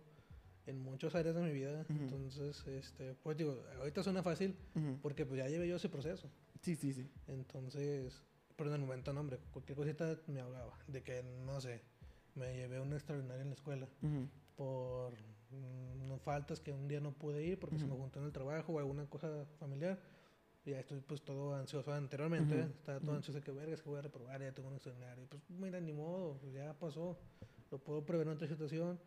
en 0.67 0.79
muchas 0.79 1.15
áreas 1.15 1.35
de 1.35 1.41
mi 1.41 1.51
vida. 1.51 1.81
Ujú. 1.89 1.93
Entonces, 1.93 2.65
este, 2.67 3.15
pues 3.15 3.37
digo, 3.37 3.63
ahorita 3.79 4.03
suena 4.03 4.21
fácil 4.21 4.55
Ujú. 4.75 4.99
porque 5.01 5.25
pues 5.25 5.39
ya 5.39 5.47
llevé 5.47 5.67
yo 5.67 5.77
ese 5.77 5.89
proceso. 5.89 6.29
Sí, 6.61 6.75
sí, 6.75 6.93
sí. 6.93 7.09
Entonces, 7.27 8.21
pero 8.55 8.69
en 8.69 8.75
el 8.75 8.81
momento 8.81 9.13
no, 9.13 9.21
hombre, 9.21 9.39
cualquier 9.51 9.77
cosita 9.77 10.17
me 10.27 10.41
ahogaba. 10.41 10.77
De 10.87 11.01
que, 11.03 11.23
no 11.23 11.59
sé, 11.61 11.81
me 12.35 12.53
llevé 12.55 12.79
un 12.79 12.93
extraordinario 12.93 13.41
en 13.41 13.49
la 13.49 13.55
escuela 13.55 13.87
Ujú. 14.01 14.27
por 14.55 15.13
mm, 15.13 16.07
no 16.07 16.19
faltas 16.19 16.59
que 16.59 16.71
un 16.71 16.87
día 16.87 16.99
no 16.99 17.11
pude 17.13 17.43
ir 17.43 17.59
porque 17.59 17.79
se 17.79 17.85
me 17.85 17.95
juntó 17.95 18.19
en 18.19 18.25
el 18.25 18.31
trabajo 18.31 18.73
o 18.73 18.79
alguna 18.79 19.05
cosa 19.09 19.45
familiar. 19.59 19.99
Y 20.65 20.71
ya 20.71 20.79
estoy 20.81 20.99
pues 20.99 21.21
todo 21.21 21.55
ansioso 21.55 21.93
anteriormente. 21.93 22.59
Estaba 22.59 22.99
todo 22.99 23.15
ansioso 23.15 23.39
de 23.39 23.43
que 23.45 23.51
vergas 23.51 23.81
que 23.81 23.87
voy 23.87 23.99
a 23.99 24.01
reprobar, 24.01 24.41
ya 24.41 24.51
tengo 24.51 24.67
un 24.67 24.73
extraordinario. 24.75 25.25
Pues 25.29 25.41
mira, 25.49 25.79
ni 25.79 25.93
modo, 25.93 26.41
ya 26.53 26.73
pasó. 26.77 27.17
Lo 27.71 27.79
puedo 27.79 28.05
prever 28.05 28.27
en 28.27 28.33
otra 28.33 28.47
situación. 28.49 28.99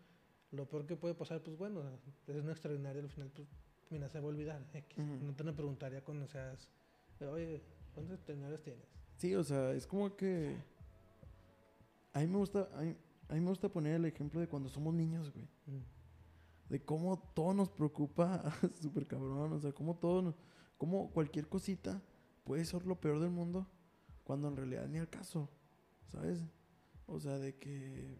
Lo 0.53 0.69
peor 0.69 0.87
que 0.87 0.97
puede 0.97 1.15
pasar, 1.15 1.41
pues 1.43 1.57
bueno, 1.57 1.83
es 2.27 2.37
un 2.37 2.51
extraordinario 2.51 3.03
al 3.03 3.09
final, 3.09 3.31
pues 3.35 3.47
mira, 3.91 4.09
se 4.09 4.19
va 4.19 4.27
a 4.27 4.29
olvidar. 4.29 4.67
X. 4.73 4.99
Ujú. 4.99 5.25
No 5.25 5.35
te 5.35 5.43
van 5.45 5.53
a 5.55 5.57
preguntar 5.57 5.93
ya 5.93 6.03
cuando 6.03 6.27
seas, 6.27 6.69
oye, 7.21 7.63
¿cuántos 7.95 8.15
extraordinarios 8.17 8.63
tienes? 8.63 8.87
Sí, 9.17 9.35
o 9.35 9.45
sea, 9.45 9.73
es 9.73 9.87
como 9.87 10.17
que... 10.17 10.57
A 12.13 12.21
mí 12.21 12.27
me 12.27 12.39
gusta, 12.39 12.69
a 12.75 12.83
mí, 12.83 12.97
a 13.29 13.35
mí 13.35 13.41
me 13.41 13.49
gusta 13.51 13.69
poner 13.69 13.95
el 13.95 14.05
ejemplo 14.05 14.41
de 14.41 14.49
cuando 14.49 14.69
somos 14.69 14.93
niños, 14.95 15.33
güey. 15.33 15.47
Mm. 15.67 15.83
de 16.71 16.85
cómo 16.85 17.19
todo 17.35 17.53
nos 17.55 17.69
preocupa 17.71 18.43
súper 18.81 19.07
cabrón, 19.07 19.53
o 19.53 19.61
sea, 19.61 19.73
cómo 19.73 19.97
todo, 19.97 20.23
nos- 20.23 20.37
cómo 20.79 21.11
cualquier 21.13 21.49
cosita 21.49 22.01
puede 22.45 22.65
ser 22.65 22.87
lo 22.87 23.01
peor 23.01 23.21
del 23.21 23.31
mundo 23.31 23.67
cuando 24.25 24.49
en 24.49 24.57
realidad 24.57 24.89
ni 24.89 24.99
al 24.99 25.09
caso, 25.09 25.49
¿sabes? 26.09 26.45
O 27.07 27.19
sea, 27.21 27.39
de 27.39 27.57
que, 27.57 28.17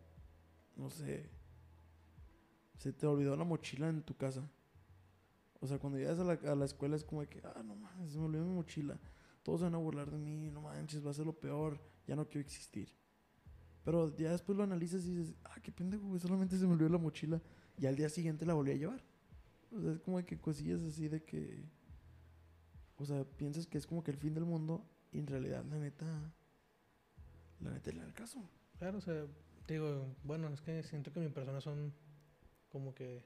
no 0.77 0.91
sé, 0.91 1.29
se 2.81 2.95
te 2.95 3.07
olvidó 3.07 3.37
la 3.37 3.45
mochila 3.45 3.91
en 3.91 4.03
tu 4.03 4.17
casa. 4.17 4.51
O 5.61 5.67
sea, 5.67 5.79
cuando 5.79 5.99
llegas 5.99 6.19
a 6.19 6.25
la, 6.25 6.33
a 6.33 6.55
la 6.55 6.65
escuela 6.65 6.97
es 6.97 7.05
como 7.05 7.21
que, 7.29 7.43
ah, 7.45 7.63
no 7.63 7.77
mames, 7.77 8.13
se 8.13 8.19
me 8.19 8.25
olvidó 8.25 8.47
mi 8.47 8.55
mochila. 8.55 8.99
Todos 9.43 9.61
van 9.61 9.75
a 9.75 9.79
burlar 9.79 10.11
de 10.11 10.17
mí, 10.17 10.51
no 10.51 10.63
manches, 10.63 11.05
va 11.05 11.11
a 11.11 11.15
ser 11.15 11.27
lo 11.27 11.39
peor, 11.39 11.79
ya 12.07 12.17
no 12.17 12.27
quiero 12.27 12.41
existir. 12.41 12.91
Pero 13.85 14.17
ya 14.17 14.31
después 14.31 14.57
lo 14.57 14.65
analizas 14.65 15.05
y 15.05 15.15
dices, 15.15 15.35
ah, 15.45 15.61
qué 15.63 15.71
pendejo, 15.71 16.19
solamente 16.19 16.57
se 16.57 16.67
me 16.67 16.73
olvidó 16.73 16.89
la 16.89 16.97
mochila. 16.97 17.43
Y 17.77 17.85
al 17.85 17.97
día 17.97 18.09
siguiente 18.09 18.47
la 18.47 18.55
volví 18.55 18.73
a 18.73 18.77
llevar. 18.77 19.05
O 19.77 19.81
sea, 19.83 19.93
es 19.93 20.01
como 20.01 20.25
que 20.25 20.39
cosillas 20.39 20.81
así 20.83 21.09
de 21.09 21.23
que. 21.23 21.69
O 22.97 23.05
sea, 23.05 23.25
piensas 23.25 23.67
que 23.67 23.77
es 23.77 23.87
como 23.87 24.03
que 24.03 24.11
el 24.11 24.17
fin 24.17 24.33
del 24.33 24.47
mundo. 24.47 24.87
Y 25.13 25.19
en 25.19 25.27
realidad, 25.27 25.65
la 25.67 25.79
neta. 25.79 26.07
La 27.61 27.73
neta 27.73 27.91
da 27.93 28.05
el 28.05 28.15
caso. 28.15 28.43
Claro, 28.79 28.97
o 28.97 29.01
sea, 29.03 29.27
digo, 29.69 30.07
bueno, 30.25 30.49
es 30.49 30.63
que 30.63 30.83
siento 30.83 31.13
que 31.13 31.21
mis 31.21 31.31
personas 31.31 31.63
son 31.63 31.93
como 32.71 32.95
que 32.95 33.19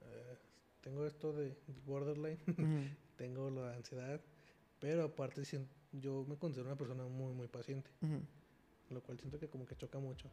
eh, 0.00 0.36
tengo 0.82 1.04
esto 1.06 1.32
de 1.32 1.56
borderline, 1.86 2.38
tengo 3.16 3.50
la 3.50 3.74
ansiedad, 3.74 4.20
pero 4.80 5.04
aparte 5.04 5.42
yo 5.92 6.24
me 6.28 6.36
considero 6.36 6.66
una 6.68 6.76
persona 6.76 7.04
muy, 7.04 7.32
muy 7.34 7.48
paciente, 7.48 7.90
lo 8.90 9.00
cual 9.02 9.18
siento 9.18 9.38
que 9.38 9.48
como 9.48 9.66
que 9.66 9.76
choca 9.76 9.98
mucho. 9.98 10.28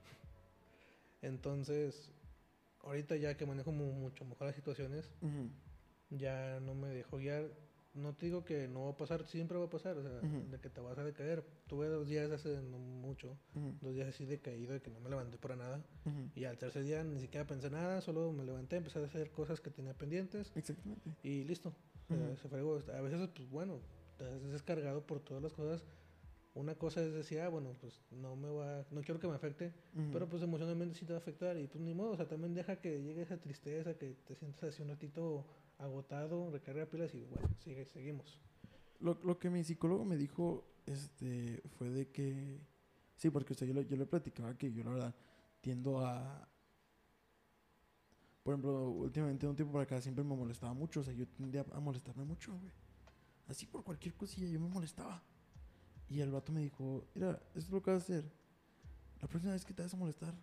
Entonces, 1.21 2.11
ahorita 2.81 3.15
ya 3.17 3.35
que 3.35 3.45
manejo 3.45 3.71
mu- 3.71 3.91
mucho 3.93 4.25
mejor 4.25 4.47
las 4.47 4.55
situaciones, 4.55 5.09
ya 6.09 6.59
no 6.61 6.73
me 6.75 6.87
dejo 6.89 7.17
guiar. 7.17 7.51
No 7.93 8.13
te 8.13 8.27
digo 8.27 8.43
que 8.45 8.67
no 8.67 8.85
va 8.85 8.91
a 8.91 8.97
pasar, 8.97 9.25
siempre 9.25 9.57
va 9.57 9.65
a 9.65 9.69
pasar, 9.69 9.97
o 9.97 10.01
sea, 10.03 10.11
Ujú. 10.21 10.49
de 10.51 10.59
que 10.59 10.69
te 10.69 10.79
vas 10.79 10.97
a 10.97 11.03
decaer. 11.03 11.43
Tuve 11.67 11.87
dos 11.87 12.07
días 12.07 12.29
hace 12.31 12.61
no 12.61 12.77
mucho, 12.77 13.37
ujú, 13.55 13.73
dos 13.81 13.93
días 13.95 14.07
así 14.07 14.25
decaído 14.25 14.73
de 14.73 14.81
que 14.81 14.91
no 14.91 14.99
me 14.99 15.09
levanté 15.09 15.37
para 15.37 15.55
nada. 15.55 15.83
ujú. 16.05 16.29
Y 16.35 16.45
al 16.45 16.57
tercer 16.57 16.83
día 16.83 17.03
ni 17.03 17.19
siquiera 17.19 17.47
pensé 17.47 17.69
nada, 17.69 17.99
solo 18.01 18.31
me 18.31 18.43
levanté, 18.45 18.75
empecé 18.77 18.99
a 18.99 19.03
hacer 19.05 19.31
cosas 19.31 19.59
que 19.59 19.71
tenía 19.71 19.93
pendientes 19.95 20.51
Exactamente. 20.55 21.15
y 21.23 21.43
listo. 21.43 21.73
Se 22.41 22.47
fregó. 22.49 22.81
A 22.95 23.01
veces, 23.01 23.27
pues 23.35 23.49
bueno, 23.49 23.81
te 24.17 24.25
has 24.25 24.41
descargado 24.51 25.05
por 25.05 25.19
todas 25.19 25.43
las 25.43 25.53
cosas. 25.53 25.85
Una 26.55 26.73
cosa 26.75 27.03
es 27.03 27.13
decir, 27.13 27.39
ah, 27.41 27.49
bueno, 27.49 27.75
pues 27.79 28.01
no 28.11 28.35
me 28.35 28.49
va, 28.49 28.83
no 28.89 29.01
quiero 29.01 29.19
que 29.19 29.27
me 29.27 29.35
afecte, 29.35 29.71
pero 30.11 30.27
pues 30.27 30.41
emocionalmente 30.41 30.97
sí 30.97 31.05
te 31.05 31.13
va 31.13 31.17
a 31.19 31.21
afectar 31.21 31.55
y 31.57 31.67
pues 31.67 31.79
ni 31.83 31.93
modo, 31.93 32.11
o 32.11 32.17
sea, 32.17 32.27
también 32.27 32.53
deja 32.55 32.77
que 32.77 33.01
llegue 33.03 33.21
esa 33.21 33.37
tristeza, 33.37 33.93
que 33.97 34.15
te 34.25 34.35
sientas 34.35 34.63
así 34.63 34.81
un 34.81 34.89
ratito 34.89 35.45
agotado, 35.79 36.51
recarga 36.51 36.85
pilas 36.85 37.13
y 37.15 37.25
bueno, 37.25 37.49
sigue, 37.63 37.85
seguimos. 37.85 38.39
Lo, 38.99 39.17
lo 39.23 39.39
que 39.39 39.49
mi 39.49 39.63
psicólogo 39.63 40.05
me 40.05 40.17
dijo 40.17 40.65
este, 40.85 41.61
fue 41.77 41.89
de 41.89 42.09
que. 42.09 42.59
Sí, 43.15 43.29
porque 43.29 43.53
sea, 43.53 43.67
yo, 43.67 43.81
yo 43.81 43.97
le 43.97 44.05
platicaba 44.05 44.57
que 44.57 44.71
yo, 44.71 44.83
la 44.83 44.91
verdad, 44.91 45.15
tiendo 45.61 45.99
a. 46.05 46.47
Por 48.43 48.53
ejemplo, 48.53 48.89
últimamente, 48.89 49.47
un 49.47 49.55
tiempo 49.55 49.73
para 49.73 49.83
acá, 49.83 50.01
siempre 50.01 50.23
me 50.23 50.35
molestaba 50.35 50.73
mucho. 50.73 51.01
O 51.01 51.03
sea, 51.03 51.13
yo 51.13 51.27
tendía 51.27 51.65
a 51.73 51.79
molestarme 51.79 52.23
mucho, 52.23 52.57
güey. 52.57 52.71
Así 53.47 53.65
por 53.65 53.83
cualquier 53.83 54.15
cosilla, 54.15 54.47
yo 54.47 54.59
me 54.59 54.69
molestaba. 54.69 55.21
Y 56.09 56.19
el 56.21 56.31
vato 56.31 56.51
me 56.51 56.61
dijo: 56.61 57.05
Mira, 57.13 57.41
esto 57.55 57.59
es 57.59 57.69
lo 57.69 57.81
que 57.81 57.91
vas 57.91 58.01
a 58.01 58.03
hacer. 58.03 58.31
La 59.21 59.27
próxima 59.27 59.53
vez 59.53 59.65
que 59.65 59.73
te 59.73 59.83
vas 59.83 59.93
a 59.93 59.97
molestar, 59.97 60.33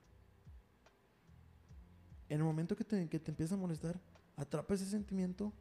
en 2.29 2.39
el 2.39 2.45
momento 2.45 2.77
que 2.77 2.85
te, 2.85 3.09
que 3.09 3.19
te 3.19 3.31
empieza 3.31 3.55
a 3.55 3.59
molestar, 3.59 3.99
atrapa 4.37 4.75
ese 4.75 4.87
sentimiento 4.87 5.53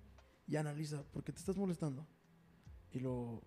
y 0.47 0.57
analiza 0.57 1.03
por 1.03 1.23
qué 1.23 1.31
te 1.31 1.39
estás 1.39 1.57
molestando. 1.57 2.05
Y 2.91 2.99
lo. 2.99 3.41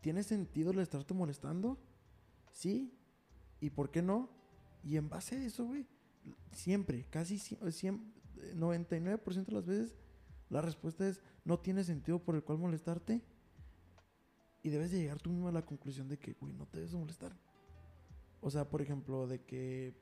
¿Tiene 0.00 0.22
sentido 0.22 0.70
el 0.70 0.78
estarte 0.78 1.14
molestando? 1.14 1.78
Sí. 2.52 2.92
¿Y 3.60 3.70
por 3.70 3.90
qué 3.90 4.02
no? 4.02 4.30
Y 4.84 4.96
en 4.96 5.08
base 5.08 5.36
a 5.36 5.42
eso, 5.44 5.64
güey, 5.64 5.86
siempre, 6.52 7.04
casi 7.10 7.36
sie- 7.38 7.58
siem- 7.72 8.12
eh, 8.38 8.52
99% 8.54 9.46
de 9.46 9.52
las 9.52 9.66
veces, 9.66 9.94
la 10.48 10.60
respuesta 10.62 11.06
es: 11.08 11.22
no 11.44 11.58
tiene 11.58 11.82
sentido 11.84 12.18
por 12.22 12.34
el 12.34 12.42
cual 12.44 12.58
molestarte. 12.58 13.22
Y 14.62 14.68
debes 14.68 14.90
de 14.90 14.98
llegar 14.98 15.20
tú 15.20 15.30
mismo 15.30 15.48
a 15.48 15.52
la 15.52 15.64
conclusión 15.64 16.08
de 16.08 16.18
que, 16.18 16.32
güey, 16.34 16.52
no 16.52 16.66
te 16.66 16.78
debes 16.78 16.92
de 16.92 16.98
molestar. 16.98 17.36
O 18.40 18.50
sea, 18.50 18.68
por 18.68 18.80
ejemplo, 18.82 19.26
de 19.26 19.40
que. 19.44 19.94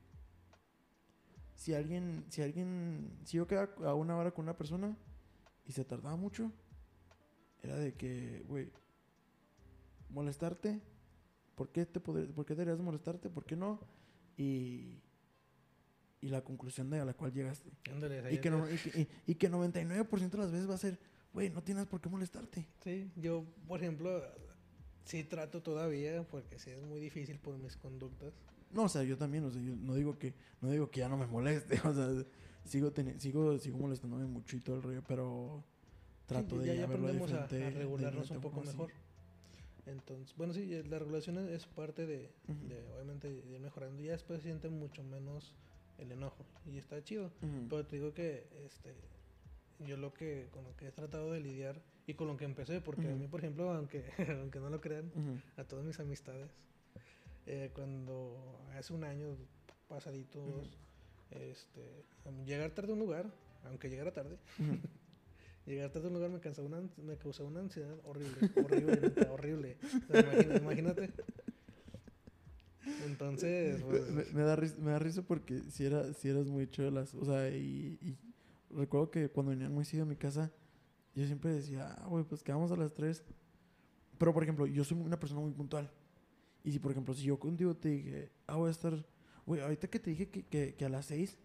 Si 1.54 1.72
alguien, 1.74 2.24
si 2.28 2.42
alguien, 2.42 3.10
si 3.24 3.36
yo 3.36 3.46
quedaba 3.46 3.70
a 3.90 3.94
una 3.94 4.16
hora 4.16 4.32
con 4.32 4.44
una 4.44 4.56
persona 4.56 4.96
y 5.64 5.72
se 5.72 5.84
tardaba 5.84 6.16
mucho, 6.16 6.52
era 7.62 7.76
de 7.76 7.94
que, 7.94 8.44
güey, 8.48 8.70
molestarte 10.10 10.80
¿por 11.54 11.70
qué, 11.70 11.86
te 11.86 12.00
¿por 12.00 12.44
qué 12.44 12.54
deberías 12.54 12.80
molestarte? 12.80 13.30
¿Por 13.30 13.44
qué 13.44 13.56
no? 13.56 13.80
Y, 14.36 15.00
y 16.20 16.28
la 16.28 16.42
conclusión 16.42 16.90
de 16.90 16.98
a 17.00 17.04
la 17.04 17.14
cual 17.14 17.32
llegaste. 17.32 17.70
Ándale, 17.92 18.34
Y 18.34 18.38
que, 18.38 18.50
no, 18.50 18.68
y, 18.70 18.76
que, 18.76 19.00
y- 19.26 19.32
y 19.32 19.34
que 19.36 19.48
99% 19.50 20.30
de 20.30 20.38
las 20.38 20.50
veces 20.50 20.68
va 20.68 20.74
a 20.74 20.78
ser, 20.78 20.98
güey, 21.32 21.50
no 21.50 21.62
tienes 21.62 21.86
por 21.86 22.00
qué 22.00 22.08
molestarte. 22.08 22.66
Sí, 22.82 23.10
yo, 23.16 23.44
por 23.68 23.80
ejemplo, 23.80 24.20
sí 25.04 25.22
trato 25.22 25.62
todavía, 25.62 26.24
porque 26.24 26.58
sí 26.58 26.70
es 26.70 26.82
muy 26.82 26.98
difícil 27.00 27.38
por 27.38 27.56
mis 27.58 27.76
conductas. 27.76 28.32
No, 28.74 28.82
o 28.84 28.88
sea, 28.88 29.02
yo 29.04 29.16
también, 29.16 29.44
o 29.44 29.50
sea, 29.50 29.62
yo 29.62 29.74
no 29.76 29.94
digo 29.94 30.18
que, 30.18 30.34
no 30.60 30.70
digo 30.70 30.90
que 30.90 31.00
ya 31.00 31.08
no 31.08 31.16
me 31.16 31.26
moleste, 31.26 31.80
o 31.88 31.94
sea, 31.94 32.08
sigo, 32.64 32.92
teni- 32.92 33.18
sigo, 33.18 33.56
sigo 33.58 33.78
molestándome 33.78 34.26
mucho 34.26 34.56
y 34.56 34.60
todo 34.60 34.76
el 34.76 34.82
rollo, 34.82 35.02
pero 35.06 35.64
trato 36.26 36.56
Sí, 36.56 36.62
de 36.62 36.66
ya, 36.66 36.74
ya 36.82 36.86
verlo 36.86 37.06
de 37.06 37.12
aprendemos 37.18 37.32
a- 37.32 37.44
a, 37.44 37.70
regularnos 37.70 38.30
un 38.30 38.40
poco 38.40 38.60
así. 38.60 38.70
mejor. 38.70 38.90
Entonces, 39.86 40.34
bueno, 40.36 40.54
sí, 40.54 40.82
la 40.84 40.98
regulación 40.98 41.38
es- 41.48 41.66
parte 41.66 42.06
de, 42.06 42.30
Ujú. 42.48 42.68
de, 42.68 42.82
obviamente, 42.94 43.28
de 43.30 43.52
ir 43.54 43.60
mejorando. 43.60 44.02
Ya 44.02 44.12
después 44.12 44.38
se 44.40 44.48
siente 44.48 44.68
mucho 44.70 45.02
menos 45.02 45.54
el 45.98 46.10
enojo 46.10 46.44
y 46.64 46.78
está 46.78 47.02
chido. 47.04 47.26
Ujú. 47.42 47.66
Pero 47.68 47.86
te 47.86 47.96
digo 47.96 48.14
que 48.14 48.48
este 48.64 48.94
yo 49.80 49.96
lo 49.96 50.14
que 50.14 50.48
con 50.52 50.64
lo 50.64 50.74
que 50.76 50.86
he 50.86 50.92
tratado 50.92 51.32
de 51.32 51.40
lidiar 51.40 51.82
y 52.06 52.14
con 52.14 52.28
lo 52.28 52.36
que 52.36 52.44
empecé, 52.44 52.80
porque 52.80 53.06
a 53.08 53.10
Ujú. 53.10 53.18
mí, 53.18 53.28
por 53.28 53.40
ejemplo, 53.40 53.70
aunque, 53.72 54.04
aunque 54.40 54.58
no 54.60 54.70
lo 54.70 54.80
crean, 54.80 55.12
a 55.56 55.64
todas 55.64 55.84
mis 55.84 55.98
amistades, 56.00 56.50
eh, 57.46 57.70
cuando 57.74 58.58
hace 58.76 58.92
un 58.92 59.04
año 59.04 59.36
pasadito, 59.88 60.40
Ujú. 60.40 60.50
dos, 60.58 60.78
este, 61.30 62.04
llegar 62.46 62.70
tarde 62.72 62.90
a 62.90 62.94
un 62.94 63.00
lugar, 63.00 63.30
aunque 63.64 63.88
llegara 63.90 64.12
tarde, 64.12 64.38
llegar 65.66 65.90
tarde 65.90 66.06
a 66.06 66.08
un 66.08 66.14
lugar 66.14 66.30
me 66.30 66.40
causaba 66.40 66.66
una, 66.68 66.80
me 67.02 67.16
causaba 67.16 67.48
una 67.48 67.60
ansiedad 67.60 67.96
horrible, 68.04 68.50
horrible, 68.62 69.12
horrible. 69.30 69.76
Imagina- 70.08 70.56
imagínate. 70.56 71.10
Entonces, 73.04 73.80
Me, 73.82 73.84
pues, 73.86 74.10
me- 74.10 74.24
me 74.32 74.42
da 74.42 74.56
risa, 74.56 74.76
me 74.78 74.90
da 74.92 74.98
risa 74.98 75.22
porque 75.22 75.60
si, 75.70 75.84
era, 75.86 76.12
si 76.14 76.28
eras 76.28 76.46
muy 76.46 76.64
hecho 76.64 76.82
de 76.82 76.90
las... 76.90 77.14
O 77.14 77.24
sea, 77.24 77.48
y, 77.50 77.98
y 78.02 78.16
recuerdo 78.74 79.10
que 79.10 79.28
cuando 79.30 79.50
venían 79.50 79.72
muy 79.72 79.84
seguido 79.84 80.04
a 80.04 80.08
mi 80.08 80.16
casa, 80.16 80.52
yo 81.14 81.24
siempre 81.26 81.52
decía, 81.52 81.94
ah, 81.98 82.06
güey, 82.06 82.24
pues 82.24 82.42
quedamos 82.42 82.70
a 82.72 82.76
las 82.76 82.92
3. 82.92 83.24
Pero, 84.18 84.32
por 84.34 84.42
ejemplo, 84.42 84.66
yo 84.66 84.84
soy 84.84 84.98
una 84.98 85.18
persona 85.18 85.40
muy 85.40 85.52
puntual. 85.52 85.90
Y 86.64 86.72
si, 86.72 86.78
por 86.78 86.90
ejemplo, 86.92 87.14
si 87.14 87.22
yo 87.24 87.38
contigo 87.38 87.76
te 87.76 87.90
dije, 87.90 88.30
ah, 88.46 88.56
voy 88.56 88.68
a 88.68 88.72
estar... 88.72 89.04
Güey, 89.46 89.60
ahorita 89.60 89.88
que 89.88 90.00
te 90.00 90.10
dije 90.10 90.28
que, 90.30 90.42
que, 90.46 90.74
que 90.74 90.84
a 90.86 90.88
las 90.88 91.04
6, 91.06 91.36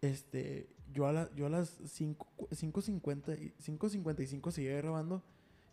este, 0.00 0.68
yo 0.92 1.06
a, 1.06 1.12
la, 1.12 1.30
yo 1.34 1.46
a 1.46 1.50
las 1.50 1.78
5, 1.86 2.26
5.50 2.50 3.38
y 3.38 3.52
5.55 3.62 4.50
seguía 4.50 4.76
grabando. 4.78 5.22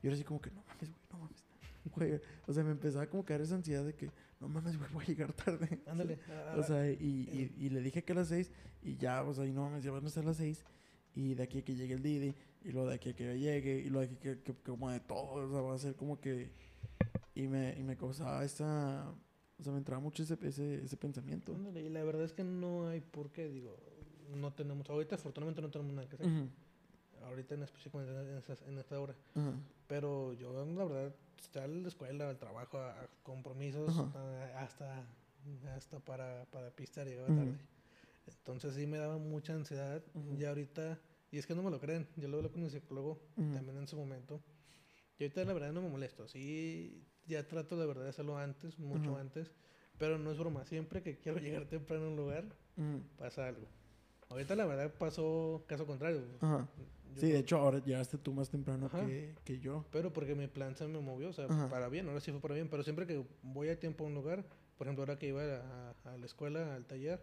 Y 0.04 0.08
ahora 0.08 0.16
así 0.16 0.24
como 0.24 0.42
que, 0.42 0.52
no 0.52 0.62
mames, 0.68 0.90
güey, 0.90 1.02
no 1.12 1.18
mames. 1.20 1.44
Güey, 1.96 2.20
o 2.46 2.52
sea, 2.54 2.66
me 2.66 2.72
empezaba 2.72 3.08
como 3.08 3.24
que 3.26 3.32
a 3.32 3.38
dar 3.38 3.46
esa 3.46 3.56
ansiedad 3.56 3.86
de 3.86 3.94
que, 3.96 4.12
no 4.42 4.50
mames, 4.50 4.78
güey, 4.78 4.92
voy 4.92 5.04
a 5.06 5.08
llegar 5.08 5.32
tarde. 5.34 5.80
ándale. 5.88 6.20
a- 6.30 6.58
O 6.58 6.60
a- 6.60 6.64
sea, 6.64 6.92
y, 6.92 6.96
y, 6.98 7.56
y 7.66 7.70
le 7.70 7.80
dije 7.82 8.04
que 8.04 8.12
a 8.12 8.16
las 8.16 8.28
6 8.28 8.52
y 8.84 8.98
ya, 8.98 9.24
o 9.24 9.34
sea, 9.34 9.46
y 9.46 9.54
no 9.54 9.62
mames, 9.64 9.84
ya 9.86 9.92
van 9.92 10.06
a 10.06 10.10
ser 10.10 10.26
las 10.26 10.36
6. 10.38 10.66
Y 11.16 11.34
de 11.34 11.44
aquí 11.44 11.60
a 11.60 11.64
que 11.64 11.74
llegue 11.76 11.94
el 11.94 12.04
Didi, 12.04 12.36
y 12.64 12.72
luego 12.74 12.90
de 12.90 12.96
aquí 12.96 13.10
a 13.12 13.16
que 13.16 13.40
llegue, 13.40 13.80
y 13.80 13.90
luego 13.90 14.02
de 14.02 14.06
aquí 14.08 14.16
que, 14.18 14.40
que, 14.44 14.54
que 14.54 14.62
como 14.72 14.92
de 14.92 15.00
todo, 15.00 15.48
o 15.48 15.50
sea, 15.52 15.62
va 15.62 15.74
a 15.74 15.80
ser 15.80 15.96
como 15.96 16.20
que... 16.20 16.52
Y 17.38 17.48
me, 17.48 17.76
y 17.78 17.84
me 17.84 17.96
causaba 17.96 18.44
esa... 18.44 19.14
O 19.60 19.64
sea, 19.64 19.72
me 19.72 19.78
entraba 19.78 20.02
mucho 20.02 20.24
ese, 20.24 20.38
ese, 20.42 20.84
ese 20.84 20.98
pensamiento. 20.98 21.54
Ándale, 21.54 21.82
y 21.82 21.90
la 21.90 22.04
verdad 22.04 22.24
es 22.24 22.34
que 22.34 22.44
no 22.44 22.88
hay 22.88 23.02
por 23.02 23.32
qué, 23.32 23.48
digo, 23.48 23.78
no 24.36 24.54
tenemos, 24.54 24.90
ahorita 24.90 25.16
afortunadamente 25.16 25.62
no 25.62 25.70
tenemos 25.70 25.94
nada 25.94 26.08
que 26.10 26.16
hacer, 26.16 26.28
Ujú, 26.28 26.50
ahorita 27.26 27.56
en 27.56 27.64
específico 27.64 28.02
en, 28.02 28.38
esas- 28.38 28.62
en 28.64 28.78
esta 28.78 29.00
hora, 29.00 29.16
ajá, 29.36 29.54
pero 29.88 30.34
yo 30.34 30.52
la 30.66 30.84
verdad, 30.86 31.16
está 31.40 31.64
a 31.64 31.68
la 31.68 31.88
escuela, 31.88 32.30
al 32.30 32.38
trabajo, 32.38 32.78
a, 32.80 33.02
a 33.02 33.08
compromisos, 33.24 33.90
Ajá. 33.90 34.12
a- 34.20 34.60
hasta, 34.64 35.08
hasta 35.76 36.00
para, 36.00 36.46
para 36.52 36.70
pistear 36.72 37.08
llegaba 37.08 37.30
tarde. 37.36 37.56
Entonces 38.28 38.76
sí 38.76 38.86
me 38.86 38.98
daba 38.98 39.18
mucha 39.18 39.54
ansiedad, 39.54 40.04
y 40.38 40.44
ahorita, 40.44 41.00
y 41.32 41.38
es 41.40 41.48
que 41.48 41.56
no 41.56 41.64
me 41.64 41.72
lo 41.72 41.80
creen, 41.80 42.08
yo 42.16 42.28
lo 42.28 42.38
hablo 42.38 42.52
con 42.52 42.62
mi 42.64 42.70
psicólogo 42.70 43.20
también 43.36 43.78
en 43.78 43.88
su 43.88 43.96
momento, 43.98 44.40
y 45.18 45.24
ahorita 45.24 45.46
la 45.46 45.54
verdad 45.54 45.72
no 45.72 45.82
me 45.82 45.90
molesto, 45.90 46.28
sí, 46.28 47.04
ya 47.28 47.48
trato 47.48 47.78
de 47.78 47.86
verdad 47.86 48.04
de 48.04 48.10
hacerlo 48.10 48.38
antes, 48.38 48.80
mucho 48.80 49.18
antes, 49.18 49.52
pero 49.98 50.18
no 50.18 50.32
es 50.32 50.38
broma, 50.38 50.66
siempre 50.66 51.02
que 51.02 51.18
quiero 51.18 51.38
llegar 51.40 51.66
temprano 51.66 52.06
a 52.06 52.10
un 52.10 52.16
lugar, 52.16 52.46
pasa 53.18 53.48
algo. 53.48 53.68
Ahorita 54.30 54.56
la 54.56 54.66
verdad 54.66 54.94
pasó 54.98 55.64
caso 55.68 55.86
contrario. 55.86 56.22
ajá. 56.42 56.68
Yo 57.16 57.22
Sí, 57.22 57.32
de 57.32 57.40
hecho, 57.40 57.58
ahora 57.58 57.80
llegaste 57.84 58.18
tú 58.18 58.34
más 58.34 58.50
temprano 58.50 58.90
que, 58.92 59.34
que 59.44 59.60
yo. 59.60 59.86
Pero 59.92 60.12
porque 60.14 60.36
mi 60.36 60.48
plan 60.48 60.76
se 60.76 60.88
me 60.88 61.00
movió, 61.00 61.30
o 61.30 61.34
sea, 61.34 61.46
Ajá. 61.46 61.70
para 61.70 61.88
bien, 61.90 62.08
ahora 62.08 62.20
sí 62.20 62.32
fue 62.32 62.42
para 62.42 62.54
bien. 62.54 62.70
Pero 62.70 62.84
siempre 62.84 63.08
que 63.08 63.26
voy 63.42 63.70
a 63.70 63.80
tiempo 63.80 64.04
a 64.04 64.08
un 64.08 64.14
lugar, 64.14 64.44
por 64.78 64.86
ejemplo, 64.86 65.02
ahora 65.04 65.18
que 65.18 65.28
iba 65.30 65.42
a, 65.42 65.96
a 66.04 66.18
la 66.18 66.26
escuela, 66.26 66.76
al 66.76 66.86
taller, 66.86 67.20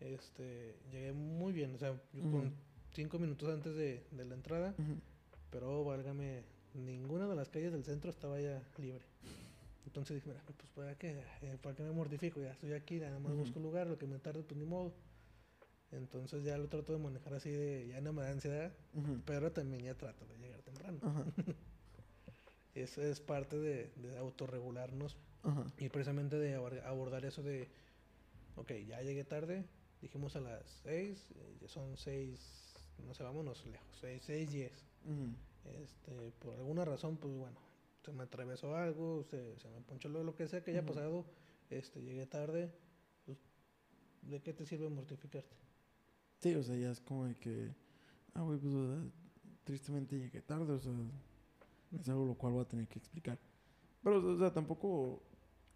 este, 0.00 0.76
llegué 0.92 1.12
muy 1.12 1.52
bien, 1.52 1.74
o 1.74 1.78
sea, 1.78 1.98
yo 2.12 2.22
con 2.30 2.52
cinco 2.92 3.18
minutos 3.18 3.48
antes 3.52 3.74
de, 3.74 4.04
de 4.12 4.24
la 4.26 4.34
entrada, 4.34 4.74
pero 5.50 5.82
válgame, 5.84 6.44
ninguna 6.74 7.26
de 7.26 7.34
las 7.34 7.48
calles 7.48 7.72
del 7.72 7.84
centro 7.84 8.10
estaba 8.10 8.38
ya 8.40 8.62
libre. 8.78 9.04
Entonces 9.86 10.16
dije, 10.16 10.28
mira, 10.28 10.42
pues 10.44 10.56
para 10.74 10.96
qué, 10.96 11.22
Eh, 11.42 11.58
para 11.60 11.74
qué 11.74 11.82
me 11.82 11.90
mortifico, 11.92 12.40
ya 12.40 12.52
estoy 12.52 12.72
aquí, 12.72 12.98
nada 12.98 13.18
más 13.18 13.34
busco 13.34 13.58
un 13.58 13.64
lugar, 13.64 13.86
lo 13.86 13.98
que 13.98 14.06
me 14.06 14.18
tarde, 14.18 14.42
pues 14.42 14.56
ni 14.58 14.64
modo. 14.64 14.92
Entonces 15.90 16.42
ya 16.44 16.56
lo 16.56 16.68
trato 16.68 16.92
de 16.92 16.98
manejar 16.98 17.34
así 17.34 17.50
de, 17.50 17.88
ya 17.88 18.00
no 18.00 18.12
me 18.12 18.22
da 18.22 18.30
ansiedad, 18.30 18.72
pero 19.26 19.52
también 19.52 19.82
ya 19.84 19.94
trato 19.94 20.24
de 20.26 20.38
llegar 20.38 20.62
temprano. 20.62 20.98
Ajá, 21.02 21.24
Eso 22.74 23.02
es 23.02 23.20
parte 23.20 23.58
de, 23.58 23.92
de 23.96 24.16
autorregularnos 24.18 25.16
y 25.78 25.88
precisamente 25.90 26.36
de 26.38 26.56
abor- 26.56 26.82
abordar 26.84 27.24
eso 27.26 27.42
de, 27.42 27.68
ok, 28.56 28.72
ya 28.88 29.02
llegué 29.02 29.24
tarde, 29.24 29.64
dijimos 30.00 30.36
a 30.36 30.40
las 30.40 30.64
6, 30.82 31.28
ya 31.60 31.68
son 31.68 31.96
6, 31.98 32.74
no 33.06 33.12
sé, 33.12 33.22
vámonos 33.24 33.66
lejos, 33.66 33.86
6, 34.00 34.22
6, 34.24 34.50
10. 34.52 34.72
ujú, 35.04 35.34
Este, 35.82 36.32
por 36.40 36.54
alguna 36.54 36.84
razón, 36.86 37.18
pues 37.18 37.34
bueno, 37.34 37.58
se 38.02 38.12
me 38.12 38.24
atravesó 38.24 38.76
algo, 38.76 39.22
se, 39.24 39.58
se 39.58 39.68
me 39.68 39.80
ponchó 39.80 40.08
lo, 40.08 40.34
que 40.34 40.48
sea 40.48 40.62
que 40.62 40.72
haya 40.72 40.84
pasado, 40.84 41.24
este, 41.70 42.02
llegué 42.02 42.26
tarde, 42.26 42.72
pues, 43.24 43.38
¿de 44.22 44.42
qué 44.42 44.52
te 44.52 44.66
sirve 44.66 44.88
mortificarte? 44.88 45.56
Sí, 46.38 46.54
o 46.54 46.62
sea, 46.62 46.76
ya 46.76 46.90
es 46.90 47.00
como 47.00 47.26
de 47.26 47.36
que, 47.36 47.74
ah, 48.34 48.42
güey, 48.42 48.58
pues, 48.58 48.74
o 48.74 48.86
sea, 48.86 49.10
tristemente 49.64 50.18
llegué 50.18 50.42
tarde, 50.42 50.72
o 50.72 50.80
sea, 50.80 50.92
es 52.00 52.08
algo 52.08 52.26
lo 52.26 52.34
cual 52.34 52.54
voy 52.54 52.62
a 52.62 52.68
tener 52.68 52.88
que 52.88 52.98
explicar. 52.98 53.38
Pero, 54.02 54.18
o 54.18 54.38
sea, 54.38 54.52
tampoco, 54.52 55.22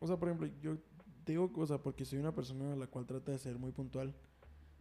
o 0.01 0.07
sea, 0.07 0.17
por 0.17 0.29
ejemplo, 0.29 0.49
yo 0.61 0.77
digo, 1.25 1.51
o 1.55 1.67
sea, 1.67 1.79
porque 1.79 2.05
soy 2.05 2.19
una 2.19 2.35
persona 2.35 2.73
a 2.73 2.77
la 2.77 2.89
cual 2.89 3.07
trata 3.07 3.31
de 3.31 3.39
ser 3.39 3.57
muy 3.59 3.71
puntual, 3.71 4.15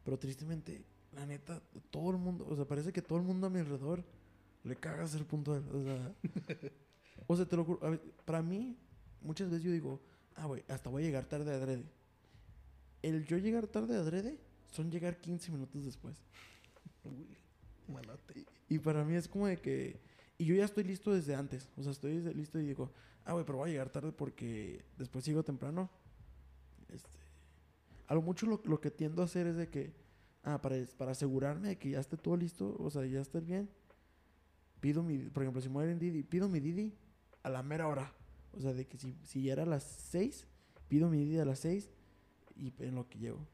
pero 0.04 0.18
tristemente, 0.18 0.84
la 1.12 1.26
neta, 1.26 1.62
todo 1.92 2.12
el 2.12 2.18
mundo, 2.18 2.48
o 2.50 2.56
sea, 2.56 2.66
parece 2.66 2.92
que 2.92 3.04
todo 3.04 3.20
el 3.20 3.26
mundo 3.26 3.48
a 3.48 3.50
mi 3.52 3.60
alrededor 3.60 4.04
le 4.64 4.76
caga 4.76 5.08
ser 5.08 5.26
puntual, 5.26 5.64
o 5.72 5.84
sea, 5.84 6.16
o 7.28 7.36
sea, 7.36 7.46
te 7.46 7.56
lo 7.56 7.66
juro, 7.66 7.80
ver, 7.90 8.02
para 8.26 8.42
mí, 8.42 8.78
muchas 9.22 9.50
veces 9.50 9.64
yo 9.64 9.72
digo, 9.72 10.02
ah, 10.36 10.46
güey, 10.46 10.64
hasta 10.68 10.90
voy 10.90 11.04
a 11.04 11.06
llegar 11.06 11.26
tarde 11.26 11.52
a 11.52 11.56
adrede. 11.56 11.86
El 13.02 13.26
yo 13.26 13.38
llegar 13.38 13.68
tarde 13.68 13.96
a 13.96 14.00
adrede 14.00 14.40
son 14.72 14.92
llegar 14.92 15.20
15 15.20 15.52
minutos 15.52 15.86
después. 15.86 16.18
Uy, 17.04 17.38
malote. 17.88 18.46
Y 18.70 18.80
para 18.80 19.04
mí 19.04 19.16
es 19.16 19.28
como 19.28 19.48
de 19.48 19.58
que... 19.58 20.00
Y 20.38 20.46
yo 20.46 20.56
ya 20.56 20.66
estoy 20.66 20.84
listo 20.84 21.14
desde 21.14 21.36
antes. 21.36 21.70
O 21.78 21.84
sea, 21.84 21.92
estoy 21.92 22.20
listo 22.34 22.60
y 22.60 22.66
digo, 22.66 22.92
ah, 23.24 23.34
güey, 23.34 23.46
pero 23.46 23.60
voy 23.60 23.70
a 23.70 23.72
llegar 23.72 23.90
tarde 23.90 24.12
porque 24.12 24.84
después 24.98 25.24
sigo 25.24 25.44
temprano. 25.44 25.90
Este, 26.90 27.18
a 28.08 28.14
lo 28.14 28.22
mucho 28.22 28.46
lo, 28.46 28.62
lo 28.66 28.82
que 28.82 28.92
tiendo 28.92 29.22
a 29.22 29.26
hacer 29.26 29.48
es 29.48 29.56
de 29.56 29.70
que, 29.70 29.94
ah, 30.44 30.62
para, 30.62 30.76
para 30.98 31.12
asegurarme 31.12 31.70
de 31.70 31.78
que 31.78 31.92
ya 31.92 32.00
esté 32.00 32.18
todo 32.18 32.36
listo, 32.36 32.76
o 32.80 32.90
sea, 32.90 33.06
ya 33.06 33.22
esté 33.22 33.40
bien, 33.40 33.70
pido 34.82 35.02
mi, 35.02 35.18
por 35.18 35.44
ejemplo, 35.44 35.62
si 35.62 35.70
mueren 35.70 35.98
Didi, 35.98 36.24
pido 36.24 36.50
mi 36.50 36.60
Didi 36.60 36.94
a 37.46 37.50
la 37.50 37.62
mera 37.62 37.88
hora. 37.88 38.12
O 38.54 38.60
sea, 38.60 38.74
de 38.74 38.88
que 38.88 38.98
si, 38.98 39.14
si 39.24 39.50
era 39.50 39.64
a 39.64 39.66
las 39.66 39.84
6, 39.84 40.48
pido 40.88 41.10
mi 41.10 41.20
Didi 41.20 41.38
a 41.38 41.46
las 41.46 41.60
6 41.60 41.90
y 42.56 42.74
en 42.80 42.96
lo 42.96 43.08
que 43.08 43.20
llego. 43.20 43.46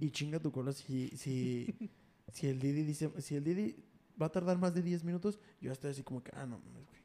Y 0.00 0.10
chinga 0.10 0.38
tu 0.38 0.52
cola 0.52 0.72
si, 0.72 1.08
si, 1.16 1.66
si 2.32 2.46
el 2.46 2.60
Didi 2.60 2.84
dice, 2.84 3.10
si 3.20 3.34
el 3.34 3.42
Didi 3.42 3.76
va 4.20 4.26
a 4.26 4.32
tardar 4.32 4.56
más 4.58 4.72
de 4.72 4.82
10 4.82 5.02
minutos, 5.02 5.40
yo 5.60 5.72
estoy 5.72 5.90
así 5.90 6.02
como 6.04 6.22
que, 6.22 6.30
ah, 6.34 6.46
no, 6.46 6.58
mames, 6.60 6.86
güey. 6.86 7.00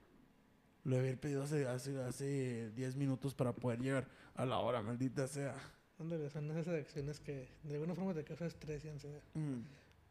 Lo 0.83 0.97
había 0.99 1.19
pedido 1.19 1.41
hace, 1.41 1.65
hace, 1.65 1.99
hace 2.03 2.69
10 2.75 2.95
minutos 2.95 3.33
para 3.33 3.55
poder 3.55 3.79
llegar 3.81 4.07
a 4.35 4.45
la 4.45 4.59
hora, 4.59 4.83
maldita 4.83 5.27
sea. 5.27 5.55
Ándale, 5.97 6.29
son 6.29 6.51
esas 6.51 6.75
acciones 6.75 7.19
que 7.19 7.47
de 7.63 7.73
alguna 7.73 7.95
forma 7.95 8.13
te 8.13 8.23
causan 8.23 8.47
estrés 8.49 8.85
y 8.85 8.89
ansiedad. 8.89 9.23
Mm, 9.33 9.61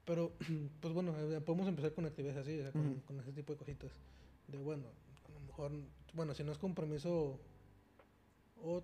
Pero, 0.04 0.32
pues 0.80 0.92
bueno, 0.94 1.14
eh, 1.16 1.40
podemos 1.42 1.68
empezar 1.68 1.92
con 1.92 2.06
actividades 2.06 2.38
así, 2.40 2.58
o 2.58 2.62
sea, 2.62 2.72
con, 2.72 2.86
Ujú. 2.88 3.00
con 3.02 3.20
ese 3.20 3.32
tipo 3.32 3.52
de 3.52 3.58
cositas. 3.58 3.92
De 4.48 4.58
bueno, 4.58 4.88
mejor, 5.54 5.72
bueno, 6.14 6.34
si 6.34 6.42
no 6.42 6.52
es 6.52 6.58
compromiso 6.58 7.38
o 8.60 8.82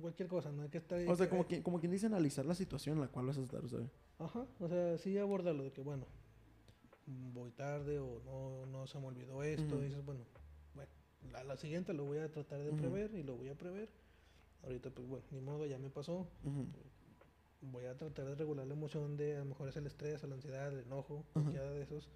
cualquier 0.00 0.28
cosa, 0.28 0.52
no 0.52 0.62
hay 0.62 0.68
que 0.68 0.78
estar 0.78 1.00
O 1.08 1.16
sea, 1.16 1.28
como, 1.28 1.46
quien, 1.46 1.62
como 1.62 1.80
quien 1.80 1.90
dice, 1.90 2.06
analizar 2.06 2.46
la 2.46 2.54
situación 2.54 2.96
en 2.96 3.02
la 3.02 3.08
cual 3.08 3.26
vas 3.26 3.38
a 3.38 3.42
estar, 3.42 3.66
¿sabes? 3.68 3.90
Ajá, 4.18 4.46
o 4.60 4.68
sea, 4.68 4.98
sí 4.98 5.18
abordarlo 5.18 5.64
de 5.64 5.72
que, 5.72 5.80
bueno, 5.80 6.06
voy 7.06 7.50
tarde 7.50 7.98
o 7.98 8.20
no, 8.24 8.66
no 8.66 8.86
se 8.86 8.98
me 9.00 9.06
olvidó 9.06 9.42
esto, 9.42 9.80
y 9.80 9.86
dices, 9.86 10.04
bueno, 10.04 10.24
bueno, 10.74 10.90
a 11.34 11.44
la 11.44 11.56
siguiente 11.56 11.92
lo 11.92 12.04
voy 12.04 12.18
a 12.18 12.30
tratar 12.30 12.62
de 12.62 12.72
prever 12.72 13.14
y 13.14 13.22
lo 13.22 13.36
voy 13.36 13.48
a 13.48 13.56
prever. 13.56 13.88
Ahorita, 14.62 14.90
pues 14.90 15.08
bueno, 15.08 15.24
ni 15.30 15.40
modo, 15.40 15.66
ya 15.66 15.78
me 15.78 15.88
pasó. 15.88 16.28
Ujú. 16.44 16.66
Voy 17.62 17.86
a 17.86 17.96
tratar 17.96 18.26
de 18.26 18.34
regular 18.34 18.66
la 18.66 18.74
emoción 18.74 19.16
de, 19.16 19.36
a 19.36 19.40
lo 19.40 19.46
mejor 19.46 19.68
es 19.68 19.76
el 19.76 19.86
estrés, 19.86 20.22
la 20.22 20.34
ansiedad, 20.34 20.72
el 20.72 20.80
enojo, 20.80 21.24
cualquiera 21.32 21.70
de 21.70 21.82
esos. 21.82 22.10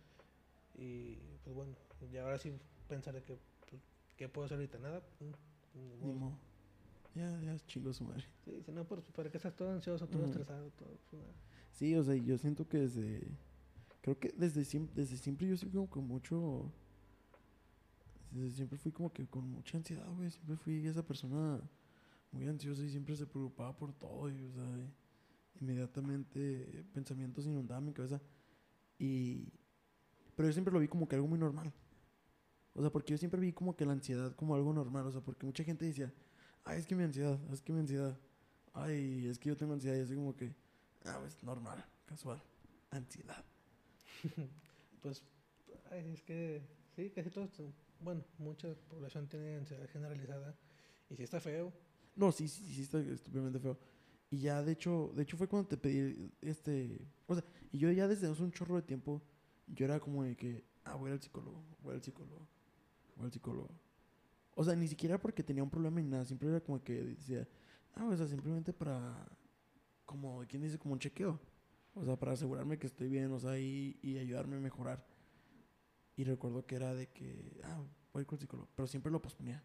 Y 0.74 1.16
pues 1.42 1.54
bueno, 1.56 1.74
ya 2.12 2.22
ahora 2.22 2.38
sí 2.38 2.52
pensaré 2.88 3.22
que, 3.22 3.38
¿qué 4.16 4.28
puedo 4.28 4.46
hacer 4.46 4.56
ahorita? 4.56 4.78
Nada. 4.78 5.02
mm, 5.20 6.06
ni 6.06 6.12
modo. 6.14 6.38
Ya, 7.14 7.40
ya 7.40 7.56
chingó 7.66 7.92
su 7.92 8.04
madre. 8.04 8.24
Sí, 8.44 8.60
si 8.64 8.72
no, 8.72 8.84
pues, 8.84 9.04
para 9.12 9.30
que 9.30 9.36
estás 9.36 9.54
todo 9.54 9.70
ansioso, 9.70 10.06
todo 10.08 10.22
Ujú. 10.22 10.30
estresado, 10.32 10.70
todo. 10.72 10.98
pues. 11.10 11.22
Sí, 11.72 11.94
o 11.94 12.02
sea, 12.02 12.14
yo 12.16 12.36
siento 12.38 12.68
que 12.68 12.78
desde. 12.78 13.28
Creo 14.00 14.18
que 14.18 14.34
desde 14.36 14.64
siempre, 14.64 14.94
desde 14.96 15.16
siempre 15.16 15.46
yo 15.48 15.56
soy 15.56 15.70
como 15.70 15.88
con 15.88 16.06
mucho. 16.06 16.72
Desde 18.30 18.50
siempre 18.50 18.78
fui 18.78 18.90
como 18.92 19.12
que 19.12 19.26
con 19.26 19.48
mucha 19.48 19.78
ansiedad, 19.78 20.08
güey. 20.12 20.30
Siempre 20.30 20.56
fui 20.56 20.86
esa 20.86 21.04
persona 21.06 21.60
muy 22.32 22.46
ansiosa 22.48 22.82
y 22.82 22.90
siempre 22.90 23.14
se 23.16 23.26
preocupaba 23.26 23.76
por 23.76 23.92
todo. 23.92 24.28
Y, 24.28 24.44
o 24.44 24.52
sea, 24.52 24.90
inmediatamente 25.60 26.84
pensamientos 26.92 27.46
inundaban 27.46 27.84
mi 27.84 27.92
cabeza. 27.92 28.20
Y. 28.98 29.52
Pero 30.36 30.48
yo 30.48 30.52
siempre 30.52 30.74
lo 30.74 30.80
vi 30.80 30.88
como 30.88 31.06
que 31.06 31.14
algo 31.14 31.28
muy 31.28 31.38
normal. 31.38 31.72
O 32.74 32.80
sea, 32.80 32.90
porque 32.90 33.12
yo 33.12 33.18
siempre 33.18 33.40
vi 33.40 33.52
como 33.52 33.76
que 33.76 33.86
la 33.86 33.92
ansiedad 33.92 34.34
como 34.34 34.54
algo 34.54 34.72
normal. 34.72 35.06
O 35.06 35.12
sea, 35.12 35.20
porque 35.20 35.46
mucha 35.46 35.64
gente 35.64 35.84
decía, 35.84 36.12
ay, 36.64 36.78
es 36.78 36.86
que 36.86 36.94
mi 36.94 37.04
ansiedad, 37.04 37.38
es 37.52 37.60
que 37.60 37.72
mi 37.72 37.80
ansiedad. 37.80 38.18
Ay, 38.72 39.26
es 39.26 39.38
que 39.38 39.48
yo 39.48 39.56
tengo 39.56 39.74
ansiedad. 39.74 39.96
Y 39.96 40.00
así 40.00 40.14
como 40.14 40.34
que, 40.36 40.54
ah, 41.04 41.18
pues 41.20 41.42
normal, 41.42 41.84
casual. 42.06 42.42
Ansiedad. 42.90 43.44
Pues, 45.02 45.22
ay, 45.90 46.14
es 46.14 46.22
que 46.22 46.62
sí, 46.96 47.10
casi 47.10 47.28
todos, 47.28 47.50
bueno, 48.00 48.24
mucha 48.38 48.74
población 48.88 49.28
tiene 49.28 49.56
ansiedad 49.56 49.86
generalizada 49.90 50.56
y 51.10 51.16
sí 51.16 51.22
está 51.22 51.40
feo. 51.40 51.70
No, 52.16 52.32
sí, 52.32 52.48
sí, 52.48 52.64
sí, 52.74 52.80
está 52.80 53.00
estúpidamente 53.00 53.58
feo. 53.58 53.78
Y 54.30 54.38
ya, 54.38 54.62
de 54.62 54.72
hecho, 54.72 55.12
de 55.14 55.24
hecho 55.24 55.36
fue 55.36 55.46
cuando 55.46 55.68
te 55.68 55.76
pedí 55.76 56.32
este... 56.40 57.06
O 57.26 57.34
sea, 57.34 57.44
y 57.70 57.76
yo 57.76 57.90
ya 57.90 58.08
desde 58.08 58.26
hace 58.26 58.42
un 58.42 58.50
chorro 58.50 58.76
de 58.76 58.82
tiempo, 58.82 59.20
yo 59.66 59.84
era 59.84 60.00
como 60.00 60.24
de 60.24 60.36
que, 60.36 60.64
ah, 60.84 60.94
voy 60.94 61.10
al 61.10 61.20
psicólogo, 61.20 61.62
voy 61.82 61.94
al 61.94 62.02
psicólogo, 62.02 62.48
al 63.20 63.32
psicólogo. 63.32 63.70
O 64.54 64.64
sea, 64.64 64.76
ni 64.76 64.88
siquiera 64.88 65.18
porque 65.20 65.42
tenía 65.44 65.62
un 65.64 65.70
problema 65.70 66.00
ni 66.00 66.08
nada, 66.08 66.24
siempre 66.24 66.48
era 66.48 66.60
como 66.60 66.82
que 66.82 66.94
decía, 67.02 67.48
ah, 67.94 68.06
o 68.06 68.16
sea, 68.16 68.26
simplemente 68.28 68.72
para, 68.72 69.26
como, 70.06 70.44
¿quién 70.48 70.62
dice? 70.62 70.78
Como 70.78 70.94
un 70.94 71.00
chequeo. 71.00 71.40
O 71.94 72.04
sea, 72.04 72.16
para 72.18 72.32
asegurarme 72.32 72.78
que 72.78 72.86
estoy 72.88 73.08
bien, 73.08 73.32
o 73.32 73.40
sea, 73.40 73.58
y, 73.58 73.98
y 74.02 74.18
ayudarme 74.18 74.56
a 74.56 74.60
mejorar. 74.60 75.06
Y 76.16 76.24
recuerdo 76.24 76.66
que 76.66 76.76
era 76.76 76.94
de 76.94 77.08
que, 77.08 77.60
ah, 77.64 77.78
voy 78.12 78.20
a 78.20 78.22
ir 78.22 78.26
con 78.26 78.36
el 78.36 78.40
psicólogo, 78.40 78.68
pero 78.74 78.86
siempre 78.86 79.10
lo 79.12 79.20
posponía. 79.22 79.62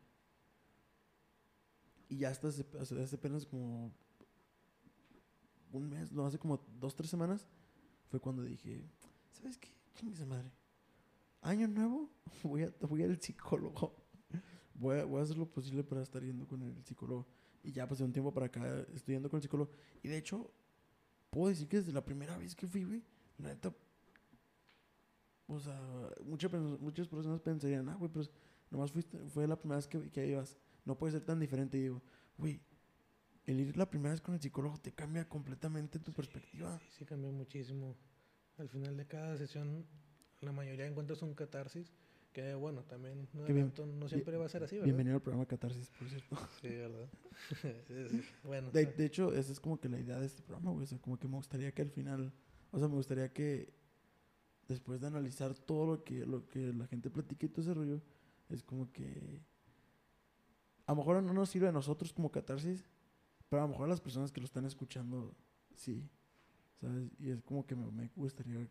Y 2.09 2.17
ya 2.17 2.29
hasta 2.29 2.47
hace, 2.49 2.65
hace- 2.79 3.15
apenas 3.15 3.45
como 3.45 3.91
un 5.71 5.89
mes, 5.89 6.11
no, 6.11 6.25
hace 6.25 6.39
como 6.39 6.59
dos, 6.79 6.95
tres 6.95 7.09
semanas, 7.09 7.45
fue 8.09 8.19
cuando 8.19 8.43
dije, 8.43 8.89
¿sabes 9.31 9.57
qué? 9.57 9.69
Chingue 9.95 10.15
su 10.15 10.25
madre. 10.25 10.51
Año 11.41 11.67
nuevo, 11.67 12.09
voy 12.43 12.63
a, 12.63 12.73
voy 12.81 13.03
al 13.03 13.19
psicólogo. 13.21 13.95
Voy 14.73 14.99
a, 14.99 15.05
voy 15.05 15.19
a 15.19 15.23
hacer 15.23 15.37
lo 15.37 15.45
posible 15.45 15.83
para 15.83 16.01
estar 16.01 16.23
yendo 16.23 16.47
con 16.47 16.61
el 16.61 16.83
psicólogo. 16.85 17.27
Y 17.63 17.71
ya, 17.71 17.87
pues 17.87 17.99
de 17.99 18.05
un 18.05 18.13
tiempo 18.13 18.33
para 18.33 18.45
acá, 18.45 18.85
estoy 18.93 19.15
yendo 19.15 19.29
con 19.29 19.37
el 19.37 19.43
psicólogo. 19.43 19.71
Y 20.01 20.07
de 20.07 20.17
hecho, 20.17 20.51
puedo 21.29 21.49
decir 21.49 21.67
que 21.67 21.77
desde 21.77 21.91
la 21.91 22.03
primera 22.03 22.37
vez 22.37 22.55
que 22.55 22.67
fui, 22.67 22.83
güey, 22.83 23.03
la 23.37 23.49
neta, 23.49 23.73
o 25.47 25.59
sea, 25.59 25.79
muchas, 26.23 26.51
muchas 26.79 27.07
personas 27.07 27.41
pensarían, 27.41 27.89
ah, 27.89 27.95
güey, 27.95 28.11
pero 28.11 28.25
nomás 28.69 28.91
fuiste, 28.91 29.17
fue 29.29 29.47
la 29.47 29.57
primera 29.57 29.77
vez 29.77 29.87
que, 29.87 30.09
que 30.11 30.27
ibas. 30.27 30.57
No 30.85 30.97
puede 30.97 31.13
ser 31.13 31.25
tan 31.25 31.39
diferente. 31.39 31.77
Y 31.77 31.81
digo, 31.81 32.01
güey, 32.37 32.61
el 33.45 33.59
ir 33.59 33.75
la 33.75 33.89
primera 33.89 34.11
vez 34.11 34.21
con 34.21 34.35
el 34.35 34.41
psicólogo 34.41 34.77
te 34.77 34.93
cambia 34.93 35.27
completamente 35.27 35.99
tu 35.99 36.13
perspectiva. 36.13 36.77
Sí, 36.79 36.85
sí 36.99 37.05
cambió 37.05 37.31
muchísimo. 37.31 37.97
Al 38.57 38.69
final 38.69 38.95
de 38.95 39.07
cada 39.07 39.37
sesión, 39.37 39.85
la 40.41 40.51
mayoría 40.51 40.85
encuentras 40.85 41.21
un 41.21 41.33
catarsis, 41.33 41.91
que 42.31 42.53
bueno, 42.53 42.83
también 42.83 43.27
no, 43.33 43.45
bien. 43.45 43.73
no 43.99 44.07
siempre 44.07 44.37
va 44.37 44.45
a 44.45 44.49
ser 44.49 44.63
así, 44.63 44.75
¿verdad? 44.75 44.85
Bienvenido 44.85 45.15
al 45.15 45.21
programa 45.21 45.45
Catarsis, 45.45 45.89
por 45.89 46.07
cierto. 46.07 46.37
Sí, 46.61 46.69
¿verdad? 46.69 47.09
Bueno, 48.43 48.71
De, 48.71 48.85
de 48.85 49.05
hecho, 49.05 49.33
esa 49.33 49.51
es 49.51 49.59
como 49.59 49.79
que 49.79 49.89
la 49.89 49.99
idea 49.99 50.19
de 50.19 50.27
este 50.27 50.41
programa, 50.41 50.71
güey. 50.71 50.83
O 50.83 50.87
sea, 50.87 50.99
como 50.99 51.17
que 51.17 51.27
me 51.27 51.35
gustaría 51.35 51.71
que 51.71 51.81
al 51.81 51.89
final, 51.89 52.31
o 52.71 52.79
sea, 52.79 52.87
me 52.87 52.95
gustaría 52.95 53.33
que 53.33 53.73
después 54.67 55.01
de 55.01 55.07
analizar 55.07 55.55
todo 55.55 55.87
lo 55.87 56.03
que, 56.03 56.25
lo 56.25 56.47
que 56.47 56.71
la 56.73 56.85
gente 56.85 57.09
platica 57.09 57.45
y 57.45 57.49
todo 57.49 57.61
ese 57.61 57.73
rollo, 57.73 58.01
es 58.49 58.63
como 58.63 58.91
que 58.91 59.41
a 60.85 60.91
lo 60.91 60.97
mejor 60.97 61.21
no 61.21 61.33
nos 61.33 61.49
sirve 61.49 61.67
a 61.67 61.71
nosotros 61.71 62.13
como 62.13 62.31
catarsis, 62.31 62.85
pero 63.49 63.63
a 63.63 63.65
lo 63.65 63.69
mejor 63.69 63.85
a 63.85 63.89
las 63.89 64.01
personas 64.01 64.31
que 64.31 64.39
lo 64.39 64.45
están 64.45 64.65
escuchando, 64.65 65.35
sí. 65.75 66.07
¿Sabes? 66.79 67.09
Y 67.19 67.31
es 67.31 67.41
como 67.41 67.65
que 67.65 67.75
me, 67.75 67.91
me 67.91 68.09
gustaría. 68.15 68.67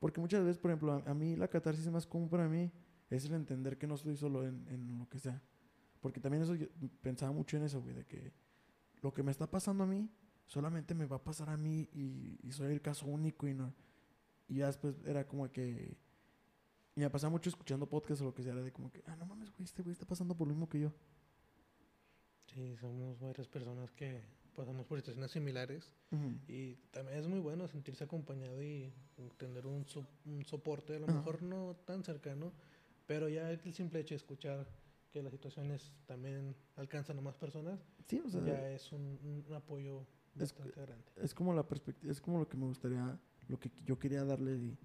Porque 0.00 0.20
muchas 0.20 0.42
veces, 0.42 0.58
por 0.58 0.72
ejemplo, 0.72 0.92
a, 0.92 1.10
a 1.10 1.14
mí 1.14 1.36
la 1.36 1.46
catarsis 1.46 1.88
más 1.88 2.06
común 2.06 2.28
para 2.28 2.48
mí 2.48 2.72
es 3.08 3.24
el 3.26 3.34
entender 3.34 3.78
que 3.78 3.86
no 3.86 3.94
estoy 3.94 4.16
solo 4.16 4.44
en, 4.44 4.66
en 4.68 4.98
lo 4.98 5.08
que 5.08 5.20
sea. 5.20 5.40
Porque 6.00 6.18
también 6.18 6.42
eso, 6.42 6.54
yo 6.56 6.66
pensaba 7.02 7.30
mucho 7.30 7.56
en 7.56 7.64
eso, 7.64 7.80
güey, 7.80 7.94
de 7.94 8.06
que 8.06 8.32
lo 9.02 9.12
que 9.12 9.22
me 9.22 9.30
está 9.30 9.48
pasando 9.48 9.84
a 9.84 9.86
mí 9.86 10.10
solamente 10.50 10.94
me 10.94 11.06
va 11.06 11.16
a 11.16 11.22
pasar 11.22 11.48
a 11.48 11.56
mí 11.56 11.88
y, 11.92 12.50
soy 12.50 12.72
el 12.72 12.80
caso 12.80 13.06
único 13.06 13.46
y 13.46 13.54
no. 13.54 13.72
Y 14.48 14.56
ya 14.56 14.66
después 14.66 14.96
era 15.04 15.26
como 15.26 15.50
que. 15.50 15.96
Me 16.96 17.08
pasaba 17.08 17.30
mucho 17.30 17.48
escuchando 17.48 17.88
podcasts 17.88 18.20
o 18.20 18.24
lo 18.24 18.34
que 18.34 18.42
sea, 18.42 18.52
era 18.52 18.62
de 18.62 18.72
como 18.72 18.90
que, 18.90 19.02
ah, 19.06 19.16
no 19.16 19.24
mames, 19.24 19.50
güey, 19.52 19.64
este 19.64 19.82
güey 19.82 19.92
está 19.92 20.04
pasando 20.06 20.36
por 20.36 20.48
lo 20.48 20.54
mismo 20.54 20.68
que 20.68 20.80
yo. 20.80 20.92
sí, 22.46 22.76
somos 22.76 23.18
varias 23.20 23.48
personas 23.48 23.90
que 23.92 24.22
pasamos 24.54 24.86
por 24.86 24.98
situaciones 24.98 25.30
similares 25.30 25.92
y 26.48 26.74
también 26.90 27.18
es 27.18 27.28
muy 27.28 27.38
bueno 27.40 27.68
sentirse 27.68 28.04
acompañado 28.04 28.62
y 28.62 28.92
tener 29.36 29.66
un, 29.66 29.86
so- 29.86 30.06
un 30.26 30.44
soporte, 30.44 30.96
a 30.96 30.98
lo 30.98 31.06
Ajá. 31.06 31.18
mejor 31.18 31.42
no 31.42 31.76
tan 31.84 32.02
cercano, 32.04 32.52
pero 33.06 33.28
ya 33.28 33.50
el 33.50 33.60
simple 33.72 34.00
hecho 34.00 34.14
de 34.14 34.16
escuchar 34.16 34.66
que 35.12 35.22
las 35.22 35.32
situaciones 35.32 35.92
también 36.06 36.54
alcanzan 36.76 37.18
a 37.18 37.20
más 37.20 37.36
personas, 37.36 37.80
Sí, 38.06 38.20
o 38.24 38.28
sea, 38.28 38.44
ya 38.44 38.70
es 38.70 38.90
un, 38.92 39.44
un 39.48 39.54
apoyo 39.54 40.04
Es 40.34 40.52
bastante 40.54 40.80
grande. 40.80 41.04
es 41.16 41.34
como 41.34 41.52
la 41.54 41.66
perspectiva, 41.66 42.10
es 42.12 42.20
como 42.20 42.38
lo 42.38 42.48
que 42.48 42.56
me 42.56 42.66
gustaría, 42.66 43.18
lo 43.48 43.58
que 43.58 43.70
yo 43.84 43.98
quería 43.98 44.24
darle. 44.24 44.76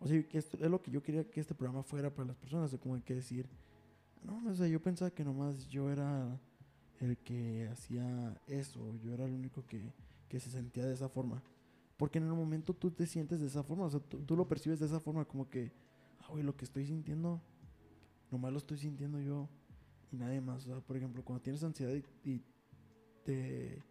o 0.00 0.06
sea, 0.06 0.22
que 0.28 0.38
esto 0.38 0.56
es 0.60 0.70
lo 0.70 0.80
que 0.82 0.90
yo 0.90 1.02
quería 1.02 1.24
que 1.30 1.40
este 1.40 1.54
programa 1.54 1.82
fuera 1.82 2.14
para 2.14 2.28
las 2.28 2.36
personas, 2.36 2.70
de 2.70 2.78
como 2.78 2.94
hay 2.94 3.02
que 3.02 3.14
decir, 3.14 3.48
no, 4.22 4.42
o 4.50 4.54
sea, 4.54 4.66
yo 4.66 4.80
pensaba 4.82 5.10
que 5.10 5.24
nomás 5.24 5.66
yo 5.68 5.90
era 5.90 6.38
el 7.00 7.16
que 7.18 7.68
hacía 7.70 8.40
eso, 8.46 8.94
yo 8.96 9.12
era 9.14 9.24
el 9.24 9.32
único 9.32 9.64
que, 9.66 9.92
que 10.28 10.40
se 10.40 10.50
sentía 10.50 10.86
de 10.86 10.94
esa 10.94 11.08
forma. 11.08 11.42
Porque 11.96 12.18
en 12.18 12.24
el 12.24 12.32
momento 12.34 12.74
tú 12.74 12.90
te 12.90 13.06
sientes 13.06 13.40
de 13.40 13.46
esa 13.46 13.62
forma, 13.62 13.86
o 13.86 13.90
sea, 13.90 14.00
tú, 14.00 14.18
tú 14.20 14.36
lo 14.36 14.46
percibes 14.46 14.78
de 14.78 14.86
esa 14.86 15.00
forma, 15.00 15.24
como 15.24 15.48
que, 15.50 15.72
ah, 16.20 16.28
güey, 16.30 16.44
lo 16.44 16.56
que 16.56 16.64
estoy 16.64 16.86
sintiendo, 16.86 17.40
nomás 18.30 18.52
lo 18.52 18.58
estoy 18.58 18.78
sintiendo 18.78 19.20
yo 19.20 19.48
y 20.12 20.16
nadie 20.16 20.40
más. 20.40 20.64
O 20.64 20.66
sea, 20.68 20.80
por 20.80 20.96
ejemplo, 20.96 21.24
cuando 21.24 21.42
tienes 21.42 21.62
ansiedad 21.64 21.92
y, 21.94 22.30
y 22.30 22.42
te, 23.24 23.82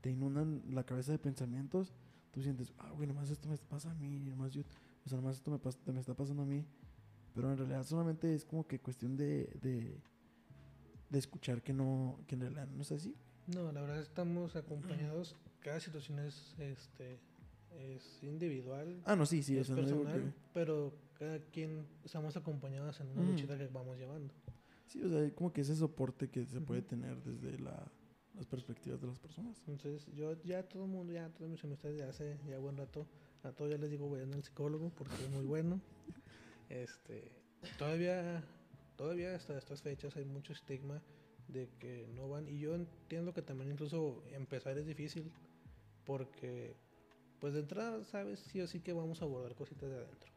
te 0.00 0.10
inundan 0.10 0.62
la 0.70 0.84
cabeza 0.84 1.12
de 1.12 1.18
pensamientos, 1.18 1.92
tú 2.32 2.42
sientes, 2.42 2.72
ah, 2.78 2.90
güey, 2.90 3.08
nomás 3.08 3.30
esto 3.30 3.48
me 3.48 3.56
pasa 3.56 3.90
a 3.90 3.94
mí, 3.94 4.20
nomás 4.20 4.52
yo, 4.52 4.62
o 5.04 5.08
sea, 5.08 5.16
nomás 5.16 5.36
esto 5.36 5.50
me, 5.50 5.58
pas- 5.58 5.78
me 5.92 6.00
está 6.00 6.14
pasando 6.14 6.42
a 6.42 6.46
mí. 6.46 6.64
Pero 7.34 7.50
en 7.50 7.58
realidad 7.58 7.82
solamente 7.84 8.32
es 8.34 8.44
como 8.44 8.66
que 8.66 8.78
cuestión 8.78 9.16
de, 9.16 9.46
de, 9.60 10.00
de 11.14 11.20
escuchar 11.20 11.62
que 11.62 11.72
no, 11.72 12.18
que 12.26 12.34
en 12.34 12.40
realidad 12.42 12.66
no 12.68 12.82
es 12.82 12.90
así. 12.92 13.14
No, 13.46 13.70
la 13.72 13.80
verdad 13.80 14.00
estamos 14.00 14.56
acompañados, 14.56 15.36
cada 15.60 15.78
situación 15.80 16.18
es, 16.18 16.54
este, 16.58 17.20
es 17.70 18.22
individual, 18.22 19.00
Ah, 19.04 19.14
no, 19.16 19.24
sí, 19.26 19.42
sí, 19.42 19.56
es 19.56 19.70
no 19.70 19.76
personal, 19.76 20.20
que- 20.20 20.32
pero 20.52 20.92
cada 21.18 21.38
quien 21.38 21.86
estamos 22.04 22.36
acompañados 22.36 22.98
en 23.00 23.08
una 23.10 23.20
Ujú. 23.22 23.30
luchita 23.30 23.56
que 23.56 23.66
vamos 23.68 23.96
llevando. 23.96 24.34
Sí, 24.88 25.02
o 25.02 25.08
sea, 25.08 25.30
como 25.34 25.52
que 25.52 25.60
ese 25.60 25.76
soporte 25.76 26.28
que 26.28 26.44
se 26.46 26.60
puede 26.60 26.82
tener 26.82 27.22
desde 27.22 27.58
la, 27.58 27.86
las 28.34 28.46
perspectivas 28.46 29.00
de 29.00 29.06
las 29.06 29.18
personas. 29.20 29.56
Entonces, 29.68 30.06
yo 30.14 30.34
ya 30.42 30.62
todo 30.68 30.84
el 30.84 30.90
mundo, 30.90 31.12
ya 31.12 31.28
todas 31.30 31.50
mis 31.50 31.62
amistades 31.64 31.96
ya 31.98 32.08
hace 32.08 32.38
ya 32.48 32.58
buen 32.58 32.76
rato, 32.76 33.06
a 33.44 33.52
todos 33.52 33.70
ya 33.70 33.78
les 33.78 33.90
digo 33.90 34.10
vayan 34.10 34.32
al 34.34 34.42
psicólogo 34.42 34.90
porque 34.96 35.14
es 35.22 35.30
muy 35.30 35.44
bueno. 35.54 35.80
Este, 36.68 37.30
todavía, 37.78 38.42
todavía 38.96 39.34
hasta 39.34 39.56
estas 39.56 39.82
fechas 39.82 40.16
hay 40.16 40.24
mucho 40.24 40.52
estigma 40.52 41.02
de 41.48 41.68
que 41.78 42.06
no 42.14 42.28
van 42.28 42.48
y 42.48 42.58
yo 42.58 42.74
entiendo 42.74 43.34
que 43.34 43.42
también 43.42 43.70
incluso 43.70 44.22
empezar 44.30 44.78
es 44.78 44.86
difícil 44.86 45.30
porque 46.04 46.76
pues 47.38 47.54
de 47.54 47.60
entrada 47.60 48.04
sabes 48.04 48.40
sí 48.40 48.60
o 48.60 48.66
sí 48.66 48.80
que 48.80 48.92
vamos 48.92 49.20
a 49.20 49.24
abordar 49.24 49.54
cositas 49.54 49.90
de 49.90 49.96
adentro. 49.96 50.32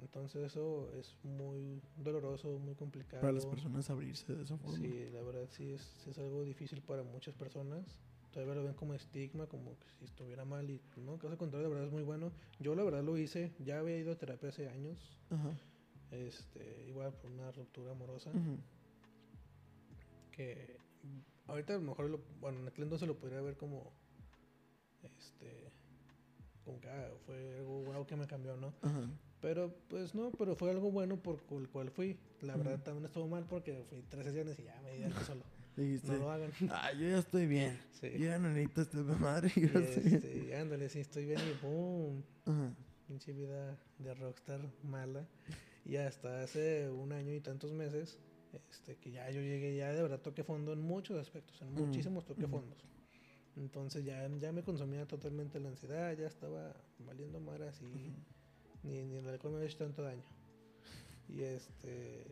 Entonces 0.00 0.42
eso 0.42 0.90
es 0.98 1.16
muy 1.22 1.80
doloroso, 1.96 2.58
muy 2.58 2.74
complicado. 2.74 3.20
Para 3.20 3.32
las 3.32 3.46
personas 3.46 3.90
abrirse 3.90 4.34
de 4.34 4.42
esa 4.42 4.56
forma. 4.56 4.76
Sí, 4.76 5.10
la 5.12 5.22
verdad 5.22 5.46
sí 5.50 5.70
es, 5.72 5.82
sí 5.82 6.10
es 6.10 6.18
algo 6.18 6.42
difícil 6.42 6.80
para 6.82 7.02
muchas 7.02 7.34
personas. 7.34 7.84
Todavía 8.32 8.54
lo 8.54 8.64
ven 8.64 8.74
como 8.74 8.94
estigma, 8.94 9.46
como 9.46 9.78
que 9.78 9.86
si 9.98 10.04
estuviera 10.04 10.44
mal 10.44 10.70
y 10.70 10.80
no, 10.96 11.18
caso 11.18 11.36
contrario, 11.36 11.68
la 11.68 11.74
verdad 11.74 11.86
es 11.88 11.92
muy 11.92 12.02
bueno. 12.02 12.32
Yo 12.58 12.74
la 12.74 12.82
verdad 12.82 13.04
lo 13.04 13.18
hice, 13.18 13.52
ya 13.58 13.78
había 13.78 13.98
ido 13.98 14.12
a 14.12 14.16
terapia 14.16 14.48
hace 14.48 14.68
años, 14.68 15.18
Ajá. 15.30 15.54
Este, 16.12 16.84
igual 16.88 17.12
por 17.14 17.30
una 17.30 17.50
ruptura 17.50 17.92
amorosa 17.92 18.30
que 20.30 20.76
ahorita 21.46 21.74
a 21.74 21.78
lo 21.78 21.82
mejor, 21.82 22.10
lo, 22.10 22.20
bueno, 22.40 22.60
en 22.60 22.68
aquel 22.68 22.84
entonces 22.84 23.08
lo 23.08 23.18
podría 23.18 23.40
ver 23.40 23.56
como, 23.56 23.92
este, 25.02 25.70
como 26.64 26.80
que 26.80 26.88
ah, 26.88 27.10
fue 27.26 27.56
algo 27.58 27.82
wow 27.82 28.06
que 28.06 28.16
me 28.16 28.26
cambió, 28.26 28.56
¿no? 28.56 28.72
Pero 29.40 29.74
pues 29.88 30.14
no, 30.14 30.30
pero 30.32 30.54
fue 30.54 30.70
algo 30.70 30.90
bueno 30.90 31.16
por 31.16 31.40
el 31.50 31.68
cual 31.68 31.90
fui. 31.90 32.16
La 32.42 32.56
verdad 32.56 32.80
también 32.82 33.06
estuvo 33.06 33.26
mal 33.26 33.44
porque 33.48 33.84
fui 33.88 34.02
tres 34.08 34.26
sesiones 34.26 34.58
y 34.58 34.64
ya 34.64 34.80
me 34.82 34.92
di 34.96 35.12
solo. 35.26 35.42
Dijiste, 35.76 36.12
No 36.12 36.18
lo 36.18 36.30
hagan. 36.30 36.52
ah, 36.70 36.92
yo 36.92 37.08
ya 37.08 37.18
estoy 37.18 37.46
bien. 37.46 37.80
Sí. 37.92 38.10
Yo 38.12 38.26
ya 38.26 38.38
no 38.38 38.50
necesito 38.50 38.82
este 38.82 38.98
madre. 38.98 39.50
Yo 39.56 39.80
sí. 39.80 40.14
este, 40.14 40.56
ándale, 40.56 40.88
sí, 40.90 41.00
estoy 41.00 41.24
bien 41.24 41.40
y 41.40 41.66
boom. 41.66 42.22
Ajá. 42.44 42.74
Pinche 43.08 43.32
vida 43.32 43.78
de 43.98 44.14
rockstar 44.14 44.60
mala. 44.82 45.26
Y 45.84 45.96
hasta 45.96 46.42
hace 46.42 46.88
un 46.90 47.12
año 47.12 47.32
y 47.34 47.40
tantos 47.40 47.72
meses, 47.72 48.18
este, 48.52 48.96
que 48.96 49.10
ya 49.10 49.30
yo 49.30 49.40
llegué, 49.40 49.76
ya 49.76 49.92
de 49.92 50.02
verdad 50.02 50.20
toqué 50.20 50.44
fondo 50.44 50.72
en 50.72 50.80
muchos 50.80 51.18
aspectos, 51.18 51.60
en 51.62 51.72
Ujú, 51.74 51.84
muchísimos 51.86 52.24
toqué 52.24 52.46
fondos. 52.46 52.78
Entonces 53.56 54.04
ya, 54.04 54.26
ya 54.38 54.52
me 54.52 54.62
consumía 54.62 55.06
totalmente 55.06 55.60
la 55.60 55.68
ansiedad, 55.70 56.16
ya 56.16 56.26
estaba 56.26 56.74
valiendo 56.98 57.40
maras 57.40 57.80
y 57.82 58.12
ni, 58.82 59.02
ni 59.04 59.16
el 59.16 59.28
alcohol 59.28 59.52
me 59.52 59.58
había 59.58 59.68
hecho 59.68 59.78
tanto 59.78 60.02
daño. 60.02 60.22
Y 61.28 61.42
este 61.42 62.24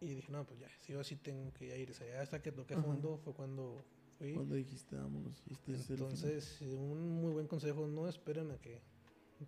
y 0.00 0.14
dije, 0.16 0.32
no, 0.32 0.44
pues 0.44 0.58
ya, 0.58 0.68
sí 0.80 0.94
o 0.94 1.04
sí 1.04 1.16
tengo 1.16 1.52
que 1.54 1.78
ir. 1.78 1.90
O 1.90 1.94
sea, 1.94 2.06
ya 2.08 2.20
hasta 2.20 2.42
que 2.42 2.50
toqué 2.50 2.74
fondo 2.76 3.18
fue 3.18 3.32
cuando 3.34 3.84
fui. 4.18 4.34
Cuando 4.34 4.56
dijiste, 4.56 4.96
vámonos. 4.96 5.42
y 5.46 5.72
este. 5.72 5.94
Entonces, 5.94 6.60
un 6.62 7.20
muy 7.20 7.32
buen 7.32 7.46
consejo, 7.46 7.86
no 7.86 8.08
esperen 8.08 8.50
a 8.50 8.56
que 8.58 8.80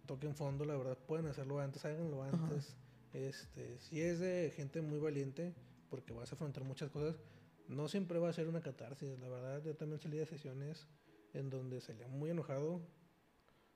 toquen 0.07 0.35
fondo, 0.35 0.65
la 0.65 0.77
verdad, 0.77 0.97
pueden 0.97 1.27
hacerlo 1.27 1.59
antes, 1.61 1.85
háganlo 1.85 2.23
antes. 2.23 2.77
Este, 3.15 3.79
si 3.79 4.01
es 4.01 4.19
de 4.19 4.53
gente 4.55 4.83
muy 4.83 4.99
valiente, 4.99 5.55
porque 5.89 6.13
vas 6.13 6.33
a 6.33 6.35
afrontar 6.35 6.65
muchas 6.65 6.91
cosas, 6.91 7.17
no 7.69 7.89
siempre 7.89 8.19
va 8.19 8.29
a 8.29 8.33
ser 8.33 8.49
una 8.49 8.61
catarsis, 8.61 9.19
la 9.21 9.29
verdad, 9.29 9.63
yo 9.65 9.75
también 9.77 10.01
salí 10.01 10.19
de 10.19 10.27
sesiones 10.27 10.87
en 11.33 11.49
donde 11.49 11.81
salía 11.81 12.09
muy 12.09 12.31
enojado 12.31 12.83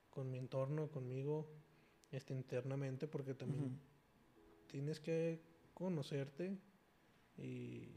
con 0.09 0.29
mi 0.29 0.37
entorno, 0.37 0.91
conmigo, 0.91 1.49
este, 2.11 2.33
internamente, 2.33 3.07
porque 3.07 3.33
también 3.33 3.79
tienes 4.67 4.99
que 4.99 5.41
conocerte 5.73 6.57
y 7.37 7.87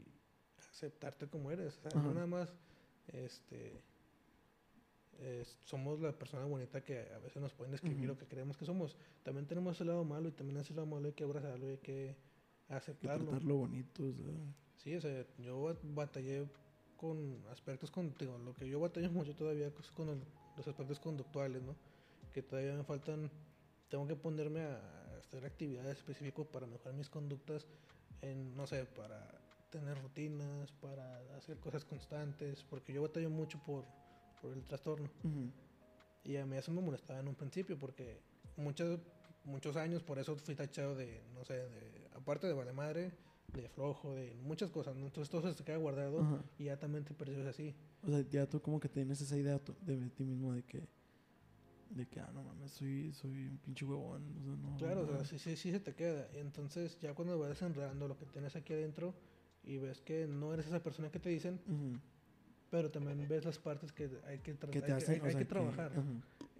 aceptarte 0.57 1.27
como 1.27 1.51
eres. 1.51 1.77
O 1.77 1.89
sea, 1.89 2.01
no 2.01 2.13
nada 2.13 2.27
más 2.27 2.53
este, 3.07 3.81
es- 5.21 5.57
somos 5.65 5.99
la 5.99 6.11
persona 6.11 6.45
bonita 6.45 6.81
que 6.83 6.99
a 7.13 7.19
veces 7.19 7.41
nos 7.41 7.53
pueden 7.53 7.71
describir 7.71 8.07
lo 8.07 8.17
que 8.17 8.25
creemos 8.25 8.57
que 8.57 8.65
somos. 8.65 8.95
También 9.23 9.45
tenemos 9.47 9.75
ese 9.75 9.85
lado 9.85 10.03
malo 10.03 10.29
y 10.29 10.31
también 10.31 10.57
ese 10.59 10.73
lado 10.73 10.85
malo 10.87 11.07
hay 11.07 11.13
que 11.13 11.23
abrazarlo 11.23 11.67
y 11.67 11.71
hay 11.71 11.77
que 11.77 12.15
Que 12.67 12.73
aceptarlo. 12.73 13.25
tratarlo 13.25 13.55
bonito, 13.57 14.03
o 14.03 14.13
sea. 14.13 14.33
Sí, 14.77 14.95
o 14.95 15.01
sea, 15.01 15.25
yo 15.39 15.61
ba- 15.63 15.77
batallé 15.83 16.45
con 16.97 17.37
aspectos 17.51 17.89
contigo. 17.91 18.37
Lo 18.37 18.53
que 18.53 18.67
yo 18.67 18.79
batallo 18.79 19.09
mucho 19.11 19.35
todavía 19.35 19.67
es 19.67 19.91
con 19.91 20.09
el- 20.09 20.23
los 20.57 20.67
aspectos 20.67 20.99
conductuales, 20.99 21.61
¿no? 21.61 21.75
Que 22.33 22.41
todavía 22.41 22.73
me 22.75 22.83
faltan. 22.83 23.29
Tengo 23.89 24.07
que 24.07 24.15
ponerme 24.15 24.61
a 24.61 24.81
hacer 25.19 25.45
actividades 25.45 25.97
específicas 25.97 26.45
para 26.47 26.65
mejorar 26.65 26.95
mis 26.95 27.09
conductas, 27.09 27.65
en, 28.21 28.55
no 28.55 28.65
sé, 28.67 28.85
para 28.85 29.29
tener 29.69 29.99
rutinas, 30.01 30.71
para 30.73 31.19
hacer 31.35 31.57
cosas 31.59 31.83
constantes, 31.85 32.63
porque 32.69 32.93
yo 32.93 33.01
batallo 33.03 33.29
mucho 33.29 33.59
por, 33.65 33.85
por 34.43 34.53
el 34.53 34.63
trastorno. 34.65 35.09
Ujú. 35.23 35.49
Y 36.25 36.35
a 36.35 36.45
mí 36.45 36.57
eso 36.57 36.71
me 36.71 36.81
molestaba 36.81 37.21
en 37.21 37.29
un 37.29 37.35
principio 37.35 37.79
porque 37.79 38.19
muchos 38.57 38.99
muchos 39.45 39.75
años 39.75 40.03
por 40.03 40.19
eso 40.19 40.35
fui 40.35 40.55
tachado 40.55 40.95
de, 40.95 41.21
no 41.33 41.43
sé, 41.43 41.53
de, 41.55 42.07
aparte 42.15 42.47
de 42.47 42.53
vale 42.53 42.71
madre, 42.71 43.11
de 43.53 43.69
flojo, 43.69 44.13
de 44.15 44.35
muchas 44.41 44.69
cosas, 44.69 44.95
¿no? 44.95 45.05
Entonces 45.05 45.29
todo 45.29 45.41
eso 45.41 45.57
se 45.57 45.63
queda 45.63 45.77
guardado 45.77 46.21
Ajá. 46.21 46.43
y 46.57 46.65
ya 46.65 46.77
también 46.77 47.03
te 47.03 47.13
percibes 47.13 47.45
así. 47.47 47.73
O 48.03 48.09
sea, 48.09 48.21
ya 48.29 48.45
tú 48.47 48.61
como 48.61 48.79
que 48.79 48.89
tienes 48.89 49.19
esa 49.21 49.37
idea 49.37 49.59
de 49.81 50.09
ti 50.09 50.23
mismo 50.23 50.53
de 50.53 50.63
que, 50.63 50.87
de 51.89 52.05
que, 52.07 52.19
ah, 52.19 52.31
no 52.33 52.43
mames, 52.43 52.71
soy, 52.71 53.11
soy 53.13 53.47
un 53.47 53.57
pinche 53.57 53.85
huevón. 53.85 54.23
O 54.39 54.43
sea, 54.43 54.55
no. 54.55 54.77
Claro, 54.77 55.01
o 55.01 55.07
sea, 55.07 55.17
no. 55.17 55.25
sí, 55.25 55.39
sí, 55.39 55.55
sí 55.55 55.71
se 55.71 55.79
te 55.79 55.93
queda. 55.93 56.29
Y 56.33 56.37
entonces 56.37 56.97
ya 56.99 57.13
cuando 57.13 57.37
vas 57.37 57.49
desenredando 57.49 58.07
lo 58.07 58.17
que 58.17 58.25
tienes 58.25 58.55
aquí 58.55 58.73
adentro 58.73 59.13
y 59.63 59.77
ves 59.77 60.01
que 60.01 60.25
no 60.27 60.53
eres 60.53 60.67
esa 60.67 60.81
persona 60.81 61.11
que 61.11 61.19
te 61.19 61.29
dicen, 61.29 61.59
Ujú. 61.67 61.99
Pero 62.73 62.89
también 62.89 63.27
ves 63.27 63.45
las 63.45 63.59
partes 63.59 63.91
que 63.91 64.09
hay 64.25 64.39
que, 64.39 64.55
Que 64.55 64.57
te 64.57 64.77
hay 64.77 64.81
que- 64.81 64.91
hacen, 64.93 65.21
hay- 65.21 65.29
hay 65.29 65.35
que 65.35 65.45
trabajar. 65.45 65.91
ajá. 65.91 66.03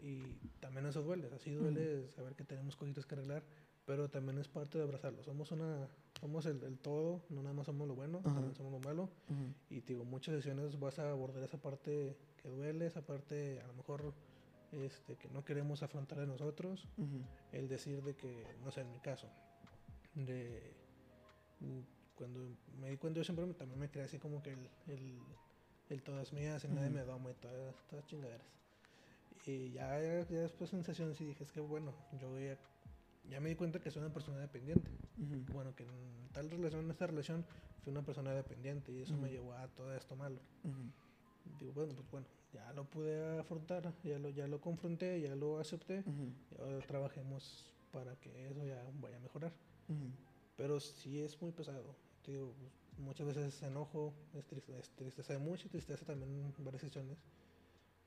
Y 0.04 0.22
también 0.60 0.86
eso 0.86 1.02
duele, 1.02 1.28
así 1.36 1.52
duele 1.56 2.08
saber 2.12 2.36
que 2.36 2.44
tenemos 2.44 2.76
cositas 2.76 3.04
que 3.08 3.16
arreglar, 3.16 3.42
pero 3.88 4.10
también 4.10 4.38
es 4.38 4.48
parte 4.48 4.78
de 4.78 4.84
abrazarlo. 4.84 5.24
Somos 5.24 5.52
una 5.52 5.88
somos 6.20 6.46
el, 6.46 6.62
el 6.64 6.78
todo, 6.78 7.24
no 7.30 7.42
nada 7.42 7.54
más 7.56 7.66
somos 7.66 7.88
lo 7.88 7.96
bueno, 7.96 8.20
Ajá. 8.20 8.36
también 8.36 8.54
somos 8.54 8.72
lo 8.72 8.80
malo. 8.80 9.10
Y 9.72 9.82
te 9.82 9.94
digo, 9.94 10.06
muchas 10.06 10.36
sesiones 10.36 10.80
vas 10.80 11.00
a 11.00 11.10
abordar 11.10 11.42
esa 11.44 11.58
parte 11.58 12.16
que 12.38 12.48
duele, 12.48 12.86
esa 12.86 13.02
parte 13.02 13.60
a 13.60 13.66
lo 13.68 13.74
mejor 13.74 14.14
este, 14.72 15.16
que 15.16 15.30
no 15.30 15.44
queremos 15.44 15.82
afrontar 15.82 16.20
de 16.20 16.28
nosotros. 16.28 16.88
El 17.52 17.68
decir 17.68 18.04
de 18.04 18.16
que, 18.16 18.46
no 18.64 18.70
sé, 18.70 18.82
en 18.82 18.92
mi 18.92 19.00
caso, 19.00 19.28
de 20.14 20.74
mm, 21.60 21.80
cuando 22.16 22.40
me 22.80 22.92
di 22.92 22.98
cuenta 22.98 23.20
yo 23.20 23.24
siempre 23.24 23.52
también 23.56 23.80
me 23.80 23.90
creía 23.90 24.06
así 24.06 24.20
como 24.20 24.44
que 24.44 24.52
el, 24.52 24.70
el, 24.88 25.18
el 25.94 26.02
todas 26.04 26.34
mías, 26.34 26.64
el 26.66 26.74
nadie 26.76 26.90
me 26.90 27.02
doma 27.02 27.32
y 27.32 27.34
todas, 27.36 27.76
todas 27.90 28.06
chingaderas. 28.08 28.48
Y 29.46 29.72
ya, 29.72 30.00
ya, 30.00 30.24
después 30.26 30.74
en 30.74 30.84
sesiones 30.84 31.18
sí 31.18 31.26
dije, 31.26 31.44
es 31.44 31.52
que 31.52 31.60
bueno, 31.60 31.94
yo 32.20 32.40
ya, 32.40 32.58
ya 33.30 33.40
me 33.40 33.50
di 33.50 33.56
cuenta 33.56 33.80
que 33.80 33.92
soy 33.92 34.02
una 34.02 34.14
persona 34.14 34.40
dependiente. 34.40 34.90
Ujú. 35.18 35.54
Bueno, 35.54 35.76
que 35.76 35.84
en 35.84 36.30
tal 36.34 36.50
relación, 36.50 36.86
en 36.86 36.92
esta 36.92 37.08
relación, 37.08 37.46
fui 37.84 37.92
una 37.92 38.04
persona 38.04 38.32
dependiente 38.34 38.92
y 38.92 39.02
eso 39.02 39.14
me 39.16 39.28
Ujú. 39.28 39.32
llevó 39.32 39.54
a 39.54 39.68
todo 39.68 39.96
esto 39.96 40.16
malo. 40.16 40.40
Ujú. 40.64 41.58
Digo, 41.60 41.74
bueno, 41.74 41.94
pues 41.94 42.10
bueno, 42.10 42.28
ya 42.54 42.72
lo 42.74 42.86
pude 42.86 43.40
afrontar, 43.40 43.94
ya 44.04 44.18
lo, 44.18 44.30
ya 44.30 44.48
lo 44.48 44.62
confronté, 44.62 45.20
ya 45.22 45.36
lo 45.36 45.60
acepté 45.60 46.04
y 46.52 46.62
ahora 46.62 46.80
trabajemos 46.88 47.70
para 47.92 48.16
que 48.16 48.48
eso 48.48 48.66
ya 48.66 48.82
vaya 49.02 49.18
a 49.18 49.20
mejorar. 49.20 49.52
Pero 50.56 50.80
sí 50.80 51.20
es 51.22 51.42
muy 51.42 51.52
pesado. 51.52 51.96
Te 52.24 52.32
digo, 52.32 52.54
pues, 52.58 52.72
muchas 52.98 53.28
veces 53.28 53.54
es 53.56 53.62
enojo, 53.64 54.14
es, 54.34 54.46
triste- 54.46 54.78
es 54.80 54.90
tristeza 54.92 55.34
de 55.34 55.40
mucha 55.40 55.68
tristeza 55.70 56.06
también 56.06 56.54
en 56.58 56.64
varias 56.66 56.82
sesiones. 56.82 57.18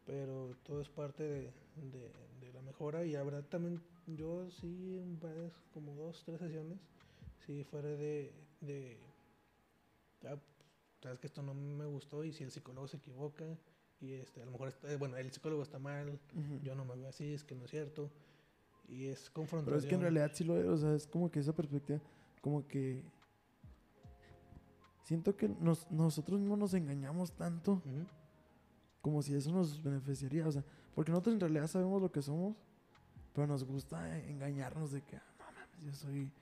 Pero 0.05 0.55
todo 0.63 0.81
es 0.81 0.89
parte 0.89 1.23
de, 1.25 1.41
de- 1.77 2.13
de 2.41 2.53
la 2.53 2.63
mejora. 2.63 3.05
Y 3.05 3.17
habrá 3.17 3.43
también, 3.43 3.81
yo 4.07 4.49
sí, 4.51 4.99
en 4.99 5.19
varias, 5.21 5.53
como 5.75 5.95
dos, 5.95 6.23
tres 6.25 6.39
sesiones, 6.39 6.79
si 7.45 7.65
fuera 7.65 7.89
de, 7.89 8.33
de 8.61 8.97
ah, 10.29 10.37
sabes 11.03 11.19
que 11.19 11.27
esto 11.27 11.43
no 11.43 11.55
me 11.55 11.87
gustó 11.87 12.25
y 12.25 12.33
si 12.33 12.45
el 12.45 12.51
psicólogo 12.51 12.87
se 12.89 12.97
equivoca 12.99 13.45
y 14.01 14.13
este, 14.13 14.43
a 14.43 14.45
lo 14.45 14.53
mejor, 14.53 14.69
está- 14.69 14.97
bueno, 14.97 15.17
el 15.17 15.31
psicólogo 15.33 15.63
está 15.63 15.79
mal, 15.79 16.19
yo 16.63 16.75
no 16.75 16.85
me 16.85 16.95
veo 16.97 17.09
así, 17.09 17.35
es 17.35 17.43
que 17.45 17.55
no 17.55 17.65
es 17.65 17.71
cierto. 17.71 18.11
Y 18.89 19.07
es 19.07 19.29
confrontación. 19.31 19.65
Pero 19.65 19.77
es 19.79 19.87
que 19.87 19.95
en 19.97 20.01
realidad 20.03 20.31
sí 20.35 20.45
lo 20.45 20.57
es, 20.57 20.67
o 20.67 20.77
sea, 20.77 20.95
es 20.95 21.07
como 21.09 21.31
que 21.31 21.41
esa 21.41 21.53
perspectiva, 21.53 22.01
como 22.41 22.67
que 22.69 23.03
siento 25.07 25.37
que 25.37 25.49
nos, 25.49 25.89
nosotros 25.91 26.41
mismos 26.41 26.59
nos 26.59 26.75
engañamos 26.75 27.31
tanto 27.33 27.81
como 29.01 29.23
si 29.23 29.35
eso 29.37 29.53
nos 29.53 29.81
beneficiaría, 29.81 30.47
o 30.49 30.51
sea, 30.51 30.65
porque 30.95 31.13
nosotros 31.13 31.35
en 31.35 31.41
realidad 31.41 31.69
sabemos 31.69 32.03
lo 32.03 32.11
que 32.11 32.21
somos, 32.23 32.57
pero 33.33 33.47
nos 33.47 33.63
gusta 33.63 34.19
engañarnos 34.27 34.91
de 34.91 35.03
que, 35.03 35.17
"Ah, 35.17 35.23
no 35.39 35.45
mames, 35.45 35.85
yo 35.85 35.93
soy, 35.95 36.33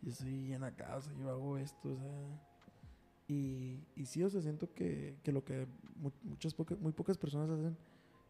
yo 0.00 0.10
soy 0.12 0.40
bien 0.46 0.64
acá, 0.64 0.96
o 0.96 1.02
sea, 1.02 1.12
yo 1.18 1.28
hago 1.28 1.58
esto, 1.58 1.92
o 1.92 1.96
sea, 1.96 2.40
y, 3.28 3.78
y 3.94 4.06
sí, 4.06 4.22
o 4.22 4.30
sea, 4.30 4.40
siento 4.40 4.72
que, 4.72 5.18
que 5.22 5.32
lo 5.32 5.44
que 5.44 5.66
mu- 5.96 6.10
muchas 6.22 6.54
pocas, 6.54 6.78
muy 6.80 6.92
pocas 6.92 7.18
personas 7.18 7.50
hacen 7.50 7.76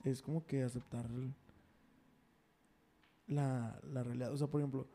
es 0.03 0.21
como 0.23 0.45
que 0.45 0.65
aceptar 0.65 1.07
el- 1.07 1.33
la, 3.29 3.81
la 3.93 4.03
realidad, 4.03 4.33
o 4.33 4.37
sea, 4.37 4.49
por 4.49 4.61
ejemplo, 4.61 4.89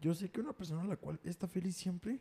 yo 0.00 0.14
sé 0.14 0.30
que 0.30 0.40
una 0.42 0.52
persona 0.52 0.82
a 0.82 0.86
la 0.86 0.96
cual 0.98 1.18
está 1.24 1.48
feliz 1.48 1.74
siempre, 1.76 2.20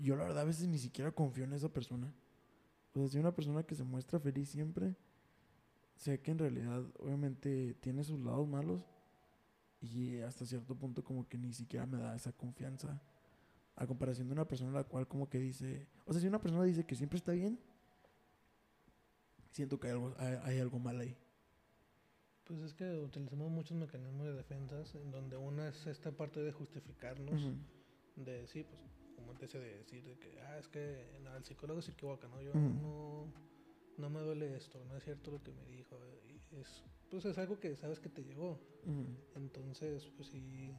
yo 0.00 0.16
la 0.16 0.24
verdad 0.24 0.42
a 0.42 0.44
veces 0.44 0.68
ni 0.68 0.78
siquiera 0.78 1.12
confío 1.12 1.44
en 1.44 1.52
esa 1.52 1.68
persona. 1.68 2.12
O 2.92 2.98
sea, 2.98 3.08
si 3.08 3.18
una 3.18 3.34
persona 3.34 3.62
que 3.62 3.74
se 3.74 3.84
muestra 3.84 4.18
feliz 4.18 4.48
siempre, 4.48 4.94
sé 5.96 6.20
que 6.20 6.30
en 6.30 6.38
realidad 6.38 6.84
obviamente 6.98 7.74
tiene 7.80 8.04
sus 8.04 8.20
lados 8.20 8.48
malos 8.48 8.82
y 9.80 10.20
hasta 10.20 10.46
cierto 10.46 10.74
punto 10.74 11.04
como 11.04 11.28
que 11.28 11.38
ni 11.38 11.52
siquiera 11.52 11.86
me 11.86 11.98
da 11.98 12.14
esa 12.14 12.32
confianza 12.32 13.00
a 13.76 13.86
comparación 13.86 14.28
de 14.28 14.32
una 14.32 14.48
persona 14.48 14.72
la 14.72 14.84
cual 14.84 15.06
como 15.06 15.28
que 15.28 15.38
dice, 15.38 15.86
o 16.06 16.12
sea, 16.12 16.20
si 16.20 16.28
una 16.28 16.40
persona 16.40 16.64
dice 16.64 16.84
que 16.84 16.94
siempre 16.94 17.18
está 17.18 17.32
bien, 17.32 17.58
siento 19.50 19.78
que 19.78 19.88
hay 19.88 19.92
algo, 19.92 20.14
hay, 20.18 20.38
hay 20.42 20.58
algo 20.58 20.78
mal 20.78 20.98
ahí. 20.98 21.16
Pues 22.44 22.60
es 22.60 22.74
que 22.74 22.98
utilizamos 23.00 23.50
muchos 23.50 23.76
mecanismos 23.76 24.26
de 24.26 24.32
defensas 24.34 24.94
en 24.94 25.10
donde 25.10 25.36
una 25.36 25.68
es 25.68 25.86
esta 25.86 26.12
parte 26.12 26.40
de 26.40 26.52
justificarnos, 26.52 27.50
de 28.14 28.32
decir, 28.40 28.66
pues, 28.66 28.80
te 29.34 29.42
decía, 29.42 29.60
de 29.60 29.78
decir 29.78 30.04
de 30.04 30.18
que, 30.18 30.40
ah, 30.40 30.58
es 30.58 30.68
que 30.68 31.18
no, 31.22 31.36
el 31.36 31.44
psicólogo 31.44 31.82
se 31.82 31.92
equivoca, 31.92 32.28
¿no? 32.28 32.40
Yo 32.40 32.52
no, 32.54 33.32
no 33.98 34.10
me 34.10 34.20
duele 34.20 34.56
esto, 34.56 34.84
no 34.84 34.96
es 34.96 35.04
cierto 35.04 35.30
lo 35.30 35.42
que 35.42 35.52
me 35.52 35.64
dijo. 35.66 35.98
Y 36.28 36.56
es, 36.56 36.84
pues 37.10 37.24
es 37.24 37.38
algo 37.38 37.58
que 37.58 37.76
sabes 37.76 38.00
que 38.00 38.08
te 38.08 38.22
llegó. 38.24 38.58
Entonces, 39.34 40.10
pues 40.16 40.28
sí, 40.28 40.72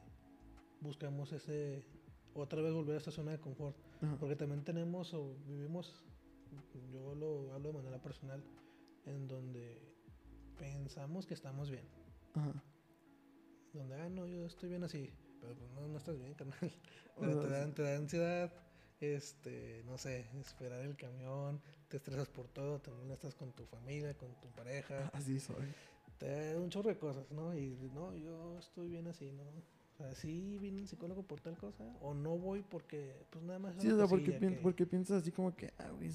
buscamos 0.80 1.32
ese, 1.32 1.84
otra 2.34 2.62
vez 2.62 2.72
volver 2.72 2.94
a 2.94 2.98
esta 2.98 3.10
zona 3.10 3.32
de 3.32 3.38
confort. 3.38 3.76
Ajá. 4.00 4.16
Porque 4.18 4.36
también 4.36 4.64
tenemos 4.64 5.12
o 5.14 5.34
vivimos, 5.46 6.04
yo 6.92 7.14
lo 7.14 7.52
hablo 7.52 7.68
de 7.68 7.74
manera 7.74 8.00
personal, 8.00 8.42
en 9.06 9.28
donde 9.28 9.94
pensamos 10.58 11.26
que 11.26 11.34
estamos 11.34 11.70
bien. 11.70 11.86
Donde, 13.72 13.94
ah, 13.96 14.08
no, 14.08 14.26
yo 14.26 14.46
estoy 14.46 14.68
bien 14.70 14.84
así. 14.84 15.12
Pero 15.40 15.54
pues 15.54 15.70
no, 15.72 15.88
no 15.88 15.98
estás 15.98 16.18
bien, 16.18 16.34
carnal. 16.34 16.58
O 17.16 17.24
sea, 17.24 17.40
te, 17.40 17.48
da, 17.48 17.74
te 17.74 17.82
da 17.82 17.96
ansiedad, 17.96 18.52
este, 19.00 19.82
no 19.86 19.98
sé, 19.98 20.26
esperar 20.40 20.84
el 20.84 20.96
camión, 20.96 21.60
te 21.88 21.96
estresas 21.96 22.28
por 22.28 22.46
todo, 22.46 22.78
te 22.80 22.92
molestas 22.92 23.34
con 23.34 23.50
tu 23.52 23.64
familia, 23.66 24.16
con 24.16 24.32
tu 24.40 24.48
pareja, 24.50 25.08
Así 25.12 25.40
soy. 25.40 25.66
te 26.18 26.52
da 26.52 26.60
un 26.60 26.70
chorro 26.70 26.90
de 26.90 26.98
cosas, 26.98 27.28
¿no? 27.32 27.52
Y 27.56 27.90
no, 27.92 28.14
yo 28.14 28.56
estoy 28.60 28.88
bien 28.88 29.08
así, 29.08 29.32
¿no? 29.32 29.42
O 29.42 29.96
sea, 29.96 30.14
sí 30.14 30.58
vine 30.58 30.82
al 30.82 30.86
psicólogo 30.88 31.24
por 31.24 31.40
tal 31.40 31.56
cosa, 31.56 31.82
o 32.00 32.14
no 32.14 32.38
voy 32.38 32.62
porque, 32.62 33.16
pues 33.30 33.44
nada 33.44 33.58
más. 33.58 33.74
Sí, 33.80 33.88
o 33.88 33.96
sea, 33.96 34.06
porque, 34.06 34.38
pien- 34.38 34.54
que- 34.54 34.62
porque 34.62 34.86
piensas 34.86 35.22
así 35.22 35.32
como 35.32 35.56
que, 35.56 35.72
ah, 35.78 35.90
güey, 35.90 36.12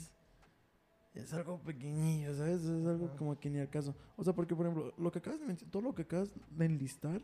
es, 1.16 1.34
algo 1.34 1.60
pequeñillo, 1.60 2.34
¿sabes? 2.34 2.62
Es 2.64 2.86
algo 2.88 3.14
como 3.18 3.38
que 3.38 3.50
ni 3.50 3.60
al 3.60 3.70
caso. 3.70 3.94
O 4.16 4.24
sea, 4.24 4.32
porque, 4.34 4.56
por 4.56 4.66
ejemplo, 4.66 4.94
lo 4.98 5.12
que 5.12 5.20
acabas 5.20 5.40
de 5.42 5.46
mencionar, 5.48 5.72
todo 5.72 5.82
lo 5.82 5.94
que 5.94 6.04
acabas 6.04 6.32
de 6.50 6.66
enlistar, 6.66 7.22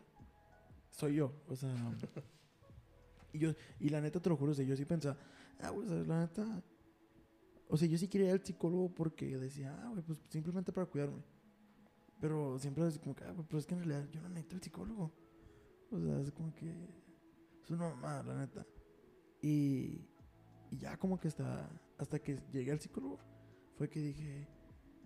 soy 0.90 1.16
yo. 1.16 1.32
O 1.48 1.56
sea, 1.56 1.74
y 3.32 3.38
yo, 3.38 3.54
y 3.78 3.88
la 3.88 4.00
neta 4.00 4.20
te 4.20 4.28
lo 4.28 4.36
juro, 4.36 4.52
o 4.52 4.54
sea, 4.54 4.64
yo 4.64 4.76
sí 4.76 4.84
pensaba, 4.84 5.16
ah, 5.60 5.70
güey, 5.70 5.88
sea, 5.88 5.98
la 5.98 6.20
neta. 6.20 6.62
O 7.68 7.76
sea, 7.76 7.86
yo 7.86 7.96
sí 7.98 8.08
quería 8.08 8.28
ir 8.28 8.32
al 8.32 8.44
psicólogo 8.44 8.92
porque 8.92 9.38
decía, 9.38 9.78
ah, 9.82 9.88
güey, 9.90 10.02
pues 10.02 10.20
simplemente 10.28 10.72
para 10.72 10.86
cuidarme. 10.86 11.22
Pero 12.20 12.58
siempre 12.58 12.86
es 12.86 12.98
como 12.98 13.14
que, 13.14 13.24
ah, 13.24 13.32
güey, 13.32 13.46
pero 13.46 13.58
es 13.58 13.66
que 13.66 13.74
en 13.74 13.84
realidad 13.84 14.08
yo 14.10 14.20
no 14.20 14.28
necesito 14.28 14.56
el 14.56 14.62
psicólogo. 14.62 15.12
O 15.90 16.00
sea, 16.00 16.20
es 16.20 16.30
como 16.32 16.54
que. 16.54 16.70
Es 17.62 17.70
una 17.70 17.90
mamada, 17.90 18.22
la 18.22 18.38
neta. 18.40 18.66
Y, 19.42 20.08
y 20.70 20.78
ya 20.78 20.96
como 20.96 21.18
que 21.18 21.28
hasta, 21.28 21.70
hasta 21.98 22.18
que 22.18 22.38
llegué 22.52 22.72
al 22.72 22.80
psicólogo, 22.80 23.18
fue 23.76 23.88
que 23.88 24.00
dije, 24.00 24.46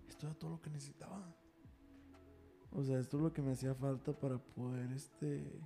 esto 0.07 0.27
era 0.27 0.35
todo 0.35 0.51
lo 0.51 0.61
que 0.61 0.69
necesitaba. 0.69 1.35
O 2.71 2.83
sea, 2.83 2.99
esto 2.99 3.17
es 3.17 3.23
lo 3.23 3.31
que 3.31 3.41
me 3.41 3.51
hacía 3.51 3.73
falta 3.73 4.11
para 4.11 4.37
poder, 4.37 4.91
este... 4.91 5.59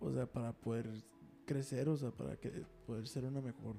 O 0.00 0.10
sea, 0.12 0.26
para 0.26 0.52
poder 0.52 0.88
crecer, 1.46 1.88
o 1.88 1.96
sea, 1.96 2.10
para 2.10 2.36
que 2.36 2.50
poder 2.86 3.06
ser 3.08 3.24
una 3.24 3.40
mejor, 3.40 3.76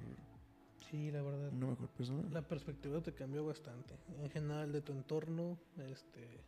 Sí, 0.90 1.10
la 1.10 1.20
verdad. 1.22 1.52
una 1.52 1.66
mejor 1.68 1.88
persona. 1.90 2.28
La 2.30 2.42
perspectiva 2.46 3.00
te 3.00 3.12
cambió 3.12 3.44
bastante. 3.44 3.94
En 4.22 4.30
general, 4.30 4.72
de 4.72 4.82
tu 4.82 4.92
entorno, 4.92 5.58
este, 5.78 6.40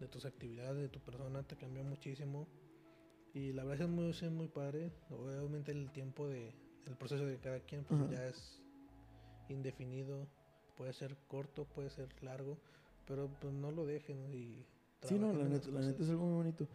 de 0.00 0.08
tus 0.08 0.24
actividades, 0.26 0.76
de 0.82 0.88
tu 0.88 1.00
persona, 1.00 1.42
te 1.42 1.56
cambió 1.56 1.82
muchísimo. 1.84 2.46
Y 3.32 3.52
la 3.52 3.64
verdad 3.64 3.86
es 3.86 3.92
muy, 3.92 4.10
es 4.10 4.22
muy 4.30 4.48
padre. 4.48 4.92
Obviamente 5.10 5.72
el 5.72 5.90
tiempo 5.90 6.26
de, 6.28 6.54
el 6.86 6.96
proceso 6.96 7.24
de 7.24 7.38
cada 7.38 7.60
quien 7.60 7.84
pues 7.84 8.00
Ajá. 8.00 8.10
ya 8.10 8.26
es 8.26 8.62
indefinido. 9.48 10.26
Puede 10.76 10.92
ser 10.92 11.16
corto, 11.26 11.64
puede 11.64 11.90
ser 11.90 12.08
largo, 12.22 12.58
pero 13.06 13.28
pues 13.40 13.52
no 13.52 13.70
lo 13.72 13.84
dejen 13.84 14.32
y 14.32 14.64
Sí, 15.02 15.18
no, 15.18 15.32
la 15.32 15.44
neta, 15.44 15.68
la 15.70 15.80
neta 15.80 16.02
es 16.02 16.10
algo 16.10 16.24
muy 16.26 16.34
bonito. 16.36 16.66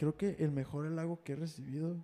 Creo 0.00 0.16
que 0.16 0.36
el 0.38 0.50
mejor 0.50 0.86
halago 0.86 1.22
que 1.22 1.34
he 1.34 1.36
recibido 1.36 2.02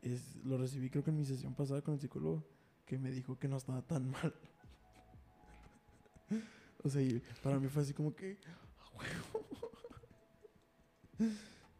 es, 0.00 0.36
lo 0.44 0.56
recibí 0.58 0.90
creo 0.90 1.02
que 1.02 1.10
en 1.10 1.16
mi 1.16 1.24
sesión 1.24 1.52
pasada 1.52 1.82
con 1.82 1.94
el 1.94 2.00
psicólogo, 2.00 2.46
que 2.86 2.98
me 2.98 3.10
dijo 3.10 3.36
que 3.36 3.48
no 3.48 3.56
estaba 3.56 3.82
tan 3.82 4.08
mal. 4.12 4.32
o 6.84 6.88
sea, 6.88 7.02
para 7.42 7.58
mí 7.58 7.66
fue 7.66 7.82
así 7.82 7.94
como 7.94 8.14
que, 8.14 8.38
"A 8.78 8.96
huevo". 8.96 9.72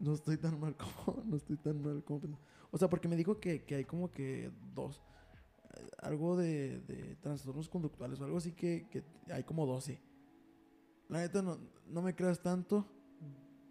no 0.01 0.15
estoy 0.15 0.36
tan 0.36 0.59
mal 0.59 0.74
como, 0.77 1.23
no 1.27 1.36
estoy 1.36 1.59
tan 1.59 1.81
mal 1.81 2.03
como. 2.03 2.41
O 2.73 2.77
sea, 2.77 2.91
porque 2.91 3.07
me 3.07 3.15
dijo 3.15 3.39
que, 3.39 3.62
que 3.62 3.77
hay 3.77 3.85
como 3.85 4.11
que 4.11 4.51
dos, 4.74 5.01
eh, 5.77 5.91
algo 6.03 6.36
de, 6.36 6.81
de 6.81 7.15
trastornos 7.23 7.69
conductuales 7.69 8.20
o 8.20 8.24
algo 8.24 8.39
así 8.39 8.51
que, 8.51 8.89
que 8.91 9.05
hay 9.32 9.45
como 9.45 9.65
12. 9.65 10.03
La 11.09 11.20
neta 11.20 11.41
no, 11.41 11.57
no 11.86 12.03
me 12.03 12.16
creas 12.16 12.43
tanto. 12.43 12.85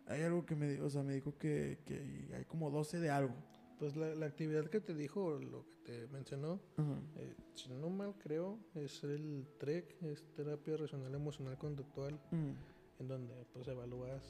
Hay 0.07 0.21
algo 0.21 0.45
que 0.45 0.55
me 0.55 0.67
dijo, 0.67 0.85
o 0.85 0.89
sea, 0.89 1.03
me 1.03 1.13
dijo 1.13 1.37
que, 1.37 1.79
que 1.85 2.29
hay 2.35 2.45
como 2.45 2.69
12 2.69 2.99
de 2.99 3.09
algo. 3.09 3.35
Pues 3.79 3.95
la, 3.95 4.13
la 4.15 4.25
actividad 4.25 4.65
que 4.67 4.79
te 4.79 4.93
dijo, 4.93 5.39
lo 5.39 5.65
que 5.65 5.73
te 5.83 6.07
mencionó, 6.07 6.61
Ajá. 6.77 6.99
eh, 7.17 7.35
si 7.55 7.69
no 7.69 7.89
mal 7.89 8.15
creo, 8.19 8.59
es 8.75 9.03
el 9.03 9.47
TREC, 9.59 10.01
es 10.03 10.23
terapia 10.35 10.77
racional 10.77 11.13
emocional 11.13 11.57
conductual. 11.57 12.19
Mm, 12.31 12.51
en 12.99 13.07
donde 13.07 13.45
pues 13.53 13.67
evalúas 13.67 14.23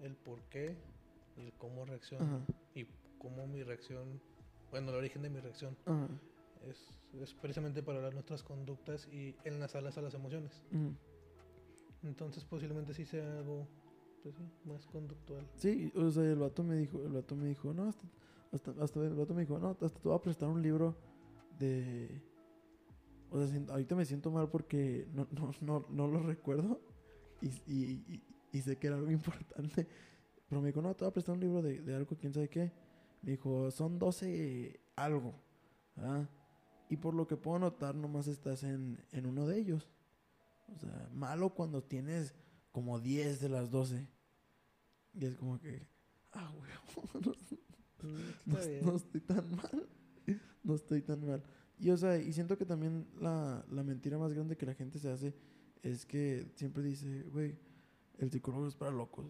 el 0.00 0.14
por 0.14 0.42
qué 0.50 0.76
y 1.36 1.40
el 1.40 1.52
cómo 1.54 1.84
reacciono 1.86 2.24
Ajá. 2.36 2.44
y 2.74 2.86
cómo 3.18 3.46
mi 3.46 3.62
reacción, 3.62 4.20
bueno, 4.70 4.90
el 4.90 4.96
origen 4.96 5.22
de 5.22 5.30
mi 5.30 5.40
reacción 5.40 5.76
es, 6.68 6.94
es 7.20 7.34
precisamente 7.34 7.82
para 7.82 7.98
hablar 7.98 8.12
nuestras 8.14 8.42
conductas 8.42 9.08
y 9.08 9.34
enlazarlas 9.44 9.96
a 9.98 10.02
las 10.02 10.14
emociones. 10.14 10.62
Entonces 12.02 12.44
posiblemente 12.44 12.94
sí 12.94 13.04
sea 13.04 13.38
algo 13.38 13.66
sí, 14.22 14.32
más 14.64 14.86
conductual. 14.86 15.46
Sí, 15.56 15.92
o 15.96 16.10
sea, 16.10 16.24
el 16.24 16.38
vato 16.38 16.62
me 16.62 16.76
dijo, 16.76 17.02
el 17.02 17.12
vato 17.12 17.34
me 17.36 17.46
dijo, 17.48 17.72
no, 17.72 17.88
hasta, 17.88 18.72
hasta, 18.82 19.00
el 19.00 19.14
vato 19.14 19.34
me 19.34 19.42
dijo, 19.42 19.58
no, 19.58 19.68
hasta 19.70 19.88
te 19.88 20.08
voy 20.08 20.16
a 20.16 20.22
prestar 20.22 20.48
un 20.48 20.62
libro 20.62 20.96
de... 21.58 22.22
O 23.30 23.38
sea, 23.38 23.46
siento- 23.48 23.72
ahorita 23.72 23.94
me 23.94 24.04
siento 24.04 24.30
mal 24.30 24.48
porque 24.48 25.06
no, 25.12 25.26
no, 25.30 25.52
no, 25.60 25.86
no 25.88 26.06
lo 26.08 26.20
recuerdo 26.22 26.80
y, 27.40 27.48
y, 27.66 28.04
y, 28.08 28.22
y 28.52 28.60
sé 28.62 28.76
que 28.76 28.88
era 28.88 28.96
algo 28.96 29.10
importante. 29.12 29.86
Pero 30.48 30.60
me 30.60 30.68
dijo, 30.68 30.82
no, 30.82 30.94
te 30.94 31.04
voy 31.04 31.10
a 31.10 31.12
prestar 31.12 31.34
un 31.36 31.40
libro 31.40 31.62
de, 31.62 31.80
de 31.80 31.94
algo, 31.94 32.16
quién 32.16 32.32
sabe 32.34 32.48
qué. 32.48 32.72
Me 33.22 33.32
dijo, 33.32 33.70
son 33.70 33.98
12 33.98 34.80
algo. 34.96 35.34
¿verdad? 35.94 36.28
Y 36.88 36.96
por 36.96 37.14
lo 37.14 37.26
que 37.28 37.36
puedo 37.36 37.58
notar, 37.60 37.94
nomás 37.94 38.26
estás 38.26 38.64
en, 38.64 39.00
en 39.12 39.26
uno 39.26 39.46
de 39.46 39.58
ellos. 39.58 39.88
O 40.74 40.78
sea, 40.78 41.08
malo 41.12 41.50
cuando 41.54 41.82
tienes 41.84 42.34
como 42.72 42.98
10 43.00 43.40
de 43.40 43.48
las 43.48 43.70
12. 43.70 44.06
Y 45.14 45.24
es 45.24 45.36
como 45.36 45.58
que, 45.58 45.86
ah, 46.32 46.52
güey, 46.56 46.70
no, 47.26 47.32
Mm, 48.02 48.86
no- 48.86 48.96
estoy 48.96 49.20
tan 49.20 49.56
mal. 49.56 49.88
No 50.62 50.74
estoy 50.74 51.02
tan 51.02 51.26
mal. 51.26 51.42
Y 51.78 51.90
o 51.90 51.96
sea, 51.96 52.16
y 52.18 52.32
siento 52.32 52.56
que 52.56 52.64
también 52.64 53.06
la, 53.20 53.64
la 53.70 53.82
mentira 53.82 54.16
más 54.18 54.32
grande 54.32 54.56
que 54.56 54.64
la 54.66 54.74
gente 54.74 54.98
se 54.98 55.10
hace 55.10 55.34
es 55.82 56.06
que 56.06 56.50
siempre 56.54 56.82
dice, 56.82 57.24
güey, 57.24 57.58
el 58.18 58.30
psicólogo 58.30 58.66
es 58.68 58.74
para 58.74 58.90
locos. 58.90 59.26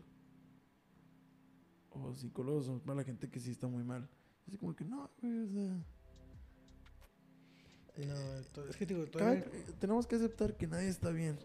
O 1.91 2.15
psicólogos 2.15 2.67
son 2.67 2.79
para 2.81 2.97
la 2.99 3.05
gente 3.05 3.29
que 3.29 3.41
sí 3.41 3.51
está 3.51 3.67
muy 3.67 3.83
mal. 3.83 4.09
Así 4.47 4.57
como 4.57 4.75
que 4.77 4.85
no, 4.85 5.11
güey, 5.21 5.39
o 5.39 5.49
sea. 5.49 5.85
No, 7.97 8.15
eh, 8.15 8.43
es 8.71 8.77
que 8.77 8.87
digo, 8.87 9.05
cada- 9.13 9.41
todavía 9.43 9.45
tenemos 9.81 10.07
que 10.07 10.17
aceptar 10.17 10.57
que 10.57 10.67
nadie 10.67 10.89
está 10.89 11.11
bien. 11.11 11.39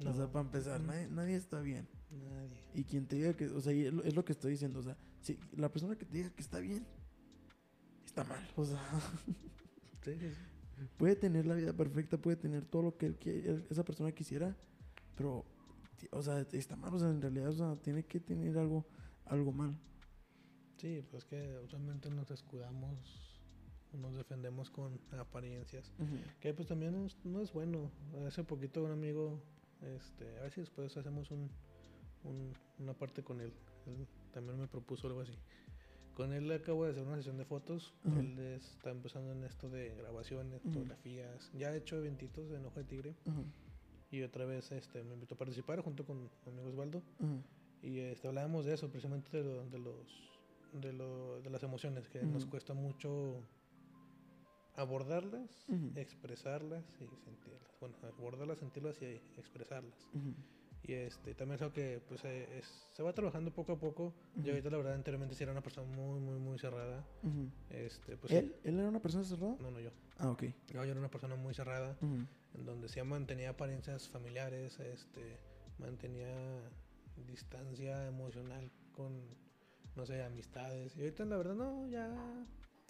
No, 0.00 0.10
O 0.10 0.14
sea, 0.14 0.26
para 0.30 0.44
empezar, 0.44 0.80
Mm. 0.80 0.86
nadie, 0.86 1.08
nadie 1.08 1.36
está 1.36 1.60
bien. 1.60 1.88
nadie. 2.10 2.60
Y 2.74 2.84
quien 2.84 3.06
te 3.06 3.16
diga 3.16 3.34
que, 3.34 3.46
o 3.48 3.60
sea, 3.60 3.72
es 3.72 3.92
lo, 3.92 4.02
es 4.04 4.14
lo 4.14 4.24
que 4.24 4.32
estoy 4.32 4.50
diciendo, 4.52 4.80
o 4.80 4.82
sea, 4.82 4.96
si 5.22 5.38
la 5.56 5.70
persona 5.70 5.96
que 5.96 6.04
te 6.04 6.16
diga 6.16 6.30
que 6.30 6.42
está 6.42 6.58
bien, 6.58 6.84
está 8.04 8.24
mal. 8.24 8.46
O 8.56 8.64
sea, 8.64 8.80
Sí, 10.04 10.12
sí, 10.18 10.30
sí. 10.30 10.84
puede 10.96 11.16
tener 11.16 11.46
la 11.46 11.54
vida 11.54 11.72
perfecta, 11.72 12.18
puede 12.18 12.36
tener 12.36 12.64
todo 12.64 12.82
lo 12.82 12.96
que 12.96 13.06
él 13.06 13.16
quiere- 13.16 13.64
esa 13.70 13.84
persona 13.84 14.12
quisiera, 14.12 14.56
pero, 15.16 15.44
o 16.10 16.22
sea, 16.22 16.40
está 16.52 16.76
mal, 16.76 16.92
o 16.94 16.98
sea, 16.98 17.08
en 17.08 17.22
realidad, 17.22 17.48
o 17.50 17.52
sea, 17.52 17.76
tiene 17.76 18.04
que 18.04 18.18
tener 18.20 18.58
algo, 18.58 18.84
algo 19.26 19.52
mal. 19.52 19.78
Sí, 20.78 21.02
pues 21.10 21.24
que 21.24 21.58
usualmente 21.64 22.10
nos 22.10 22.30
escudamos, 22.32 22.98
nos 23.92 24.16
defendemos 24.16 24.70
con 24.70 24.98
apariencias. 25.12 25.92
Que 26.40 26.52
pues 26.52 26.66
también 26.66 26.92
no 26.92 27.06
es, 27.06 27.16
no 27.24 27.40
es 27.40 27.52
bueno. 27.52 27.90
Hace 28.26 28.42
poquito 28.42 28.82
un 28.82 28.90
amigo, 28.90 29.40
este, 29.96 30.38
a 30.38 30.42
ver 30.42 30.52
si 30.52 30.60
después 30.60 30.96
hacemos 30.96 31.30
un, 31.30 31.50
un- 32.24 32.52
una 32.78 32.94
parte 32.94 33.22
con 33.22 33.40
él. 33.40 33.52
Él 33.86 34.06
también 34.32 34.58
me 34.58 34.66
propuso 34.68 35.06
algo 35.06 35.20
así. 35.20 35.32
Con 36.14 36.32
él 36.32 36.50
acabo 36.52 36.84
de 36.84 36.90
hacer 36.90 37.04
una 37.04 37.16
sesión 37.16 37.38
de 37.38 37.44
fotos. 37.44 37.94
Él 38.18 38.38
está 38.38 38.90
empezando 38.90 39.32
en 39.32 39.44
esto 39.44 39.68
de 39.70 39.94
grabaciones, 39.96 40.60
fotografías. 40.74 41.50
Ya 41.54 41.68
ha 41.68 41.76
hecho 41.76 41.96
eventitos 41.96 42.48
de 42.50 42.56
Enojo 42.56 42.78
de 42.80 42.84
Tigre. 42.84 43.14
Y 44.10 44.22
otra 44.22 44.44
vez 44.44 44.70
este, 44.72 45.02
me 45.04 45.14
invitó 45.14 45.36
a 45.36 45.38
participar 45.38 45.80
junto 45.80 46.04
con 46.04 46.22
mi 46.22 46.28
amigo 46.52 46.68
Osvaldo. 46.68 47.02
Y 47.82 47.98
este, 47.98 48.28
hablábamos 48.28 48.64
de 48.66 48.74
eso, 48.74 48.88
precisamente 48.90 49.38
de, 49.38 49.42
lo- 49.44 49.64
de 49.70 49.78
los 49.78 50.30
de, 50.74 50.92
lo- 50.92 51.40
de 51.42 51.50
las 51.50 51.62
emociones, 51.62 52.08
que 52.08 52.22
nos 52.24 52.44
cuesta 52.46 52.72
mucho 52.74 53.40
abordarlas, 54.74 55.64
Ujú. 55.68 55.92
expresarlas 55.96 56.84
y 57.00 57.16
sentirlas. 57.16 57.62
Bueno, 57.80 57.96
abordarlas, 58.18 58.58
sentirlas 58.58 59.00
y 59.02 59.20
expresarlas. 59.36 60.08
ajá, 60.14 60.32
Y 60.84 60.92
este 60.94 61.34
también 61.34 61.56
es 61.56 61.62
algo 61.62 61.74
que 61.74 62.02
pues, 62.08 62.24
eh, 62.24 62.58
es- 62.58 62.88
se 62.92 63.02
va 63.02 63.12
trabajando 63.12 63.52
poco 63.52 63.72
a 63.72 63.78
poco. 63.78 64.14
Ujú. 64.34 64.42
Yo 64.44 64.50
ahorita 64.52 64.70
la 64.70 64.76
verdad 64.78 64.94
anteriormente 64.94 65.34
sí 65.36 65.42
era 65.42 65.52
una 65.52 65.62
persona 65.62 65.86
muy, 65.94 66.18
muy, 66.20 66.38
muy 66.38 66.58
cerrada. 66.58 67.04
Este, 67.70 68.16
pues. 68.16 68.32
¿Él? 68.32 68.54
¿Él 68.64 68.78
era 68.78 68.88
una 68.88 69.00
persona 69.00 69.24
cerrada? 69.24 69.56
No, 69.60 69.70
no 69.70 69.80
yo. 69.80 69.90
Ah, 70.18 70.30
ok. 70.30 70.42
No, 70.74 70.84
yo 70.84 70.90
era 70.90 70.98
una 71.00 71.10
persona 71.10 71.36
muy 71.36 71.54
cerrada 71.54 71.96
en 72.02 72.64
donde 72.66 72.88
sí 72.88 73.00
mantenía 73.02 73.50
apariencias 73.50 74.08
familiares, 74.08 74.78
este, 74.80 75.38
mantenía 75.78 76.60
distancia 77.26 78.06
emocional 78.06 78.70
con, 78.92 79.12
no 79.96 80.04
sé, 80.06 80.22
amistades. 80.22 80.96
Y 80.96 81.00
ahorita 81.00 81.24
la 81.24 81.36
verdad 81.36 81.54
no, 81.54 81.86
ya 81.88 82.44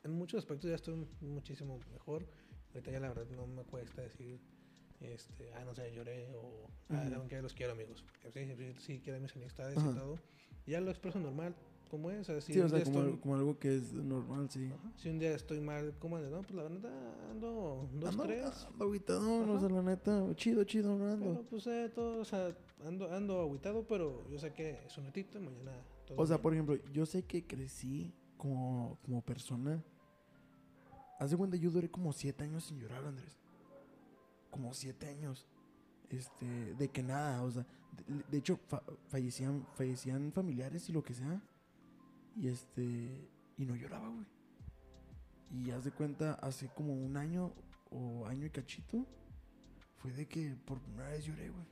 en 0.04 0.12
muchos 0.12 0.38
aspectos 0.38 0.68
ya 0.70 0.76
estoy 0.76 1.06
muchísimo 1.20 1.78
mejor. 1.92 2.26
Ahorita 2.74 2.90
ya 2.90 3.00
la 3.00 3.08
verdad 3.08 3.26
no 3.36 3.46
me 3.46 3.62
cuesta 3.64 4.02
decir, 4.02 4.40
este, 5.00 5.52
ah, 5.54 5.64
no 5.64 5.74
sé, 5.74 5.92
lloré 5.94 6.34
o, 6.34 6.66
ah, 6.90 7.08
aunque 7.16 7.40
los 7.42 7.52
quiero 7.54 7.72
amigos. 7.72 8.02
Porque 8.22 8.30
sí, 8.46 8.54
sí, 8.56 8.74
sí 8.78 9.00
quiero 9.02 9.20
mis 9.20 9.34
amistades 9.36 9.76
Ajá. 9.78 9.90
y 9.90 9.94
todo. 9.94 10.18
Ya 10.66 10.80
lo 10.80 10.90
expreso 10.90 11.18
normal, 11.18 11.54
como 11.90 12.10
es. 12.10 12.20
O 12.20 12.24
sea, 12.24 12.40
si 12.40 12.54
Sí, 12.54 12.60
o 12.60 12.68
sea, 12.68 12.82
como, 12.84 13.00
estoy- 13.00 13.18
como 13.20 13.34
algo 13.34 13.58
que 13.58 13.76
es 13.76 13.92
normal, 13.92 14.48
sí. 14.50 14.70
Ajá, 14.72 14.92
Si 14.96 15.08
un 15.10 15.18
día 15.18 15.34
estoy 15.34 15.60
mal, 15.60 15.94
¿cómo 15.98 16.16
andas? 16.16 16.30
No, 16.32 16.40
pues 16.42 16.54
la 16.54 16.62
verdad 16.62 17.30
ando 17.30 17.88
dos, 17.92 18.10
Ando, 18.10 18.22
tres. 18.24 18.66
ando 18.70 18.84
agüitadón, 18.84 19.50
o 19.50 19.56
Ajá. 19.56 19.60
sea, 19.60 19.68
la 19.68 19.82
neta, 19.82 20.34
chido, 20.36 20.64
chido, 20.64 20.96
no 20.96 21.06
ando. 21.12 21.32
Pero 21.32 21.44
pues 21.48 21.66
eh, 21.66 21.90
todo, 21.94 22.20
o 22.20 22.24
sea, 22.24 22.56
ando, 22.84 23.12
ando 23.12 23.40
agüitado, 23.40 23.86
pero 23.86 24.26
yo 24.30 24.38
sé 24.38 24.52
que 24.54 24.78
es 24.86 24.96
un 24.98 25.04
ratito 25.06 25.38
y 25.38 25.42
mañana 25.42 25.72
todo 26.06 26.18
O 26.20 26.26
sea, 26.26 26.36
bien. 26.36 26.42
por 26.42 26.52
ejemplo, 26.54 26.76
yo 26.92 27.04
sé 27.06 27.24
que 27.24 27.44
crecí 27.46 28.14
como, 28.38 28.98
como 29.02 29.20
persona. 29.22 29.82
Hace 31.22 31.36
cuenta, 31.36 31.56
yo 31.56 31.70
duré 31.70 31.88
como 31.88 32.12
siete 32.12 32.42
años 32.42 32.64
sin 32.64 32.80
llorar, 32.80 33.04
Andrés. 33.04 33.38
Como 34.50 34.74
siete 34.74 35.06
años. 35.06 35.46
Este, 36.10 36.74
de 36.74 36.88
que 36.88 37.00
nada, 37.00 37.44
o 37.44 37.50
sea, 37.52 37.64
de, 38.08 38.24
de 38.28 38.38
hecho, 38.38 38.58
fa- 38.66 38.82
fallecían, 39.06 39.64
fallecían 39.76 40.32
familiares 40.32 40.88
y 40.88 40.92
lo 40.92 41.04
que 41.04 41.14
sea. 41.14 41.40
Y 42.36 42.48
este, 42.48 43.30
y 43.56 43.64
no 43.64 43.76
lloraba, 43.76 44.08
güey. 44.08 44.26
Y 45.52 45.70
haz 45.70 45.84
de 45.84 45.92
cuenta, 45.92 46.34
hace 46.42 46.68
como 46.74 46.92
un 46.92 47.16
año 47.16 47.52
o 47.92 48.26
año 48.26 48.46
y 48.46 48.50
cachito, 48.50 49.06
fue 49.98 50.10
de 50.10 50.26
que 50.26 50.56
por 50.64 50.80
primera 50.80 51.10
vez 51.10 51.24
lloré, 51.24 51.50
güey. 51.50 51.64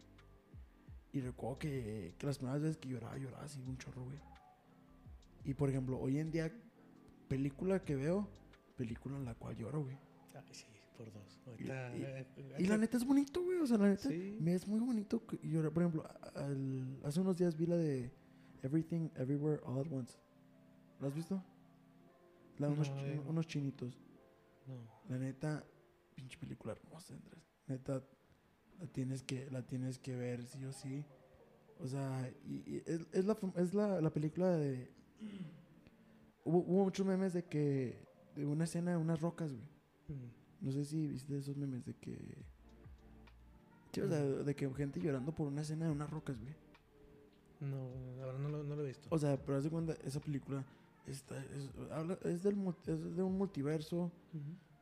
Y 1.12 1.22
recuerdo 1.22 1.59
que, 1.59 2.14
que 2.16 2.24
las 2.27 2.39
primeras 2.39 2.62
veces 2.62 2.77
que 2.77 2.89
lloraba, 2.89 3.18
lloraba 3.18 3.43
así 3.43 3.60
un 3.66 3.77
chorro, 3.78 4.05
güey. 4.05 4.20
Y 5.44 5.55
por 5.55 5.70
ejemplo, 5.70 5.98
hoy 5.98 6.20
en 6.20 6.31
día, 6.31 6.52
película 7.27 7.82
que 7.82 7.97
veo, 7.97 8.28
película 8.85 9.16
en 9.16 9.24
la 9.27 9.35
cual 9.35 9.55
lloro, 9.57 9.82
güey. 9.85 9.97
Ay, 10.35 10.43
sí, 10.52 10.65
por 10.97 11.12
dos. 11.12 11.39
Ahorita, 11.47 11.97
y- 11.97 12.02
eh, 12.02 12.27
Y 12.59 12.65
la 12.66 12.78
neta 12.78 12.97
es 12.97 13.05
bonito, 13.05 13.43
güey. 13.43 13.59
O 13.59 13.66
sea, 13.66 13.77
la 13.78 13.89
neta 13.90 14.09
Sí. 14.09 14.39
me 14.40 14.55
es 14.55 14.66
muy 14.66 14.81
bonito 14.81 15.23
llorar. 15.43 15.70
Por 15.73 15.82
ejemplo, 15.82 16.05
al- 16.35 16.98
hace 17.05 17.20
unos 17.20 17.36
días 17.36 17.55
vi 17.57 17.66
la 17.66 17.77
de 17.77 18.11
Everything, 18.62 19.11
Everywhere, 19.16 19.61
All 19.65 19.78
at 19.78 19.93
Once. 19.93 20.19
¿La 21.01 21.09
has 21.09 21.15
visto? 21.15 21.43
La 22.59 22.69
de 22.69 22.73
unos, 22.74 22.89
No, 22.90 22.97
chi- 22.97 23.05
eh. 23.07 23.23
unos 23.28 23.47
chinitos. 23.47 23.98
No. 24.66 24.77
La 25.09 25.19
neta, 25.19 25.65
pinche 26.15 26.39
película 26.39 26.73
hermosa, 26.73 27.15
Andrés. 27.15 27.43
Neta, 27.66 28.02
la 28.78 28.86
tienes 28.86 29.23
que, 29.23 29.51
la 29.51 29.62
tienes 29.66 29.98
que 29.98 30.15
ver, 30.16 30.44
sí 30.47 30.65
o 30.65 30.73
sí. 30.73 31.05
O 31.81 31.86
sea, 31.86 32.31
y, 32.47 32.57
y 32.77 32.82
es, 32.86 33.07
es 33.12 33.24
la, 33.24 33.36
es 33.57 33.74
la, 33.74 34.01
la 34.01 34.11
película 34.11 34.48
de... 34.57 34.90
Hubo, 36.44 36.59
hubo 36.59 36.85
muchos 36.85 37.07
memes 37.07 37.32
de 37.32 37.44
que... 37.44 38.09
De 38.36 38.47
una 38.47 38.65
escena 38.65 38.93
de 38.93 38.97
unas 38.97 39.20
rocas, 39.20 39.51
güey. 39.52 39.65
Mm. 40.09 40.66
No 40.66 40.73
sé 40.73 40.85
si 40.85 41.07
viste 41.07 41.36
esos 41.39 41.57
memes 41.57 41.85
de 41.86 41.94
que... 41.94 42.19
Sí, 43.93 44.01
o 44.02 44.09
sea, 44.09 44.20
de 44.20 44.55
que 44.55 44.73
gente 44.74 45.01
llorando 45.01 45.32
por 45.32 45.48
una 45.48 45.62
escena 45.62 45.86
de 45.86 45.90
unas 45.90 46.11
rocas, 46.11 46.39
güey. 46.40 46.55
No, 47.61 47.90
la 48.19 48.27
verdad 48.27 48.40
no 48.40 48.48
lo, 48.48 48.62
no 48.62 48.77
lo 48.77 48.85
he 48.85 48.89
visto. 48.89 49.09
O 49.11 49.19
sea, 49.19 49.36
pero 49.36 49.59
haz 49.59 49.65
de 49.65 49.70
cuenta, 49.70 49.94
esa 50.05 50.20
película 50.20 50.65
está, 51.07 51.36
es, 51.44 51.70
habla- 51.90 52.19
es, 52.24 52.43
del, 52.43 52.57
es 52.86 53.16
de 53.16 53.23
un 53.23 53.36
multiverso. 53.36 54.11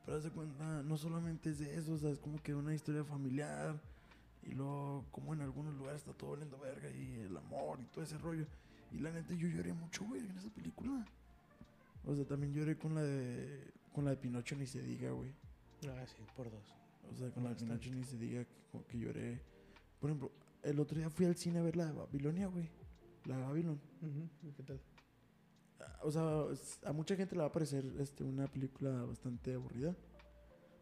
Pero 0.05 0.17
haz 0.17 0.23
de 0.23 0.29
cuenta, 0.31 0.83
no 0.83 0.95
solamente 0.97 1.49
es 1.49 1.59
de 1.59 1.75
eso, 1.75 1.93
o 1.93 1.97
sea, 1.97 2.09
es 2.11 2.19
como 2.19 2.41
que 2.41 2.53
una 2.53 2.73
historia 2.73 3.03
familiar. 3.03 3.79
Y 4.43 4.51
luego, 4.51 5.05
como 5.11 5.33
en 5.33 5.41
algunos 5.41 5.75
lugares 5.75 6.01
está 6.01 6.13
todo 6.13 6.37
verga 6.37 6.89
y 6.91 7.19
el 7.19 7.35
amor 7.35 7.79
y 7.81 7.85
todo 7.85 8.03
ese 8.03 8.17
rollo. 8.17 8.45
Y 8.91 8.99
la 8.99 9.11
neta, 9.11 9.33
yo 9.33 9.47
lloré 9.47 9.73
mucho, 9.73 10.05
güey, 10.05 10.21
en 10.21 10.37
esa 10.37 10.49
película. 10.49 11.05
O 12.05 12.15
sea, 12.15 12.25
también 12.25 12.53
lloré 12.53 12.77
con 12.77 12.95
la 12.95 13.01
de, 13.03 13.71
con 13.93 14.05
la 14.05 14.11
de 14.11 14.17
Pinocho, 14.17 14.55
ni 14.55 14.65
se 14.65 14.81
diga, 14.81 15.11
güey. 15.11 15.31
Ah, 15.87 16.05
sí, 16.07 16.23
por 16.35 16.49
dos. 16.49 16.75
O 17.11 17.15
sea, 17.15 17.29
con 17.31 17.43
la 17.43 17.49
de. 17.49 17.55
Pinocho, 17.55 17.91
ni 17.91 18.03
se 18.03 18.17
diga 18.17 18.43
que, 18.45 18.83
que 18.87 18.97
lloré. 18.99 19.41
Por 19.99 20.09
ejemplo, 20.09 20.31
el 20.63 20.79
otro 20.79 20.97
día 20.97 21.09
fui 21.09 21.25
al 21.25 21.35
cine 21.35 21.59
a 21.59 21.63
ver 21.63 21.75
la 21.75 21.85
de 21.85 21.91
Babilonia, 21.93 22.47
güey. 22.47 22.69
La 23.25 23.37
de 23.37 23.43
Babylon. 23.43 23.79
Ujú, 24.01 24.29
¿y 24.47 24.51
¿Qué 24.53 24.63
tal? 24.63 24.81
Ah, 25.79 25.99
O 26.03 26.11
sea, 26.11 26.89
a 26.89 26.93
mucha 26.93 27.15
gente 27.15 27.35
le 27.35 27.41
va 27.41 27.47
a 27.47 27.51
parecer 27.51 27.85
este, 27.99 28.23
una 28.23 28.47
película 28.47 29.03
bastante 29.03 29.53
aburrida. 29.53 29.95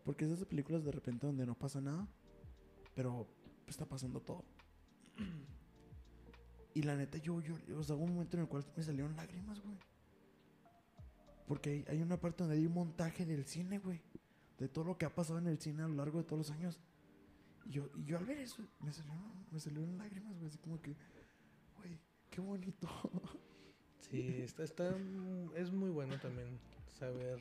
Porque 0.06 0.24
es 0.24 0.30
de 0.30 0.36
esas 0.36 0.48
películas 0.48 0.86
de 0.86 0.92
repente 0.92 1.28
donde 1.28 1.46
no 1.46 1.54
pasa 1.54 1.82
nada, 1.82 2.08
pero 2.96 3.28
está 3.68 3.86
pasando 3.86 4.22
todo. 4.22 4.46
Y 6.74 6.84
la 6.84 6.96
neta, 6.96 7.18
yo, 7.18 7.42
yo, 7.42 7.56
o 7.76 7.84
sea, 7.84 7.96
hubo 7.96 8.04
un 8.04 8.14
momento 8.14 8.38
en 8.38 8.44
el 8.44 8.48
cual 8.48 8.64
me 8.76 8.84
salieron 8.84 9.16
lágrimas, 9.16 9.60
güey. 9.64 9.76
Porque 11.48 11.70
hay, 11.72 11.86
hay 11.88 12.02
una 12.02 12.20
parte 12.20 12.44
donde 12.44 12.58
hay 12.58 12.66
un 12.66 12.74
montaje 12.74 13.26
del 13.26 13.46
cine, 13.46 13.80
güey. 13.80 14.02
De 14.60 14.68
todo 14.68 14.86
lo 14.86 14.98
que 14.98 15.06
ha 15.06 15.14
pasado 15.16 15.40
en 15.40 15.48
el 15.48 15.60
cine 15.60 15.84
a 15.84 15.88
lo 15.88 15.96
largo 15.96 16.18
de 16.20 16.26
todos 16.26 16.40
los 16.48 16.52
años. 16.52 16.80
Y 17.66 17.72
yo, 17.72 17.90
y 17.96 18.04
yo 18.06 18.18
al 18.18 18.26
ver 18.26 18.38
eso, 18.40 18.64
me 18.80 18.92
salieron, 18.92 19.22
me 19.52 19.60
salieron 19.60 19.98
lágrimas, 19.98 20.36
güey. 20.38 20.48
Así 20.48 20.58
como 20.58 20.82
que, 20.82 20.96
güey, 21.78 21.98
qué 22.30 22.42
bonito. 22.42 22.88
Sí, 24.00 24.22
está, 24.42 24.64
está, 24.64 24.96
es 25.56 25.70
muy 25.74 25.90
bueno 25.90 26.18
también 26.22 26.60
saber, 26.98 27.40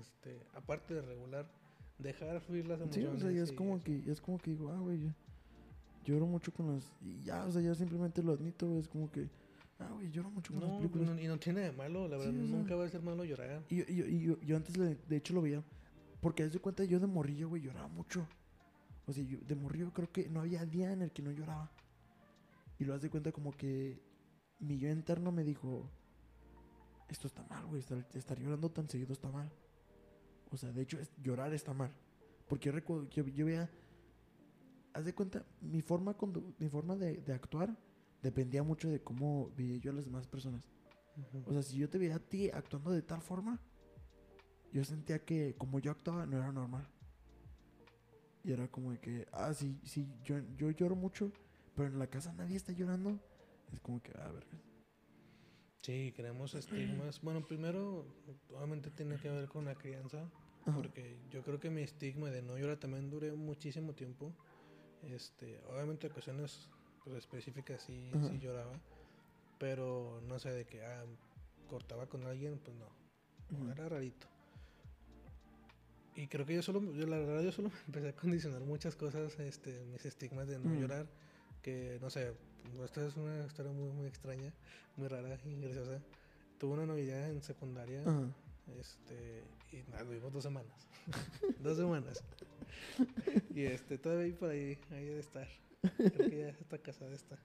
este, 0.00 0.38
aparte 0.52 0.92
de 0.92 1.00
regular, 1.00 1.50
dejar 1.98 2.42
fluir 2.42 2.66
las 2.66 2.78
Sí, 2.78 2.84
emociones. 2.84 3.14
o 3.14 3.18
sea, 3.20 3.30
ya 3.30 3.42
es 3.42 3.52
como 3.52 3.76
eso. 3.76 3.84
que, 3.84 4.02
ya 4.02 4.12
es 4.12 4.20
como 4.20 4.36
que 4.38 4.50
digo, 4.50 4.70
ah, 4.70 4.78
güey. 4.80 5.14
Lloro 6.04 6.26
mucho 6.26 6.52
con 6.52 6.74
las. 6.74 6.92
Y 7.00 7.22
ya, 7.22 7.46
o 7.46 7.50
sea, 7.50 7.62
ya 7.62 7.74
simplemente 7.74 8.22
lo 8.22 8.32
admito, 8.32 8.66
güey. 8.68 8.80
Es 8.80 8.88
como 8.88 9.10
que, 9.10 9.30
ah, 9.84 9.92
güey, 9.92 10.10
lloro 10.10 10.30
mucho 10.30 10.52
con 10.52 10.62
las 10.62 10.70
No, 10.70 10.76
películas. 10.78 11.08
no, 11.10 11.20
y 11.20 11.26
no 11.26 11.38
tiene 11.38 11.60
de 11.60 11.72
malo, 11.72 12.08
la 12.08 12.18
Sí, 12.18 12.26
verdad, 12.26 12.44
sea. 12.46 12.56
nunca 12.56 12.74
va 12.76 12.84
a 12.84 12.88
ser 12.88 13.02
malo 13.02 13.24
llorar. 13.24 13.62
Y, 13.68 13.76
yo, 13.76 13.84
y 13.88 13.96
yo, 13.96 14.06
y 14.06 14.20
yo, 14.20 14.40
yo 14.40 14.56
antes, 14.56 14.76
le- 14.76 14.96
de 14.96 15.16
hecho, 15.16 15.34
lo 15.34 15.42
veía. 15.42 15.62
Porque 16.20 16.42
haz 16.42 16.52
de 16.52 16.58
cuenta, 16.58 16.84
yo 16.84 16.98
de 17.00 17.06
morrillo, 17.06 17.48
güey, 17.48 17.62
lloraba 17.62 17.88
mucho. 17.88 18.26
O 19.06 19.12
sea, 19.12 19.22
yo 19.22 19.38
de 19.46 19.54
morrillo 19.54 19.92
creo 19.92 20.10
que 20.10 20.28
no 20.28 20.40
había 20.40 20.64
día 20.64 20.92
en 20.92 21.02
el 21.02 21.10
que 21.12 21.22
no 21.22 21.30
lloraba. 21.30 21.70
Y 22.78 22.84
lo 22.84 22.94
haz 22.94 23.02
de 23.02 23.10
cuenta 23.10 23.30
como 23.32 23.52
que 23.52 24.00
mi 24.58 24.78
yo 24.78 24.88
interno 24.88 25.30
me 25.32 25.44
dijo, 25.44 25.90
esto 27.08 27.26
está 27.26 27.42
mal, 27.44 27.66
güey, 27.66 27.80
estar, 27.80 28.04
estar 28.14 28.38
llorando 28.38 28.70
tan 28.70 28.88
seguido 28.88 29.12
está 29.12 29.28
mal. 29.30 29.50
O 30.50 30.56
sea, 30.56 30.72
de 30.72 30.82
hecho, 30.82 30.98
es- 30.98 31.10
llorar 31.22 31.52
está 31.52 31.74
mal. 31.74 31.90
Porque 32.48 32.66
yo 32.66 32.72
recuerdo, 32.72 33.08
yo, 33.10 33.24
yo 33.26 33.44
veía, 33.46 33.70
haz 34.94 35.04
de 35.04 35.14
cuenta, 35.14 35.44
mi 35.60 35.82
forma, 35.82 36.16
mi 36.58 36.68
forma 36.68 36.96
de, 36.96 37.18
de 37.18 37.32
actuar 37.34 37.76
dependía 38.24 38.62
mucho 38.62 38.88
de 38.88 39.02
cómo 39.02 39.52
veía 39.54 39.76
yo 39.76 39.90
a 39.90 39.94
las 39.94 40.06
demás 40.06 40.26
personas. 40.26 40.66
O 41.44 41.52
sea, 41.52 41.62
si 41.62 41.76
yo 41.76 41.88
te 41.90 41.98
veía 41.98 42.16
a 42.16 42.18
ti 42.18 42.50
actuando 42.50 42.90
de 42.90 43.02
tal 43.02 43.20
forma, 43.20 43.60
yo 44.72 44.82
sentía 44.82 45.24
que 45.24 45.54
como 45.56 45.78
yo 45.78 45.90
actuaba 45.90 46.24
no 46.26 46.38
era 46.38 46.50
normal. 46.50 46.88
Y 48.42 48.52
era 48.52 48.66
como 48.68 48.92
de 48.92 48.98
que, 48.98 49.26
ah, 49.30 49.52
sí, 49.52 49.78
sí, 49.84 50.08
yo, 50.24 50.38
yo 50.56 50.70
lloro 50.70 50.96
mucho, 50.96 51.30
pero 51.76 51.88
en 51.88 51.98
la 51.98 52.06
casa 52.06 52.32
nadie 52.32 52.56
está 52.56 52.72
llorando. 52.72 53.20
Es 53.72 53.80
como 53.80 54.02
que, 54.02 54.12
ah, 54.16 54.32
verga. 54.32 54.58
Sí, 55.82 56.12
creamos 56.16 56.54
estigmas. 56.54 57.20
Bueno, 57.20 57.46
primero, 57.46 58.06
obviamente 58.56 58.90
tiene 58.90 59.16
que 59.18 59.28
ver 59.30 59.48
con 59.48 59.66
la 59.66 59.74
crianza, 59.74 60.30
Ajá. 60.62 60.74
porque 60.74 61.18
yo 61.30 61.42
creo 61.42 61.60
que 61.60 61.68
mi 61.68 61.82
estigma 61.82 62.30
de 62.30 62.40
no 62.40 62.56
llorar 62.56 62.78
también 62.78 63.10
duré 63.10 63.32
muchísimo 63.32 63.94
tiempo. 63.94 64.34
Este, 65.02 65.60
obviamente 65.68 66.06
ocasiones 66.06 66.70
pues, 67.04 67.18
específicas 67.18 67.82
sí, 67.82 68.10
Ajá. 68.14 68.28
sí 68.28 68.38
lloraba, 68.38 68.78
pero 69.58 70.20
no 70.26 70.38
sé 70.38 70.50
de 70.50 70.64
que 70.64 70.84
ah, 70.84 71.04
cortaba 71.68 72.06
con 72.06 72.26
alguien, 72.26 72.58
pues 72.58 72.76
no, 72.76 73.72
era 73.72 73.88
rarito. 73.88 74.26
Y 76.16 76.28
creo 76.28 76.46
que 76.46 76.54
yo 76.54 76.62
solo, 76.62 76.80
yo 76.92 77.06
la 77.06 77.18
verdad 77.18 77.42
yo 77.42 77.52
solo 77.52 77.68
me 77.70 77.78
empecé 77.86 78.08
a 78.08 78.16
condicionar 78.16 78.62
muchas 78.62 78.96
cosas, 78.96 79.38
este, 79.40 79.84
mis 79.86 80.04
estigmas 80.04 80.48
de 80.48 80.58
no 80.58 80.74
llorar, 80.74 81.06
que 81.62 81.98
no 82.00 82.10
sé, 82.10 82.32
esta 82.84 83.06
es 83.06 83.16
una 83.16 83.44
historia 83.46 83.72
muy, 83.72 83.90
muy 83.92 84.06
extraña, 84.06 84.52
muy 84.96 85.08
rara 85.08 85.38
y 85.44 85.60
graciosa. 85.60 86.00
Tuve 86.58 86.74
una 86.74 86.86
novia 86.86 87.28
en 87.28 87.42
secundaria, 87.42 88.02
este, 88.78 89.42
y 89.72 89.82
nada, 89.90 90.04
vivimos 90.04 90.32
dos 90.32 90.42
semanas, 90.42 90.88
dos 91.60 91.76
semanas. 91.76 92.22
Y 93.54 93.62
este, 93.62 93.98
todavía 93.98 94.36
por 94.36 94.50
ahí, 94.50 94.76
ahí 94.90 95.06
de 95.06 95.20
estar, 95.20 95.46
creo 95.96 96.30
que 96.30 96.38
ya 96.38 96.48
está 96.48 96.78
casada 96.78 97.12
está. 97.14 97.38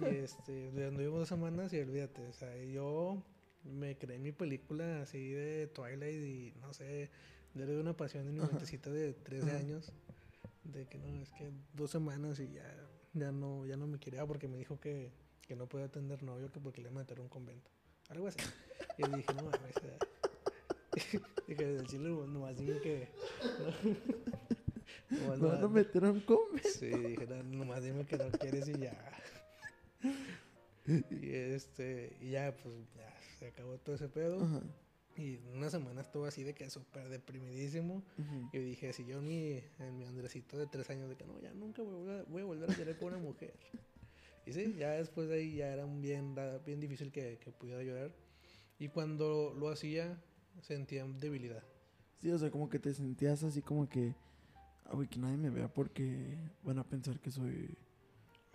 Y 0.00 0.16
este, 0.16 0.68
anduvimos 0.86 1.20
dos 1.20 1.28
semanas 1.28 1.72
y 1.72 1.80
olvídate, 1.80 2.26
o 2.26 2.32
sea, 2.32 2.54
yo 2.64 3.22
me 3.64 3.96
creé 3.96 4.18
mi 4.18 4.32
película 4.32 5.02
así 5.02 5.30
de 5.30 5.66
Twilight 5.68 6.22
y 6.22 6.54
no 6.60 6.72
sé, 6.74 7.10
yo 7.54 7.64
le 7.64 7.72
di 7.72 7.80
una 7.80 7.96
pasión 7.96 8.26
en 8.28 8.34
mi 8.34 8.40
mentecita 8.40 8.90
de 8.90 9.14
13 9.14 9.48
Ajá. 9.48 9.58
años, 9.58 9.92
de 10.64 10.86
que 10.86 10.98
no, 10.98 11.22
es 11.22 11.30
que 11.32 11.50
dos 11.72 11.90
semanas 11.90 12.40
y 12.40 12.52
ya, 12.52 12.76
ya 13.14 13.32
no, 13.32 13.64
ya 13.64 13.76
no 13.76 13.86
me 13.86 13.98
quería 13.98 14.26
porque 14.26 14.48
me 14.48 14.58
dijo 14.58 14.78
que, 14.80 15.12
que 15.42 15.56
no 15.56 15.66
podía 15.66 15.88
tener 15.88 16.22
novio 16.22 16.50
que 16.50 16.60
porque 16.60 16.82
le 16.82 16.88
iba 16.90 17.00
a 17.00 17.02
meter 17.02 17.18
a 17.18 17.22
un 17.22 17.28
convento, 17.28 17.70
algo 18.10 18.26
así. 18.26 18.40
Y 18.98 19.02
yo 19.02 19.16
dije, 19.16 19.32
no 19.34 19.44
mames, 19.44 19.74
dije, 21.48 21.66
del 21.66 21.86
chile 21.86 22.08
nomás 22.10 22.56
dime 22.56 22.80
que... 22.80 23.08
No, 23.58 24.34
nomás 25.20 25.38
no- 25.40 26.06
a 26.06 26.10
un 26.10 26.20
come. 26.20 26.60
Sí, 26.62 26.86
dije, 26.86 27.26
no, 27.26 27.42
nomás 27.42 27.82
dime 27.82 28.04
que 28.06 28.16
no 28.18 28.30
quieres 28.30 28.68
y 28.68 28.78
ya. 28.78 28.96
Y 30.86 31.30
este, 31.30 32.14
y 32.20 32.30
ya, 32.32 32.54
pues, 32.62 32.74
ya, 32.94 33.10
se 33.38 33.46
acabó 33.46 33.78
todo 33.78 33.94
ese 33.96 34.08
pedo. 34.08 34.42
Ajá. 34.44 34.60
Y 35.16 35.38
una 35.54 35.70
semana 35.70 36.00
estuvo 36.02 36.26
así 36.26 36.42
de 36.42 36.54
que 36.54 36.68
súper 36.68 37.08
deprimidísimo. 37.08 38.02
Ujú. 38.18 38.50
Y 38.52 38.58
dije, 38.58 38.92
si 38.92 39.06
yo 39.06 39.22
mi, 39.22 39.62
en 39.78 39.96
mi 39.96 40.04
Andresito 40.04 40.58
de 40.58 40.66
tres 40.66 40.90
años, 40.90 41.08
de 41.08 41.16
que 41.16 41.24
no, 41.24 41.40
ya 41.40 41.54
nunca 41.54 41.82
voy 41.82 41.92
a, 41.94 41.96
volver 41.96 42.20
a- 42.20 42.24
voy 42.24 42.42
a 42.42 42.44
volver 42.44 42.70
a 42.70 42.76
llorar 42.76 42.98
con 42.98 43.08
una 43.14 43.18
mujer. 43.22 43.54
Y 44.44 44.52
sí, 44.52 44.74
ya 44.78 44.90
después 44.90 45.28
de 45.28 45.36
ahí 45.36 45.56
ya 45.56 45.72
era 45.72 45.86
un 45.86 46.02
bien, 46.02 46.34
bien 46.66 46.80
difícil 46.80 47.10
que, 47.12 47.38
que 47.38 47.50
pudiera 47.50 47.82
llorar. 47.82 48.12
Y 48.78 48.88
cuando 48.88 49.54
lo 49.58 49.70
hacía, 49.70 50.20
sentía 50.60 51.06
debilidad. 51.06 51.62
Sí, 52.20 52.30
o 52.30 52.38
sea, 52.38 52.50
como 52.50 52.68
que 52.68 52.78
te 52.78 52.92
sentías 52.92 53.42
así 53.44 53.62
como 53.62 53.88
que, 53.88 54.14
ah, 54.86 54.90
güey, 54.94 55.08
que 55.08 55.18
nadie 55.18 55.36
me 55.36 55.50
vea 55.50 55.68
porque 55.72 56.36
van 56.62 56.78
a 56.78 56.84
pensar 56.84 57.18
que 57.20 57.30
soy, 57.30 57.76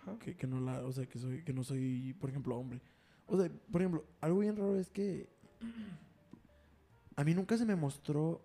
Ajá. 0.02 0.18
que, 0.20 0.36
que 0.36 0.48
no 0.48 0.60
la, 0.60 0.84
o 0.86 0.92
sea, 0.92 1.06
que 1.06 1.20
soy, 1.20 1.44
que 1.44 1.54
no 1.54 1.64
soy, 1.64 2.14
por 2.20 2.30
ejemplo, 2.30 2.58
hombre. 2.58 2.82
O 3.28 3.38
sea, 3.40 3.52
por 3.72 3.82
ejemplo, 3.82 4.06
algo 4.22 4.40
bien 4.40 4.56
raro 4.56 4.76
es 4.78 4.90
que 4.90 5.30
a 7.16 7.24
mí 7.24 7.34
nunca 7.34 7.58
se 7.58 7.66
me 7.66 7.76
mostró 7.76 8.42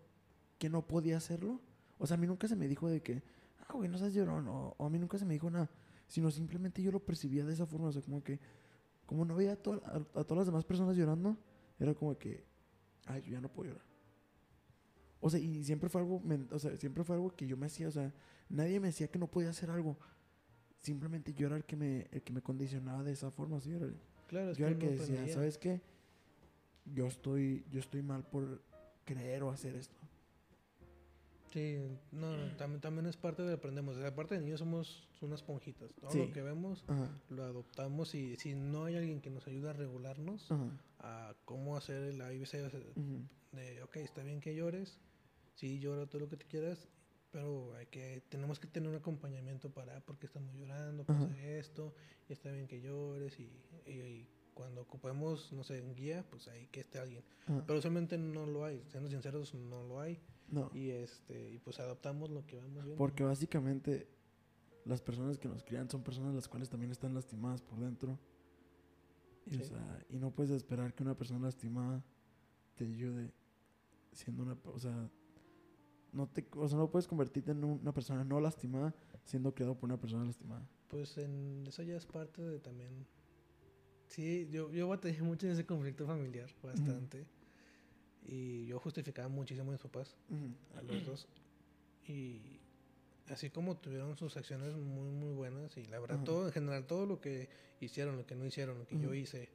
que 0.58 0.68
no 0.68 0.86
podía 0.86 1.16
hacerlo. 1.16 1.60
O 1.98 2.06
sea, 2.06 2.16
a 2.16 2.20
mí 2.20 2.26
nunca 2.26 2.48
se 2.48 2.56
me 2.56 2.68
dijo 2.68 2.88
de 2.88 3.02
que, 3.02 3.22
ah, 3.68 3.72
güey, 3.74 3.88
no 3.88 3.98
seas 3.98 4.12
llorón, 4.14 4.48
o, 4.48 4.74
o 4.76 4.86
a 4.86 4.90
mí 4.90 4.98
nunca 4.98 5.16
se 5.18 5.24
me 5.24 5.34
dijo 5.34 5.48
nada, 5.50 5.70
sino 6.08 6.30
simplemente 6.30 6.82
yo 6.82 6.90
lo 6.90 7.00
percibía 7.00 7.44
de 7.44 7.52
esa 7.52 7.66
forma, 7.66 7.88
o 7.88 7.92
sea, 7.92 8.02
como 8.02 8.22
que, 8.22 8.40
como 9.06 9.24
no 9.24 9.34
veía 9.36 9.52
a, 9.52 9.56
to- 9.56 9.82
a, 9.84 9.96
a 10.20 10.24
todas 10.24 10.38
las 10.38 10.46
demás 10.46 10.64
personas 10.64 10.96
llorando, 10.96 11.36
era 11.78 11.94
como 11.94 12.16
que, 12.18 12.44
ay, 13.06 13.22
yo 13.22 13.32
ya 13.32 13.40
no 13.40 13.48
puedo 13.48 13.70
llorar. 13.70 13.86
O 15.26 15.30
sea, 15.30 15.40
y 15.40 15.64
siempre 15.64 15.88
fue 15.88 16.02
algo, 16.02 16.20
o 16.50 16.58
sea, 16.58 16.76
siempre 16.76 17.02
fue 17.02 17.16
algo 17.16 17.34
que 17.34 17.46
yo 17.46 17.56
me 17.56 17.64
hacía, 17.64 17.88
o 17.88 17.90
sea, 17.90 18.12
nadie 18.50 18.78
me 18.78 18.88
decía 18.88 19.08
que 19.08 19.18
no 19.18 19.26
podía 19.26 19.48
hacer 19.48 19.70
algo. 19.70 19.96
Simplemente 20.80 21.32
yo 21.32 21.46
era 21.46 21.56
el 21.56 21.64
que 21.64 21.76
me, 21.76 22.06
el 22.12 22.20
que 22.20 22.30
me 22.30 22.42
condicionaba 22.42 23.02
de 23.02 23.12
esa 23.12 23.30
forma, 23.30 23.58
¿sí? 23.58 23.72
Era 23.72 23.86
el- 23.86 23.96
Claro, 24.28 24.50
es 24.50 24.58
yo 24.58 24.66
era 24.66 24.74
el 24.74 24.78
que 24.78 24.90
decía. 24.90 25.26
¿sabes 25.32 25.56
qué? 25.56 25.80
Yo 26.94 27.06
estoy, 27.06 27.64
yo 27.70 27.80
estoy 27.80 28.02
mal 28.02 28.22
por 28.22 28.60
creer 29.06 29.44
o 29.44 29.50
hacer 29.50 29.74
esto. 29.76 29.96
Sí, 31.54 31.78
no, 32.12 32.36
no, 32.36 32.56
también, 32.56 32.80
también 32.82 33.06
es 33.06 33.16
parte 33.16 33.42
de 33.44 33.54
aprendemos. 33.54 33.96
De 33.96 34.12
parte 34.12 34.34
de 34.34 34.40
niños 34.42 34.58
somos 34.60 35.08
unas 35.22 35.40
esponjitas. 35.40 35.90
Todo 36.02 36.10
Sí. 36.10 36.18
lo 36.18 36.32
que 36.34 36.42
vemos 36.42 36.84
Ajá, 36.88 37.08
lo 37.30 37.44
adoptamos 37.44 38.14
y 38.14 38.36
si 38.36 38.54
no 38.54 38.84
hay 38.84 38.96
alguien 38.96 39.20
que 39.22 39.30
nos 39.30 39.46
ayude 39.46 39.70
a 39.70 39.72
regularnos 39.72 40.50
ajá, 40.52 40.68
a 40.98 41.34
cómo 41.46 41.78
hacer 41.78 42.20
ABC 42.20 42.60
o 42.66 42.70
sea, 42.70 42.80
ujú, 42.96 43.22
de, 43.52 43.82
ok, 43.84 43.96
está 43.96 44.22
bien 44.22 44.40
que 44.42 44.54
llores, 44.54 44.98
sí, 45.54 45.78
llora 45.78 46.06
todo 46.06 46.20
lo 46.22 46.28
que 46.28 46.36
te 46.36 46.46
quieras, 46.46 46.88
pero 47.30 47.74
hay 47.74 47.86
que, 47.86 48.22
tenemos 48.28 48.58
que 48.60 48.66
tener 48.68 48.88
un 48.88 48.96
acompañamiento 48.96 49.70
para, 49.70 50.00
porque 50.00 50.26
estamos 50.26 50.54
llorando, 50.54 51.04
pasa 51.04 51.24
Ajá. 51.24 51.36
esto, 51.38 51.94
y 52.28 52.32
está 52.32 52.50
bien 52.52 52.66
que 52.68 52.80
llores 52.80 53.38
y, 53.40 53.50
y- 53.86 53.90
y 53.90 54.28
cuando 54.54 54.82
ocupemos, 54.82 55.52
no 55.52 55.64
sé, 55.64 55.82
un 55.82 55.96
guía, 55.96 56.24
pues 56.30 56.46
ahí 56.46 56.68
que 56.68 56.80
esté 56.80 56.98
alguien. 57.00 57.24
ajá. 57.46 57.64
Pero 57.66 57.78
usualmente 57.80 58.16
no 58.18 58.46
lo 58.46 58.64
hay, 58.64 58.84
siendo 58.88 59.10
sinceros, 59.10 59.52
no 59.54 59.82
lo 59.82 60.00
hay. 60.00 60.20
No, 60.48 60.70
Y 60.74 60.90
este, 60.90 61.50
y 61.50 61.58
pues 61.58 61.80
adoptamos 61.80 62.30
lo 62.30 62.46
que 62.46 62.58
vamos 62.58 62.84
viendo. 62.84 62.96
porque 62.96 63.24
básicamente 63.24 64.06
las 64.84 65.00
personas 65.00 65.38
que 65.38 65.48
nos 65.48 65.64
crían 65.64 65.88
son 65.90 66.04
personas 66.04 66.34
las 66.34 66.46
cuales 66.46 66.68
también 66.68 66.92
están 66.92 67.14
lastimadas 67.14 67.62
por 67.62 67.80
dentro. 67.80 68.18
Y, 69.46 69.56
o 69.60 69.64
sea, 69.64 70.04
y 70.08 70.18
no 70.18 70.30
puedes 70.30 70.52
esperar 70.52 70.94
que 70.94 71.02
una 71.02 71.16
persona 71.16 71.40
lastimada 71.46 72.04
te 72.76 72.84
ayude 72.84 73.32
siendo 74.12 74.42
una, 74.44 74.56
o 74.64 74.78
sea, 74.78 75.10
no 76.14 76.26
te, 76.28 76.46
o 76.56 76.68
sea, 76.68 76.78
no 76.78 76.90
puedes 76.90 77.06
convertirte 77.06 77.50
en 77.52 77.62
un- 77.64 77.80
una 77.80 77.92
persona 77.92 78.24
no 78.24 78.40
lastimada 78.40 78.94
siendo 79.24 79.52
criado 79.54 79.74
por 79.74 79.88
una 79.90 80.00
persona 80.00 80.24
lastimada. 80.24 80.66
Pues 80.88 81.18
en 81.18 81.64
eso 81.66 81.82
ya 81.82 81.96
es 81.96 82.06
parte 82.06 82.40
de 82.42 82.60
también. 82.60 83.06
Sí, 84.06 84.48
yo, 84.50 84.70
yo 84.70 84.86
batallé 84.88 85.20
mucho 85.22 85.46
en 85.46 85.52
ese 85.52 85.66
conflicto 85.66 86.06
familiar, 86.06 86.48
bastante. 86.62 87.26
Y 88.26 88.66
yo 88.66 88.78
justificaba 88.78 89.28
muchísimo 89.28 89.70
a 89.70 89.72
mis 89.72 89.80
papás, 89.82 90.16
a 90.76 90.82
los 90.82 91.04
dos. 91.04 91.28
Y 92.06 92.60
así 93.28 93.50
como 93.50 93.76
tuvieron 93.76 94.16
sus 94.16 94.36
acciones 94.36 94.74
muy, 94.76 95.10
muy 95.10 95.32
buenas, 95.32 95.76
y 95.76 95.84
la 95.86 95.98
verdad, 95.98 96.16
todo 96.24 96.46
en 96.46 96.52
general, 96.52 96.86
todo 96.86 97.06
lo 97.06 97.20
que 97.20 97.48
hicieron, 97.80 98.16
lo 98.16 98.26
que 98.26 98.34
no 98.36 98.44
hicieron, 98.46 98.78
lo 98.78 98.86
que 98.86 98.96
yo 98.98 99.14
hice, 99.14 99.48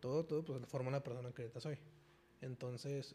todo, 0.00 0.24
todo, 0.24 0.44
pues 0.44 0.64
formó 0.66 0.90
la 0.90 1.02
persona 1.02 1.30
que 1.32 1.42
ahorita 1.42 1.60
soy. 1.60 1.76
Entonces, 2.40 3.14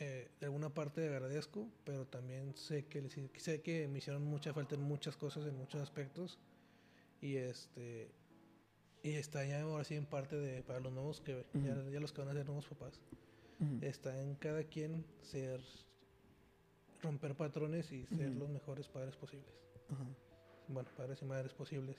eh, 0.00 0.28
de 0.40 0.46
alguna 0.46 0.70
parte 0.72 1.06
agradezco, 1.08 1.68
pero 1.84 2.06
también 2.06 2.54
sé 2.56 2.86
que, 2.86 3.02
les- 3.02 3.18
sé 3.42 3.62
que 3.62 3.88
me 3.88 3.98
hicieron 3.98 4.24
mucha 4.24 4.52
falta 4.54 4.74
en 4.74 4.82
muchas 4.82 5.16
cosas, 5.16 5.46
en 5.46 5.56
muchos 5.56 5.80
aspectos. 5.80 6.38
Y 7.20 7.36
este 7.36 8.10
y 9.02 9.10
está 9.12 9.44
ya 9.44 9.62
ahora 9.62 9.84
sí 9.84 9.94
en 9.94 10.06
parte 10.06 10.36
de 10.36 10.62
para 10.62 10.80
los 10.80 10.92
nuevos 10.92 11.20
que 11.20 11.44
ya, 11.64 12.00
los 12.00 12.12
que 12.12 12.20
van 12.20 12.30
a 12.30 12.32
ser 12.34 12.46
nuevos 12.46 12.66
papás. 12.66 13.00
Está 13.82 14.20
en 14.22 14.34
cada 14.36 14.62
quien 14.64 15.04
ser 15.22 15.60
romper 17.02 17.34
patrones 17.36 17.90
y 17.92 18.06
ser 18.06 18.30
los 18.38 18.48
mejores 18.48 18.88
padres 18.88 19.16
posibles. 19.16 19.52
Bueno, 20.68 20.88
padres 20.96 21.22
y 21.22 21.24
madres 21.24 21.54
posibles. 21.54 21.96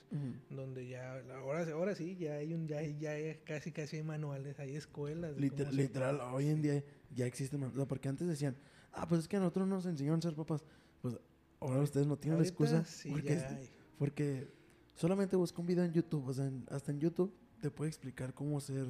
Donde 0.49 0.88
ya, 0.88 1.20
ahora, 1.36 1.70
ahora 1.72 1.95
sí, 1.95 2.16
ya 2.18 2.36
hay 2.36 2.53
un, 2.53 2.68
ya, 2.68 2.82
ya 2.84 3.11
hay 3.11 3.36
casi 3.44 3.72
casi 3.72 3.98
hay 3.98 4.03
manuales, 4.03 4.60
hay 4.60 4.76
escuelas. 4.76 5.36
Liter- 5.38 5.74
literal, 5.74 6.22
hoy 6.22 6.48
en 6.49 6.61
día 6.61 6.84
ya 7.15 7.26
existen, 7.26 7.64
o 7.64 7.72
sea, 7.73 7.86
porque 7.88 8.10
antes 8.10 8.27
decían, 8.27 8.56
ah, 8.94 9.07
pues 9.07 9.22
es 9.22 9.27
que 9.27 9.38
a 9.38 9.40
nosotros 9.40 9.68
nos 9.68 9.86
enseñaron 9.86 10.19
a 10.19 10.22
ser 10.22 10.36
papás. 10.36 10.64
Pues 11.02 11.18
ahora 11.60 11.81
ustedes 11.81 12.07
no 12.07 12.18
tienen 12.18 12.38
Ahorita 12.40 12.49
excusa. 12.49 12.86
sí, 12.86 13.10
porque, 13.10 13.69
porque 13.98 14.48
solamente 14.95 15.36
busca 15.36 15.60
un 15.61 15.68
video 15.68 15.84
en 15.84 15.94
YouTube, 15.94 16.27
o 16.27 16.34
sea, 16.34 16.45
en- 16.48 16.65
hasta 16.69 16.91
en 16.91 16.99
YouTube 16.99 17.34
te 17.61 17.69
puede 17.72 17.90
explicar 17.90 18.34
cómo 18.34 18.60
ser 18.61 18.88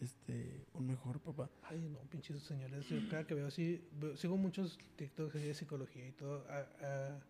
este 0.00 0.66
un 0.74 0.86
mejor 0.86 1.18
papá. 1.20 1.50
Ay, 1.62 1.88
no, 1.88 1.98
pinches 2.10 2.42
señores. 2.42 2.86
Yo 2.88 2.98
cada 3.08 3.26
que 3.26 3.34
veo 3.34 3.46
así, 3.46 3.82
sigo 4.16 4.36
muchos 4.36 4.78
TikToks 4.96 5.34
de 5.34 5.54
psicología 5.54 6.06
y 6.06 6.12
todo, 6.12 6.44
a- 6.50 6.68
a- 6.86 7.20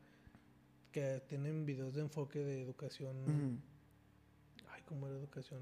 que 0.93 1.23
tienen 1.29 1.65
videos 1.67 1.95
de 1.95 2.01
enfoque 2.03 2.39
de 2.41 2.63
educación. 2.63 3.63
Ay, 4.73 4.83
¿cómo 4.87 5.07
era 5.07 5.17
educación? 5.17 5.61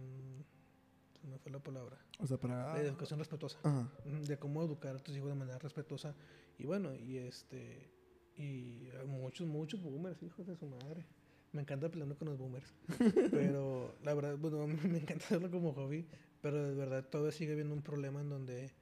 Me 1.25 1.39
fue 1.39 1.51
la 1.51 1.59
palabra. 1.59 1.99
O 2.19 2.27
sea, 2.27 2.37
para... 2.39 2.75
De 2.75 2.87
educación 2.87 3.19
respetuosa. 3.19 3.59
Ajá. 3.63 3.91
De 4.27 4.39
cómo 4.39 4.63
educar 4.63 4.97
a 4.97 4.99
tus 4.99 5.17
hijos 5.17 5.29
de 5.31 5.35
manera 5.35 5.59
respetuosa. 5.59 6.15
Y 6.59 6.67
bueno, 6.67 6.95
y 6.95 7.17
este. 7.19 7.91
Y 8.37 8.89
hay 8.91 9.07
muchos, 9.07 9.47
muchos 9.47 9.81
boomers, 9.83 10.23
hijos 10.23 10.47
de 10.47 10.57
su 10.57 10.67
madre. 10.67 11.07
Me 11.53 11.63
encanta 11.63 11.89
peleando 11.89 12.17
con 12.17 12.29
los 12.29 12.37
boomers. 12.39 12.75
pero 13.31 13.95
la 14.03 14.13
verdad, 14.15 14.37
bueno, 14.37 14.67
me 14.89 14.99
encanta 14.99 15.25
hacerlo 15.25 15.51
como 15.51 15.73
hobby. 15.73 16.07
Pero 16.41 16.63
de 16.63 16.75
verdad 16.75 17.05
todavía 17.09 17.33
sigue 17.33 17.53
habiendo 17.53 17.75
un 17.75 17.83
problema 17.83 18.21
en 18.21 18.29
donde. 18.29 18.73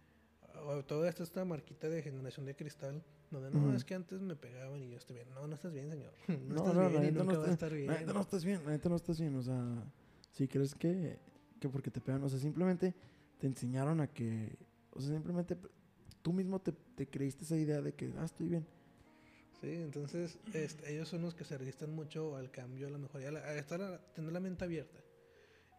Toda 0.86 1.08
esta, 1.08 1.22
esta 1.22 1.44
marquita 1.44 1.88
de 1.88 2.02
generación 2.02 2.44
de 2.46 2.54
cristal. 2.54 3.02
Donde 3.30 3.50
no, 3.50 3.60
Ujú. 3.68 3.72
es 3.72 3.84
que 3.84 3.94
antes 3.94 4.20
me 4.20 4.36
pegaban 4.36 4.82
y 4.82 4.90
yo 4.90 4.98
estoy 4.98 5.16
bien. 5.16 5.28
No, 5.34 5.46
no 5.46 5.54
estás 5.54 5.72
bien, 5.72 5.88
señor. 5.90 6.12
No, 6.28 6.36
No, 6.36 6.56
estás 6.56 6.74
no, 6.74 6.88
bien 6.90 7.02
y 7.02 7.06
neta 7.06 7.18
no 7.18 7.24
nunca 7.24 7.38
vas 7.38 7.48
a 7.48 7.52
estar 7.52 7.72
bien. 7.72 7.86
La 7.86 7.98
neta 8.00 8.12
no 8.12 8.20
estás 8.20 8.44
bien, 8.44 8.64
la 8.64 8.70
neta 8.72 8.88
no 8.90 8.96
estás 8.96 9.18
bien, 9.20 9.34
o 9.36 9.42
sea, 9.42 9.84
si 10.32 10.48
crees 10.48 10.74
que, 10.74 11.18
que 11.62 11.68
porque 11.68 11.90
te 11.90 12.00
pegan, 12.00 12.22
o 12.24 12.28
sea, 12.28 12.40
simplemente 12.40 12.92
te 13.38 13.46
enseñaron 13.46 14.00
a 14.00 14.08
que, 14.08 14.56
o 14.90 15.00
sea, 15.00 15.12
simplemente 15.12 15.56
tú 16.20 16.32
mismo 16.32 16.60
te, 16.60 16.72
te 16.72 17.06
creíste 17.06 17.44
esa 17.44 17.56
idea 17.56 17.80
de 17.80 17.94
que, 17.94 18.12
ah, 18.18 18.24
estoy 18.24 18.48
bien. 18.48 18.66
Sí, 19.60 19.70
entonces 19.70 20.38
este, 20.52 20.92
ellos 20.92 21.08
son 21.08 21.22
los 21.22 21.34
que 21.34 21.44
se 21.44 21.56
resisten 21.56 21.94
mucho 21.94 22.36
al 22.36 22.50
cambio, 22.50 22.88
a 22.88 22.90
la 22.90 22.98
mejoría, 22.98 23.28
a, 23.28 23.54
estar 23.54 23.80
a 23.80 23.98
tener 24.12 24.32
la 24.32 24.40
mente 24.40 24.64
abierta. 24.64 24.98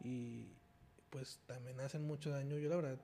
Y 0.02 0.48
pues 1.10 1.42
también 1.46 1.82
hacen 1.82 2.08
mucho 2.08 2.30
daño. 2.30 2.58
Yo 2.58 2.70
la 2.70 2.78
verdad, 2.78 3.02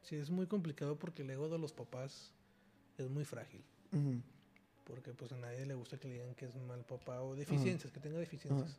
sí 0.00 0.16
es 0.16 0.30
muy 0.30 0.46
complicado 0.46 0.98
porque 0.98 1.22
el 1.22 1.30
ego 1.30 1.50
de 1.50 1.58
los 1.58 1.74
papás 1.74 2.32
es 2.96 3.10
muy 3.10 3.26
frágil. 3.26 3.62
Porque 4.84 5.12
pues 5.12 5.30
a 5.32 5.36
nadie 5.36 5.66
le 5.66 5.74
gusta 5.74 5.98
que 5.98 6.08
le 6.08 6.14
digan 6.14 6.34
que 6.34 6.46
es 6.46 6.56
mal 6.56 6.86
papá 6.86 7.20
o 7.20 7.36
deficiencias, 7.36 7.92
que 7.92 8.00
tenga 8.00 8.18
deficiencias. 8.18 8.78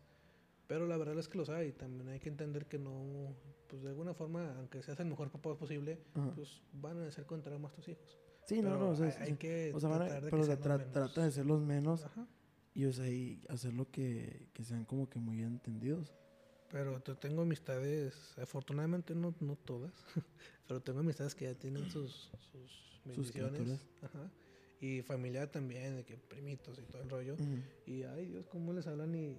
Pero 0.70 0.86
la 0.88 0.98
verdad 0.98 1.18
es 1.18 1.28
que 1.28 1.38
los 1.40 1.50
hay. 1.50 1.72
También 1.74 2.08
hay 2.10 2.20
que 2.20 2.30
entender 2.30 2.68
que 2.68 2.78
no, 2.78 3.36
pues 3.68 3.82
de 3.82 3.90
alguna 3.90 4.14
forma, 4.14 4.56
aunque 4.56 4.84
seas 4.84 5.00
el 5.00 5.08
mejor 5.08 5.32
papá 5.32 5.56
posible, 5.58 6.00
Ajá. 6.14 6.32
pues 6.36 6.62
van 6.74 7.00
a 7.02 7.12
ser 7.12 7.26
contra 7.26 7.58
más 7.58 7.74
tus 7.74 7.88
hijos. 7.88 8.20
Sí, 8.46 8.62
no, 8.62 8.70
Pero 8.70 8.80
no, 8.80 8.90
o 8.92 8.96
sea, 8.96 9.08
hay, 9.08 9.12
sí, 9.12 9.18
hay 9.24 9.34
que 9.34 9.72
o 9.74 9.80
sea, 9.80 9.90
van 9.90 10.04
a- 10.04 10.06
tratar 10.06 10.24
de 10.26 10.30
pero 10.30 10.44
que 10.44 10.60
tra- 10.60 10.78
menos. 10.78 10.92
trata 10.94 11.24
de 11.26 11.32
ser 11.32 11.46
los 11.48 11.62
menos 11.62 12.06
Ajá. 12.06 12.28
y, 12.76 12.86
o 12.86 12.94
sea, 12.94 13.08
y 13.10 13.42
hacer 13.50 13.74
lo 13.74 13.90
que, 13.90 14.48
que 14.54 14.64
sean 14.64 14.86
como 14.86 15.10
que 15.10 15.18
muy 15.20 15.42
entendidos. 15.42 16.14
Pero 16.72 17.04
yo 17.04 17.18
tengo 17.18 17.42
amistades, 17.42 18.38
afortunadamente 18.38 19.16
no, 19.16 19.34
no 19.40 19.56
todas, 19.56 19.92
pero 20.68 20.82
tengo 20.84 21.00
amistades 21.00 21.34
que 21.34 21.46
ya 21.46 21.56
tienen 21.56 21.84
sus, 21.90 22.32
sus 22.52 23.02
bendiciones. 23.06 23.52
criaturas. 23.54 23.88
Ajá. 24.04 24.32
Y 24.82 25.02
familia 25.02 25.52
también, 25.52 25.96
de 25.98 26.06
que 26.06 26.16
primitos 26.16 26.78
y 26.80 26.84
todo 26.84 27.02
el 27.02 27.10
rollo. 27.10 27.34
Ujú. 27.34 27.58
Y 27.88 28.04
ay 28.04 28.28
Dios, 28.28 28.46
cómo 28.48 28.72
les 28.72 28.86
hablan 28.88 29.14
y 29.16 29.36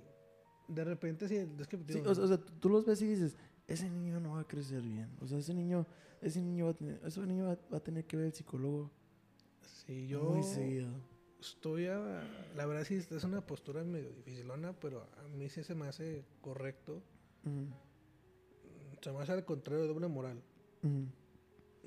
de 0.71 0.85
repente 0.85 1.29
sí, 1.29 1.37
es 1.37 1.67
que 1.69 1.77
Sí, 1.79 1.85
digo, 1.95 2.11
o, 2.11 2.15
sea, 2.15 2.25
o 2.25 2.29
sea, 2.29 2.39
tú, 2.39 2.69
los 2.69 2.85
ves 2.87 3.03
y 3.03 3.07
dices, 3.09 3.37
ese 3.67 3.91
niño 3.91 4.21
no 4.21 4.33
va 4.35 4.41
a 4.41 4.47
crecer 4.47 4.83
bien. 4.83 5.09
O 5.21 5.27
sea, 5.27 5.39
ese 5.39 5.53
niño, 5.55 5.87
ese 6.21 6.41
niño 6.41 6.67
va 6.67 6.71
a 6.73 6.75
tener, 6.75 7.01
ese 7.05 7.21
niño 7.27 7.45
va, 7.47 7.59
va 7.73 7.79
a 7.79 7.81
tener 7.85 8.05
que 8.05 8.17
ver 8.17 8.27
el 8.27 8.33
psicólogo 8.33 8.91
sí, 9.87 10.07
yo 10.09 10.23
muy 10.23 10.43
seguido. 10.43 10.89
estoy 11.41 11.87
a, 11.87 12.23
la 12.57 12.67
verdad 12.67 12.85
sí 12.85 12.95
es 12.97 13.25
una 13.25 13.41
postura 13.41 13.83
medio 13.85 14.11
dificilona, 14.13 14.73
pero 14.73 15.07
a 15.19 15.29
mí 15.29 15.49
sí 15.49 15.63
se 15.65 15.75
me 15.75 15.87
hace 15.89 16.25
correcto. 16.41 17.03
Ujú. 17.45 17.67
Se 19.01 19.13
me 19.13 19.19
hace 19.21 19.33
al 19.33 19.45
contrario 19.45 19.83
de 19.83 19.89
doble 19.89 20.09
moral. 20.09 20.43
Ujú. 20.83 21.07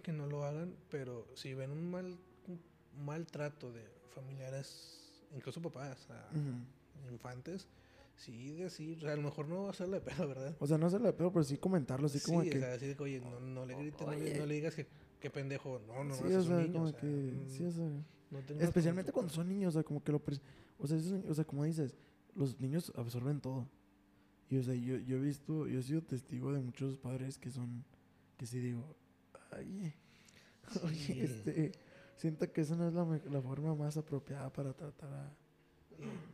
que 0.04 0.12
no 0.12 0.28
lo 0.28 0.44
hagan, 0.44 0.76
pero 0.90 1.26
si 1.36 1.54
ven 1.54 1.72
un 1.72 1.90
mal 1.90 2.18
un 2.48 2.60
maltrato 3.06 3.72
de 3.72 3.84
familiares, 4.14 5.24
incluso 5.34 5.62
papás, 5.62 6.08
a 6.10 6.30
Ujú. 6.36 7.10
infantes, 7.12 7.68
sí 8.16 8.54
decir, 8.54 8.98
o 8.98 9.02
sea, 9.02 9.14
a 9.14 9.16
lo 9.16 9.22
mejor 9.24 9.48
no 9.48 9.70
hacerle 9.70 10.00
de 10.00 10.06
pedo, 10.06 10.28
¿verdad? 10.28 10.56
O 10.60 10.68
sea, 10.68 10.78
no 10.78 10.90
se 10.90 11.00
le 11.00 11.12
pedo, 11.14 11.32
pero 11.32 11.44
sí 11.44 11.58
comentarlo, 11.58 12.06
así 12.08 12.20
sí, 12.20 12.26
como 12.26 12.40
o 12.40 12.44
que... 12.44 12.60
sea, 12.60 12.74
así 12.74 12.88
de 12.88 12.96
que, 12.96 13.04
oye, 13.04 13.20
no, 13.20 13.40
no 13.40 13.66
le 13.66 13.76
grites, 13.76 14.02
no, 14.02 14.08
no 14.08 14.46
le 14.46 14.54
digas 14.56 14.76
que, 14.76 14.88
que 15.20 15.30
pendejo, 15.30 15.80
no, 15.88 16.04
no, 16.04 16.14
sí, 16.16 16.24
no, 16.24 16.40
o 16.40 16.44
sea, 16.44 16.58
niño, 16.58 16.74
como 16.74 16.86
o 16.86 16.90
sea, 16.90 17.00
que... 17.00 17.08
mm, 17.08 17.50
Sí, 17.50 17.64
o 17.66 17.72
sea... 17.72 17.90
no 18.32 18.40
Especialmente 18.60 19.12
cuando 19.12 19.32
son 19.34 19.48
niños, 19.50 19.70
o 19.76 19.80
sea, 19.80 19.84
como 19.84 20.04
que 20.04 20.12
lo... 20.12 20.22
O 20.80 20.88
sea, 20.88 20.98
esos- 20.98 21.24
o 21.30 21.34
sea, 21.34 21.44
como 21.46 21.64
dices, 21.66 21.96
los 22.36 22.60
niños 22.60 22.92
absorben 22.96 23.40
todo. 23.42 23.68
Y, 24.50 24.58
o 24.58 24.64
sea, 24.64 24.74
yo, 24.76 24.98
yo 24.98 25.18
he 25.18 25.20
visto, 25.22 25.68
yo 25.68 25.80
he 25.80 25.84
sido 25.84 26.02
testigo 26.04 26.52
de 26.54 26.60
muchos 26.60 26.98
padres 26.98 27.38
que 27.38 27.50
son... 27.52 27.84
Que 28.38 28.46
sí 28.46 28.60
digo, 28.60 28.96
oye, 29.58 29.94
oye, 30.84 30.96
Sí. 30.96 31.20
este... 31.22 31.72
Siento 32.16 32.52
que 32.54 32.62
esa 32.62 32.76
no 32.76 32.88
es 32.88 32.94
la, 32.94 33.04
la 33.32 33.42
forma 33.42 33.76
más 33.76 33.98
apropiada 33.98 34.52
para 34.54 34.72
tratar 34.74 35.12
a... 35.14 35.36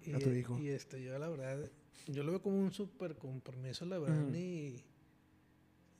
y, 0.06 0.14
a 0.14 0.20
tu 0.20 0.30
y- 0.30 0.38
hijo. 0.40 0.58
Y 0.60 0.70
este, 0.70 1.02
yo 1.04 1.18
la 1.20 1.30
verdad, 1.30 1.70
yo 2.08 2.24
lo 2.24 2.32
veo 2.32 2.42
como 2.42 2.58
un 2.60 2.72
súper 2.72 3.16
compromiso, 3.16 3.86
la 3.86 4.00
verdad, 4.00 4.26
ni... 4.32 4.76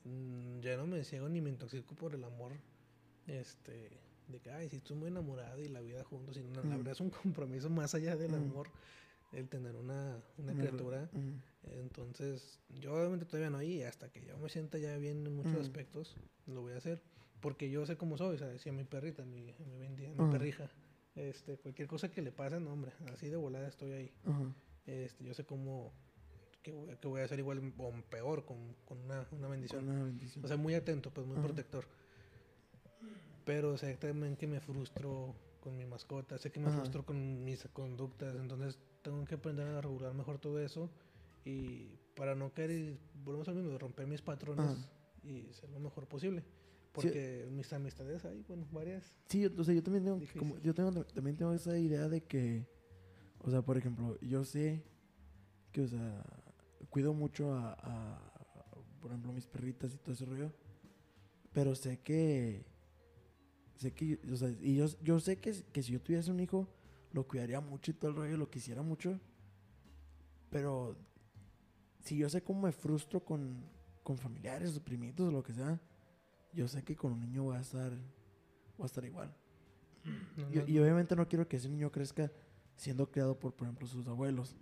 mm, 0.04 0.60
Ya 0.60 0.76
no 0.76 0.86
me 0.86 1.04
ciego 1.04 1.28
ni 1.28 1.40
me 1.40 1.50
intoxico 1.50 1.94
por 1.94 2.14
el 2.14 2.24
amor, 2.24 2.52
este... 3.26 3.90
De 4.28 4.38
que, 4.38 4.52
ay, 4.52 4.68
si 4.68 4.76
estoy 4.76 4.96
muy 4.96 5.08
enamorado 5.08 5.60
y 5.60 5.66
la 5.68 5.80
vida 5.80 6.04
juntos, 6.04 6.36
y 6.36 6.42
no, 6.44 6.62
la 6.62 6.76
verdad 6.76 6.92
es 6.92 7.00
un 7.00 7.10
compromiso 7.10 7.68
más 7.68 7.96
allá 7.96 8.16
del 8.16 8.32
amor, 8.34 8.68
el 9.32 9.48
tener 9.48 9.74
una, 9.74 10.22
una 10.38 10.54
criatura. 10.54 11.10
Entonces, 11.80 12.60
yo 12.80 12.94
obviamente 12.94 13.26
todavía 13.26 13.50
no, 13.50 13.60
y 13.60 13.82
hasta 13.82 14.08
que 14.08 14.24
yo 14.24 14.38
me 14.38 14.48
sienta 14.48 14.78
ya 14.78 14.96
bien 14.98 15.26
en 15.26 15.34
muchos 15.34 15.54
aspectos, 15.62 16.16
lo 16.46 16.62
voy 16.62 16.74
a 16.74 16.76
hacer. 16.76 17.00
Porque 17.40 17.70
yo 17.70 17.84
sé 17.86 17.96
cómo 17.96 18.16
soy, 18.16 18.36
o 18.36 18.38
sea, 18.38 18.56
si 18.58 18.68
a 18.68 18.72
mi 18.72 18.84
perrita, 18.84 19.24
mi, 19.24 19.42
mi, 19.42 19.88
mi 19.88 20.30
perrija, 20.30 20.70
este, 21.28 21.58
cualquier 21.58 21.86
cosa 21.86 22.10
que 22.10 22.22
le 22.22 22.32
pase, 22.32 22.58
no, 22.60 22.72
hombre, 22.72 22.92
así 23.12 23.28
de 23.28 23.36
volada 23.36 23.68
estoy 23.68 23.92
ahí. 23.92 24.12
Ajá. 24.24 24.54
Este, 24.86 25.24
yo 25.24 25.34
sé 25.34 25.44
cómo, 25.44 25.92
que 26.62 26.72
voy, 26.72 26.96
que 26.96 27.08
voy 27.08 27.20
a 27.20 27.24
hacer 27.24 27.38
igual 27.38 27.72
o 27.78 27.92
peor 28.08 28.44
con, 28.44 28.74
con 28.84 28.98
una, 29.00 29.26
una 29.32 29.48
bendición. 29.48 29.88
Una 29.88 30.04
bendición. 30.04 30.44
O 30.44 30.48
sea, 30.48 30.56
muy 30.56 30.74
atento, 30.74 31.10
pues 31.10 31.26
muy 31.26 31.36
Ajá. 31.36 31.46
protector. 31.46 31.84
Pero 33.44 33.76
sé 33.76 33.96
también 33.96 34.36
que 34.36 34.46
me 34.46 34.60
frustro 34.60 35.34
con 35.60 35.76
mi 35.76 35.84
mascota, 35.84 36.38
sé 36.38 36.50
que 36.50 36.60
me 36.60 36.68
Ajá. 36.68 36.76
frustro 36.78 37.04
con 37.04 37.44
mis 37.44 37.68
conductas, 37.72 38.34
entonces 38.36 38.78
tengo 39.02 39.24
que 39.24 39.34
aprender 39.34 39.66
a 39.66 39.80
regular 39.80 40.14
mejor 40.14 40.38
todo 40.38 40.60
eso 40.60 40.90
y 41.44 41.98
para 42.16 42.34
no 42.34 42.52
caer 42.52 42.98
volvemos 43.24 43.48
al 43.48 43.56
mismo, 43.56 43.70
de 43.70 43.78
romper 43.78 44.06
mis 44.06 44.22
patrones 44.22 44.72
Ajá. 44.72 44.90
y 45.22 45.52
ser 45.52 45.70
lo 45.70 45.80
mejor 45.80 46.06
posible. 46.06 46.44
Porque 46.92 47.48
mis 47.52 47.72
amistades 47.72 48.24
hay, 48.24 48.42
bueno, 48.48 48.66
varias. 48.72 49.14
Sí, 49.28 49.40
yo, 49.40 49.50
o 49.56 49.64
sea, 49.64 49.74
yo 49.74 49.82
también 49.82 50.04
tengo, 50.04 50.20
como, 50.38 50.58
yo 50.58 50.74
tengo, 50.74 51.04
también 51.04 51.36
tengo 51.36 51.52
esa 51.52 51.78
idea 51.78 52.08
de 52.08 52.22
que, 52.22 52.66
o 53.38 53.50
sea, 53.50 53.62
por 53.62 53.78
ejemplo, 53.78 54.18
yo 54.20 54.44
sé 54.44 54.82
que, 55.72 55.82
o 55.82 55.88
sea, 55.88 56.24
cuido 56.88 57.14
mucho 57.14 57.54
a, 57.54 57.74
a, 57.74 58.32
por 59.00 59.10
ejemplo, 59.12 59.32
mis 59.32 59.46
perritas 59.46 59.94
y 59.94 59.98
todo 59.98 60.12
ese 60.12 60.24
rollo, 60.24 60.52
pero 61.52 61.74
sé 61.74 62.00
que, 62.00 62.66
sé 63.76 63.92
que, 63.92 64.18
o 64.30 64.36
sea, 64.36 64.50
y 64.60 64.74
yo, 64.76 64.86
yo 65.02 65.20
sé 65.20 65.38
que, 65.38 65.54
que 65.72 65.82
si 65.82 65.92
yo 65.92 66.00
tuviese 66.00 66.30
un 66.30 66.40
hijo, 66.40 66.68
lo 67.12 67.26
cuidaría 67.26 67.60
mucho 67.60 67.92
y 67.92 67.94
todo 67.94 68.10
el 68.10 68.16
rollo, 68.16 68.36
lo 68.36 68.50
quisiera 68.50 68.82
mucho, 68.82 69.20
pero 70.50 70.96
si 72.00 72.16
yo 72.16 72.28
sé 72.28 72.42
cómo 72.42 72.62
me 72.62 72.72
frustro 72.72 73.24
con, 73.24 73.64
con 74.02 74.18
familiares 74.18 74.76
o 74.76 74.82
primitos 74.82 75.28
o 75.28 75.30
lo 75.30 75.42
que 75.42 75.52
sea, 75.52 75.80
yo 76.52 76.68
sé 76.68 76.82
que 76.82 76.96
con 76.96 77.12
un 77.12 77.20
niño 77.20 77.46
va 77.46 77.58
a 77.58 77.60
estar, 77.60 77.92
va 77.92 78.84
a 78.84 78.86
estar 78.86 79.04
igual. 79.04 79.34
No, 80.36 80.50
Y, 80.50 80.56
no- 80.56 80.66
y 80.68 80.78
obviamente 80.78 81.14
no 81.14 81.28
quiero 81.28 81.46
que 81.46 81.56
ese 81.56 81.68
niño 81.68 81.90
crezca 81.92 82.30
siendo 82.76 83.10
criado 83.10 83.38
por, 83.38 83.52
por 83.54 83.66
ejemplo, 83.66 83.86
sus 83.86 84.06
abuelos. 84.08 84.56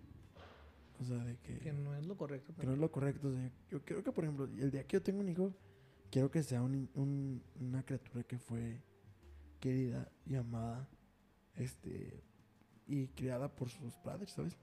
O 1.00 1.04
sea, 1.04 1.18
de 1.24 1.36
que, 1.38 1.58
que 1.60 1.72
no 1.72 1.94
es 1.94 2.04
lo 2.06 2.16
correcto. 2.16 2.52
que 2.58 2.66
no 2.66 2.72
es 2.72 2.78
lo 2.78 2.90
correcto. 2.90 3.28
O 3.28 3.32
sea, 3.32 3.50
yo 3.70 3.84
quiero 3.84 4.02
que, 4.02 4.10
por 4.10 4.24
ejemplo, 4.24 4.46
el 4.46 4.70
día 4.72 4.84
que 4.84 4.96
yo 4.96 5.02
tenga 5.02 5.20
un 5.20 5.28
hijo, 5.28 5.54
quiero 6.10 6.28
que 6.30 6.42
sea 6.42 6.60
un, 6.62 6.90
un- 6.94 7.40
una 7.60 7.84
criatura 7.84 8.24
que 8.24 8.36
fue 8.38 8.82
querida 9.60 10.10
y 10.26 10.34
amada, 10.34 10.88
este, 11.54 12.24
y 12.88 13.06
criada 13.08 13.48
por 13.54 13.68
sus 13.70 13.94
padres, 13.98 14.30
¿sabes? 14.32 14.58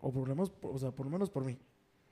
O 0.00 0.12
por 0.12 0.28
lo 0.28 0.34
menos, 0.34 0.50
por- 0.50 0.74
o 0.74 0.78
sea, 0.78 0.90
por 0.92 1.06
lo 1.06 1.10
menos 1.12 1.30
por 1.30 1.44
mí. 1.44 1.58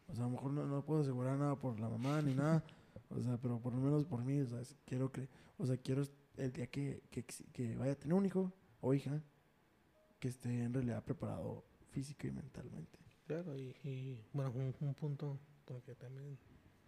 O 0.08 0.14
sea, 0.14 0.24
a 0.24 0.28
lo 0.28 0.32
mejor 0.32 0.52
no, 0.52 0.66
no 0.66 0.84
puedo 0.84 1.02
asegurar 1.02 1.36
nada 1.38 1.56
por 1.56 1.78
la 1.78 1.88
mamá 1.90 2.22
ni 2.22 2.34
nada. 2.34 2.64
O 3.10 3.20
sea, 3.22 3.38
pero 3.38 3.60
por 3.60 3.74
lo 3.74 3.80
menos 3.80 4.04
por 4.04 4.24
mí, 4.24 4.40
o 4.40 4.46
sea, 4.46 4.60
quiero 4.84 5.10
que, 5.10 5.28
o 5.58 5.66
sea, 5.66 5.76
quiero 5.76 6.02
el 6.36 6.52
día 6.52 6.66
que, 6.66 7.02
que, 7.10 7.24
que 7.24 7.76
vaya 7.76 7.92
a 7.92 7.96
tener 7.96 8.14
un 8.14 8.26
hijo 8.26 8.52
o 8.80 8.94
hija, 8.94 9.22
que 10.18 10.28
esté 10.28 10.62
en 10.62 10.72
realidad 10.72 11.04
preparado 11.04 11.64
física 11.90 12.26
y 12.26 12.32
mentalmente. 12.32 12.98
Claro, 13.26 13.56
y, 13.56 13.74
y, 13.84 14.24
bueno, 14.32 14.52
un, 14.52 14.74
un 14.80 14.94
punto 14.94 15.38
el 15.74 15.82
que 15.82 15.94
también 15.94 16.38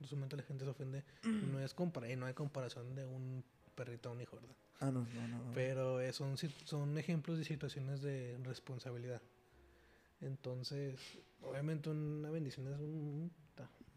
usualmente 0.01 0.37
la 0.37 0.43
gente 0.43 0.65
se 0.65 0.71
ofende, 0.71 1.05
no 1.25 1.61
es 1.61 1.75
compara 1.75 2.11
y 2.11 2.17
no 2.17 2.27
hay 2.27 2.35
comparación 2.35 2.95
de 2.95 3.05
un 3.05 3.45
perrito 3.75 4.09
a 4.09 4.13
un 4.13 4.21
hijo, 4.21 4.37
¿verdad? 4.37 4.55
Ah, 4.81 4.91
no, 4.93 5.07
no, 5.15 5.29
no. 5.29 5.45
no. 5.45 5.53
Pero 5.55 6.01
eh, 6.01 6.13
son, 6.13 6.37
son 6.65 6.97
ejemplos 6.99 7.39
de 7.39 7.45
situaciones 7.45 8.01
de 8.01 8.39
responsabilidad. 8.45 9.21
Entonces, 10.21 10.99
obviamente 11.43 11.91
una 11.91 12.31
bendición 12.31 12.69
es 12.69 12.79
un, 12.79 13.33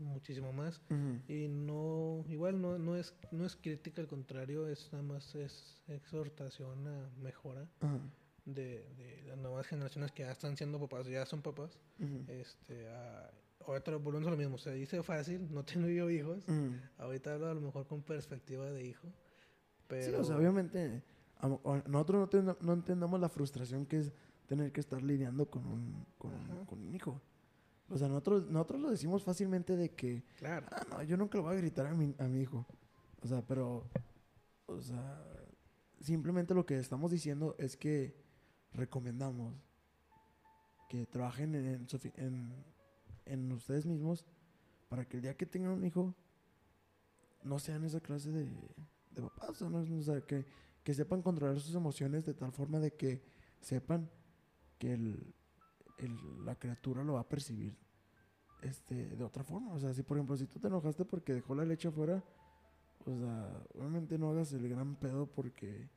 muchísimo 0.02 0.52
más. 0.54 0.82
Y 1.28 1.48
no, 1.48 2.24
igual 2.28 2.62
no, 2.62 2.78
no, 2.78 2.96
es, 2.96 3.14
no 3.32 3.46
es 3.46 3.56
crítica, 3.56 4.02
al 4.02 4.08
contrario, 4.08 4.68
es 4.68 4.90
nada 4.92 5.04
más 5.04 5.34
es 5.36 5.82
exhortación 5.88 6.88
a 6.88 7.10
mejora 7.22 7.68
de, 8.46 8.84
de 8.98 9.24
las 9.28 9.38
nuevas 9.38 9.68
generaciones 9.68 10.12
que 10.12 10.24
ya 10.24 10.32
están 10.32 10.58
siendo 10.58 10.80
papás, 10.80 11.08
ya 11.08 11.26
son 11.26 11.42
papás. 11.42 11.78
Este, 12.28 12.90
a, 12.90 13.32
ahorita 13.68 13.96
volvemos 13.98 14.28
a 14.28 14.32
lo 14.32 14.38
mismo, 14.38 14.58
se 14.58 14.74
dice 14.74 15.02
fácil, 15.04 15.48
no 15.54 15.64
tengo 15.66 15.88
yo 15.88 16.10
hijos. 16.10 16.44
Ahorita 16.98 17.34
hablo 17.34 17.50
a 17.50 17.54
lo 17.54 17.62
mejor 17.62 17.86
con 17.88 18.02
perspectiva 18.02 18.66
de 18.72 18.86
hijo. 18.86 19.08
Pero, 19.88 20.06
Sí, 20.06 20.14
o 20.16 20.24
sea, 20.24 20.38
obviamente, 20.38 21.04
a 21.38 21.48
mo- 21.48 21.62
a- 21.66 21.84
nosotros 21.88 22.20
no, 22.22 22.30
ten- 22.30 22.58
no 22.62 22.74
entendamos 22.74 23.20
la 23.20 23.30
frustración 23.30 23.86
que 23.86 23.98
es 24.00 24.14
tener 24.48 24.72
que 24.72 24.80
estar 24.82 25.02
lidiando 25.02 25.50
con 25.50 25.66
un, 25.66 26.06
con, 26.18 26.32
con 26.66 26.80
un 26.82 26.94
hijo. 26.96 27.22
O 27.92 27.98
sea, 27.98 28.08
nosotros, 28.08 28.50
nosotros 28.50 28.82
lo 28.82 28.90
decimos 28.90 29.24
fácilmente 29.24 29.76
de 29.76 29.90
que, 29.92 30.24
Claro. 30.38 30.66
ah, 30.72 30.84
no, 30.90 31.04
yo 31.04 31.18
nunca 31.18 31.38
le 31.38 31.44
voy 31.44 31.54
a 31.54 31.58
gritar 31.58 31.86
a 31.88 31.94
mi, 31.94 32.16
a 32.20 32.24
mi 32.28 32.42
hijo. 32.42 32.66
O 33.22 33.28
sea, 33.28 33.46
pero, 33.46 33.84
o 34.66 34.82
sea, 34.82 35.22
simplemente 36.00 36.54
lo 36.54 36.66
que 36.66 36.80
estamos 36.80 37.12
diciendo 37.12 37.56
es 37.60 37.76
que 37.78 38.16
recomendamos 38.74 39.54
que 40.90 41.06
trabajen 41.06 41.54
en, 41.56 41.86
en, 43.26 43.52
ustedes 43.52 43.86
mismos 43.86 44.26
para 44.90 45.06
que 45.06 45.18
el 45.18 45.24
día 45.24 45.36
que 45.38 45.46
tengan 45.46 45.72
un 45.72 45.86
hijo 45.86 46.16
no 47.44 47.60
sean 47.60 47.84
esa 47.84 48.00
clase 48.00 48.32
de, 48.32 48.46
de 49.12 49.22
papás, 49.22 49.50
o 49.50 49.54
sea, 49.56 49.70
no- 49.70 49.98
o 49.98 50.02
sea, 50.02 50.22
que, 50.22 50.46
que 50.84 50.94
sepan 50.94 51.22
controlar 51.22 51.60
sus 51.60 51.76
emociones 51.76 52.26
de 52.26 52.34
tal 52.34 52.52
forma 52.52 52.80
de 52.80 52.94
que 52.94 53.22
sepan 53.62 54.10
que 54.80 54.94
el, 54.94 55.34
el- 56.02 56.46
la 56.46 56.56
criatura 56.56 57.04
lo 57.04 57.14
va 57.14 57.22
a 57.22 57.30
percibir 57.30 57.76
este, 58.62 59.16
de 59.16 59.24
otra 59.24 59.44
forma. 59.44 59.74
O 59.74 59.80
sea, 59.80 59.94
si 59.94 60.04
por 60.04 60.18
ejemplo, 60.18 60.36
si 60.38 60.46
tú 60.48 60.60
te 60.60 60.68
enojaste 60.68 61.06
porque 61.06 61.34
dejó 61.34 61.56
la 61.56 61.66
leche 61.66 61.88
afuera, 61.88 62.24
o 63.06 63.18
sea, 63.18 63.64
obviamente 63.76 64.18
no 64.18 64.30
hagas 64.30 64.54
el 64.54 64.68
gran 64.70 64.96
pedo 64.96 65.26
porque 65.26 65.90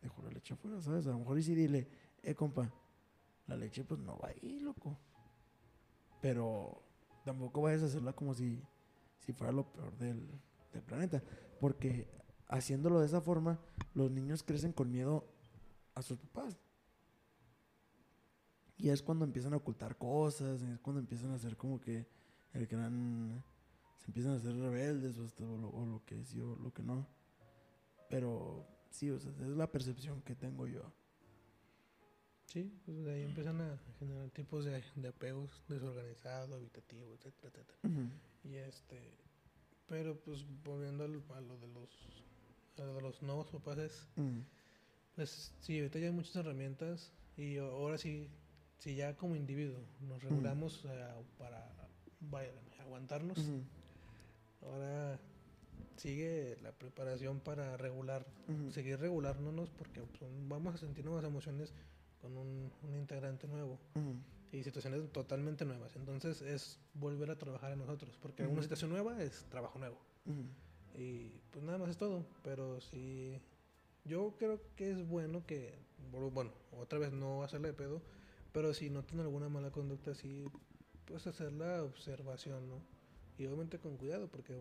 dejó 0.00 0.22
la 0.22 0.30
leche 0.30 0.54
afuera, 0.54 0.80
¿sabes? 0.80 1.06
A 1.06 1.10
lo 1.10 1.18
mejor 1.20 1.38
y 1.38 1.42
sí 1.42 1.54
dile, 1.54 1.88
eh, 2.22 2.34
compa, 2.34 2.72
la 3.46 3.56
leche 3.56 3.84
pues 3.84 4.00
no 4.00 4.18
va 4.18 4.28
ahí, 4.28 4.58
loco. 4.60 4.96
Pero 6.20 6.82
tampoco 7.24 7.62
vayas 7.62 7.82
a 7.82 7.86
hacerla 7.86 8.12
como 8.12 8.34
si, 8.34 8.60
si 9.18 9.32
fuera 9.32 9.52
lo 9.52 9.64
peor 9.72 9.96
del, 9.98 10.28
del 10.72 10.82
planeta. 10.82 11.22
Porque 11.60 12.08
haciéndolo 12.48 13.00
de 13.00 13.06
esa 13.06 13.20
forma, 13.20 13.58
los 13.94 14.10
niños 14.10 14.42
crecen 14.42 14.72
con 14.72 14.90
miedo 14.90 15.24
a 15.94 16.02
sus 16.02 16.18
papás. 16.18 16.58
Y 18.82 18.88
es 18.90 19.00
cuando 19.00 19.24
empiezan 19.24 19.52
a 19.54 19.58
ocultar 19.58 19.96
cosas, 19.96 20.60
es 20.62 20.78
cuando 20.80 20.98
empiezan 21.00 21.30
a 21.30 21.34
hacer 21.36 21.56
como 21.56 21.80
que 21.80 22.04
el 22.52 22.66
gran... 22.66 23.42
Se 23.98 24.06
empiezan 24.08 24.32
a 24.32 24.36
hacer 24.36 24.56
rebeldes 24.56 25.16
o, 25.18 25.24
hasta- 25.24 25.44
o 25.48 25.56
lo, 25.56 25.68
o 25.70 25.86
lo 25.86 26.04
que 26.04 26.24
sí 26.24 26.40
o 26.40 26.56
lo 26.56 26.72
que 26.74 26.82
no. 26.82 27.06
Pero 28.10 28.66
sí, 28.90 29.08
o 29.10 29.20
sea, 29.20 29.30
es 29.30 29.46
la 29.56 29.70
percepción 29.70 30.20
que 30.22 30.34
tengo 30.34 30.66
yo. 30.66 30.82
Sí, 32.46 32.70
pues 32.84 33.04
de 33.04 33.14
ahí 33.14 33.22
empiezan 33.22 33.60
a 33.60 33.78
generar 34.00 34.28
tipos 34.30 34.64
de, 34.64 34.82
de 34.96 35.08
apegos 35.08 35.62
desorganizados, 35.68 36.50
habitativos, 36.52 37.20
etcétera, 37.24 37.62
etcétera. 37.64 38.10
Y 38.44 38.56
este, 38.56 39.00
pero 39.86 40.18
pues 40.20 40.44
volviendo 40.64 41.04
a 41.04 41.08
lo 41.08 41.20
de 41.58 41.68
los, 41.68 41.90
a 42.78 42.82
lo 42.82 42.94
de 42.96 43.00
los 43.02 43.22
nuevos 43.22 43.46
papás 43.50 43.78
es, 43.78 44.08
Mm. 44.16 44.40
pues 45.14 45.54
sí, 45.60 45.78
ahorita 45.78 46.00
ya 46.00 46.06
hay 46.06 46.12
muchas 46.12 46.34
herramientas 46.36 47.12
y 47.36 47.56
ahora 47.58 47.96
sí, 47.96 48.28
si 48.82 48.96
ya 48.96 49.16
como 49.16 49.36
individuo 49.36 49.78
nos 50.08 50.20
regulamos 50.24 50.84
para 51.38 51.64
vaya, 52.18 52.50
aguantarnos, 52.80 53.38
ahora 54.60 55.20
sigue 55.96 56.58
la 56.62 56.72
preparación 56.72 57.38
para 57.38 57.76
regular, 57.76 58.26
seguir 58.70 58.98
regulándonos 58.98 59.70
porque 59.70 60.00
pues, 60.18 60.28
vamos 60.48 60.74
a 60.74 60.78
sentir 60.78 61.04
nuevas 61.04 61.24
emociones 61.24 61.72
con 62.20 62.36
un, 62.36 62.72
un 62.82 62.96
integrante 62.96 63.46
nuevo 63.46 63.78
y 64.50 64.64
situaciones 64.64 65.12
totalmente 65.12 65.64
nuevas. 65.64 65.94
Entonces 65.94 66.42
es 66.42 66.80
volver 66.94 67.30
a 67.30 67.38
trabajar 67.38 67.70
en 67.70 67.78
nosotros 67.78 68.18
porque 68.20 68.44
una 68.48 68.62
situación 68.62 68.90
nueva 68.90 69.22
es 69.22 69.44
trabajo 69.48 69.78
nuevo. 69.78 69.98
Y 70.98 71.40
pues 71.52 71.64
nada 71.64 71.78
más 71.78 71.90
es 71.90 71.98
todo. 71.98 72.26
Pero 72.42 72.80
sí, 72.80 73.40
yo 74.04 74.34
creo 74.40 74.60
que 74.74 74.90
es 74.90 75.06
bueno 75.06 75.46
que, 75.46 75.78
bueno, 76.10 76.50
otra 76.72 76.98
vez 76.98 77.12
no 77.12 77.44
hacerle 77.44 77.68
de 77.68 77.74
pedo, 77.74 78.02
pero 78.52 78.74
si 78.74 78.90
notan 78.90 79.20
alguna 79.20 79.48
mala 79.48 79.70
conducta, 79.70 80.14
sí, 80.14 80.44
pues 81.06 81.26
hacer 81.26 81.52
la 81.52 81.82
observación, 81.82 82.68
¿no? 82.68 82.80
Y 83.38 83.46
obviamente 83.46 83.78
con 83.78 83.96
cuidado, 83.96 84.28
porque 84.28 84.54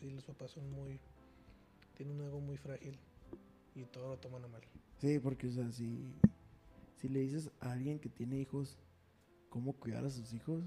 sí, 0.00 0.10
los 0.10 0.24
papás 0.24 0.52
son 0.52 0.70
muy, 0.70 0.98
tienen 1.96 2.20
un 2.20 2.26
ego 2.26 2.40
muy 2.40 2.56
frágil 2.56 2.98
y 3.74 3.84
todo 3.84 4.08
lo 4.10 4.18
toman 4.18 4.44
a 4.44 4.48
mal. 4.48 4.62
Sí, 4.98 5.18
porque, 5.18 5.48
o 5.48 5.50
sea, 5.52 5.70
si, 5.72 6.14
si 7.00 7.08
le 7.08 7.20
dices 7.20 7.50
a 7.60 7.72
alguien 7.72 7.98
que 7.98 8.08
tiene 8.08 8.38
hijos 8.38 8.78
cómo 9.48 9.72
cuidar 9.74 10.04
a 10.04 10.10
sus 10.10 10.32
hijos, 10.32 10.62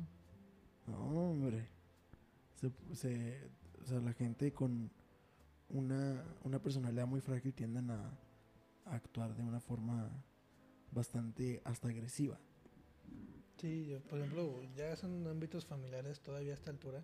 no, 0.88 1.32
hombre. 1.32 1.68
Se, 2.56 2.72
se- 2.94 3.50
o 3.82 3.86
sea, 3.88 4.00
la 4.00 4.14
gente 4.14 4.52
con 4.52 4.90
una, 5.70 6.24
una 6.44 6.60
personalidad 6.60 7.08
muy 7.08 7.22
frágil 7.22 7.54
tienden 7.54 7.90
a, 7.92 8.12
a 8.86 8.96
actuar 8.96 9.36
de 9.36 9.44
una 9.44 9.60
forma 9.60 10.10
bastante 10.92 11.62
hasta 11.64 11.88
agresiva. 11.90 12.40
Sí, 13.58 13.88
yo, 13.88 14.00
por 14.02 14.20
ejemplo, 14.20 14.62
ya 14.76 14.96
son 14.96 15.28
ámbitos 15.28 15.66
familiares 15.66 16.20
todavía 16.20 16.52
a 16.52 16.56
esta 16.56 16.72
altura. 16.72 17.04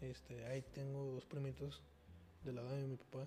Este, 0.00 0.44
ahí 0.46 0.62
tengo 0.72 1.12
dos 1.12 1.24
primitos 1.26 1.82
del 2.44 2.56
lado 2.56 2.70
de 2.70 2.86
mi 2.86 2.96
papá. 2.96 3.26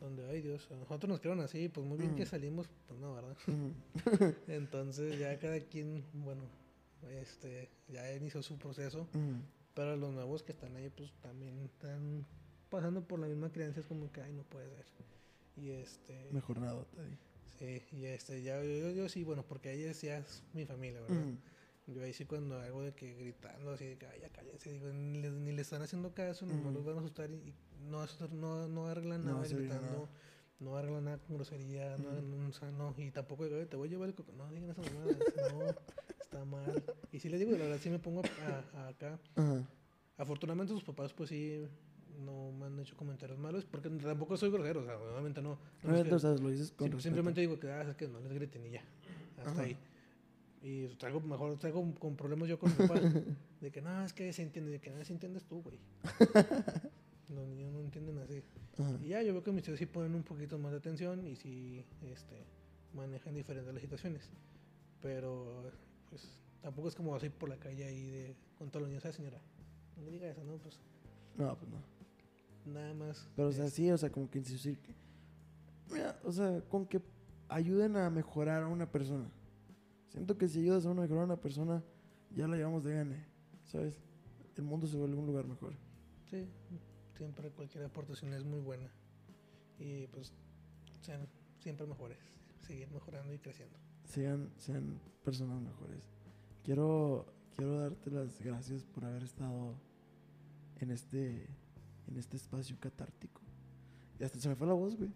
Donde, 0.00 0.28
ay 0.28 0.42
Dios, 0.42 0.68
a 0.70 0.74
nosotros 0.74 1.08
nos 1.08 1.20
quedaron 1.20 1.42
así, 1.44 1.68
pues 1.68 1.86
muy 1.86 1.98
bien 1.98 2.16
que 2.16 2.26
salimos, 2.26 2.68
pues 2.86 2.98
no, 2.98 3.14
¿verdad? 3.14 3.36
Entonces 4.48 5.18
ya 5.18 5.38
cada 5.38 5.60
quien, 5.60 6.04
bueno, 6.12 6.42
este, 7.10 7.70
ya 7.88 8.12
inició 8.14 8.42
su 8.42 8.58
proceso, 8.58 9.06
pero 9.74 9.96
los 9.96 10.12
nuevos 10.12 10.42
que 10.42 10.52
están 10.52 10.74
ahí, 10.76 10.90
pues 10.90 11.12
también 11.22 11.58
están 11.60 12.26
pasando 12.68 13.02
por 13.06 13.20
la 13.20 13.28
misma 13.28 13.50
crianza, 13.50 13.80
es 13.80 13.86
como 13.86 14.10
que, 14.10 14.20
ay, 14.20 14.32
no 14.32 14.42
puede 14.42 14.68
ser. 14.68 15.06
Y 15.56 15.70
este, 15.70 16.28
Mejor 16.32 16.58
nada, 16.60 16.84
sí, 17.58 17.82
y 17.92 18.04
este, 18.04 18.42
ya, 18.42 18.62
yo, 18.62 18.70
yo, 18.70 18.90
yo 18.90 19.08
sí, 19.08 19.24
bueno, 19.24 19.44
porque 19.46 19.70
ahí 19.70 19.82
ya 20.02 20.18
es 20.18 20.42
mi 20.52 20.66
familia, 20.66 21.00
¿verdad? 21.00 21.24
Yo 21.88 22.02
ahí 22.02 22.12
sí 22.12 22.26
cuando 22.26 22.60
algo 22.60 22.82
de 22.82 22.92
que 22.94 23.14
gritando 23.14 23.72
así 23.72 23.86
de 23.86 23.96
que 23.96 24.06
ay, 24.06 24.20
ya 24.20 24.28
cállense, 24.28 24.70
digo, 24.70 24.92
ni 24.92 25.22
le, 25.22 25.30
ni 25.30 25.52
le 25.52 25.62
están 25.62 25.80
haciendo 25.82 26.12
caso, 26.12 26.44
nomás 26.44 26.66
Ujú. 26.66 26.74
los 26.74 26.84
van 26.84 26.96
a 26.96 27.00
asustar 27.00 27.30
y, 27.30 27.34
y 27.34 27.54
no, 27.88 28.04
no, 28.32 28.68
no 28.68 28.86
arreglan 28.88 29.24
No 29.24 29.32
nada 29.34 29.44
sirve 29.46 29.62
gritando, 29.62 29.86
nada. 29.90 30.08
no 30.60 30.76
arreglan 30.76 31.04
nada 31.04 31.18
con 31.18 31.36
grosería, 31.36 31.96
no, 31.96 32.20
no, 32.20 32.48
o 32.48 32.52
sea, 32.52 32.70
no, 32.70 32.94
y 32.98 33.10
tampoco 33.10 33.44
digo, 33.44 33.56
"Oye, 33.56 33.64
te 33.66 33.76
voy 33.76 33.88
a 33.88 33.90
llevar 33.90 34.08
el 34.10 34.14
coco, 34.14 34.32
no 34.32 34.46
digan 34.52 34.68
esa 34.70 34.82
mamada, 34.82 35.16
no, 35.50 35.74
está 36.20 36.44
mal. 36.44 36.82
Y 37.10 37.20
sí 37.20 37.30
les 37.30 37.40
digo, 37.40 37.52
la 37.52 37.64
verdad 37.64 37.78
sí 37.82 37.88
me 37.88 37.98
pongo 37.98 38.20
a- 38.42 38.64
a 38.80 38.88
acá. 38.88 39.18
Ajá. 39.36 39.66
Afortunadamente 40.18 40.74
sus 40.74 40.84
papás 40.84 41.14
pues 41.14 41.30
sí 41.30 41.64
no 42.18 42.50
me 42.52 42.66
han 42.66 42.78
hecho 42.80 42.96
comentarios 42.96 43.38
malos, 43.38 43.64
porque 43.64 43.88
tampoco 43.88 44.36
soy 44.36 44.50
grosero, 44.50 44.80
o 44.80 44.84
sea, 44.84 44.98
obviamente 44.98 45.40
no. 45.40 45.58
no 45.84 45.96
es 45.96 46.02
que- 46.02 46.14
o 46.14 46.18
sea, 46.18 46.30
lo 46.32 46.50
dices 46.50 46.70
con 46.72 46.88
respeto. 46.88 47.00
simplemente 47.00 47.40
digo 47.40 47.58
que, 47.58 47.70
ah, 47.70 47.82
es 47.88 47.96
que 47.96 48.08
no 48.08 48.20
les 48.20 48.32
griten 48.34 48.66
y 48.66 48.70
ya. 48.72 48.84
Hasta 49.38 49.50
Ajá. 49.52 49.62
ahí. 49.62 49.78
Y 50.62 50.86
traigo, 50.96 51.20
mejor 51.20 51.56
traigo 51.58 51.94
con 51.98 52.16
problemas 52.16 52.48
yo 52.48 52.58
con 52.58 52.70
mi 52.70 52.76
papá. 52.76 53.00
de 53.60 53.70
que 53.70 53.80
no, 53.80 54.04
es 54.04 54.12
que 54.12 54.32
se 54.32 54.42
entiende, 54.42 54.72
de 54.72 54.80
que 54.80 54.90
no, 54.90 55.04
si 55.04 55.12
entiendes 55.12 55.44
tú, 55.44 55.62
güey. 55.62 55.78
Los 57.28 57.46
niños 57.46 57.72
no 57.72 57.80
entienden 57.80 58.18
así. 58.18 58.42
Ajá. 58.78 58.98
Y 59.02 59.08
ya, 59.08 59.22
yo 59.22 59.32
veo 59.34 59.42
que 59.44 59.52
mis 59.52 59.62
tíos 59.62 59.78
sí 59.78 59.86
ponen 59.86 60.14
un 60.14 60.22
poquito 60.22 60.58
más 60.58 60.72
de 60.72 60.78
atención 60.78 61.26
y 61.26 61.36
sí 61.36 61.84
este, 62.02 62.44
manejan 62.94 63.34
diferentes 63.34 63.72
las 63.72 63.82
situaciones. 63.82 64.30
Pero, 65.02 65.70
pues, 66.08 66.26
tampoco 66.62 66.88
es 66.88 66.94
como 66.94 67.14
así 67.14 67.28
por 67.28 67.48
la 67.50 67.56
calle 67.58 67.84
ahí 67.84 68.10
de, 68.10 68.34
con 68.56 68.70
todos 68.70 68.82
los 68.82 68.88
niños, 68.88 69.04
ah, 69.04 69.12
señora, 69.12 69.38
no 69.96 70.02
me 70.04 70.10
diga 70.10 70.28
eso, 70.28 70.42
¿no? 70.42 70.56
Pues, 70.56 70.80
No, 71.36 71.54
pues 71.56 71.70
no. 71.70 72.72
nada 72.72 72.94
más. 72.94 73.28
Pero, 73.36 73.48
o 73.48 73.52
sea, 73.52 73.66
es- 73.66 73.74
sí, 73.74 73.90
o 73.90 73.98
sea, 73.98 74.10
como 74.10 74.28
que 74.30 74.38
insistir 74.38 74.78
que. 74.78 74.92
Mira, 75.92 76.18
o 76.24 76.32
sea, 76.32 76.60
con 76.68 76.86
que 76.86 77.00
ayuden 77.48 77.96
a 77.96 78.10
mejorar 78.10 78.62
a 78.62 78.68
una 78.68 78.90
persona. 78.90 79.30
Siento 80.08 80.38
que 80.38 80.48
si 80.48 80.60
ayudas 80.60 80.86
a 80.86 80.90
una 80.90 81.02
mejorar 81.02 81.22
a 81.22 81.26
una 81.26 81.40
persona, 81.40 81.82
ya 82.34 82.48
la 82.48 82.56
llevamos 82.56 82.84
de 82.84 82.94
gane, 82.94 83.24
¿sabes? 83.64 84.00
El 84.56 84.64
mundo 84.64 84.86
se 84.86 84.96
vuelve 84.96 85.16
un 85.16 85.26
lugar 85.26 85.46
mejor. 85.46 85.74
Sí, 86.30 86.46
siempre 87.16 87.50
cualquier 87.50 87.84
aportación 87.84 88.32
es 88.32 88.44
muy 88.44 88.60
buena. 88.60 88.90
Y 89.78 90.06
pues 90.08 90.32
sean 91.02 91.28
siempre 91.60 91.86
mejores, 91.86 92.18
seguir 92.60 92.90
mejorando 92.90 93.32
y 93.32 93.38
creciendo. 93.38 93.78
Sean, 94.04 94.50
sean 94.56 94.98
personas 95.24 95.60
mejores. 95.60 96.02
Quiero, 96.64 97.26
quiero 97.54 97.78
darte 97.78 98.10
las 98.10 98.40
gracias 98.42 98.84
por 98.84 99.04
haber 99.04 99.22
estado 99.22 99.74
en 100.80 100.90
este, 100.90 101.46
en 102.08 102.16
este 102.16 102.36
espacio 102.36 102.76
catártico. 102.80 103.42
Y 104.18 104.24
hasta 104.24 104.40
se 104.40 104.48
me 104.48 104.56
fue 104.56 104.66
la 104.66 104.72
voz, 104.72 104.96
güey. 104.96 105.10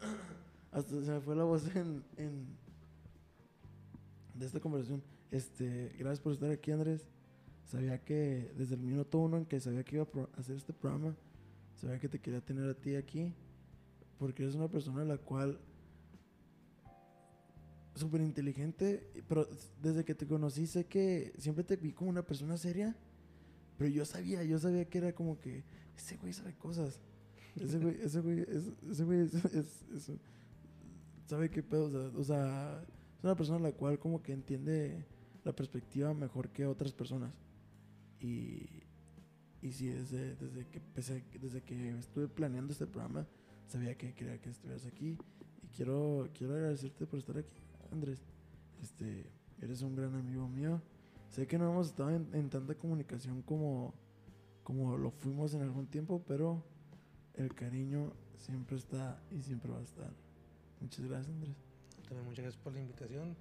Hasta 0.70 1.02
se 1.02 1.10
me 1.10 1.20
fue 1.20 1.34
la 1.34 1.44
voz 1.44 1.74
en, 1.74 2.04
en 2.18 2.46
de 4.38 4.46
esta 4.46 4.60
conversación. 4.60 5.02
Este, 5.30 5.92
gracias 5.98 6.20
por 6.20 6.32
estar 6.32 6.50
aquí, 6.50 6.70
Andrés. 6.70 7.04
Sabía 7.64 8.02
que 8.02 8.52
desde 8.56 8.74
el 8.76 8.80
minuto 8.80 9.18
uno 9.18 9.36
en 9.36 9.44
que 9.44 9.60
sabía 9.60 9.84
que 9.84 9.96
iba 9.96 10.04
a 10.36 10.40
hacer 10.40 10.56
este 10.56 10.72
programa, 10.72 11.14
sabía 11.76 11.98
que 11.98 12.08
te 12.08 12.18
quería 12.18 12.40
tener 12.40 12.68
a 12.68 12.74
ti 12.74 12.94
aquí, 12.96 13.34
porque 14.18 14.42
eres 14.42 14.54
una 14.54 14.68
persona 14.68 15.02
a 15.02 15.04
la 15.04 15.18
cual 15.18 15.60
súper 17.94 18.20
inteligente, 18.20 19.10
pero 19.28 19.46
desde 19.82 20.04
que 20.04 20.14
te 20.14 20.26
conocí 20.26 20.66
sé 20.66 20.86
que 20.86 21.32
siempre 21.38 21.64
te 21.64 21.76
vi 21.76 21.92
como 21.92 22.10
una 22.10 22.22
persona 22.24 22.56
seria, 22.56 22.96
pero 23.76 23.90
yo 23.90 24.04
sabía, 24.04 24.42
yo 24.44 24.58
sabía 24.58 24.84
que 24.88 24.98
era 24.98 25.12
como 25.12 25.40
que 25.40 25.64
ese 25.96 26.16
güey 26.16 26.32
sabe 26.32 26.54
cosas. 26.54 27.00
Ese 27.56 27.78
güey, 27.78 28.00
ese 28.00 28.20
güey, 28.20 28.40
es- 28.42 28.72
ese 28.90 29.04
güey 29.04 29.20
es, 29.20 29.34
es- 29.34 29.82
es- 29.92 30.10
sabe 31.26 31.50
qué 31.50 31.62
pedo, 31.62 31.86
o 31.86 31.90
sea, 31.90 32.18
o 32.20 32.24
sea, 32.24 32.86
es 33.18 33.24
una 33.24 33.34
persona 33.34 33.58
la 33.58 33.72
cual 33.72 33.98
como 33.98 34.22
que 34.22 34.32
entiende 34.32 35.04
la 35.44 35.52
perspectiva 35.52 36.14
mejor 36.14 36.50
que 36.50 36.66
otras 36.66 36.92
personas. 36.92 37.34
Y, 38.20 38.84
y 39.60 39.72
sí, 39.72 39.88
desde, 39.88 40.36
desde, 40.36 40.66
que 40.68 40.78
empecé, 40.78 41.24
desde 41.40 41.62
que 41.62 41.98
estuve 41.98 42.28
planeando 42.28 42.72
este 42.72 42.86
programa, 42.86 43.26
sabía 43.66 43.96
que 43.96 44.14
quería 44.14 44.40
que 44.40 44.50
estuvieras 44.50 44.86
aquí. 44.86 45.18
Y 45.62 45.66
quiero, 45.68 46.28
quiero 46.32 46.54
agradecerte 46.54 47.06
por 47.06 47.18
estar 47.18 47.36
aquí, 47.36 47.60
Andrés. 47.90 48.24
Este, 48.80 49.28
eres 49.60 49.82
un 49.82 49.96
gran 49.96 50.14
amigo 50.14 50.46
mío. 50.48 50.80
Sé 51.28 51.48
que 51.48 51.58
no 51.58 51.70
hemos 51.70 51.88
estado 51.88 52.10
en, 52.10 52.28
en 52.32 52.48
tanta 52.48 52.76
comunicación 52.76 53.42
como, 53.42 53.94
como 54.62 54.96
lo 54.96 55.10
fuimos 55.10 55.54
en 55.54 55.62
algún 55.62 55.88
tiempo, 55.88 56.22
pero 56.24 56.64
el 57.34 57.52
cariño 57.52 58.12
siempre 58.36 58.76
está 58.76 59.20
y 59.32 59.42
siempre 59.42 59.72
va 59.72 59.80
a 59.80 59.82
estar. 59.82 60.12
Muchas 60.80 61.04
gracias, 61.04 61.34
Andrés. 61.34 61.67
También 62.08 62.26
muchas 62.26 62.42
gracias 62.44 62.62
por 62.62 62.72
la 62.72 62.80
invitación. 62.80 63.36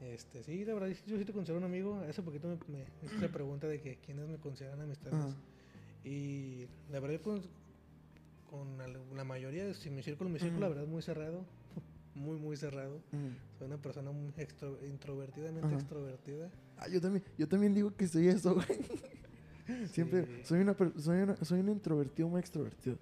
Este, 0.00 0.42
sí, 0.42 0.64
la 0.64 0.74
verdad, 0.74 0.88
yo 1.06 1.16
sí 1.18 1.24
te 1.24 1.32
considero 1.32 1.58
un 1.58 1.64
amigo. 1.64 1.96
Hace 2.08 2.22
poquito 2.22 2.48
me, 2.48 2.56
me 2.68 2.84
hice 3.02 3.16
esa 3.16 3.28
pregunta 3.28 3.66
de 3.66 3.80
que 3.80 3.96
quiénes 3.98 4.26
me 4.28 4.36
consideran 4.38 4.80
amistades. 4.80 5.18
Ajá. 5.24 5.36
Y 6.04 6.66
la 6.90 7.00
verdad, 7.00 7.20
con, 7.22 7.42
con 8.50 8.80
al- 8.80 9.00
la 9.14 9.24
mayoría, 9.24 9.72
si 9.74 9.90
mi 9.90 10.02
círculo, 10.02 10.30
mi 10.30 10.38
círculo, 10.38 10.60
la 10.60 10.66
Ujú. 10.66 10.74
verdad, 10.74 10.84
es 10.84 10.90
muy 10.90 11.02
cerrado. 11.02 11.44
Muy, 12.14 12.38
muy 12.38 12.56
cerrado. 12.56 12.96
Ujú. 13.12 13.28
Soy 13.58 13.66
una 13.66 13.76
persona 13.76 14.10
muy 14.10 14.32
extro- 14.38 14.78
introvertidamente 14.88 15.74
extrovertida. 15.74 16.50
Ah, 16.78 16.88
yo 16.88 16.98
también, 16.98 17.22
yo 17.36 17.46
también 17.46 17.74
digo 17.74 17.94
que 17.94 18.08
soy 18.08 18.28
eso, 18.28 18.54
güey. 18.54 18.66
Siempre 19.92 20.24
Sí. 20.24 20.44
soy 20.44 20.60
una 20.60 20.74
soy 20.96 21.18
una- 21.18 21.36
soy 21.44 21.60
un 21.60 21.68
introvertido 21.68 22.26
muy 22.28 22.40
extrovertido. 22.40 22.96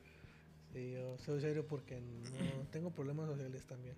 Sí, 0.72 0.94
yo 0.94 1.16
soy 1.18 1.40
serio 1.40 1.64
porque 1.64 2.00
no 2.00 2.66
tengo 2.72 2.90
problemas 2.90 3.28
sociales 3.28 3.64
también. 3.66 3.94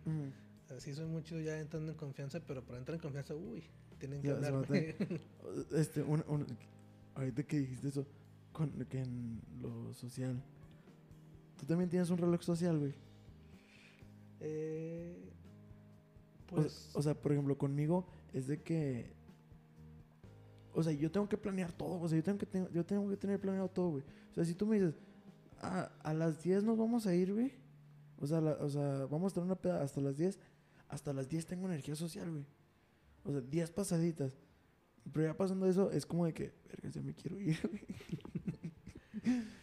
Ujú. 0.66 0.74
O 0.74 0.80
sea, 0.80 0.80
sí 0.80 0.94
soy 0.94 1.06
mucho 1.06 1.38
ya 1.40 1.58
entrando 1.60 1.92
en 1.92 1.96
confianza, 1.98 2.40
pero 2.46 2.64
para 2.64 2.78
entrar 2.78 2.96
en 2.96 3.00
confianza, 3.02 3.34
uy, 3.34 3.62
tienen 3.98 4.20
que 4.22 4.28
hablarme. 4.46 4.96
Este, 5.72 6.02
un, 6.02 6.24
un- 6.28 6.46
ahorita 7.14 7.42
que 7.44 7.58
dijiste 7.60 7.88
eso, 7.88 8.04
con, 8.52 8.70
que 8.86 9.00
en 9.00 9.40
lo 9.62 9.94
social. 9.94 10.42
Tú 11.58 11.66
también 11.66 11.88
tienes 11.88 12.10
un 12.10 12.18
reloj 12.18 12.42
social, 12.42 12.78
güey. 12.78 12.94
eh, 14.40 15.30
O- 16.50 16.56
pues, 16.56 16.90
o, 16.94 17.02
sea, 17.02 17.14
por 17.14 17.32
ejemplo, 17.32 17.56
conmigo 17.56 18.06
es 18.32 18.46
de 18.46 18.60
que. 18.62 19.14
O 20.74 20.82
sea, 20.82 20.92
yo 20.92 21.10
tengo 21.10 21.28
que 21.28 21.38
planear 21.38 21.72
todo. 21.72 22.00
O 22.00 22.08
sea, 22.08 22.18
yo 22.18 22.22
tengo 22.24 22.38
que, 22.38 22.46
ten- 22.46 22.68
yo 22.72 22.84
tengo 22.84 23.08
que 23.08 23.16
tener 23.16 23.40
planeado 23.40 23.68
todo, 23.68 23.90
güey. 23.90 24.04
O 24.30 24.34
sea, 24.34 24.44
si 24.44 24.54
tú 24.54 24.66
me 24.66 24.78
dices, 24.78 24.94
"Ah, 25.62 25.90
a 26.02 26.12
las 26.12 26.42
10 26.42 26.62
nos 26.64 26.76
vamos 26.76 27.06
a 27.06 27.14
ir, 27.14 27.32
güey. 27.32 27.52
O 28.18 28.26
sea, 28.26 28.40
la- 28.40 28.58
o 28.60 28.68
sea, 28.68 29.06
vamos 29.06 29.32
a 29.32 29.34
tener 29.34 29.46
una 29.46 29.54
peda 29.56 29.82
hasta 29.82 30.00
las 30.00 30.16
10. 30.18 30.38
Hasta 30.88 31.12
las 31.12 31.28
10 31.28 31.46
tengo 31.46 31.66
energía 31.66 31.94
social, 31.96 32.30
güey. 32.30 32.44
O 33.24 33.32
sea, 33.32 33.40
10 33.40 33.70
pasaditas. 33.72 34.32
Pero 35.12 35.26
ya 35.26 35.36
pasando 35.36 35.68
eso, 35.68 35.90
es 35.90 36.04
como 36.06 36.26
de 36.26 36.34
que, 36.34 36.52
verga, 36.68 36.88
ya 36.88 37.00
me 37.02 37.14
quiero 37.14 37.40
ir, 37.40 37.58
güey. 37.68 37.86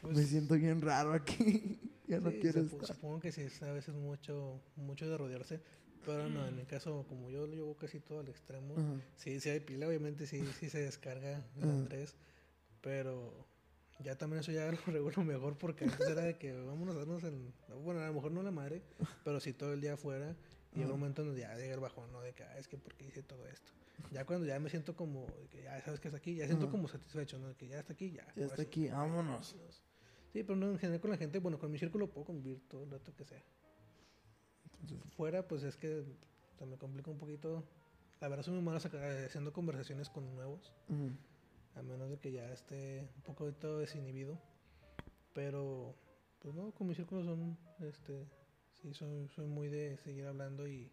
pues, 0.01 0.17
me 0.17 0.23
siento 0.23 0.55
bien 0.55 0.81
raro 0.81 1.13
aquí. 1.13 1.79
ya 2.07 2.19
no 2.19 2.31
Sí, 2.31 2.39
quiero 2.39 2.61
estar. 2.61 2.85
Supongo 2.95 3.19
que 3.19 3.31
sí 3.31 3.41
es 3.41 3.61
a 3.63 3.71
veces 3.71 3.95
mucho, 3.95 4.61
mucho 4.75 5.09
de 5.09 5.17
rodearse. 5.17 5.61
Pero 6.05 6.29
no, 6.29 6.45
en 6.45 6.57
mi 6.57 6.65
caso, 6.65 7.05
como 7.07 7.29
yo 7.29 7.47
lo 7.47 7.53
llevo 7.53 7.75
casi 7.77 8.01
todo 8.01 8.19
al 8.19 8.27
extremo, 8.27 8.73
Ajá. 8.77 8.99
sí, 9.15 9.39
sí 9.39 9.49
hay 9.49 9.61
pila, 9.61 9.87
obviamente 9.87 10.27
sí, 10.27 10.43
sí 10.59 10.69
se 10.69 10.79
descarga 10.79 11.41
el. 11.55 11.63
Andrés. 11.63 12.15
Pero 12.81 13.47
ya 14.03 14.17
también 14.17 14.41
eso 14.41 14.51
ya 14.51 14.69
lo 14.71 14.77
regulo 14.91 15.23
mejor 15.23 15.57
porque 15.57 15.85
antes 15.85 16.05
era 16.09 16.23
de 16.23 16.37
que 16.37 16.51
vamos 16.51 16.89
a 16.89 16.93
darnos 16.93 17.23
el. 17.23 17.53
Bueno, 17.83 18.01
a 18.01 18.07
lo 18.07 18.13
mejor 18.13 18.33
no 18.33 18.43
la 18.43 18.51
madre, 18.51 18.81
pero 19.23 19.39
sí 19.39 19.53
todo 19.53 19.71
el 19.71 19.79
día 19.79 19.93
afuera. 19.93 20.35
Y 20.75 20.79
llega 20.79 20.93
un 20.93 20.99
momento 20.99 21.23
donde 21.23 21.41
ya 21.41 21.55
llega 21.55 21.73
el 21.75 21.79
bajón, 21.79 22.11
¿no? 22.11 22.21
De 22.21 22.33
que, 22.33 22.43
ah, 22.43 22.57
es 22.57 22.67
que 22.67 22.77
porque 22.77 23.05
hice 23.05 23.21
todo 23.23 23.47
esto. 23.47 23.71
Ya 24.11 24.25
cuando 24.25 24.45
ya 24.45 24.59
me 24.59 24.69
siento 24.69 24.95
como, 24.95 25.27
de 25.27 25.47
que 25.47 25.63
ya 25.63 25.81
sabes 25.81 25.99
que 25.99 26.07
está 26.07 26.17
aquí, 26.17 26.35
ya 26.35 26.45
siento 26.47 26.69
como 26.69 26.87
satisfecho, 26.87 27.37
¿no? 27.39 27.47
De 27.49 27.55
que 27.55 27.67
ya 27.67 27.79
está 27.79 27.93
aquí, 27.93 28.11
ya. 28.11 28.25
Ya 28.25 28.31
ahora 28.31 28.45
está 28.45 28.55
sí, 28.57 28.67
aquí, 28.67 28.87
vámonos. 28.89 29.55
Sí, 30.31 30.43
pero 30.43 30.55
no, 30.55 30.71
en 30.71 30.79
general 30.79 30.99
con 30.99 31.11
la 31.11 31.17
gente, 31.17 31.37
bueno, 31.39 31.59
con 31.59 31.71
mi 31.71 31.77
círculo 31.77 32.09
puedo 32.09 32.25
convivir 32.25 32.67
todo 32.67 32.83
el 32.83 32.89
rato 32.91 33.15
que 33.15 33.23
sea. 33.23 33.43
Entonces, 34.81 35.13
Fuera, 35.13 35.47
pues 35.47 35.63
es 35.63 35.77
que 35.77 36.03
se 36.57 36.65
me 36.65 36.77
complica 36.77 37.11
un 37.11 37.17
poquito. 37.17 37.63
La 38.19 38.27
verdad 38.29 38.43
soy 38.43 38.53
muy 38.55 38.63
malo 38.63 38.79
saca- 38.79 39.25
haciendo 39.25 39.53
conversaciones 39.53 40.09
con 40.09 40.33
nuevos, 40.33 40.73
a 41.75 41.81
menos 41.83 42.09
de 42.09 42.17
que 42.17 42.31
ya 42.31 42.51
esté 42.51 43.07
un 43.15 43.21
poquito 43.35 43.77
desinhibido. 43.79 44.39
Pero, 45.33 45.95
pues 46.39 46.53
no, 46.53 46.71
con 46.73 46.87
mi 46.87 46.95
círculo 46.95 47.23
son, 47.23 47.57
este, 47.79 48.27
sí, 48.83 48.93
soy, 48.93 49.27
soy 49.29 49.47
muy 49.47 49.69
de 49.69 49.97
seguir 49.97 50.25
hablando 50.27 50.67
y 50.67 50.91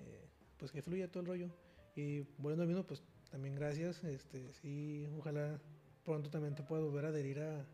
eh, 0.00 0.28
pues 0.56 0.72
que 0.72 0.80
fluya 0.82 1.10
todo 1.10 1.20
el 1.20 1.26
rollo. 1.26 1.50
Y 1.94 2.20
volviendo 2.38 2.62
al 2.62 2.68
mismo, 2.68 2.84
pues 2.84 3.02
también 3.30 3.54
gracias, 3.56 4.02
este, 4.04 4.52
sí, 4.54 5.06
ojalá 5.18 5.60
pronto 6.04 6.30
también 6.30 6.54
te 6.54 6.62
pueda 6.62 6.82
volver 6.82 7.04
a 7.04 7.08
adherir 7.08 7.40
a, 7.40 7.66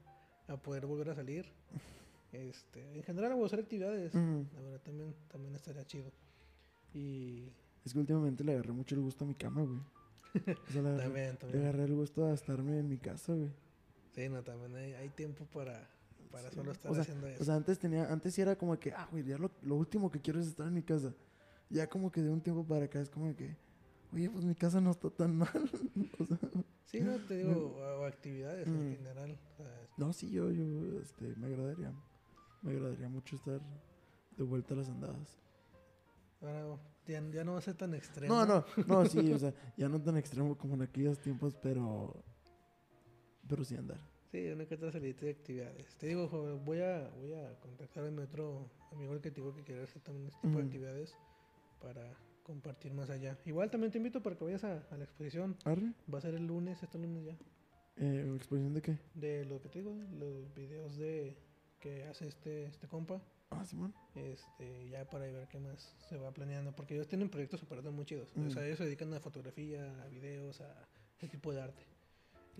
a 0.48 0.56
poder 0.56 0.86
volver 0.86 1.10
a 1.10 1.14
salir. 1.14 1.46
Este, 2.32 2.82
en 2.96 3.02
general 3.04 3.32
a 3.40 3.46
hacer 3.46 3.60
actividades. 3.60 4.12
La 4.12 4.60
verdad 4.60 4.80
también, 4.82 5.14
también 5.28 5.54
estaría 5.54 5.86
chido. 5.86 6.10
Y 6.92 7.48
Es 7.84 7.94
que 7.94 7.98
últimamente 8.00 8.44
le 8.44 8.52
agarré 8.52 8.72
mucho 8.72 8.94
el 8.94 9.00
gusto 9.00 9.24
a 9.24 9.28
mi 9.28 9.34
cama, 9.34 9.62
güey. 9.62 9.78
O 10.68 10.72
sea, 10.72 10.82
le 10.82 10.88
agarré, 10.90 11.04
también, 11.04 11.30
le 11.30 11.36
también. 11.38 11.62
agarré 11.62 11.84
el 11.84 11.94
gusto 11.94 12.26
a 12.26 12.34
estarme 12.34 12.78
en 12.80 12.88
mi 12.90 12.98
casa, 12.98 13.32
güey. 13.32 13.48
Sí, 14.14 14.28
no, 14.28 14.42
también 14.42 14.74
hay, 14.74 14.92
hay 14.94 15.08
tiempo 15.10 15.46
para, 15.46 15.88
para 16.30 16.48
Sí. 16.50 16.56
solo 16.56 16.72
estar 16.72 16.90
O 16.90 16.94
sea, 16.94 17.02
haciendo 17.02 17.26
eso. 17.26 17.42
O 17.42 17.44
sea, 17.46 17.54
antes 17.56 17.78
tenía, 17.78 18.10
antes 18.12 18.34
sí 18.34 18.40
era 18.42 18.56
como 18.56 18.78
que, 18.78 18.92
ah, 18.92 19.08
güey, 19.10 19.24
ya 19.24 19.38
lo, 19.38 19.50
lo 19.62 19.76
último 19.76 20.10
que 20.10 20.20
quiero 20.20 20.40
es 20.40 20.46
estar 20.46 20.66
en 20.66 20.74
mi 20.74 20.82
casa. 20.82 21.14
Ya 21.68 21.88
como 21.88 22.10
que 22.10 22.22
de 22.22 22.30
un 22.30 22.40
tiempo 22.40 22.64
para 22.64 22.84
acá 22.84 23.00
es 23.00 23.10
como 23.10 23.34
que, 23.34 23.56
oye, 24.12 24.30
pues 24.30 24.44
mi 24.44 24.54
casa 24.54 24.80
no 24.80 24.90
está 24.90 25.10
tan 25.10 25.36
mal. 25.38 25.70
o 26.18 26.24
sea, 26.24 26.38
sí, 26.84 27.00
no, 27.00 27.18
te 27.20 27.36
digo, 27.38 27.84
actividades 28.04 28.66
en 28.68 28.88
Mm. 28.90 28.92
general. 28.96 29.38
o 29.52 29.56
sea, 29.56 29.88
no, 29.96 30.12
sí, 30.12 30.30
yo, 30.30 30.50
yo, 30.50 31.00
este, 31.00 31.34
me 31.36 31.46
agradaría, 31.48 31.92
me 32.62 32.70
agradaría 32.72 33.08
mucho 33.08 33.36
estar 33.36 33.60
de 34.36 34.42
vuelta 34.44 34.74
a 34.74 34.76
las 34.78 34.88
andadas. 34.88 35.38
ahora 36.40 36.78
ya, 37.06 37.20
ya 37.30 37.44
no 37.44 37.52
va 37.52 37.58
a 37.58 37.62
ser 37.62 37.74
tan 37.76 37.94
extremo. 37.94 38.34
No, 38.34 38.44
no, 38.46 38.64
no, 38.86 39.04
sí, 39.06 39.32
o 39.32 39.38
sea, 39.38 39.54
ya 39.76 39.88
no 39.88 40.00
tan 40.00 40.16
extremo 40.16 40.56
como 40.58 40.74
en 40.74 40.82
aquellos 40.82 41.18
tiempos, 41.20 41.54
pero, 41.62 42.22
pero 43.48 43.64
sí 43.64 43.76
andar. 43.76 44.00
Sí, 44.30 44.46
una 44.48 44.66
que 44.66 44.74
otra 44.74 44.90
salida 44.90 45.16
de 45.20 45.30
actividades. 45.30 45.96
Te 45.96 46.08
digo, 46.08 46.28
jo, 46.28 46.58
voy 46.58 46.80
a, 46.80 47.08
voy 47.20 47.32
a 47.34 47.58
contactar 47.60 48.04
a 48.04 48.10
mi 48.10 48.22
otro 48.22 48.68
amigo 48.92 49.14
el 49.14 49.20
que 49.20 49.30
te 49.30 49.36
digo 49.40 49.54
que 49.54 49.62
quiere 49.62 49.82
hacer 49.84 50.02
también 50.02 50.26
este 50.26 50.40
tipo 50.40 50.58
de 50.58 50.64
actividades 50.64 51.16
para 51.80 52.12
compartir 52.42 52.92
más 52.92 53.08
allá. 53.10 53.38
Igual 53.44 53.70
también 53.70 53.92
te 53.92 53.98
invito 53.98 54.22
para 54.22 54.36
que 54.36 54.44
vayas 54.44 54.64
a, 54.64 54.84
a 54.90 54.96
la 54.96 55.04
exposición. 55.04 55.56
¿Arre? 55.64 55.92
Va 56.12 56.18
a 56.18 56.20
ser 56.22 56.34
el 56.34 56.46
lunes, 56.46 56.82
este 56.82 56.98
lunes 56.98 57.24
ya. 57.24 57.36
Eh, 57.98 58.32
¿Exposición 58.36 58.74
de 58.74 58.82
qué? 58.82 58.98
De 59.14 59.44
lo 59.46 59.60
que 59.60 59.68
te 59.68 59.78
digo, 59.78 59.94
los 60.18 60.52
videos 60.54 60.96
de 60.96 61.36
que 61.80 62.04
hace 62.04 62.26
este, 62.26 62.66
este 62.66 62.88
compa. 62.88 63.22
Ah, 63.50 63.64
Simón. 63.64 63.94
Este, 64.16 64.88
ya 64.88 65.08
para 65.08 65.26
ver 65.26 65.46
qué 65.48 65.58
más 65.60 65.94
se 66.08 66.16
va 66.18 66.32
planeando. 66.32 66.74
Porque 66.74 66.94
ellos 66.94 67.06
tienen 67.06 67.28
proyectos 67.30 67.60
super 67.60 67.80
muy 67.82 68.04
chidos. 68.04 68.32
O 68.36 68.40
Mm. 68.40 68.50
sea, 68.50 68.66
ellos 68.66 68.78
se 68.78 68.84
dedican 68.84 69.14
a 69.14 69.20
fotografía, 69.20 70.02
a 70.02 70.08
videos, 70.08 70.60
a 70.60 70.74
ese 71.16 71.28
tipo 71.28 71.52
de 71.52 71.62
arte. 71.62 71.84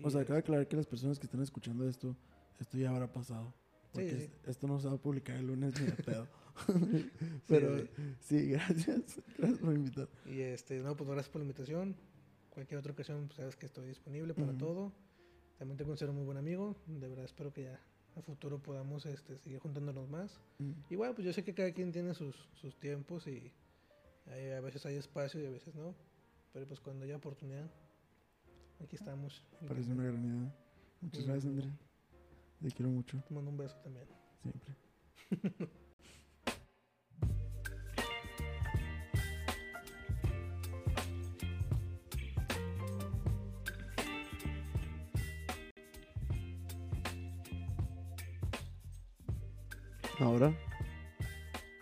O 0.03 0.09
sea, 0.09 0.23
cabe 0.25 0.39
aclarar 0.39 0.67
que 0.67 0.75
las 0.75 0.85
personas 0.85 1.19
que 1.19 1.25
están 1.25 1.41
escuchando 1.41 1.87
esto, 1.87 2.15
esto 2.59 2.77
ya 2.77 2.89
habrá 2.91 3.11
pasado. 3.11 3.53
Porque 3.91 4.09
sí. 4.11 4.15
es- 4.17 4.49
esto 4.49 4.67
no 4.67 4.79
se 4.79 4.87
va 4.87 4.93
a 4.95 4.97
publicar 4.97 5.35
el 5.37 5.47
lunes 5.47 5.79
ni 5.79 5.87
de 5.87 5.93
pedo. 5.93 6.27
Pero 7.47 7.79
sí. 7.79 7.89
sí, 8.19 8.49
gracias. 8.49 9.21
Gracias 9.37 9.59
por 9.59 9.73
invitar. 9.73 10.09
Y 10.25 10.39
este, 10.41 10.79
no, 10.81 10.95
pues 10.95 11.09
gracias 11.09 11.29
por 11.29 11.39
la 11.41 11.43
invitación. 11.45 11.95
Cualquier 12.49 12.79
otra 12.79 12.91
ocasión, 12.93 13.25
pues 13.27 13.37
sabes 13.37 13.55
que 13.55 13.65
estoy 13.65 13.87
disponible 13.87 14.33
para 14.33 14.49
Ujú. 14.49 14.57
todo. 14.57 14.93
También 15.57 15.77
te 15.77 15.83
considero 15.85 16.13
muy 16.13 16.23
buen 16.25 16.37
amigo. 16.37 16.75
De 16.87 17.07
verdad 17.07 17.25
espero 17.25 17.51
que 17.53 17.63
ya 17.63 17.79
a 18.15 18.21
futuro 18.21 18.61
podamos 18.61 19.05
este, 19.05 19.37
seguir 19.37 19.59
juntándonos 19.59 20.09
más. 20.09 20.39
Mm. 20.59 20.71
Igual, 20.89 21.13
pues 21.15 21.25
yo 21.25 21.33
sé 21.33 21.43
que 21.43 21.53
cada 21.53 21.71
quien 21.71 21.91
tiene 21.91 22.13
sus, 22.13 22.35
sus 22.59 22.75
tiempos 22.79 23.27
y 23.27 23.51
hay- 24.25 24.51
a 24.51 24.61
veces 24.61 24.85
hay 24.85 24.95
espacio 24.95 25.41
y 25.41 25.45
a 25.45 25.49
veces 25.51 25.75
no. 25.75 25.95
Pero 26.53 26.67
pues 26.67 26.79
cuando 26.79 27.05
haya 27.05 27.15
oportunidad, 27.17 27.69
aquí 28.83 28.95
estamos. 28.95 29.43
Parece 29.67 29.91
una 29.91 30.03
gran 30.03 30.23
idea. 30.25 30.55
Muchas 31.01 31.25
gracias. 31.25 31.45
André. 31.45 31.69
Te 32.61 32.71
quiero 32.71 32.91
mucho, 32.91 33.21
Te 33.27 33.33
mando 33.33 33.51
un 33.51 33.57
beso 33.57 33.75
también. 33.83 34.07
siempre. 34.41 34.75
Ahora, 50.19 50.51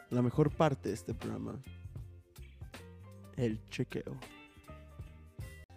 la 0.10 0.22
mejor 0.22 0.52
parte 0.52 0.90
de 0.90 0.96
este 0.96 1.14
programa, 1.14 1.62
el 3.38 3.64
chequeo. 3.70 4.18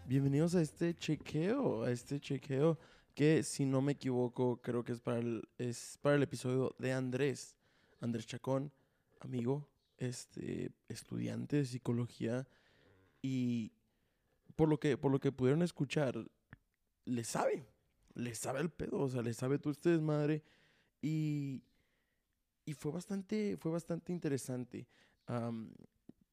Bienvenidos 0.08 0.54
a 0.54 0.62
este 0.62 0.94
chequeo, 0.94 1.82
a 1.82 1.90
este 1.90 2.18
chequeo 2.18 2.78
que 3.14 3.42
si 3.42 3.66
no 3.66 3.82
me 3.82 3.92
equivoco 3.92 4.58
creo 4.62 4.82
que 4.82 4.92
es 4.92 5.02
para 5.02 5.18
el, 5.18 5.46
es 5.58 5.98
para 6.00 6.16
el 6.16 6.22
episodio 6.22 6.74
de 6.78 6.94
Andrés, 6.94 7.54
Andrés 8.00 8.26
Chacón, 8.26 8.72
amigo, 9.20 9.68
este 9.98 10.72
estudiante 10.88 11.56
de 11.56 11.66
psicología. 11.66 12.48
Y 13.20 13.70
por 14.56 14.70
lo 14.70 14.80
que 14.80 14.96
por 14.96 15.12
lo 15.12 15.20
que 15.20 15.30
pudieron 15.30 15.60
escuchar 15.60 16.14
le 17.04 17.24
sabe, 17.24 17.66
le 18.14 18.34
sabe 18.34 18.60
el 18.60 18.70
pedo, 18.70 19.00
o 19.00 19.10
sea, 19.10 19.20
le 19.20 19.34
sabe 19.34 19.58
tú 19.58 19.68
ustedes 19.68 20.00
madre. 20.00 20.42
Y 21.02 21.62
y 22.64 22.72
fue 22.72 22.92
bastante, 22.92 23.58
fue 23.58 23.72
bastante 23.72 24.10
interesante 24.10 24.88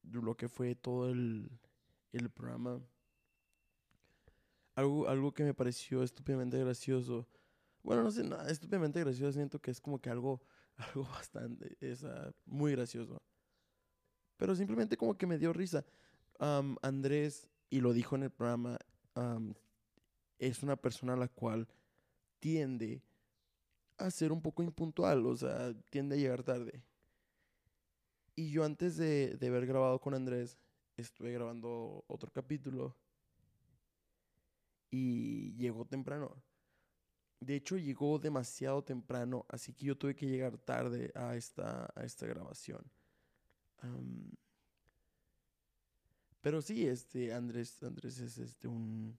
lo 0.02 0.34
que 0.34 0.48
fue 0.48 0.74
todo 0.76 1.10
el, 1.10 1.50
el 2.12 2.30
programa. 2.30 2.80
Algo, 4.76 5.08
algo 5.08 5.32
que 5.32 5.42
me 5.42 5.54
pareció 5.54 6.02
estúpidamente 6.02 6.58
gracioso. 6.58 7.26
Bueno, 7.82 8.02
no 8.02 8.10
sé, 8.10 8.22
nada, 8.22 8.48
estúpidamente 8.50 9.00
gracioso. 9.00 9.32
Siento 9.32 9.58
que 9.58 9.70
es 9.70 9.80
como 9.80 10.00
que 10.00 10.10
algo, 10.10 10.42
algo 10.76 11.02
bastante, 11.04 11.76
es 11.80 12.04
ah, 12.04 12.30
muy 12.44 12.72
gracioso. 12.72 13.20
Pero 14.36 14.54
simplemente 14.54 14.98
como 14.98 15.16
que 15.16 15.26
me 15.26 15.38
dio 15.38 15.54
risa. 15.54 15.84
Am, 16.38 16.76
Andrés, 16.82 17.48
y 17.70 17.80
lo 17.80 17.94
dijo 17.94 18.16
en 18.16 18.24
el 18.24 18.30
programa, 18.30 18.78
am, 19.14 19.54
es 20.38 20.62
una 20.62 20.76
persona 20.76 21.14
a 21.14 21.16
la 21.16 21.28
cual 21.28 21.66
tiende 22.38 23.02
a 23.96 24.10
ser 24.10 24.30
un 24.30 24.42
poco 24.42 24.62
impuntual, 24.62 25.24
o 25.24 25.36
sea, 25.38 25.72
tiende 25.88 26.16
a 26.16 26.18
llegar 26.18 26.42
tarde. 26.42 26.84
Y 28.34 28.50
yo 28.50 28.62
antes 28.62 28.98
de, 28.98 29.38
de 29.38 29.46
haber 29.46 29.64
grabado 29.64 29.98
con 29.98 30.12
Andrés, 30.12 30.58
estuve 30.98 31.32
grabando 31.32 32.04
otro 32.08 32.30
capítulo 32.30 32.94
y 34.96 35.52
llegó 35.56 35.84
temprano. 35.84 36.42
De 37.40 37.54
hecho, 37.54 37.76
llegó 37.76 38.18
demasiado 38.18 38.82
temprano, 38.82 39.44
así 39.48 39.74
que 39.74 39.84
yo 39.86 39.96
tuve 39.96 40.14
que 40.14 40.26
llegar 40.26 40.56
tarde 40.56 41.12
a 41.14 41.36
esta, 41.36 41.92
a 41.94 42.04
esta 42.04 42.26
grabación. 42.26 42.82
Am, 43.82 44.32
pero 46.40 46.62
sí, 46.62 46.86
este, 46.86 47.34
Andrés, 47.34 47.82
Andrés 47.82 48.18
es 48.20 48.38
este, 48.38 48.68
un, 48.68 49.18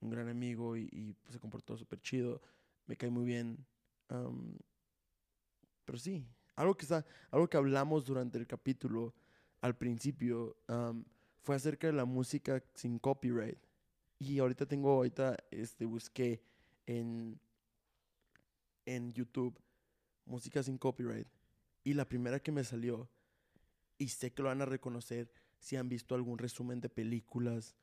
un 0.00 0.10
gran 0.10 0.28
amigo 0.28 0.76
y, 0.76 0.88
y, 0.92 1.14
pues, 1.14 1.32
se 1.32 1.40
comportó 1.40 1.76
súper 1.76 2.00
chido. 2.00 2.42
Me 2.86 2.96
cae 2.96 3.08
muy 3.08 3.24
bien. 3.24 3.64
Am, 4.08 4.58
pero 5.84 5.98
sí, 5.98 6.26
algo 6.56 6.76
que 6.76 6.82
está, 6.82 7.06
algo 7.30 7.48
que 7.48 7.56
hablamos 7.56 8.04
durante 8.04 8.36
el 8.36 8.46
capítulo 8.46 9.14
al 9.62 9.76
principio 9.76 10.58
am, 10.66 11.04
fue 11.40 11.56
acerca 11.56 11.86
de 11.86 11.94
la 11.94 12.04
música 12.04 12.62
sin 12.74 12.98
copyright. 12.98 13.65
Y 14.18 14.38
ahorita 14.38 14.66
tengo, 14.66 14.90
ahorita 14.92 15.36
este, 15.50 15.84
busqué 15.84 16.42
en, 16.86 17.38
en 18.86 19.12
YouTube 19.12 19.58
música 20.26 20.62
sin 20.62 20.78
copyright. 20.78 21.26
Y 21.84 21.94
la 21.94 22.08
primera 22.08 22.40
que 22.40 22.52
me 22.52 22.64
salió, 22.64 23.08
y 23.98 24.08
sé 24.08 24.32
que 24.32 24.42
lo 24.42 24.48
van 24.48 24.62
a 24.62 24.66
reconocer 24.66 25.30
si 25.58 25.76
han 25.76 25.88
visto 25.88 26.14
algún 26.14 26.38
resumen 26.38 26.80
de 26.80 26.88
películas 26.88 27.76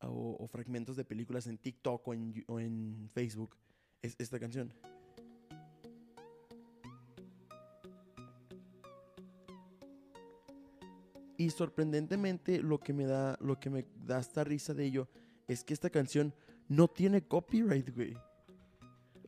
o, 0.00 0.46
fragmentos 0.48 0.96
de 0.96 1.04
películas 1.04 1.46
en 1.46 1.58
TikTok 1.58 2.06
o 2.06 2.14
en, 2.14 2.44
o 2.46 2.60
en 2.60 3.10
Facebook, 3.12 3.56
es 4.02 4.14
esta 4.18 4.38
canción. 4.38 4.72
Y 11.36 11.50
sorprendentemente 11.50 12.62
lo 12.62 12.80
que 12.80 12.92
me 12.92 13.06
da, 13.06 13.38
lo 13.40 13.58
que 13.58 13.70
me 13.70 13.86
da 14.04 14.18
esta 14.18 14.44
risa 14.44 14.74
de 14.74 14.84
ello 14.84 15.08
es 15.48 15.64
que 15.64 15.74
esta 15.74 15.90
canción 15.90 16.32
no 16.68 16.86
tiene 16.86 17.22
copyright, 17.22 17.94
güey. 17.94 18.16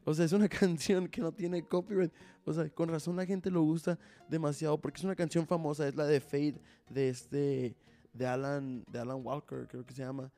O 0.05 0.15
sea, 0.15 0.25
es 0.25 0.33
una 0.33 0.49
canción 0.61 1.09
que 1.09 1.21
no 1.21 1.33
tiene 1.33 1.67
copyright. 1.67 2.13
O 2.45 2.53
sea, 2.53 2.69
con 2.71 2.89
razón 2.89 3.17
la 3.17 3.27
gente 3.27 3.51
lo 3.51 3.63
gusta 3.63 3.99
demasiado 4.29 4.79
porque 4.81 4.99
es 4.99 5.05
una 5.05 5.17
canción 5.17 5.47
famosa, 5.47 5.89
es 5.89 5.97
la 5.97 6.07
de 6.07 6.21
Fade 6.21 6.61
de 6.89 7.09
este 7.09 7.77
de 8.13 8.27
Alan 8.27 8.85
de 8.91 8.99
Alan 8.99 9.25
Walker, 9.25 9.67
creo 9.69 9.85
que 9.85 9.95
se 9.95 10.03
llama. 10.03 10.31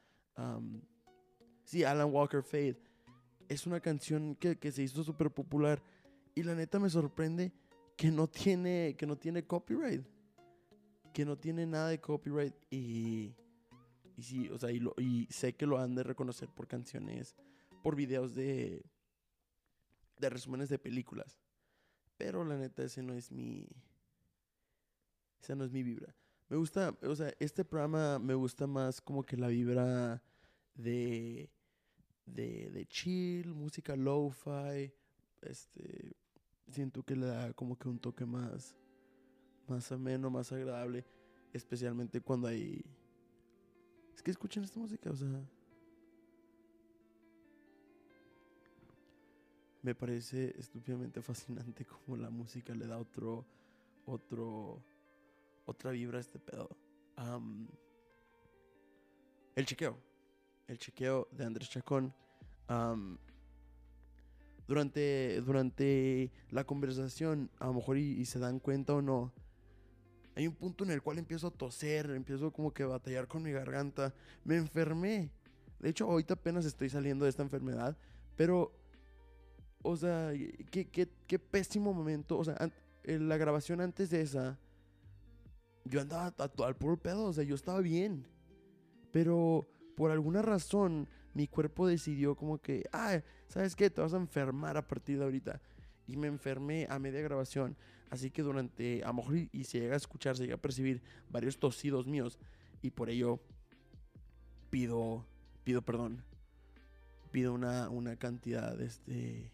Sí, 1.64 1.84
Alan 1.84 2.12
Walker 2.12 2.42
Fade. 2.42 2.78
Es 3.48 3.66
una 3.66 3.80
canción 3.80 4.34
que, 4.36 4.56
que 4.58 4.72
se 4.72 4.82
hizo 4.82 5.02
súper 5.02 5.30
popular 5.30 5.82
y 6.34 6.42
la 6.42 6.54
neta 6.54 6.78
me 6.78 6.88
sorprende 6.88 7.52
que 7.96 8.10
no 8.10 8.28
tiene 8.28 8.94
que 8.96 9.06
no 9.06 9.16
tiene 9.16 9.44
copyright. 9.44 10.04
Que 11.12 11.24
no 11.24 11.36
tiene 11.36 11.66
nada 11.66 11.88
de 11.88 12.00
copyright 12.00 12.54
y 12.70 13.34
y 14.22 14.24
sí, 14.24 14.48
o 14.50 14.58
sea, 14.58 14.70
y, 14.70 15.26
sé 15.30 15.54
que 15.54 15.66
lo 15.66 15.78
han 15.78 15.96
de 15.96 16.04
reconocer 16.04 16.48
por 16.48 16.68
canciones, 16.68 17.34
por 17.82 17.96
videos 17.96 18.36
de 18.36 18.84
de 20.20 20.30
resúmenes 20.30 20.68
de 20.68 20.78
películas. 20.78 21.40
Pero 22.16 22.44
la 22.44 22.56
neta, 22.56 22.84
ese 22.84 23.02
no 23.02 23.14
es 23.14 23.32
mi. 23.32 23.66
Esa 25.42 25.56
no 25.56 25.64
es 25.64 25.72
mi 25.72 25.82
vibra. 25.82 26.14
Me 26.48 26.56
gusta, 26.56 26.96
o 27.02 27.16
sea, 27.16 27.34
este 27.40 27.64
programa 27.64 28.20
me 28.20 28.34
gusta 28.34 28.68
más 28.68 29.00
como 29.00 29.24
que 29.24 29.36
la 29.36 29.48
vibra 29.48 30.22
de. 30.74 31.50
de, 32.24 32.70
de 32.70 32.86
chill, 32.86 33.52
música 33.52 33.96
lo-fi. 33.96 34.94
Este. 35.40 36.14
Siento 36.70 37.02
que 37.02 37.16
le 37.16 37.26
da 37.26 37.52
como 37.54 37.76
que 37.76 37.88
un 37.88 37.98
toque 37.98 38.24
más. 38.24 38.76
más 39.66 39.90
ameno, 39.90 40.30
más 40.30 40.52
agradable. 40.52 41.04
Especialmente 41.52 42.20
cuando 42.20 42.46
hay. 42.46 42.84
Es 44.14 44.22
que 44.22 44.30
escuchen 44.30 44.64
esta 44.64 44.78
música, 44.78 45.10
o 45.10 45.16
sea. 45.16 45.42
me 49.82 49.94
parece 49.94 50.54
estúpidamente 50.58 51.20
fascinante 51.20 51.84
como 51.84 52.16
la 52.16 52.30
música 52.30 52.74
le 52.74 52.86
da 52.86 52.98
otro, 52.98 53.44
otro, 54.06 54.82
otra 55.66 55.90
vibra 55.90 56.18
a 56.18 56.20
este 56.20 56.38
pedo. 56.38 56.70
El 59.54 59.66
chequeo, 59.66 59.98
el 60.68 60.78
chequeo 60.78 61.28
de 61.32 61.44
Andrés 61.44 61.68
Chacón. 61.68 62.14
durante, 64.68 65.40
durante 65.42 66.30
la 66.50 66.64
conversación, 66.64 67.50
a 67.58 67.66
lo 67.66 67.74
mejor 67.74 67.98
y 67.98 68.24
se 68.24 68.38
dan 68.38 68.60
cuenta 68.60 68.94
o 68.94 69.02
no, 69.02 69.32
hay 70.34 70.46
un 70.46 70.54
punto 70.54 70.84
en 70.84 70.90
el 70.90 71.02
cual 71.02 71.18
empiezo 71.18 71.48
a 71.48 71.50
toser, 71.50 72.10
empiezo 72.10 72.52
como 72.52 72.72
que 72.72 72.82
a 72.82 72.86
batallar 72.86 73.28
con 73.28 73.42
mi 73.42 73.52
garganta. 73.52 74.14
Me 74.44 74.56
enfermé. 74.56 75.30
De 75.78 75.90
hecho, 75.90 76.04
ahorita 76.04 76.34
apenas 76.34 76.64
estoy 76.64 76.88
saliendo 76.88 77.24
de 77.24 77.30
esta 77.30 77.42
enfermedad, 77.42 77.96
pero 78.36 78.72
o 79.82 79.96
sea, 79.96 80.32
qué, 80.70 80.88
qué, 80.88 81.08
qué 81.26 81.38
pésimo 81.38 81.92
momento. 81.92 82.38
O 82.38 82.44
sea, 82.44 82.56
en 83.04 83.28
la 83.28 83.36
grabación 83.36 83.80
antes 83.80 84.10
de 84.10 84.22
esa, 84.22 84.58
yo 85.84 86.00
andaba 86.00 86.32
al 86.38 86.76
puro 86.76 86.96
pedo. 86.96 87.24
O 87.24 87.32
sea, 87.32 87.44
yo 87.44 87.54
estaba 87.54 87.80
bien. 87.80 88.26
Pero 89.10 89.68
por 89.96 90.10
alguna 90.10 90.40
razón, 90.40 91.08
mi 91.34 91.48
cuerpo 91.48 91.86
decidió 91.86 92.36
como 92.36 92.58
que, 92.58 92.84
ah, 92.92 93.20
¿sabes 93.48 93.76
qué? 93.76 93.90
Te 93.90 94.00
vas 94.00 94.14
a 94.14 94.18
enfermar 94.18 94.76
a 94.76 94.86
partir 94.86 95.18
de 95.18 95.24
ahorita. 95.24 95.60
Y 96.06 96.16
me 96.16 96.28
enfermé 96.28 96.86
a 96.88 96.98
media 96.98 97.20
grabación. 97.20 97.76
Así 98.12 98.30
que 98.30 98.42
durante, 98.42 99.02
a 99.04 99.06
lo 99.06 99.14
mejor, 99.14 99.36
y, 99.52 99.64
se 99.64 99.80
llega 99.80 99.94
a 99.94 99.96
escuchar, 99.96 100.36
se 100.36 100.42
llega 100.42 100.56
a 100.56 100.60
percibir 100.60 101.00
varios 101.30 101.58
tosidos 101.58 102.06
míos. 102.06 102.38
Y 102.82 102.90
por 102.90 103.08
ello, 103.08 103.40
pido, 104.68 105.24
pido 105.64 105.80
perdón. 105.80 106.22
Pido 107.30 107.54
una, 107.54 107.88
una 107.88 108.16
cantidad, 108.16 108.78
este, 108.82 109.50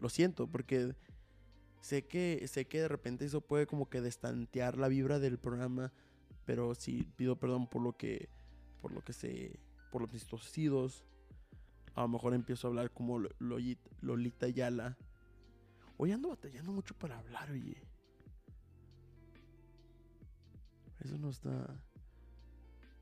lo 0.00 0.08
siento, 0.08 0.48
porque 0.48 0.96
sé 1.82 2.04
que, 2.04 2.44
sé 2.48 2.66
que 2.66 2.80
de 2.80 2.88
repente 2.88 3.26
eso 3.26 3.42
puede 3.42 3.68
como 3.68 3.88
que 3.88 4.00
destantear 4.00 4.76
la 4.76 4.88
vibra 4.88 5.20
del 5.20 5.38
programa, 5.38 5.92
pero 6.46 6.74
sí 6.74 7.06
pido 7.14 7.36
perdón 7.36 7.68
por 7.68 7.80
lo 7.80 7.96
que, 7.96 8.28
por 8.82 8.90
lo 8.90 9.04
que 9.04 9.12
se, 9.12 9.60
por 9.92 10.02
los 10.02 10.12
mis 10.12 10.26
tosidos. 10.26 11.04
A 11.94 12.00
lo 12.00 12.08
mejor 12.08 12.34
empiezo 12.34 12.66
a 12.66 12.70
hablar 12.70 12.90
como 12.90 13.20
Lolita 14.00 14.48
Yala. 14.48 14.98
Hoy 15.96 16.10
ando 16.10 16.30
batallando 16.30 16.72
mucho 16.72 16.98
para 16.98 17.16
hablar, 17.16 17.52
oye. 17.52 17.89
Eso 21.04 21.18
no 21.18 21.30
está... 21.30 21.74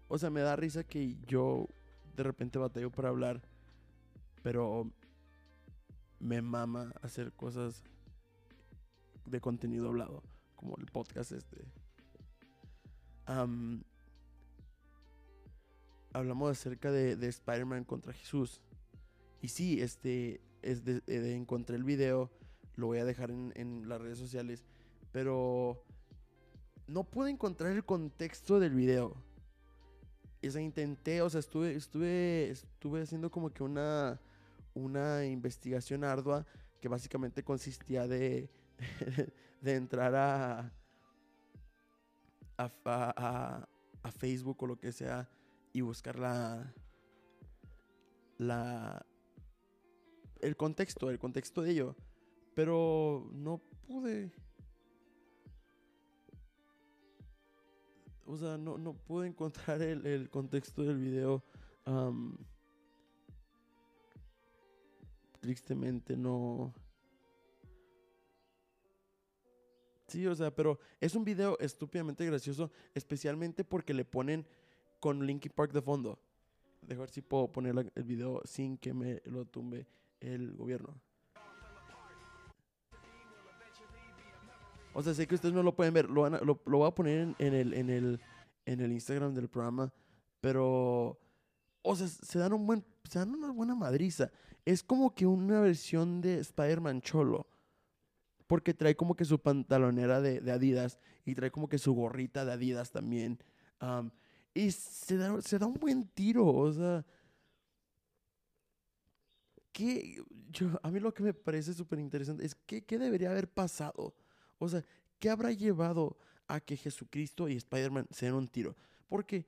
O 0.08 0.18
sea, 0.18 0.30
me 0.30 0.40
da 0.40 0.56
risa 0.56 0.84
que 0.84 1.16
yo 1.26 1.68
de 2.16 2.22
repente 2.22 2.58
batallo 2.58 2.90
para 2.90 3.10
hablar, 3.10 3.42
pero 4.42 4.90
me 6.18 6.40
mama 6.40 6.92
hacer 7.02 7.32
cosas 7.32 7.84
de 9.26 9.40
contenido 9.40 9.88
hablado, 9.88 10.22
como 10.56 10.76
el 10.78 10.86
podcast 10.86 11.32
este. 11.32 11.62
Am, 13.26 13.84
hablamos 16.12 16.50
acerca 16.50 16.90
de, 16.90 17.16
de 17.16 17.28
Spider-Man 17.28 17.84
contra 17.84 18.14
Jesús. 18.14 18.62
Y 19.42 19.48
sí, 19.48 19.80
este, 19.82 20.40
es 20.62 20.84
de, 20.84 21.00
de- 21.02 21.36
encontré 21.36 21.76
el 21.76 21.84
video, 21.84 22.30
lo 22.76 22.86
voy 22.86 22.98
a 22.98 23.04
dejar 23.04 23.30
en 23.30 23.88
las 23.88 24.00
redes 24.00 24.18
sociales, 24.18 24.64
pero 25.12 25.84
no 26.88 27.04
pude 27.04 27.30
encontrar 27.30 27.72
el 27.72 27.84
contexto 27.84 28.58
del 28.58 28.74
video. 28.74 29.14
O 30.44 30.50
sea, 30.50 30.60
intenté, 30.60 31.20
o 31.22 31.30
sea, 31.30 31.40
estuve, 31.40 31.74
estuve, 31.74 32.50
estuve 32.50 33.02
haciendo 33.02 33.30
como 33.30 33.50
que 33.50 33.62
una, 33.62 34.20
una 34.74 35.24
investigación 35.26 36.04
ardua 36.04 36.46
que 36.80 36.88
básicamente 36.88 37.42
consistía 37.42 38.06
de, 38.06 38.48
de 39.60 39.74
entrar 39.74 40.14
a, 40.14 40.72
a, 42.56 43.68
a 44.02 44.10
Facebook 44.12 44.62
o 44.62 44.66
lo 44.66 44.78
que 44.78 44.92
sea 44.92 45.28
y 45.72 45.80
buscar 45.80 46.18
la, 46.18 46.72
la, 48.38 49.04
el 50.40 50.56
contexto, 50.56 51.10
el 51.10 51.18
contexto 51.18 51.62
de 51.62 51.70
ello. 51.72 51.96
Pero 52.54 53.28
no 53.32 53.58
pude. 53.86 54.32
O 58.28 58.36
sea, 58.36 58.58
no, 58.58 58.76
no 58.76 58.92
pude 58.92 59.26
encontrar 59.26 59.80
el, 59.80 60.06
el 60.06 60.28
contexto 60.28 60.82
del 60.82 60.98
video. 60.98 61.42
am, 61.86 62.36
tristemente 65.40 66.14
no. 66.14 66.74
Sí, 70.08 70.26
o 70.26 70.34
sea, 70.34 70.54
pero 70.54 70.78
es 71.00 71.14
un 71.14 71.24
video 71.24 71.58
estúpidamente 71.58 72.24
gracioso, 72.26 72.70
especialmente 72.94 73.64
porque 73.64 73.94
le 73.94 74.04
ponen 74.04 74.46
con 75.00 75.26
Linkin 75.26 75.52
Park 75.54 75.72
de 75.72 75.80
fondo. 75.80 76.18
Dejo 76.82 77.00
ver 77.00 77.10
si 77.10 77.22
puedo 77.22 77.50
poner 77.50 77.74
el 77.94 78.04
video 78.04 78.42
sin 78.44 78.76
que 78.76 78.92
me 78.92 79.22
lo 79.24 79.46
tumbe 79.46 79.86
el 80.20 80.54
gobierno. 80.54 81.00
O 84.98 85.02
sea, 85.02 85.14
sé 85.14 85.28
que 85.28 85.36
ustedes 85.36 85.54
no 85.54 85.62
lo 85.62 85.76
pueden 85.76 85.94
ver. 85.94 86.10
Lo, 86.10 86.22
van 86.22 86.32
lo, 86.44 86.60
lo 86.66 86.78
voy 86.78 86.88
a 86.88 86.90
poner 86.90 87.32
en, 87.38 87.54
el, 87.54 87.72
en, 87.72 87.88
el, 87.88 88.20
en 88.66 88.80
el 88.80 88.90
Instagram 88.90 89.32
del 89.32 89.46
programa. 89.48 89.92
Pero, 90.40 91.20
o 91.82 91.94
sea, 91.94 92.08
se 92.08 92.36
dan, 92.40 92.52
un 92.52 92.66
buen, 92.66 92.84
se 93.08 93.20
dan 93.20 93.30
una 93.30 93.52
buena 93.52 93.76
madriza. 93.76 94.32
Es 94.64 94.82
como 94.82 95.14
que 95.14 95.24
una 95.24 95.60
versión 95.60 96.20
de 96.20 96.40
Spider-Man 96.40 97.00
Cholo. 97.00 97.46
Porque 98.48 98.74
trae 98.74 98.96
como 98.96 99.14
que 99.14 99.24
su 99.24 99.38
pantalonera 99.40 100.20
de, 100.20 100.50
Adidas. 100.50 100.98
Y 101.24 101.36
trae 101.36 101.52
como 101.52 101.68
que 101.68 101.78
su 101.78 101.94
gorrita 101.94 102.44
de 102.44 102.54
Adidas 102.54 102.90
también. 102.90 103.38
Am, 103.78 104.10
y 104.52 104.72
se 104.72 105.16
da, 105.16 105.40
se 105.42 105.60
da 105.60 105.66
un 105.66 105.74
buen 105.74 106.08
tiro. 106.08 106.44
O 106.44 106.72
sea, 106.72 107.06
¿qué? 109.70 110.24
Yo, 110.50 110.70
a 110.82 110.90
mí 110.90 110.98
lo 110.98 111.14
que 111.14 111.22
me 111.22 111.34
parece 111.34 111.72
súper 111.72 112.00
interesante 112.00 112.44
es 112.44 112.56
que, 112.56 112.84
qué 112.84 112.98
debería 112.98 113.30
haber 113.30 113.48
pasado. 113.48 114.12
O 114.58 114.68
sea, 114.68 114.84
¿qué 115.18 115.30
habrá 115.30 115.52
llevado 115.52 116.16
a 116.46 116.60
que 116.60 116.76
Jesucristo 116.76 117.48
y 117.48 117.56
Spider-Man 117.56 118.08
se 118.10 118.26
den 118.26 118.34
un 118.34 118.48
tiro? 118.48 118.76
Porque 119.08 119.46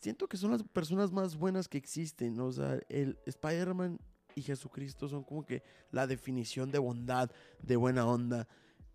siento 0.00 0.28
que 0.28 0.36
son 0.36 0.50
las 0.50 0.62
personas 0.62 1.12
más 1.12 1.36
buenas 1.36 1.68
que 1.68 1.78
existen. 1.78 2.38
O 2.40 2.52
sea, 2.52 2.78
el 2.88 3.18
Spider-Man 3.26 3.98
y 4.34 4.42
Jesucristo 4.42 5.08
son 5.08 5.24
como 5.24 5.44
que 5.44 5.62
la 5.90 6.06
definición 6.06 6.70
de 6.70 6.78
bondad, 6.78 7.30
de 7.62 7.76
buena 7.76 8.06
onda. 8.06 8.48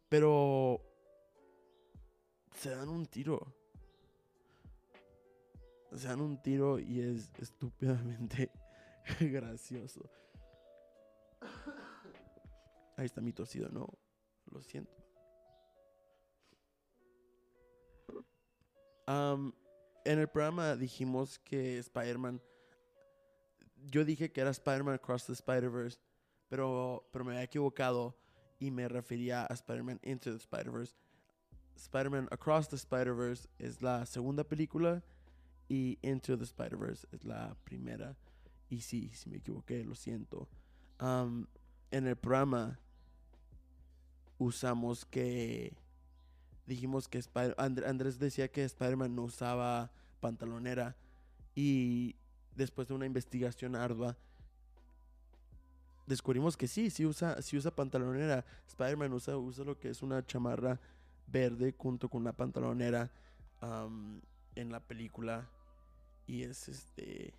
Pero 0.10 0.82
se 2.56 2.72
dan 2.72 2.90
un 2.90 3.06
tiro. 3.06 3.56
Se 5.96 6.08
dan 6.08 6.22
un 6.22 6.42
tiro 6.42 6.80
y 6.80 7.02
es 7.02 7.32
estúpidamente 7.40 8.52
gracioso. 9.20 10.10
Ahí 12.98 13.06
está 13.06 13.22
mi 13.22 13.34
tosido, 13.34 13.70
no. 13.70 13.88
Lo 14.52 14.62
siento. 14.62 15.09
Am, 19.10 19.54
en 20.06 20.20
el 20.20 20.28
programa 20.28 20.76
dijimos 20.76 21.40
que 21.40 21.80
Spider-Man. 21.80 22.40
Yo 23.88 24.06
dije 24.06 24.32
que 24.32 24.40
era 24.40 24.52
Spider-Man 24.52 24.94
Across 24.94 25.26
the 25.26 25.34
Spider-Verse, 25.34 25.98
pero, 26.48 27.10
pero 27.12 27.26
me 27.26 27.32
había 27.32 27.44
equivocado 27.44 28.16
y 28.60 28.70
me 28.70 28.88
refería 28.88 29.48
a 29.50 29.54
Spider-Man 29.56 30.00
Into 30.04 30.30
the 30.30 30.38
Spider-Verse. 30.38 30.94
Spider-Man 31.76 32.28
Across 32.30 32.70
the 32.70 32.76
Spider-Verse 32.76 33.50
es 33.58 33.82
la 33.82 34.06
segunda 34.06 34.44
película 34.44 35.04
y 35.68 35.98
Into 36.04 36.38
the 36.38 36.44
Spider-Verse 36.44 37.08
es 37.12 37.26
la 37.26 37.56
primera. 37.64 38.16
Y 38.70 38.82
sí, 38.82 39.10
sí 39.16 39.28
me 39.28 39.38
equivoqué, 39.38 39.84
lo 39.86 39.96
siento. 39.96 40.48
En 41.00 41.48
el 41.90 42.16
programa 42.16 42.80
usamos 44.38 45.04
que 45.04 45.76
dijimos 46.70 47.08
que 47.08 47.22
Andrés 47.58 48.20
decía 48.20 48.48
que 48.48 48.64
Spider-Man 48.64 49.16
no 49.16 49.24
usaba 49.24 49.92
pantalonera 50.22 50.96
y 51.56 52.16
después 52.56 52.88
de 52.88 52.94
una 52.94 53.06
investigación 53.06 53.76
ardua 53.76 54.16
descubrimos 56.06 56.58
que 56.58 56.68
sí, 56.68 56.90
sí 56.90 57.06
usa, 57.06 57.42
sí 57.42 57.58
usa 57.58 57.72
pantalonera. 57.72 58.46
Spider-Man 58.68 59.14
usa, 59.14 59.38
usa 59.38 59.64
lo 59.64 59.80
que 59.80 59.90
es 59.90 60.02
una 60.02 60.26
chamarra 60.26 60.80
verde 61.28 61.74
junto 61.78 62.10
con 62.10 62.22
una 62.22 62.34
pantalonera 62.34 63.12
en 64.56 64.72
la 64.72 64.80
película. 64.80 65.48
Y 66.28 66.44
es 66.44 66.68
este 66.68 67.34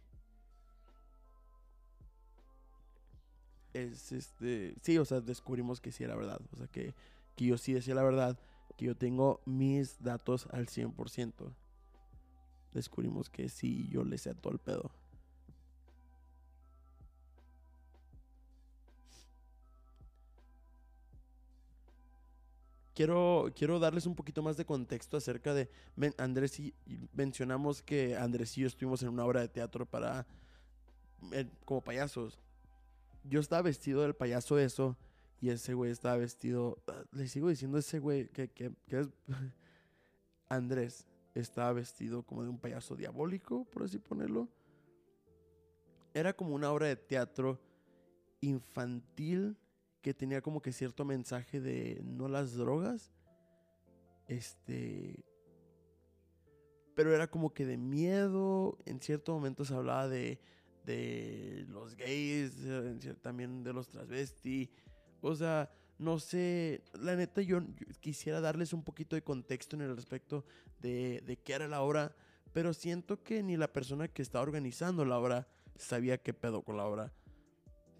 es 3.72 4.10
este 4.10 4.74
sí, 4.82 4.98
o 4.98 5.04
sea, 5.04 5.20
descubrimos 5.20 5.80
que 5.80 5.92
sí 5.92 6.02
era 6.02 6.16
verdad, 6.16 6.40
o 6.52 6.56
sea 6.56 6.66
que 6.66 6.94
que 7.36 7.46
yo 7.46 7.56
sí 7.56 7.72
decía 7.72 7.94
la 7.94 8.02
verdad, 8.02 8.38
que 8.76 8.86
yo 8.86 8.96
tengo 8.96 9.40
mis 9.44 10.02
datos 10.02 10.46
al 10.52 10.66
100%. 10.66 11.52
Descubrimos 12.72 13.28
que 13.28 13.48
sí, 13.48 13.88
yo 13.90 14.04
le 14.04 14.18
sé 14.18 14.34
todo 14.34 14.52
el 14.52 14.58
pedo. 14.58 14.90
Quiero, 22.94 23.50
quiero 23.56 23.78
darles 23.78 24.04
un 24.04 24.14
poquito 24.14 24.42
más 24.42 24.56
de 24.56 24.66
contexto 24.66 25.16
acerca 25.16 25.54
de 25.54 25.70
Andrés 26.18 26.60
y 26.60 26.74
y 26.86 26.98
mencionamos 27.14 27.82
que 27.82 28.14
Andrés 28.16 28.58
y 28.58 28.62
yo 28.62 28.66
estuvimos 28.66 29.02
en 29.02 29.08
una 29.08 29.24
obra 29.24 29.40
de 29.40 29.48
teatro 29.48 29.86
para 29.86 30.26
eh, 31.32 31.46
como 31.64 31.80
payasos. 31.80 32.38
Yo 33.24 33.40
estaba 33.40 33.62
vestido 33.62 34.02
del 34.02 34.14
payaso 34.14 34.58
eso 34.58 34.96
y 35.40 35.48
ese 35.48 35.74
güey 35.74 35.90
estaba 35.90 36.16
vestido. 36.16 36.82
ah, 36.86 37.04
Le 37.12 37.26
sigo 37.26 37.48
diciendo 37.48 37.78
a 37.78 37.80
ese 37.80 37.98
güey 37.98 38.28
que, 38.28 38.50
que, 38.50 38.72
es. 38.88 39.08
Andrés 40.48 41.06
estaba 41.34 41.72
vestido 41.72 42.24
como 42.24 42.42
de 42.42 42.50
un 42.50 42.58
payaso 42.58 42.96
diabólico, 42.96 43.64
por 43.64 43.84
así 43.84 43.98
ponerlo. 43.98 44.48
Era 46.12 46.34
como 46.34 46.54
una 46.54 46.70
obra 46.70 46.88
de 46.88 46.96
teatro 46.96 47.60
infantil 48.40 49.56
que 50.02 50.12
tenía 50.12 50.42
como 50.42 50.60
que 50.60 50.72
cierto 50.72 51.04
mensaje 51.04 51.60
de 51.60 52.02
no 52.04 52.28
las 52.28 52.54
drogas. 52.54 53.12
Este. 54.26 55.24
Pero 56.94 57.14
era 57.14 57.30
como 57.30 57.54
que 57.54 57.64
de 57.64 57.78
miedo. 57.78 58.76
En 58.84 59.00
cierto 59.00 59.32
momento 59.32 59.64
se 59.64 59.74
hablaba 59.74 60.08
de, 60.08 60.40
de 60.84 61.64
los 61.68 61.94
gays, 61.94 62.56
eh, 62.64 63.14
también 63.22 63.62
de 63.62 63.72
los 63.72 63.88
transvesti. 63.88 64.70
O 65.20 65.34
sea, 65.34 65.70
no 65.98 66.18
sé, 66.18 66.82
la 66.94 67.14
neta 67.16 67.42
yo, 67.42 67.60
yo 67.60 67.86
quisiera 68.00 68.40
darles 68.40 68.72
un 68.72 68.82
poquito 68.82 69.16
de 69.16 69.22
contexto 69.22 69.76
en 69.76 69.82
el 69.82 69.94
respecto 69.94 70.44
de, 70.80 71.22
de 71.26 71.36
qué 71.36 71.52
era 71.52 71.68
la 71.68 71.82
obra, 71.82 72.14
pero 72.52 72.72
siento 72.72 73.22
que 73.22 73.42
ni 73.42 73.56
la 73.56 73.72
persona 73.72 74.08
que 74.08 74.22
estaba 74.22 74.42
organizando 74.42 75.04
la 75.04 75.18
obra 75.18 75.46
sabía 75.76 76.18
qué 76.18 76.32
pedo 76.34 76.62
con 76.62 76.76
la 76.76 76.86
obra. 76.86 77.12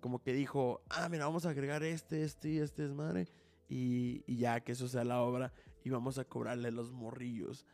Como 0.01 0.23
que 0.23 0.33
dijo, 0.33 0.83
ah, 0.89 1.09
mira, 1.11 1.27
vamos 1.27 1.45
a 1.45 1.51
agregar 1.51 1.83
este, 1.83 2.25
este 2.25 2.49
y 2.49 2.59
este 2.59 2.83
desmadre, 2.83 3.29
y, 3.69 4.25
y 4.27 4.37
ya 4.39 4.61
que 4.61 4.73
eso 4.73 4.89
sea 4.89 5.05
la 5.05 5.21
obra, 5.21 5.53
y 5.85 5.91
vamos 5.91 6.19
a 6.19 6.25
cobrarle 6.25 6.71
los 6.71 6.91
morrillos. 6.91 7.67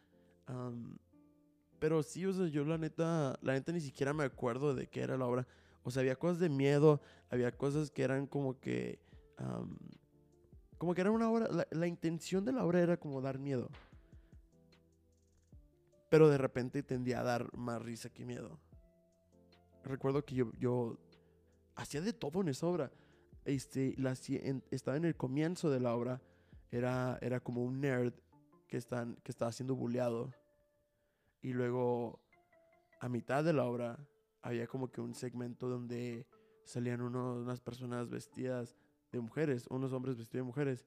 Pero 1.78 2.02
sí, 2.02 2.26
o 2.26 2.32
sea, 2.32 2.46
yo 2.46 2.64
la 2.64 2.78
neta, 2.78 3.38
la 3.42 3.52
neta 3.52 3.72
ni 3.72 3.80
siquiera 3.80 4.12
me 4.12 4.24
acuerdo 4.24 4.74
de 4.74 4.88
qué 4.88 5.02
era 5.02 5.16
la 5.16 5.26
obra. 5.26 5.46
O 5.82 5.90
sea, 5.90 6.00
había 6.00 6.16
cosas 6.16 6.40
de 6.40 6.48
miedo, 6.48 7.00
había 7.30 7.52
cosas 7.52 7.90
que 7.90 8.02
eran 8.02 8.26
como 8.26 8.58
que... 8.58 8.98
am, 9.36 9.78
como 10.78 10.94
que 10.94 11.00
era 11.00 11.10
una 11.10 11.30
obra... 11.30 11.48
La, 11.48 11.66
la 11.70 11.86
intención 11.86 12.44
de 12.44 12.52
la 12.52 12.64
obra 12.64 12.80
era 12.80 12.96
como 12.96 13.20
dar 13.20 13.38
miedo. 13.38 13.68
Pero 16.08 16.28
de 16.28 16.38
repente 16.38 16.82
tendía 16.82 17.20
a 17.20 17.24
dar 17.24 17.56
más 17.56 17.82
risa 17.82 18.10
que 18.10 18.24
miedo. 18.24 18.58
Recuerdo 19.84 20.24
que 20.24 20.34
yo, 20.34 20.52
yo 20.58 20.98
hacía 21.74 22.00
de 22.00 22.12
todo 22.12 22.40
en 22.40 22.48
esa 22.48 22.66
obra. 22.66 22.92
Este, 23.44 23.94
la 23.98 24.14
en- 24.28 24.64
estaba 24.70 24.96
en 24.96 25.04
el 25.04 25.16
comienzo 25.16 25.70
de 25.70 25.80
la 25.80 25.94
obra. 25.94 26.20
Era, 26.70 27.18
era 27.20 27.40
como 27.40 27.64
un 27.64 27.80
nerd 27.80 28.12
que, 28.68 28.76
están, 28.76 29.16
que 29.22 29.32
estaba 29.32 29.52
siendo 29.52 29.74
bulleado. 29.74 30.32
Y 31.42 31.52
luego, 31.52 32.20
a 33.00 33.08
mitad 33.08 33.44
de 33.44 33.52
la 33.52 33.64
obra, 33.64 33.98
había 34.42 34.66
como 34.66 34.90
que 34.90 35.00
un 35.00 35.14
segmento 35.14 35.68
donde 35.68 36.26
salían 36.64 37.00
uno- 37.00 37.34
unas 37.36 37.60
personas 37.60 38.08
vestidas 38.08 38.76
de 39.12 39.20
mujeres, 39.20 39.66
unos 39.70 39.92
hombres 39.92 40.16
vestidos 40.16 40.44
de 40.44 40.46
mujeres. 40.46 40.86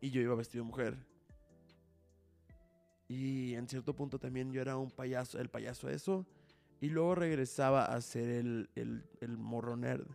Y 0.00 0.10
yo 0.10 0.20
iba 0.20 0.34
vestido 0.34 0.64
de 0.64 0.70
mujer. 0.70 0.96
Y 3.08 3.54
en 3.54 3.68
cierto 3.68 3.94
punto 3.94 4.18
también 4.18 4.52
yo 4.52 4.60
era 4.60 4.76
un 4.76 4.90
payaso, 4.90 5.38
el 5.38 5.48
payaso 5.48 5.88
eso. 5.88 6.26
Y 6.80 6.88
luego 6.88 7.14
regresaba 7.14 7.84
a 7.84 8.00
ser 8.00 8.28
el, 8.28 8.70
el, 8.74 9.04
el 9.20 9.36
morro 9.36 9.76
nerd. 9.76 10.06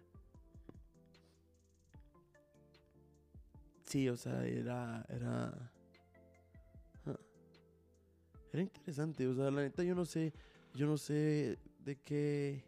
Sí, 3.83 4.09
o 4.09 4.17
sea, 4.17 4.45
era. 4.45 5.05
Era. 5.07 5.71
Era 8.51 8.61
interesante. 8.61 9.25
O 9.27 9.33
sea, 9.33 9.49
la 9.49 9.61
neta, 9.61 9.83
yo 9.83 9.95
no 9.95 10.03
sé. 10.03 10.33
Yo 10.73 10.87
no 10.87 10.97
sé 10.97 11.57
de 11.85 11.95
qué. 11.95 12.63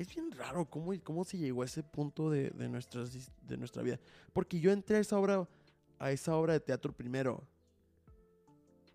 Es 0.00 0.08
bien 0.14 0.32
raro 0.32 0.64
cómo, 0.64 0.94
cómo 1.04 1.24
se 1.24 1.36
llegó 1.36 1.60
a 1.60 1.66
ese 1.66 1.82
punto 1.82 2.30
de, 2.30 2.48
de, 2.52 2.70
nuestras, 2.70 3.12
de 3.42 3.56
nuestra 3.58 3.82
vida. 3.82 4.00
Porque 4.32 4.58
yo 4.58 4.72
entré 4.72 4.96
a 4.96 5.00
esa 5.00 5.18
obra, 5.18 5.46
a 5.98 6.10
esa 6.10 6.36
obra 6.36 6.54
de 6.54 6.60
teatro 6.60 6.90
primero. 6.90 7.46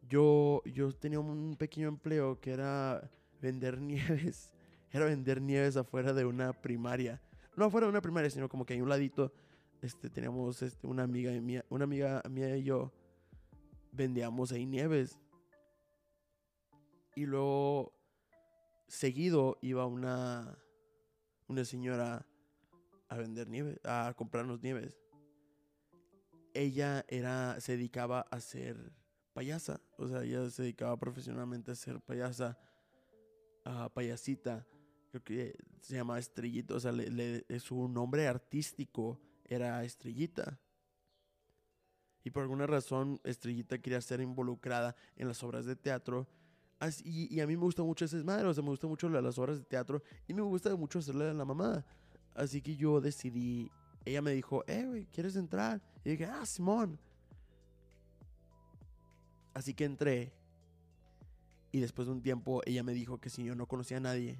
Yo, 0.10 0.64
yo 0.66 0.92
tenía 0.94 1.20
un 1.20 1.56
pequeño 1.58 1.90
empleo 1.90 2.40
que 2.40 2.50
era 2.50 3.08
vender 3.40 3.80
nieves. 3.82 4.52
Era 4.90 5.06
vender 5.06 5.40
nieves 5.40 5.78
afuera 5.78 6.12
de 6.12 6.26
una 6.26 6.54
primaria. 6.54 7.22
No 7.56 7.66
afuera 7.66 7.86
de 7.86 7.92
una 7.92 8.02
primaria, 8.02 8.32
sino 8.32 8.50
como 8.50 8.66
que 8.66 8.74
hay 8.74 8.82
un 8.82 8.90
ladito. 8.90 9.32
Este, 9.84 10.10
teníamos 10.10 10.64
este, 10.64 10.88
una 10.88 11.04
amiga 11.04 11.32
mía, 11.34 11.64
una 11.70 11.84
amiga 11.84 12.24
mía 12.32 12.58
y 12.58 12.64
yo 12.64 12.92
vendíamos 13.92 14.52
ahí 14.52 14.66
nieves. 14.66 15.20
Y 17.16 17.28
luego, 17.28 17.94
seguido, 18.88 19.60
iba 19.62 19.86
una, 19.86 20.58
una 21.48 21.66
señora 21.66 22.26
a 23.10 23.18
vender 23.18 23.48
nieve, 23.50 23.80
a 23.84 24.14
comprarnos 24.16 24.62
nieves. 24.62 24.98
Ella 26.54 27.06
era, 27.10 27.60
se 27.60 27.74
dedicaba 27.74 28.22
a 28.32 28.40
ser 28.40 28.94
payasa, 29.34 29.82
o 29.98 30.08
sea, 30.08 30.24
ella 30.24 30.50
se 30.50 30.64
dedicaba 30.64 30.98
profesionalmente 30.98 31.72
a 31.72 31.76
ser 31.76 32.00
payasa, 32.00 32.58
a 33.66 33.90
payasita, 33.94 34.66
creo 35.12 35.24
que 35.24 35.58
se 35.82 35.96
llama 35.96 36.18
Estrellita, 36.18 36.76
o 36.76 36.80
sea, 36.80 36.94
le- 36.94 37.46
su 37.60 37.88
nombre 37.90 38.28
artístico 38.28 39.20
era 39.44 39.84
Estrellita. 39.84 40.60
Y 42.24 42.32
por 42.32 42.44
alguna 42.44 42.66
razón, 42.66 43.20
Estrellita 43.24 43.78
quería 43.78 44.02
ser 44.02 44.22
involucrada 44.22 44.96
en 45.16 45.28
las 45.28 45.44
obras 45.44 45.66
de 45.66 45.76
teatro. 45.76 46.28
Así- 46.80 47.04
y, 47.06 47.34
y 47.36 47.40
a 47.40 47.48
mí 47.48 47.56
me 47.56 47.64
gusta 47.64 47.84
mucho 47.84 48.06
ese 48.06 48.18
desmadre, 48.18 48.48
o 48.48 48.54
sea, 48.54 48.64
me 48.64 48.70
gusta 48.70 48.88
mucho 48.88 49.08
la- 49.10 49.22
las 49.22 49.38
obras 49.40 49.58
de 49.60 49.64
teatro 49.66 50.02
y 50.28 50.34
me 50.34 50.42
gusta 50.42 50.76
mucho 50.76 51.00
hacerle 51.00 51.30
a 51.30 51.34
la 51.34 51.46
mamá. 51.46 51.86
Así 52.34 52.62
que 52.62 52.76
yo 52.76 53.00
decidí, 53.00 53.72
ella 54.04 54.22
me 54.22 54.32
dijo, 54.32 54.64
eh, 54.68 54.86
güey, 54.86 55.06
¿quieres 55.06 55.36
entrar? 55.38 55.82
Y 56.04 56.12
dije, 56.12 56.26
ah, 56.26 56.46
Simón. 56.46 57.00
Así 59.54 59.74
que 59.74 59.86
entré. 59.86 60.34
Y 61.72 61.80
después 61.80 62.08
de 62.08 62.14
un 62.14 62.22
tiempo, 62.22 62.62
ella 62.66 62.84
me 62.84 62.94
dijo 62.94 63.20
que 63.20 63.30
si 63.30 63.44
yo 63.44 63.56
no 63.56 63.68
conocía 63.68 63.98
a 63.98 64.02
nadie. 64.02 64.38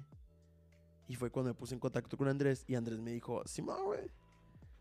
Y 1.08 1.14
fue 1.16 1.30
cuando 1.30 1.50
me 1.50 1.54
puse 1.54 1.74
en 1.74 1.80
contacto 1.80 2.16
con 2.16 2.28
Andrés 2.28 2.64
y 2.66 2.74
Andrés 2.74 2.98
me 3.00 3.12
dijo, 3.12 3.42
Simón, 3.46 3.84
güey. 3.84 4.10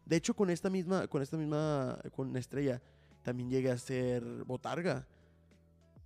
De 0.06 0.16
hecho, 0.18 0.36
con 0.36 0.50
esta 0.50 0.70
misma, 0.70 1.08
con 1.08 1.22
esta 1.22 1.38
misma, 1.38 2.00
con 2.16 2.36
Estrella, 2.36 2.82
también 3.24 3.50
llegué 3.50 3.72
a 3.72 3.78
ser 3.78 4.24
botarga. 4.44 5.08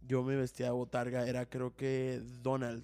Yo 0.10 0.23
me 0.23 0.36
vestía 0.36 0.65
de 0.65 0.72
botarga, 0.72 1.27
era 1.27 1.45
creo 1.45 1.76
que 1.76 2.19
Donald. 2.41 2.84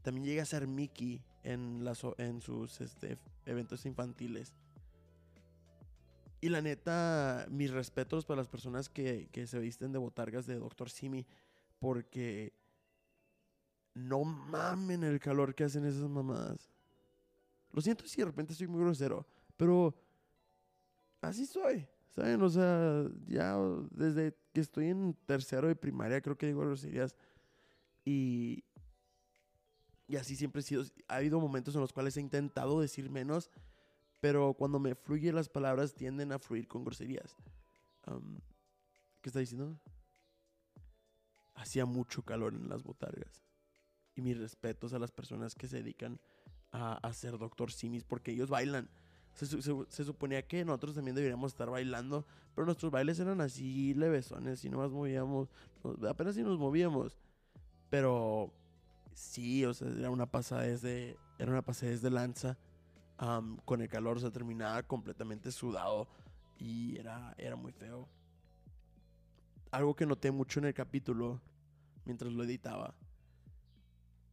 También 0.00 0.24
llegué 0.24 0.40
a 0.40 0.46
ser 0.46 0.66
Mickey 0.66 1.22
en, 1.42 1.84
las, 1.84 2.00
en 2.16 2.40
sus 2.40 2.80
este, 2.80 3.18
eventos 3.44 3.84
infantiles. 3.84 4.54
Y 6.40 6.48
la 6.48 6.62
neta, 6.62 7.46
mis 7.50 7.70
respetos 7.70 8.24
para 8.24 8.38
las 8.38 8.48
personas 8.48 8.88
que, 8.88 9.28
que 9.30 9.46
se 9.46 9.58
visten 9.58 9.92
de 9.92 9.98
botargas 9.98 10.46
de 10.46 10.54
Dr. 10.54 10.88
Simi, 10.88 11.26
porque 11.78 12.54
no 13.92 14.24
mamen 14.24 15.04
el 15.04 15.20
calor 15.20 15.54
que 15.54 15.64
hacen 15.64 15.84
esas 15.84 16.08
mamadas. 16.08 16.70
Lo 17.70 17.82
siento 17.82 18.06
si 18.06 18.22
de 18.22 18.24
repente 18.24 18.54
soy 18.54 18.66
muy 18.66 18.80
grosero, 18.80 19.26
pero 19.58 19.94
así 21.20 21.44
soy. 21.44 21.86
¿Saben? 22.08 22.40
O 22.40 22.48
sea, 22.48 23.04
ya 23.26 23.58
desde 23.90 24.39
que 24.52 24.60
estoy 24.60 24.88
en 24.88 25.14
tercero 25.26 25.68
de 25.68 25.76
primaria 25.76 26.20
creo 26.20 26.36
que 26.36 26.46
digo 26.46 26.60
groserías. 26.60 27.16
Y, 28.04 28.64
y 30.06 30.16
así 30.16 30.36
siempre 30.36 30.60
he 30.60 30.64
sido. 30.64 30.84
Ha 31.08 31.16
habido 31.16 31.40
momentos 31.40 31.74
en 31.74 31.80
los 31.80 31.92
cuales 31.92 32.16
he 32.16 32.20
intentado 32.20 32.80
decir 32.80 33.10
menos, 33.10 33.50
pero 34.20 34.54
cuando 34.54 34.78
me 34.78 34.94
fluyen 34.94 35.34
las 35.34 35.48
palabras 35.48 35.94
tienden 35.94 36.32
a 36.32 36.38
fluir 36.38 36.66
con 36.66 36.84
groserías. 36.84 37.36
Am, 38.04 38.40
¿Qué 39.20 39.28
está 39.28 39.40
diciendo? 39.40 39.78
Hacía 41.54 41.84
mucho 41.84 42.22
calor 42.22 42.54
en 42.54 42.68
las 42.68 42.82
botargas. 42.82 43.42
Y 44.14 44.22
mis 44.22 44.38
respetos 44.38 44.92
a 44.92 44.98
las 44.98 45.12
personas 45.12 45.54
que 45.54 45.68
se 45.68 45.76
dedican 45.78 46.20
a 46.72 46.94
hacer 47.06 47.38
Doctor 47.38 47.70
Simis 47.70 48.04
porque 48.04 48.32
ellos 48.32 48.48
bailan. 48.48 48.88
Se, 49.34 49.46
su- 49.46 49.62
se- 49.62 49.86
se 49.88 50.04
suponía 50.04 50.46
que 50.46 50.64
nosotros 50.64 50.94
también 50.94 51.14
deberíamos 51.14 51.52
estar 51.52 51.70
bailando, 51.70 52.26
pero 52.54 52.66
nuestros 52.66 52.90
bailes 52.92 53.18
eran 53.20 53.40
así 53.40 53.94
levesones 53.94 54.64
y 54.64 54.68
nomás 54.70 54.90
movíamos, 54.90 55.48
apenas 56.08 56.34
si 56.34 56.42
nos 56.42 56.58
movíamos. 56.58 57.16
Pero 57.88 58.52
sí, 59.14 59.64
o 59.64 59.72
sea, 59.74 59.88
era 59.88 60.10
una 60.10 60.26
pasadez 60.26 60.82
de, 60.82 61.16
era 61.38 61.50
una 61.50 61.62
pasadez 61.62 62.02
de 62.02 62.10
lanza. 62.10 62.58
con 63.64 63.80
el 63.82 63.88
calor 63.88 64.20
se 64.20 64.30
terminaba 64.30 64.82
completamente 64.82 65.52
sudado 65.52 66.08
y 66.58 66.98
era, 66.98 67.34
era 67.38 67.56
muy 67.56 67.72
feo. 67.72 68.08
Algo 69.70 69.94
que 69.94 70.06
noté 70.06 70.30
mucho 70.30 70.58
en 70.58 70.66
el 70.66 70.74
capítulo 70.74 71.40
mientras 72.04 72.32
lo 72.32 72.42
editaba 72.44 72.94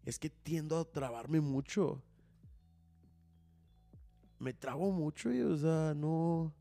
es 0.05 0.19
que 0.19 0.29
tiendo 0.29 0.79
a 0.79 0.85
trabarme 0.85 1.41
mucho. 1.41 2.01
Me 4.39 4.53
trabo 4.53 4.91
mucho 4.91 5.31
y, 5.33 5.41
o 5.41 5.57
sea, 5.57 5.93
no. 5.95 6.53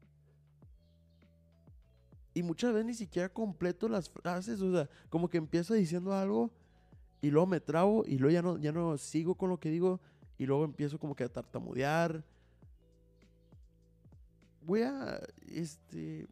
Y 2.34 2.42
muchas 2.42 2.72
veces 2.72 2.86
ni 2.86 2.94
siquiera 2.94 3.28
completo 3.28 3.88
las 3.88 4.10
frases, 4.10 4.60
o 4.60 4.72
sea, 4.72 4.88
como 5.08 5.28
que 5.28 5.38
empiezo 5.38 5.74
diciendo 5.74 6.12
algo 6.12 6.50
y 7.22 7.30
luego 7.30 7.46
me 7.46 7.60
trabo 7.60 8.04
y 8.06 8.18
luego 8.18 8.32
ya 8.32 8.42
no, 8.42 8.58
ya 8.58 8.72
no 8.72 8.98
sigo 8.98 9.34
con 9.34 9.48
lo 9.48 9.58
que 9.58 9.70
digo 9.70 10.00
y 10.38 10.46
luego 10.46 10.64
empiezo 10.64 10.98
como 10.98 11.14
que 11.14 11.24
a 11.24 11.28
tartamudear. 11.32 12.22
Voy 14.62 14.82
a, 14.82 15.20
este, 15.48 16.26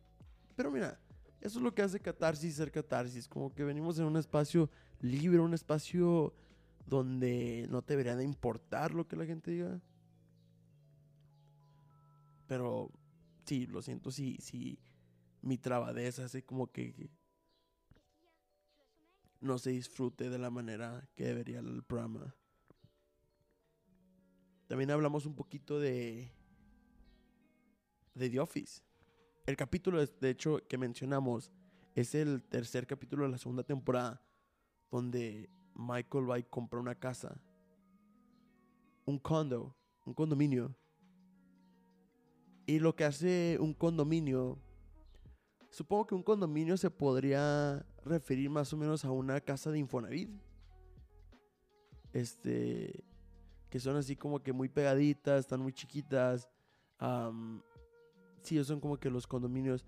pero 0.56 0.70
mira, 0.70 0.98
eso 1.40 1.58
es 1.58 1.62
lo 1.62 1.74
que 1.74 1.82
hace 1.82 2.00
catarsis 2.00 2.56
ser 2.56 2.70
catarsis, 2.70 3.28
como 3.28 3.54
que 3.54 3.64
venimos 3.64 3.98
en 3.98 4.04
un 4.04 4.16
espacio 4.16 4.70
libre, 5.00 5.40
un 5.40 5.54
espacio 5.54 6.32
donde 6.86 7.66
no 7.70 7.82
te 7.82 7.94
debería 7.94 8.16
de 8.16 8.24
importar 8.24 8.92
lo 8.94 9.06
que 9.06 9.16
la 9.16 9.26
gente 9.26 9.50
diga. 9.50 9.80
Pero 12.46 12.90
sí, 13.46 13.66
lo 13.66 13.82
siento, 13.82 14.10
sí, 14.10 14.78
mi 15.42 15.58
trabadez 15.58 16.18
hace 16.18 16.44
como 16.44 16.70
que 16.70 17.10
no 19.40 19.58
se 19.58 19.70
disfrute 19.70 20.30
de 20.30 20.38
la 20.38 20.50
manera 20.50 21.08
que 21.14 21.24
debería 21.24 21.60
el 21.60 21.82
programa. 21.82 22.34
También 24.66 24.90
hablamos 24.90 25.26
un 25.26 25.34
poquito 25.34 25.78
de 25.78 26.32
de 28.14 28.30
The 28.30 28.40
Office. 28.40 28.82
El 29.46 29.56
capítulo, 29.56 30.04
de 30.04 30.30
hecho, 30.30 30.60
que 30.68 30.78
mencionamos 30.78 31.52
es 31.94 32.14
el 32.14 32.42
tercer 32.44 32.86
capítulo 32.86 33.24
de 33.24 33.30
la 33.30 33.38
segunda 33.38 33.62
temporada, 33.62 34.22
donde 34.90 35.50
Michael 35.74 36.30
va 36.30 36.38
y 36.38 36.44
compra 36.44 36.80
una 36.80 36.94
casa, 36.94 37.40
un 39.04 39.18
condo, 39.18 39.76
un 40.06 40.14
condominio. 40.14 40.74
Y 42.66 42.78
lo 42.78 42.96
que 42.96 43.04
hace 43.04 43.58
un 43.60 43.74
condominio, 43.74 44.58
supongo 45.70 46.06
que 46.06 46.14
un 46.14 46.22
condominio 46.22 46.76
se 46.76 46.90
podría 46.90 47.84
referir 48.04 48.48
más 48.48 48.72
o 48.72 48.76
menos 48.76 49.04
a 49.04 49.10
una 49.10 49.40
casa 49.40 49.70
de 49.70 49.78
Infonavit. 49.78 50.30
Este, 52.12 53.04
que 53.68 53.80
son 53.80 53.96
así 53.96 54.16
como 54.16 54.42
que 54.42 54.52
muy 54.52 54.68
pegaditas, 54.68 55.40
están 55.40 55.60
muy 55.60 55.72
chiquitas. 55.72 56.48
am, 56.98 57.60
sí, 58.42 58.62
son 58.64 58.80
como 58.80 58.98
que 58.98 59.10
los 59.10 59.26
condominios, 59.26 59.84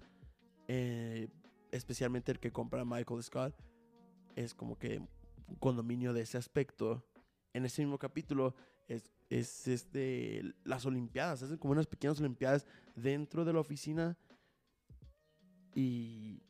eh, 0.68 1.28
especialmente 1.70 2.32
el 2.32 2.40
que 2.40 2.50
compra 2.50 2.84
Michael 2.84 3.22
Scott, 3.22 3.54
es 4.34 4.54
como 4.54 4.76
que 4.78 4.98
un 4.98 5.56
condominio 5.56 6.12
de 6.12 6.22
ese 6.22 6.36
aspecto. 6.36 7.06
En 7.54 7.64
ese 7.64 7.82
mismo 7.82 7.98
capítulo 7.98 8.54
es, 8.86 9.15
es 9.28 9.66
este, 9.66 10.54
las 10.64 10.86
Olimpiadas, 10.86 11.42
hacen 11.42 11.58
como 11.58 11.72
unas 11.72 11.86
pequeñas 11.86 12.20
Olimpiadas 12.20 12.66
dentro 12.94 13.44
de 13.44 13.52
la 13.52 13.60
oficina. 13.60 14.16
Y, 15.74 16.42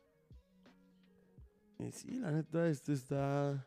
y 1.78 1.90
sí, 1.92 2.18
la 2.18 2.30
neta, 2.30 2.68
esto 2.68 2.92
está... 2.92 3.66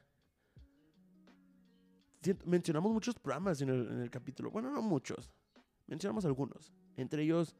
Mencionamos 2.45 2.91
muchos 2.91 3.15
programas 3.15 3.61
en 3.61 3.69
el, 3.69 3.87
en 3.91 3.99
el 4.01 4.09
capítulo. 4.09 4.51
Bueno, 4.51 4.69
no 4.71 4.81
muchos. 4.81 5.31
Mencionamos 5.87 6.25
algunos. 6.25 6.73
Entre 6.97 7.23
ellos, 7.23 7.55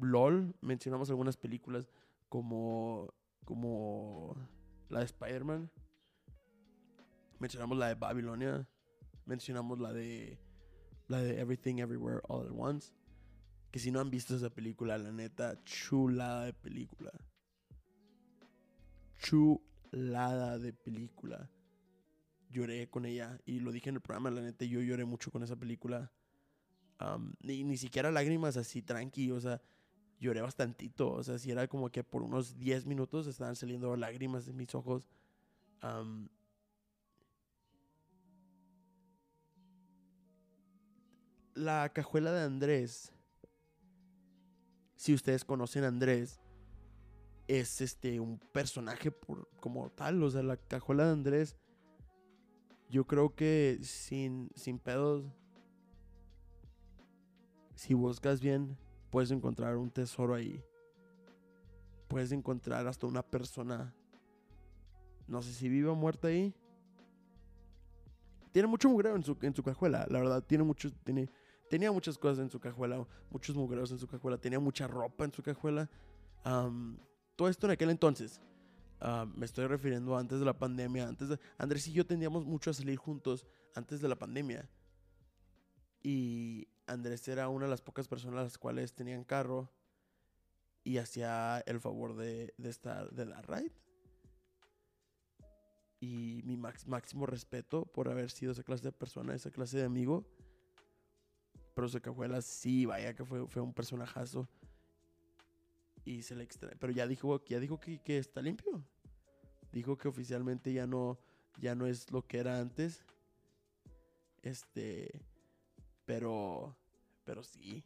LOL. 0.00 0.54
Mencionamos 0.60 1.10
algunas 1.10 1.36
películas 1.36 1.88
como, 2.28 3.14
como 3.44 4.36
la 4.88 4.98
de 4.98 5.04
Spider-Man. 5.04 5.70
Mencionamos 7.38 7.78
la 7.78 7.88
de 7.88 7.94
Babilonia. 7.94 8.68
Mencionamos 9.26 9.78
la 9.78 9.92
de 9.92 10.41
la 11.12 11.22
de 11.22 11.38
Everything 11.38 11.76
Everywhere 11.76 12.20
All 12.28 12.46
at 12.46 12.52
Once. 12.56 12.92
Que 13.70 13.78
si 13.78 13.90
no 13.90 14.00
han 14.00 14.10
visto 14.10 14.34
esa 14.34 14.50
película, 14.50 14.98
la 14.98 15.12
neta, 15.12 15.62
chulada 15.64 16.46
de 16.46 16.52
película. 16.52 17.12
Chulada 19.18 20.58
de 20.58 20.72
película. 20.72 21.50
Lloré 22.50 22.90
con 22.90 23.06
ella 23.06 23.38
y 23.46 23.60
lo 23.60 23.72
dije 23.72 23.88
en 23.88 23.96
el 23.96 24.02
programa, 24.02 24.30
la 24.30 24.42
neta, 24.42 24.64
yo 24.64 24.80
lloré 24.80 25.04
mucho 25.04 25.30
con 25.30 25.42
esa 25.42 25.56
película. 25.56 26.12
Am, 26.98 27.34
ni, 27.40 27.76
siquiera 27.76 28.10
lágrimas 28.10 28.56
así 28.56 28.82
tranqui, 28.82 29.30
o 29.30 29.40
sea, 29.40 29.62
lloré 30.20 30.42
bastantito. 30.42 31.10
O 31.10 31.22
sea, 31.22 31.38
si 31.38 31.50
era 31.50 31.66
como 31.66 31.90
que 31.90 32.04
por 32.04 32.22
unos 32.22 32.58
10 32.58 32.84
minutos 32.86 33.26
estaban 33.26 33.56
saliendo 33.56 33.96
lágrimas 33.96 34.44
de 34.44 34.52
mis 34.52 34.74
ojos. 34.74 35.08
La 41.62 41.88
cajuela 41.92 42.32
de 42.32 42.42
Andrés, 42.42 43.12
si 44.96 45.14
ustedes 45.14 45.44
conocen 45.44 45.84
a 45.84 45.88
Andrés, 45.88 46.40
es 47.48 47.80
este 47.80 48.20
un 48.20 48.38
personaje 48.38 49.10
por, 49.10 49.48
como 49.60 49.90
tal. 49.90 50.22
O 50.22 50.30
sea, 50.30 50.42
la 50.42 50.56
cajuela 50.56 51.06
de 51.06 51.12
Andrés, 51.12 51.56
yo 52.88 53.06
creo 53.06 53.34
que 53.34 53.78
sin, 53.82 54.50
sin 54.54 54.78
pedos, 54.78 55.24
si 57.74 57.94
buscas 57.94 58.40
bien, 58.40 58.76
puedes 59.10 59.30
encontrar 59.30 59.76
un 59.76 59.90
tesoro 59.90 60.34
ahí. 60.34 60.62
Puedes 62.08 62.32
encontrar 62.32 62.86
hasta 62.86 63.06
una 63.06 63.22
persona, 63.22 63.94
no 65.26 65.42
sé 65.42 65.52
si 65.52 65.68
viva 65.68 65.92
o 65.92 65.96
muerta 65.96 66.28
ahí. 66.28 66.54
Tiene 68.52 68.68
mucho 68.68 68.90
mugrero 68.90 69.16
en 69.16 69.24
su, 69.24 69.36
en 69.40 69.54
su 69.54 69.62
cajuela, 69.62 70.06
la 70.10 70.20
verdad, 70.20 70.44
tiene 70.44 70.62
mucho, 70.62 70.92
tiene, 71.04 71.30
tenía 71.72 71.90
muchas 71.90 72.18
cosas 72.18 72.40
en 72.40 72.50
su 72.50 72.60
cajuela, 72.60 73.02
muchos 73.30 73.56
mugreros 73.56 73.90
en 73.92 73.98
su 73.98 74.06
cajuela, 74.06 74.36
tenía 74.36 74.60
mucha 74.60 74.86
ropa 74.86 75.24
en 75.24 75.32
su 75.32 75.42
cajuela. 75.42 75.88
Am, 76.44 76.98
todo 77.34 77.48
esto 77.48 77.66
en 77.66 77.70
aquel 77.70 77.88
entonces. 77.88 78.42
Ah, 79.00 79.24
me 79.34 79.46
estoy 79.46 79.66
refiriendo 79.66 80.14
antes 80.18 80.38
de 80.38 80.44
la 80.44 80.52
pandemia. 80.52 81.08
Antes 81.08 81.30
de, 81.30 81.38
Andrés 81.56 81.88
y 81.88 81.94
yo 81.94 82.04
tendíamos 82.04 82.44
mucho 82.44 82.68
a 82.68 82.74
salir 82.74 82.98
juntos 82.98 83.46
antes 83.74 84.02
de 84.02 84.08
la 84.08 84.16
pandemia. 84.16 84.68
Y 86.02 86.68
Andrés 86.86 87.26
era 87.26 87.48
una 87.48 87.64
de 87.64 87.70
las 87.70 87.80
pocas 87.80 88.06
personas 88.06 88.44
las 88.44 88.58
cuales 88.58 88.92
tenían 88.92 89.24
carro 89.24 89.72
y 90.84 90.98
hacía 90.98 91.60
el 91.60 91.80
favor 91.80 92.14
de, 92.16 92.52
de 92.58 92.68
estar, 92.68 93.10
de 93.12 93.24
dar 93.24 93.48
ride. 93.48 93.72
Y 96.00 96.42
mi 96.44 96.58
max- 96.58 96.86
máximo 96.86 97.24
respeto 97.24 97.86
por 97.86 98.10
haber 98.10 98.30
sido 98.30 98.52
esa 98.52 98.62
clase 98.62 98.84
de 98.84 98.92
persona, 98.92 99.34
esa 99.34 99.50
clase 99.50 99.78
de 99.78 99.84
amigo. 99.84 100.26
Pero 101.74 101.88
su 101.88 102.00
cajuela 102.00 102.42
sí, 102.42 102.86
vaya 102.86 103.14
que 103.14 103.24
fue, 103.24 103.46
fue 103.48 103.62
un 103.62 103.72
personajazo. 103.72 104.48
Y 106.04 106.22
se 106.22 106.34
le 106.34 106.44
extrae. 106.44 106.76
Pero 106.76 106.92
ya 106.92 107.06
dijo, 107.06 107.42
ya 107.44 107.60
dijo 107.60 107.78
que, 107.80 108.00
que 108.02 108.18
está 108.18 108.42
limpio. 108.42 108.84
Dijo 109.72 109.96
que 109.96 110.08
oficialmente 110.08 110.72
ya 110.72 110.86
no, 110.86 111.18
ya 111.58 111.74
no 111.74 111.86
es 111.86 112.10
lo 112.10 112.26
que 112.26 112.38
era 112.38 112.58
antes. 112.60 113.04
Este. 114.42 115.22
Pero. 116.04 116.76
Pero 117.24 117.42
sí. 117.42 117.84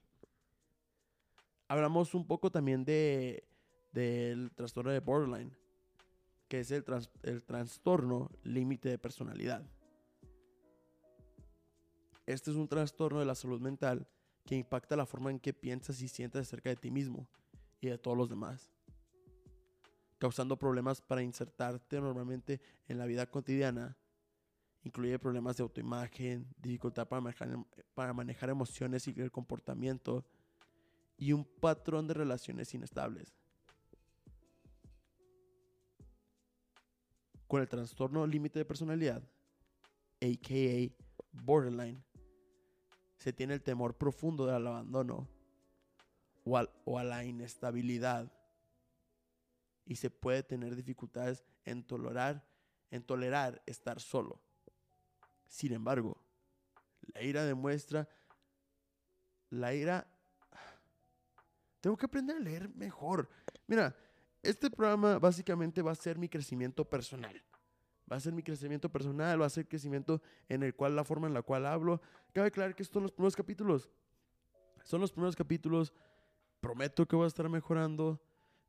hablamos 1.69 2.15
un 2.15 2.27
poco 2.27 2.51
también 2.51 2.85
de 2.85 3.47
del 3.93 4.51
trastorno 4.55 4.91
de 4.91 5.01
borderline, 5.01 5.57
que 6.49 6.61
es 6.61 6.71
el, 6.71 6.85
trans- 6.85 7.11
el 7.23 7.43
trastorno 7.43 8.31
límite 8.43 8.89
de 8.89 8.99
personalidad. 8.99 9.65
Este 12.27 12.51
es 12.51 12.57
un 12.57 12.69
trastorno 12.69 13.21
de 13.21 13.25
la 13.25 13.37
salud 13.37 13.61
mental 13.61 14.09
que 14.45 14.57
impacta 14.57 14.97
la 14.97 15.07
forma 15.07 15.31
en 15.31 15.39
que 15.39 15.55
piensas 15.55 16.03
y 16.03 16.09
sientes 16.09 16.43
acerca 16.43 16.71
de 16.71 16.77
ti 16.77 16.91
mismo 16.91 17.29
y 17.81 17.89
de 17.89 17.99
todos 17.99 18.17
los 18.17 18.29
demás, 18.29 18.69
causando 20.19 20.59
problemas 20.59 21.01
para 21.01 21.23
insertarte 21.23 22.01
normalmente 22.01 22.61
en 22.89 22.99
la 22.99 23.07
vida 23.07 23.31
cotidiana. 23.31 23.97
Incluye 24.83 25.19
problemas 25.19 25.57
de 25.57 25.65
autoimagen, 25.65 26.47
dificultad 26.59 27.09
para 27.09 28.13
manejar, 28.13 28.51
emociones 28.51 29.09
y 29.09 29.21
el 29.21 29.33
comportamiento, 29.33 30.25
y 31.19 31.33
un 31.33 31.45
patrón 31.45 32.07
de 32.07 32.15
relaciones 32.15 32.73
inestables. 32.75 33.35
Con 37.49 37.63
el 37.63 37.69
trastorno 37.69 38.27
límite 38.27 38.61
de 38.61 38.65
personalidad, 38.65 39.23
aka 40.21 40.95
borderline, 41.33 42.06
se 43.19 43.33
tiene 43.33 43.55
el 43.55 43.63
temor 43.63 43.97
profundo 43.97 44.47
del 44.47 44.67
abandono 44.67 45.29
o, 46.45 46.57
al- 46.57 46.71
o 46.85 46.99
a 46.99 47.05
la 47.05 47.25
inestabilidad 47.25 48.31
y 49.85 49.97
se 49.97 50.11
puede 50.11 50.43
tener 50.43 50.75
dificultades 50.77 51.45
en 51.65 51.85
tolerar, 51.85 52.45
en 52.91 53.03
tolerar 53.03 53.63
estar 53.67 54.01
solo. 54.01 54.41
Sin 55.47 55.73
embargo, 55.73 56.17
la 57.15 57.23
ira 57.23 57.45
demuestra, 57.45 58.09
la 59.51 59.73
ira, 59.75 60.07
tengo 61.81 61.97
que 61.97 62.07
aprender 62.07 62.37
a 62.37 62.41
leer 62.41 62.69
mejor. 62.75 63.29
Mira, 63.67 63.97
este 64.43 64.71
programa 64.71 65.19
básicamente 65.19 65.83
va 65.83 65.93
a 65.93 65.97
ser 65.97 66.19
mi 66.19 66.29
crecimiento 66.29 66.85
personal. 66.85 67.41
Va 68.11 68.17
a 68.17 68.21
ser 68.21 68.33
mi 68.33 68.43
crecimiento 68.43 68.89
personal, 68.89 69.41
va 69.41 69.47
a 69.47 69.51
ser 69.51 69.67
crecimiento 69.67 70.23
en 70.49 70.63
el 70.63 70.75
cual 70.75 70.95
la 70.95 71.05
forma 71.05 71.27
en 71.27 71.35
la 71.35 71.43
cual 71.43 71.67
hablo. 71.67 72.01
Cabe 72.33 72.49
aclarar 72.49 72.75
que 72.75 72.83
estos 72.83 72.95
son 72.95 73.03
los 73.03 73.13
primeros 73.13 73.35
capítulos. 73.35 73.91
Son 74.85 75.01
los 75.01 75.11
primeros 75.13 75.35
capítulos. 75.35 75.93
Prometo 76.61 77.07
que 77.07 77.17
voy 77.17 77.25
a 77.25 77.29
estar 77.29 77.49
mejorando. 77.49 78.21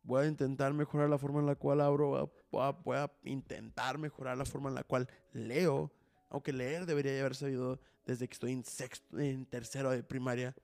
Voy 0.01 0.23
a 0.23 0.27
intentar 0.27 0.73
mejorar 0.73 1.09
la 1.09 1.17
forma 1.19 1.39
en 1.39 1.45
la 1.45 1.55
cual 1.55 1.81
abro. 1.81 2.09
Voy 2.09 2.19
a, 2.21 2.29
voy 2.51 2.63
a- 2.63 2.71
voy 2.83 2.97
a 2.97 3.11
intentar 3.29 3.97
mejorar 3.99 4.37
la 4.37 4.45
forma 4.45 4.69
en 4.69 4.75
la 4.75 4.83
cual 4.83 5.07
leo. 5.33 5.91
Aunque 6.29 6.51
leer 6.51 6.85
debería 6.85 7.19
haber 7.19 7.35
sabido 7.35 7.79
desde 8.05 8.27
que 8.27 8.33
estoy 8.33 8.53
en 8.53 8.63
sexto, 8.63 9.19
en 9.19 9.45
tercero 9.45 9.91
de 9.91 10.01
primaria. 10.03 10.55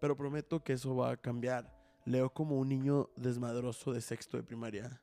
Pero 0.00 0.16
prometo 0.16 0.62
que 0.62 0.74
eso 0.74 0.94
va 0.94 1.10
a 1.12 1.16
cambiar. 1.16 1.74
Leo 2.04 2.30
como 2.32 2.58
un 2.58 2.68
niño 2.68 3.10
desmadroso 3.16 3.92
de 3.92 4.00
sexto 4.00 4.36
de 4.36 4.42
primaria. 4.44 5.00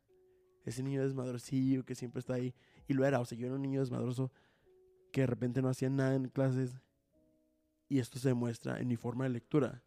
Ese 0.65 0.83
niño 0.83 1.03
desmadrosillo 1.03 1.85
que 1.85 1.95
siempre 1.95 2.19
está 2.19 2.33
ahí. 2.33 2.53
Y 2.87 2.93
lo 2.93 3.05
era. 3.05 3.19
O 3.19 3.25
sea, 3.25 3.37
yo 3.37 3.45
era 3.45 3.55
un 3.55 3.61
niño 3.61 3.79
desmadroso 3.79 4.31
que 5.11 5.21
de 5.21 5.27
repente 5.27 5.61
no 5.61 5.69
hacía 5.69 5.89
nada 5.89 6.15
en 6.15 6.27
clases. 6.27 6.75
Y 7.87 7.99
esto 7.99 8.19
se 8.19 8.29
demuestra 8.29 8.79
en 8.79 8.87
mi 8.87 8.97
forma 8.97 9.25
de 9.25 9.29
lectura. 9.29 9.81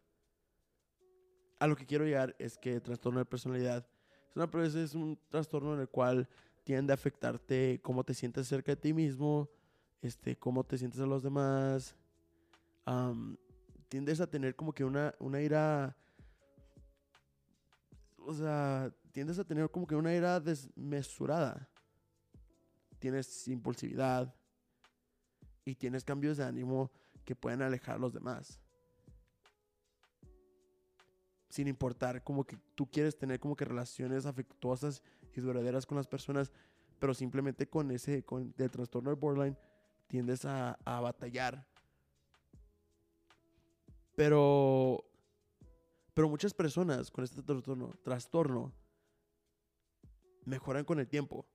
A 1.59 1.67
lo 1.67 1.75
que 1.75 1.85
quiero 1.85 2.05
llegar 2.05 2.35
es 2.39 2.57
que 2.57 2.75
el 2.75 2.81
trastorno 2.81 3.19
de 3.19 3.25
personalidad 3.25 3.85
es, 4.29 4.35
una, 4.35 4.49
es 4.63 4.95
un 4.95 5.19
trastorno 5.29 5.73
en 5.73 5.81
el 5.81 5.89
cual 5.89 6.27
tiende 6.63 6.93
a 6.93 6.95
afectarte 6.95 7.81
cómo 7.83 8.03
te 8.03 8.13
sientes 8.13 8.47
cerca 8.47 8.71
de 8.71 8.77
ti 8.77 8.93
mismo, 8.93 9.49
este, 10.01 10.37
cómo 10.37 10.63
te 10.63 10.77
sientes 10.77 11.01
a 11.01 11.05
los 11.05 11.23
demás. 11.23 11.95
am, 12.85 13.37
tiendes 13.89 14.21
a 14.21 14.27
tener 14.27 14.55
como 14.55 14.71
que 14.71 14.85
una, 14.85 15.13
una 15.19 15.41
ira. 15.41 15.97
O 18.17 18.33
sea, 18.33 18.93
tiendes 19.11 19.39
a 19.39 19.43
tener 19.43 19.69
como 19.69 19.87
que 19.87 19.95
una 19.95 20.13
ira 20.13 20.39
desmesurada. 20.39 21.69
Tienes 22.99 23.47
impulsividad 23.47 24.33
y 25.65 25.75
tienes 25.75 26.03
cambios 26.03 26.37
de 26.37 26.43
ánimo 26.43 26.91
que 27.25 27.35
pueden 27.35 27.61
alejar 27.61 27.95
a 27.95 27.99
los 27.99 28.13
demás. 28.13 28.59
Sin 31.49 31.67
importar 31.67 32.23
como 32.23 32.45
que 32.45 32.57
tú 32.75 32.89
quieres 32.89 33.17
tener 33.17 33.39
como 33.39 33.55
que 33.55 33.65
relaciones 33.65 34.25
afectuosas 34.25 35.01
y 35.35 35.41
duraderas 35.41 35.85
con 35.85 35.97
las 35.97 36.07
personas, 36.07 36.51
pero 36.99 37.13
simplemente 37.13 37.67
con 37.67 37.91
ese, 37.91 38.23
con 38.23 38.53
el 38.57 38.71
trastorno 38.71 39.09
de 39.09 39.15
borderline, 39.15 39.57
tiendes 40.07 40.43
a, 40.45 40.77
batallar. 40.85 41.65
Pero, 44.15 45.05
pero 46.13 46.27
muchas 46.27 46.53
personas 46.53 47.09
con 47.09 47.23
este 47.23 47.41
trastorno 47.41 48.73
mejoran 50.49 50.83
con 50.83 50.99
el 50.99 51.07
tiempo, 51.07 51.47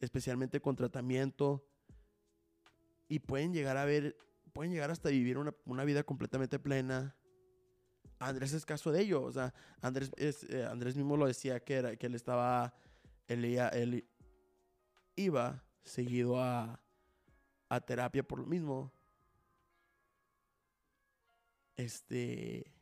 especialmente 0.00 0.60
con 0.60 0.76
tratamiento, 0.76 1.66
y 3.08 3.20
pueden 3.20 3.52
llegar 3.52 3.76
a 3.76 3.84
ver, 3.84 4.16
pueden 4.52 4.72
llegar 4.72 4.90
hasta 4.90 5.08
vivir 5.08 5.38
una, 5.38 5.54
una 5.64 5.84
vida 5.84 6.02
completamente 6.02 6.58
plena. 6.58 7.16
Andrés 8.18 8.52
es 8.52 8.64
caso 8.64 8.92
de 8.92 9.02
ello, 9.02 9.22
o 9.22 9.32
sea, 9.32 9.52
Andrés, 9.80 10.10
eh, 10.16 10.66
Andrés 10.68 10.96
mismo 10.96 11.16
lo 11.16 11.26
decía 11.26 11.60
que, 11.60 11.74
era, 11.74 11.96
que 11.96 12.06
él 12.06 12.14
estaba, 12.14 12.74
él, 13.26 13.44
él 13.44 14.08
iba 15.16 15.62
seguido 15.82 16.40
a, 16.40 16.80
a 17.68 17.80
terapia 17.80 18.22
por 18.22 18.38
lo 18.38 18.46
mismo. 18.46 18.92
Este. 21.76 22.72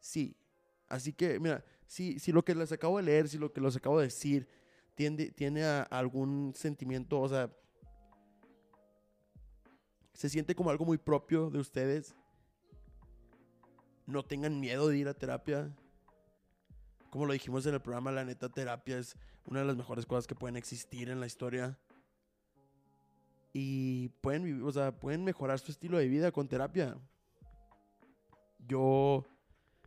Sí. 0.00 0.36
Así 0.88 1.12
que, 1.12 1.38
mira, 1.38 1.64
si, 1.90 2.20
si 2.20 2.30
lo 2.30 2.44
que 2.44 2.54
les 2.54 2.70
acabo 2.70 2.98
de 2.98 3.02
leer, 3.02 3.28
si 3.28 3.36
lo 3.36 3.52
que 3.52 3.60
les 3.60 3.74
acabo 3.74 3.98
de 3.98 4.04
decir, 4.04 4.46
tiende, 4.94 5.32
tiene 5.32 5.64
algún 5.64 6.52
sentimiento, 6.54 7.20
o 7.20 7.28
sea, 7.28 7.50
se 10.14 10.28
siente 10.28 10.54
como 10.54 10.70
algo 10.70 10.84
muy 10.84 10.98
propio 10.98 11.50
de 11.50 11.58
ustedes, 11.58 12.14
no 14.06 14.24
tengan 14.24 14.60
miedo 14.60 14.86
de 14.86 14.98
ir 14.98 15.08
a 15.08 15.14
terapia. 15.14 15.74
Como 17.10 17.26
lo 17.26 17.32
dijimos 17.32 17.66
en 17.66 17.74
el 17.74 17.80
programa, 17.80 18.12
la 18.12 18.24
neta 18.24 18.48
terapia 18.48 18.96
es 18.96 19.16
una 19.44 19.58
de 19.58 19.66
las 19.66 19.76
mejores 19.76 20.06
cosas 20.06 20.28
que 20.28 20.36
pueden 20.36 20.54
existir 20.54 21.10
en 21.10 21.18
la 21.18 21.26
historia. 21.26 21.76
Y 23.52 24.10
pueden 24.20 24.44
vivir, 24.44 24.62
o 24.62 24.70
sea, 24.70 24.96
pueden 24.96 25.24
mejorar 25.24 25.58
su 25.58 25.72
estilo 25.72 25.98
de 25.98 26.06
vida 26.06 26.30
con 26.30 26.46
terapia. 26.46 26.96
Yo, 28.60 29.24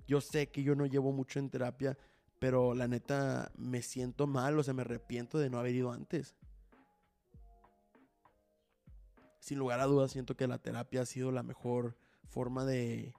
yo 0.08 0.22
sé 0.22 0.50
que 0.50 0.64
yo 0.64 0.76
no 0.76 0.86
llevo 0.86 1.12
mucho 1.12 1.40
en 1.40 1.50
terapia, 1.50 1.98
pero 2.40 2.74
la 2.74 2.88
neta 2.88 3.52
me 3.56 3.82
siento 3.82 4.28
mal, 4.28 4.58
o 4.58 4.64
sea, 4.64 4.74
me 4.74 4.82
arrepiento 4.82 5.38
de 5.38 5.50
no 5.50 5.60
haber 5.60 5.76
ido 5.76 5.92
antes. 5.92 6.36
Sin 9.40 9.60
lugar 9.60 9.80
a 9.80 9.86
dudas, 9.86 10.12
siento 10.12 10.36
que 10.36 10.48
la 10.48 10.58
terapia 10.58 11.02
ha 11.02 11.06
sido 11.06 11.32
la 11.32 11.44
mejor 11.44 11.98
forma 12.30 12.66
de. 12.66 13.14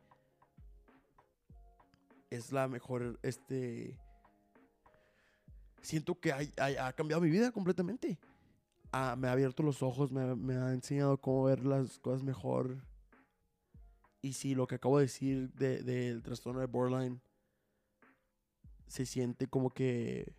Es 2.31 2.52
la 2.52 2.69
mejor, 2.69 3.19
este. 3.23 3.98
Siento 5.82 6.19
que 6.19 6.32
hay- 6.32 6.52
ha 6.56 6.93
cambiado 6.94 7.20
mi 7.20 7.28
vida 7.31 7.52
completamente 7.52 8.19
ah, 8.94 9.16
me 9.16 9.27
ha 9.28 9.32
abierto 9.32 9.62
los 9.65 9.82
ojos, 9.82 10.12
me 10.12 10.55
ha 10.55 10.73
enseñado 10.73 11.19
cómo 11.19 11.44
ver 11.44 11.65
las 11.65 11.98
cosas 11.98 12.23
mejor. 12.23 12.78
Y 14.24 14.32
si 14.32 14.55
lo 14.55 14.66
que 14.66 14.76
acabo 14.76 14.96
de 14.96 15.05
decir 15.05 15.52
de- 15.52 15.82
del 15.82 16.22
trastorno 16.22 16.60
de 16.60 16.66
borderline 16.66 17.20
se 18.86 19.05
siente 19.05 19.48
como 19.48 19.68
que 19.68 20.32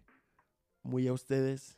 muy 0.82 1.08
a 1.08 1.14
ustedes, 1.14 1.78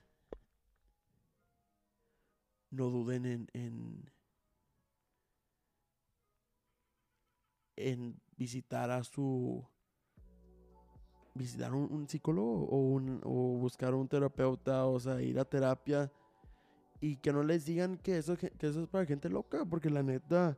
no 2.72 2.86
duden 2.90 3.26
en, 3.26 3.48
en, 3.52 4.10
en 7.76 8.22
visitar 8.38 8.90
a 8.90 9.04
su 9.04 9.68
visitar 11.36 11.74
un, 11.74 11.92
un 11.92 12.08
psicólogo 12.08 12.68
o, 12.70 12.78
un, 12.90 13.20
o 13.26 13.58
buscar 13.58 13.94
un 13.94 14.08
terapeuta, 14.08 14.86
o 14.86 14.98
sea, 14.98 15.22
ir 15.22 15.38
a 15.40 15.44
terapia 15.44 16.10
y 17.02 17.18
que 17.18 17.34
no 17.34 17.44
les 17.44 17.66
digan 17.66 17.98
que 17.98 18.18
eso, 18.18 18.38
que 18.38 18.52
eso 18.62 18.82
es 18.84 18.88
para 18.88 19.06
gente 19.06 19.28
loca, 19.28 19.66
porque 19.66 19.90
la 19.90 20.04
neta, 20.04 20.58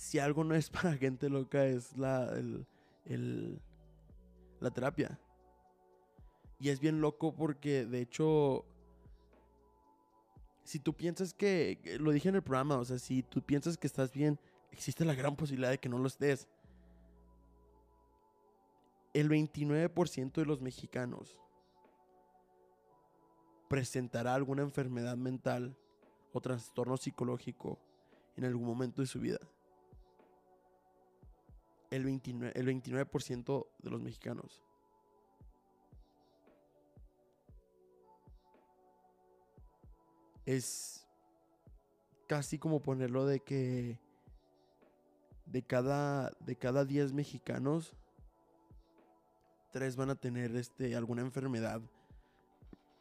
si 0.00 0.18
algo 0.18 0.44
no 0.44 0.54
es 0.54 0.70
para 0.70 0.96
gente 0.96 1.28
loca, 1.28 1.66
es 1.66 1.94
la, 1.98 2.24
el, 2.30 2.66
el- 3.04 3.60
la 4.58 4.70
terapia. 4.70 5.20
Y 6.58 6.70
es 6.70 6.80
bien 6.80 7.00
loco 7.02 7.34
porque, 7.34 7.84
de 7.84 8.00
hecho, 8.00 8.64
si 10.64 10.78
tú 10.78 10.94
piensas 10.94 11.34
que, 11.34 11.78
lo 12.00 12.12
dije 12.12 12.30
en 12.30 12.36
el 12.36 12.42
programa, 12.42 12.76
o 12.78 12.84
sea, 12.84 12.98
si 12.98 13.22
tú 13.22 13.42
piensas 13.42 13.76
que 13.76 13.86
estás 13.86 14.12
bien, 14.12 14.38
existe 14.70 15.04
la 15.04 15.14
gran 15.14 15.36
posibilidad 15.36 15.70
de 15.70 15.78
que 15.78 15.88
no 15.90 15.98
lo 15.98 16.06
estés. 16.06 16.48
El 19.12 19.28
29% 19.28 20.32
de 20.32 20.46
los 20.46 20.60
mexicanos 20.62 21.36
presentará 23.68 24.34
alguna 24.34 24.62
enfermedad 24.62 25.16
mental 25.16 25.76
o 26.32 26.40
trastorno 26.40 26.96
psicológico 26.96 27.78
en 28.36 28.44
algún 28.44 28.66
momento 28.66 29.02
de 29.02 29.06
su 29.06 29.20
vida. 29.20 29.38
El 31.90 32.04
29%, 32.04 32.52
el 32.54 32.66
29 32.66 33.10
de 33.82 33.90
los 33.90 34.00
mexicanos. 34.00 34.62
Es 40.46 41.06
casi 42.26 42.58
como 42.58 42.80
ponerlo 42.80 43.26
de 43.26 43.40
que 43.40 43.98
de 45.46 45.62
cada 45.62 46.30
de 46.40 46.56
cada 46.56 46.84
10 46.84 47.12
mexicanos 47.12 47.96
tres 49.72 49.96
van 49.96 50.10
a 50.10 50.14
tener 50.14 50.54
este 50.54 50.94
alguna 50.94 51.22
enfermedad 51.22 51.82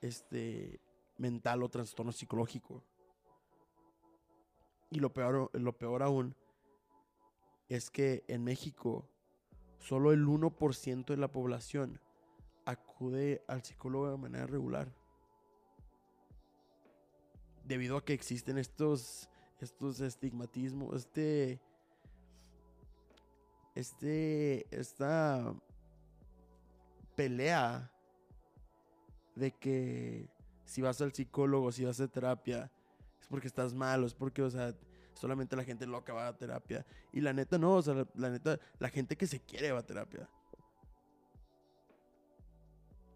este 0.02 0.82
mental 1.18 1.64
o 1.64 1.70
trastorno 1.70 2.12
psicológico. 2.12 2.84
Y 4.90 5.00
lo 5.00 5.14
peor, 5.14 5.52
lo 5.54 5.78
peor 5.78 6.02
aún 6.02 6.36
es 7.70 7.92
que 7.92 8.24
en 8.28 8.44
México 8.44 9.08
solo 9.78 10.12
el 10.12 10.26
1% 10.26 11.06
de 11.06 11.18
la 11.18 11.32
población 11.32 12.02
acude 12.66 13.44
al 13.48 13.64
psicólogo 13.64 14.12
de 14.12 14.18
manera 14.18 14.46
regular. 14.46 14.92
Debido 17.64 17.98
a 17.98 18.04
que 18.04 18.14
existen 18.14 18.58
estos, 18.58 19.30
estos 19.60 20.02
estigmatismos, 20.02 20.96
este, 20.96 21.62
este, 23.76 24.66
esta 24.76 25.56
pelea 27.16 27.92
de 29.36 29.52
que 29.52 30.30
si 30.66 30.82
vas 30.82 31.02
al 31.02 31.14
psicólogo, 31.14 31.72
si 31.72 31.86
vas 31.86 32.00
a 32.00 32.08
terapia, 32.08 32.72
es 33.20 33.28
porque 33.28 33.48
estás 33.48 33.74
mal, 33.74 34.04
o 34.04 34.08
es 34.08 34.14
porque, 34.14 34.42
o 34.42 34.50
sea, 34.50 34.76
solamente 35.20 35.56
la 35.58 35.66
gente 35.66 35.86
loca 35.86 36.14
va 36.14 36.28
a 36.28 36.38
terapia. 36.38 36.86
Y 37.12 37.20
la 37.20 37.34
neta 37.34 37.58
no, 37.58 37.76
o 37.76 37.82
sea, 37.82 38.08
la, 38.16 38.30
neta, 38.30 38.58
la 38.80 38.90
gente 38.90 39.18
que 39.18 39.28
se 39.28 39.42
quiere 39.42 39.72
va 39.72 39.80
a 39.80 39.86
terapia. 39.86 40.30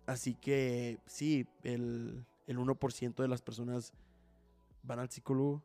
Así 0.06 0.36
que 0.36 1.00
sí, 1.06 1.48
el, 1.64 2.26
el 2.46 2.58
1% 2.58 3.16
de 3.16 3.28
las 3.28 3.42
personas 3.42 3.94
van 4.84 5.00
al 5.00 5.10
psicólogo. 5.10 5.64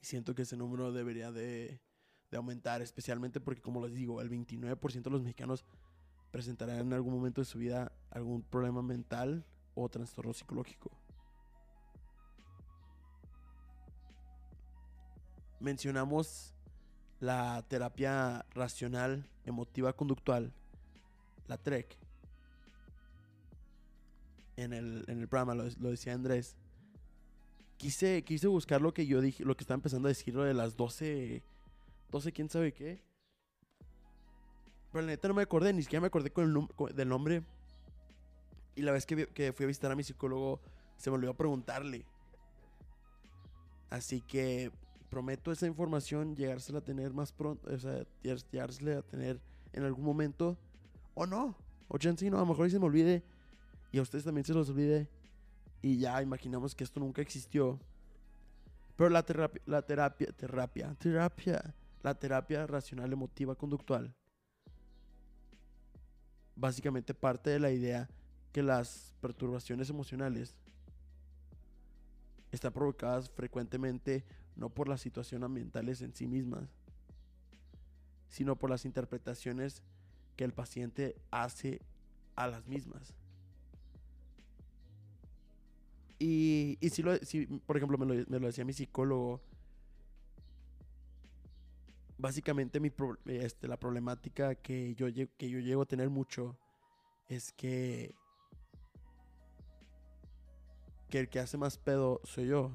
Y 0.00 0.06
siento 0.06 0.34
que 0.34 0.42
ese 0.42 0.56
número 0.56 0.90
debería 0.90 1.32
de, 1.32 1.80
de 2.30 2.36
aumentar, 2.38 2.80
especialmente 2.80 3.40
porque, 3.40 3.60
como 3.60 3.84
les 3.84 3.94
digo, 3.94 4.22
el 4.22 4.30
29% 4.30 5.02
de 5.02 5.10
los 5.10 5.22
mexicanos 5.22 5.66
presentarán 6.30 6.78
en 6.78 6.92
algún 6.94 7.12
momento 7.12 7.42
de 7.42 7.44
su 7.44 7.58
vida 7.58 7.92
algún 8.10 8.42
problema 8.42 8.80
mental 8.80 9.44
o 9.74 9.88
trastorno 9.90 10.32
psicológico. 10.32 11.03
Mencionamos 15.60 16.54
la 17.20 17.64
terapia 17.68 18.44
racional 18.50 19.26
emotiva 19.44 19.92
conductual, 19.94 20.52
la 21.46 21.58
TREC. 21.58 21.98
En 24.56 24.72
el, 24.72 25.04
en 25.08 25.20
el 25.20 25.28
programa 25.28 25.54
lo, 25.54 25.90
decía 25.90 26.14
Andrés. 26.14 26.56
Quise, 27.76 28.22
quise 28.24 28.46
buscar 28.46 28.80
lo 28.80 28.94
que 28.94 29.06
yo 29.06 29.20
dije, 29.20 29.44
lo 29.44 29.56
que 29.56 29.64
estaba 29.64 29.76
empezando 29.76 30.06
a 30.06 30.10
decir, 30.10 30.34
lo 30.34 30.44
de 30.44 30.54
las 30.54 30.76
12, 30.76 31.42
12, 32.10 32.32
quién 32.32 32.48
sabe 32.48 32.72
qué. 32.72 33.02
Pero 34.92 35.02
la 35.02 35.12
neta 35.12 35.26
no 35.26 35.34
me 35.34 35.42
acordé, 35.42 35.72
ni 35.72 35.82
siquiera 35.82 36.00
me 36.00 36.06
acordé 36.06 36.30
con 36.30 36.44
el 36.44 36.94
del 36.94 37.08
nombre. 37.08 37.42
Y 38.76 38.82
la 38.82 38.92
vez 38.92 39.06
que, 39.06 39.26
que, 39.28 39.52
fui 39.52 39.64
a 39.64 39.66
visitar 39.66 39.90
a 39.90 39.96
mi 39.96 40.04
psicólogo, 40.04 40.60
se 40.96 41.10
me 41.10 41.16
olvidó 41.16 41.34
preguntarle. 41.34 42.06
Así 43.90 44.20
que 44.20 44.70
prometo 45.14 45.52
esa 45.52 45.68
información, 45.68 46.34
llegársela 46.34 46.80
a 46.80 46.84
tener 46.84 47.12
más 47.12 47.30
pronto, 47.30 47.72
o 47.72 47.78
sea, 47.78 48.04
llegársela 48.50 48.98
a 48.98 49.02
tener 49.02 49.40
en 49.72 49.84
algún 49.84 50.04
momento. 50.04 50.58
O 51.14 51.24
no, 51.24 51.56
o 51.86 51.98
chance 51.98 52.28
no, 52.28 52.38
a 52.38 52.40
lo 52.40 52.46
mejor 52.46 52.68
se 52.68 52.80
me 52.80 52.86
olvide. 52.86 53.22
Y 53.92 53.98
a 53.98 54.02
ustedes 54.02 54.24
también 54.24 54.44
se 54.44 54.52
los 54.52 54.68
olvide. 54.70 55.08
Y 55.82 55.98
ya 55.98 56.20
imaginamos 56.20 56.74
que 56.74 56.82
esto 56.82 56.98
nunca 56.98 57.22
existió. 57.22 57.78
Pero 58.96 59.08
la 59.08 59.22
terapia, 59.22 59.62
la 59.66 59.82
terapia, 59.82 60.32
terapia, 60.32 60.96
terapia, 60.98 61.74
la 62.02 62.14
terapia 62.18 62.66
racional 62.66 63.12
emotiva 63.12 63.54
conductual 63.54 64.12
básicamente 66.56 67.14
parte 67.14 67.50
de 67.50 67.58
la 67.58 67.70
idea 67.70 68.08
que 68.52 68.62
las 68.62 69.14
perturbaciones 69.20 69.90
emocionales 69.90 70.54
están 72.52 72.72
provocadas 72.72 73.30
frecuentemente 73.30 74.24
no 74.56 74.70
por 74.70 74.88
las 74.88 75.00
situaciones 75.00 75.44
ambientales 75.44 76.02
en 76.02 76.14
sí 76.14 76.26
mismas, 76.26 76.68
sino 78.28 78.56
por 78.56 78.70
las 78.70 78.84
interpretaciones 78.84 79.82
que 80.36 80.44
el 80.44 80.52
paciente 80.52 81.16
hace 81.30 81.80
a 82.36 82.46
las 82.46 82.66
mismas. 82.66 83.14
Y, 86.18 86.78
y 86.80 86.90
si, 86.90 87.02
lo, 87.02 87.16
si, 87.18 87.46
por 87.46 87.76
ejemplo, 87.76 87.98
me 87.98 88.06
lo, 88.06 88.24
me 88.28 88.38
lo 88.38 88.46
decía 88.46 88.64
mi 88.64 88.72
psicólogo, 88.72 89.40
básicamente 92.18 92.80
mi 92.80 92.92
este, 93.26 93.68
la 93.68 93.76
problemática 93.78 94.54
que 94.54 94.94
yo, 94.94 95.06
que 95.36 95.50
yo 95.50 95.58
llego 95.58 95.82
a 95.82 95.86
tener 95.86 96.10
mucho 96.10 96.56
es 97.28 97.52
que, 97.52 98.14
que 101.10 101.20
el 101.20 101.28
que 101.28 101.40
hace 101.40 101.58
más 101.58 101.78
pedo 101.78 102.20
soy 102.24 102.46
yo. 102.46 102.72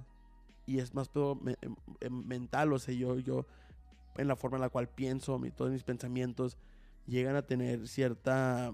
Y 0.69 0.77
es 0.77 0.93
más 0.93 1.09
pedo 1.09 1.39
em, 1.61 1.75
em, 1.99 2.27
mental, 2.27 2.71
o 2.71 2.77
sea, 2.77 2.93
yo, 2.93 3.17
yo 3.17 3.47
en 4.17 4.27
la 4.27 4.35
forma 4.35 4.57
en 4.57 4.61
la 4.61 4.69
cual 4.69 4.87
pienso, 4.87 5.41
todos 5.55 5.71
mis 5.71 5.83
pensamientos 5.83 6.57
llegan 7.07 7.35
a 7.35 7.41
tener 7.41 7.87
cierta... 7.87 8.71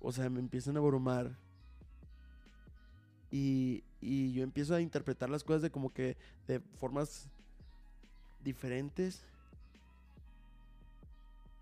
O 0.00 0.10
sea, 0.10 0.28
me 0.28 0.40
empiezan 0.40 0.76
a 0.76 0.80
abrumar. 0.80 1.38
Y, 3.30 3.84
y 4.00 4.32
yo 4.32 4.42
empiezo 4.42 4.74
a 4.74 4.80
interpretar 4.80 5.30
las 5.30 5.44
cosas 5.44 5.62
de 5.62 5.70
como 5.70 5.92
que 5.92 6.16
de 6.48 6.58
formas 6.58 7.28
diferentes. 8.42 9.22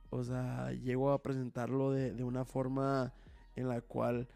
O 0.09 0.25
sea, 0.25 0.73
llego 0.73 1.13
a 1.13 1.21
presentarlo 1.21 1.91
de, 1.91 2.25
una 2.25 2.47
forma 2.47 3.13
en 3.55 3.69
la 3.69 3.83
cual 3.83 4.29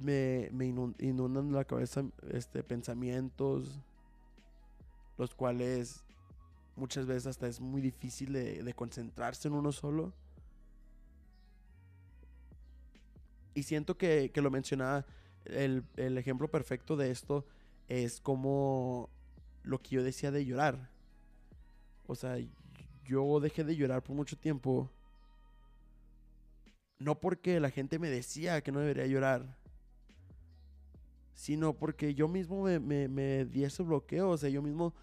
me, 0.00 0.48
me 0.52 0.66
inundan 0.66 1.52
la 1.52 1.64
cabeza 1.64 2.04
este, 2.30 2.62
pensamientos, 2.62 3.80
los 5.18 5.34
cuales 5.34 6.04
muchas 6.76 7.06
veces 7.06 7.26
hasta 7.26 7.46
es 7.46 7.60
muy 7.60 7.80
difícil 7.80 8.32
de, 8.32 8.72
concentrarse 8.74 9.48
en 9.48 9.54
uno 9.54 9.72
solo. 9.72 10.12
Y 13.54 13.64
siento 13.64 13.98
que, 13.98 14.30
que 14.32 14.40
lo 14.40 14.50
mencionaba, 14.50 15.04
el, 15.44 15.84
el, 15.96 16.16
ejemplo 16.16 16.48
perfecto 16.48 16.96
de 16.96 17.10
esto 17.10 17.44
es 17.88 18.20
como 18.20 19.10
lo 19.62 19.80
que 19.80 19.96
yo 19.96 20.02
decía 20.02 20.30
de 20.30 20.46
llorar. 20.46 20.90
O 22.06 22.14
sea, 22.14 22.36
yo 23.04 23.40
dejé 23.40 23.64
de 23.64 23.76
llorar 23.76 24.02
por 24.02 24.16
mucho 24.16 24.36
tiempo. 24.36 24.90
No 26.98 27.18
porque 27.20 27.60
la 27.60 27.70
gente 27.70 27.98
me 27.98 28.08
decía 28.08 28.62
que 28.62 28.72
no 28.72 28.80
debería 28.80 29.06
llorar. 29.06 29.61
Sino 31.42 31.72
porque 31.72 32.14
yo 32.14 32.28
mismo 32.28 32.62
me, 32.62 32.78
me, 32.78 33.44
di 33.46 33.64
ese 33.64 33.82
bloqueo. 33.82 34.30
O 34.30 34.38
sea, 34.38 34.48
yo 34.48 34.62
mismo. 34.62 34.94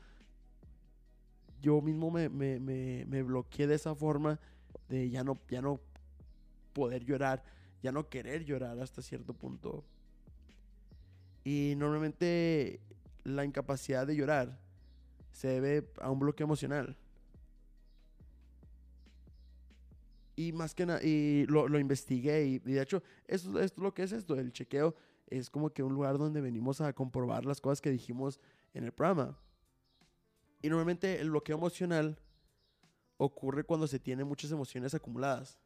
Yo 1.62 1.82
mismo 1.82 2.10
me, 2.10 2.30
me, 2.30 3.24
bloqueé 3.24 3.68
de 3.68 3.76
esa 3.76 3.94
forma. 3.94 4.40
De 4.88 5.10
ya 5.10 5.22
no, 5.22 5.38
ya 5.50 5.62
no 5.62 5.82
poder 6.72 7.04
llorar. 7.04 7.44
Ya 7.84 7.92
no 7.92 8.08
querer 8.08 8.46
llorar 8.46 8.80
hasta 8.80 9.02
cierto 9.02 9.34
punto. 9.34 9.84
Y 11.44 11.74
normalmente 11.76 12.80
la 13.26 13.44
incapacidad 13.44 14.08
de 14.08 14.16
llorar 14.16 14.58
se 15.34 15.50
debe 15.50 15.92
a 16.00 16.10
un 16.10 16.20
bloqueo 16.20 16.46
emocional. 16.46 16.96
Y 20.38 20.54
más 20.54 20.74
que 20.74 20.86
nada, 20.86 21.04
y 21.04 21.46
lo, 21.48 21.68
lo, 21.68 21.80
investigué 21.80 22.46
y, 22.46 22.60
de 22.60 22.82
hecho, 22.82 23.04
esto, 23.28 23.60
es 23.60 23.78
lo 23.78 23.94
que 23.94 24.04
es 24.04 24.14
esto, 24.14 24.36
el 24.36 24.54
chequeo 24.54 24.96
es 25.30 25.50
como 25.50 25.72
que 25.72 25.84
un 25.84 25.94
lugar 25.94 26.18
donde 26.18 26.42
venimos 26.42 26.82
a 26.82 26.94
comprobar 26.94 27.46
las 27.46 27.62
cosas 27.62 27.82
que 27.82 27.92
dijimos 27.92 28.40
en 28.74 28.84
el 28.84 28.92
programa. 28.92 29.38
Y 30.62 30.70
normalmente 30.70 31.20
el 31.22 31.30
bloqueo 31.30 31.58
emocional 31.58 32.20
ocurre 33.18 33.64
cuando 33.64 33.88
se 33.88 34.00
tienen 34.00 34.28
muchas 34.28 34.52
emociones 34.52 34.94
acumuladas. 34.94 35.60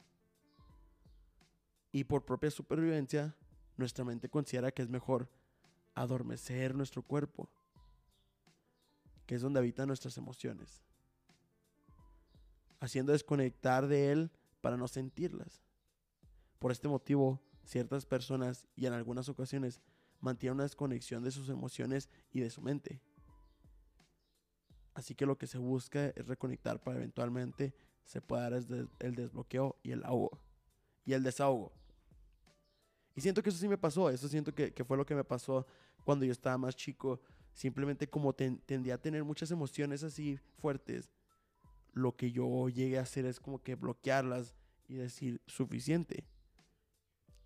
Y 1.91 2.03
por 2.03 2.26
propia 2.26 2.52
supervivencia, 2.52 3.35
nuestra 3.77 4.03
mente 4.03 4.30
considera 4.30 4.72
que 4.72 4.81
es 4.81 4.90
mejor 4.90 5.30
adormecer 5.95 6.76
nuestro 6.76 7.03
cuerpo, 7.03 7.49
que 9.26 9.35
es 9.35 9.41
donde 9.41 9.60
habitan 9.60 9.88
nuestras 9.88 10.18
emociones, 10.18 10.81
haciendo 12.80 13.11
desconectar 13.11 13.88
de 13.88 14.11
él 14.11 14.31
para 14.61 14.77
no 14.77 14.88
sentirlas. 14.88 15.61
Por 16.60 16.72
este 16.72 16.88
motivo, 16.88 17.40
ciertas 17.64 18.06
personas 18.06 18.68
y 18.76 18.85
en 18.85 18.94
algunas 18.94 19.30
ocasiones 19.30 19.81
mantiene 20.19 20.56
una 20.56 20.64
desconexión 20.64 21.23
de 21.23 21.31
sus 21.31 21.49
emociones 21.49 22.10
y 22.31 22.40
de 22.40 22.49
su 22.49 22.61
mente. 22.61 23.02
Así 24.94 25.15
que 25.15 25.26
lo 25.26 25.38
que 25.38 25.48
se 25.48 25.57
busca 25.57 26.07
es 26.07 26.27
reconectar 26.27 26.81
para 26.81 26.98
eventualmente 26.98 27.73
se 28.06 28.22
pueda 28.22 28.49
dar 28.49 28.64
el 28.99 29.15
desbloqueo 29.15 29.77
y 29.84 29.91
el 29.91 30.03
ahogo. 30.03 30.40
Y 31.06 31.14
el 31.14 31.23
desahogo. 31.23 31.73
Y 33.15 33.22
siento 33.22 33.44
que 33.44 33.49
eso 33.49 33.60
sí 33.60 33.68
me 33.68 33.77
pasó. 33.77 34.10
Eso 34.10 34.27
siento 34.27 34.53
que, 34.53 34.72
fue 34.85 34.98
lo 34.98 35.06
que 35.06 35.15
me 35.15 35.23
pasó 35.23 35.65
cuando 36.03 36.26
yo 36.26 36.31
estaba 36.31 36.57
más 36.57 36.76
chico. 36.76 37.22
Simplemente 37.53 38.10
como 38.10 38.34
tendía 38.34 38.95
a 38.95 39.02
tener 39.02 39.23
muchas 39.23 39.52
emociones 39.52 40.03
así 40.03 40.40
fuertes. 40.57 41.11
Lo 41.91 42.15
que 42.15 42.31
yo 42.31 42.69
llegué 42.69 42.98
a 42.98 43.03
hacer 43.03 43.26
es 43.26 43.40
como 43.40 43.61
que 43.61 43.76
bloquearlas 43.76 44.56
y 44.88 44.95
decir 44.95 45.41
suficiente. 45.45 46.26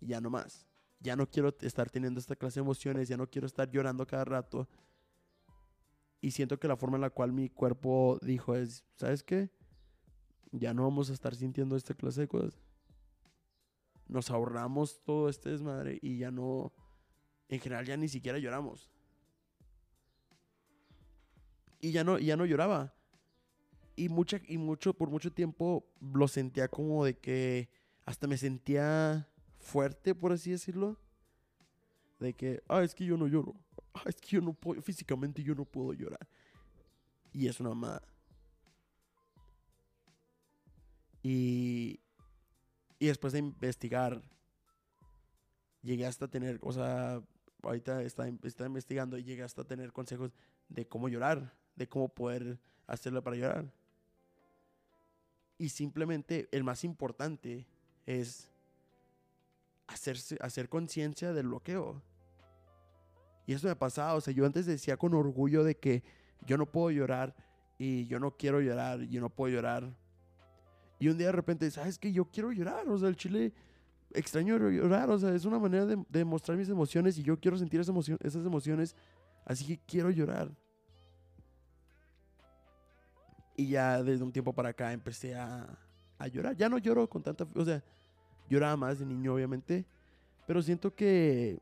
Ya 0.00 0.20
no 0.20 0.30
más. 0.30 0.66
Ya 1.00 1.16
no 1.16 1.28
quiero 1.28 1.54
estar 1.60 1.90
teniendo 1.90 2.20
esta 2.20 2.36
clase 2.36 2.60
de 2.60 2.64
emociones. 2.64 3.08
Ya 3.08 3.16
no 3.16 3.28
quiero 3.28 3.46
estar 3.46 3.70
llorando 3.70 4.06
cada 4.06 4.24
rato 4.24 4.68
y 6.20 6.32
siento 6.32 6.58
que 6.58 6.68
la 6.68 6.76
forma 6.76 6.96
en 6.96 7.02
la 7.02 7.10
cual 7.10 7.32
mi 7.32 7.48
cuerpo 7.48 8.18
dijo 8.22 8.54
es, 8.54 8.84
¿sabes 8.96 9.22
qué? 9.22 9.50
Ya 10.50 10.74
no 10.74 10.82
vamos 10.82 11.10
a 11.10 11.12
estar 11.12 11.34
sintiendo 11.34 11.76
esta 11.76 11.94
clase 11.94 12.22
de 12.22 12.28
cosas. 12.28 12.58
Nos 14.08 14.30
ahorramos 14.30 15.02
todo 15.04 15.28
este 15.28 15.50
desmadre 15.50 15.98
y 16.02 16.18
ya 16.18 16.30
no, 16.30 16.72
en 17.48 17.60
general 17.60 17.86
ya 17.86 17.96
ni 17.96 18.08
siquiera 18.08 18.38
lloramos. 18.38 18.90
Y 21.80 21.92
ya 21.92 22.02
no, 22.02 22.18
ya 22.18 22.36
no 22.36 22.46
lloraba. 22.46 22.94
Y, 23.94 24.08
mucha, 24.08 24.40
y 24.46 24.58
mucho, 24.58 24.94
por 24.94 25.10
mucho 25.10 25.32
tiempo 25.32 25.86
lo 26.00 26.26
sentía 26.26 26.68
como 26.68 27.04
de 27.04 27.16
que 27.18 27.68
hasta 28.06 28.26
me 28.26 28.38
sentía 28.38 29.28
fuerte, 29.68 30.14
por 30.14 30.32
así 30.32 30.50
decirlo. 30.50 30.96
De 32.18 32.34
que, 32.34 32.62
ah, 32.68 32.82
es 32.82 32.94
que 32.94 33.04
yo 33.04 33.16
no 33.16 33.28
lloro 33.28 33.54
es 34.06 34.16
que 34.20 34.28
yo 34.28 34.40
no 34.40 34.52
puedo, 34.52 34.80
físicamente 34.82 35.42
yo 35.42 35.54
no 35.54 35.64
puedo 35.64 35.92
llorar. 35.92 36.26
Y 37.32 37.46
es 37.46 37.60
una 37.60 37.70
mamada. 37.70 38.02
Y, 41.22 42.00
y 42.98 43.06
después 43.06 43.32
de 43.32 43.40
investigar, 43.40 44.22
llegué 45.82 46.06
hasta 46.06 46.28
tener, 46.28 46.58
o 46.62 46.72
sea, 46.72 47.22
ahorita 47.62 48.02
está, 48.02 48.28
está 48.44 48.66
investigando 48.66 49.18
y 49.18 49.24
llegué 49.24 49.42
hasta 49.42 49.64
tener 49.64 49.92
consejos 49.92 50.32
de 50.68 50.86
cómo 50.86 51.08
llorar, 51.08 51.54
de 51.74 51.88
cómo 51.88 52.08
poder 52.08 52.58
hacerlo 52.86 53.22
para 53.22 53.36
llorar. 53.36 53.72
Y 55.58 55.70
simplemente 55.70 56.48
el 56.52 56.62
más 56.62 56.84
importante 56.84 57.66
es 58.06 58.48
hacerse, 59.88 60.36
hacer 60.40 60.68
conciencia 60.68 61.32
del 61.32 61.48
bloqueo. 61.48 62.00
Y 63.46 63.54
eso 63.54 63.66
me 63.66 63.72
ha 63.72 63.78
pasado. 63.78 64.18
O 64.18 64.20
sea, 64.20 64.32
yo 64.32 64.46
antes 64.46 64.66
decía 64.66 64.96
con 64.96 65.14
orgullo 65.14 65.64
de 65.64 65.76
que 65.76 66.04
yo 66.46 66.56
no 66.56 66.66
puedo 66.66 66.90
llorar 66.90 67.34
y 67.78 68.06
yo 68.06 68.20
no 68.20 68.36
quiero 68.36 68.60
llorar 68.60 69.02
y 69.02 69.08
yo 69.08 69.20
no 69.20 69.30
puedo 69.30 69.52
llorar. 69.52 69.90
Y 71.00 71.08
un 71.08 71.16
día 71.16 71.28
de 71.28 71.32
repente, 71.32 71.70
¿sabes 71.70 71.98
que 71.98 72.12
Yo 72.12 72.26
quiero 72.26 72.52
llorar. 72.52 72.88
O 72.88 72.98
sea, 72.98 73.08
el 73.08 73.16
chile 73.16 73.54
extraño 74.12 74.58
llorar. 74.58 75.10
O 75.10 75.18
sea, 75.18 75.34
es 75.34 75.44
una 75.44 75.58
manera 75.58 75.86
de, 75.86 76.24
mostrar 76.24 76.58
mis 76.58 76.68
emociones 76.68 77.18
y 77.18 77.22
yo 77.22 77.40
quiero 77.40 77.56
sentir 77.56 77.80
esas, 77.80 77.96
esas 78.20 78.44
emociones. 78.44 78.94
Así 79.44 79.66
que 79.66 79.78
quiero 79.86 80.10
llorar. 80.10 80.50
Y 83.56 83.68
ya 83.68 84.02
desde 84.02 84.22
un 84.22 84.30
tiempo 84.30 84.52
para 84.52 84.68
acá 84.68 84.92
empecé 84.92 85.34
a, 85.34 85.66
a 86.18 86.28
llorar. 86.28 86.54
Ya 86.54 86.68
no 86.68 86.78
lloro 86.78 87.08
con 87.08 87.22
tanta... 87.22 87.46
O 87.54 87.64
sea, 87.64 87.82
lloraba 88.48 88.76
más 88.76 88.98
de 88.98 89.06
niño, 89.06 89.34
obviamente. 89.34 89.84
Pero 90.46 90.62
siento 90.62 90.94
que 90.94 91.60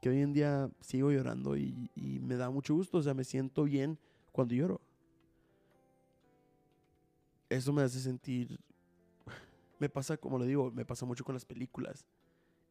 que 0.00 0.08
hoy 0.08 0.22
en 0.22 0.32
día 0.32 0.70
sigo 0.80 1.10
llorando 1.10 1.56
y, 1.56 1.90
me 1.96 2.36
da 2.36 2.50
mucho 2.50 2.74
gusto, 2.74 2.98
o 2.98 3.02
sea, 3.02 3.14
me 3.14 3.24
siento 3.24 3.64
bien 3.64 3.98
cuando 4.32 4.54
lloro. 4.54 4.80
Eso 7.48 7.72
me 7.72 7.82
hace 7.82 8.00
sentir, 8.00 8.58
me 9.78 9.88
pasa, 9.88 10.16
como 10.16 10.38
lo 10.38 10.44
digo, 10.44 10.70
me 10.70 10.84
pasa 10.84 11.04
mucho 11.04 11.24
con 11.24 11.34
las 11.34 11.44
películas. 11.44 12.06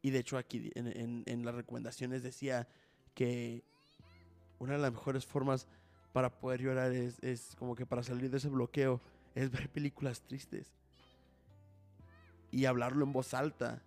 Y 0.02 0.12
de 0.12 0.20
hecho 0.20 0.38
aquí 0.38 0.72
en, 0.76 1.46
las 1.46 1.54
recomendaciones 1.54 2.24
decía 2.24 2.68
que 3.14 3.64
una 4.58 4.74
de 4.74 4.80
las 4.80 4.92
mejores 4.92 5.26
formas 5.26 5.68
para 6.14 6.40
poder 6.40 6.62
llorar 6.62 6.92
es 6.94 7.56
como 7.58 7.76
que 7.76 7.86
para 7.86 8.02
salir 8.02 8.32
de 8.32 8.38
ese 8.38 8.50
bloqueo 8.50 9.02
es 9.36 9.52
ver 9.52 9.70
películas 9.70 10.22
tristes 10.22 10.74
y 12.52 12.66
hablarlo 12.66 13.06
en 13.06 13.14
voz 13.14 13.34
alta 13.34 13.82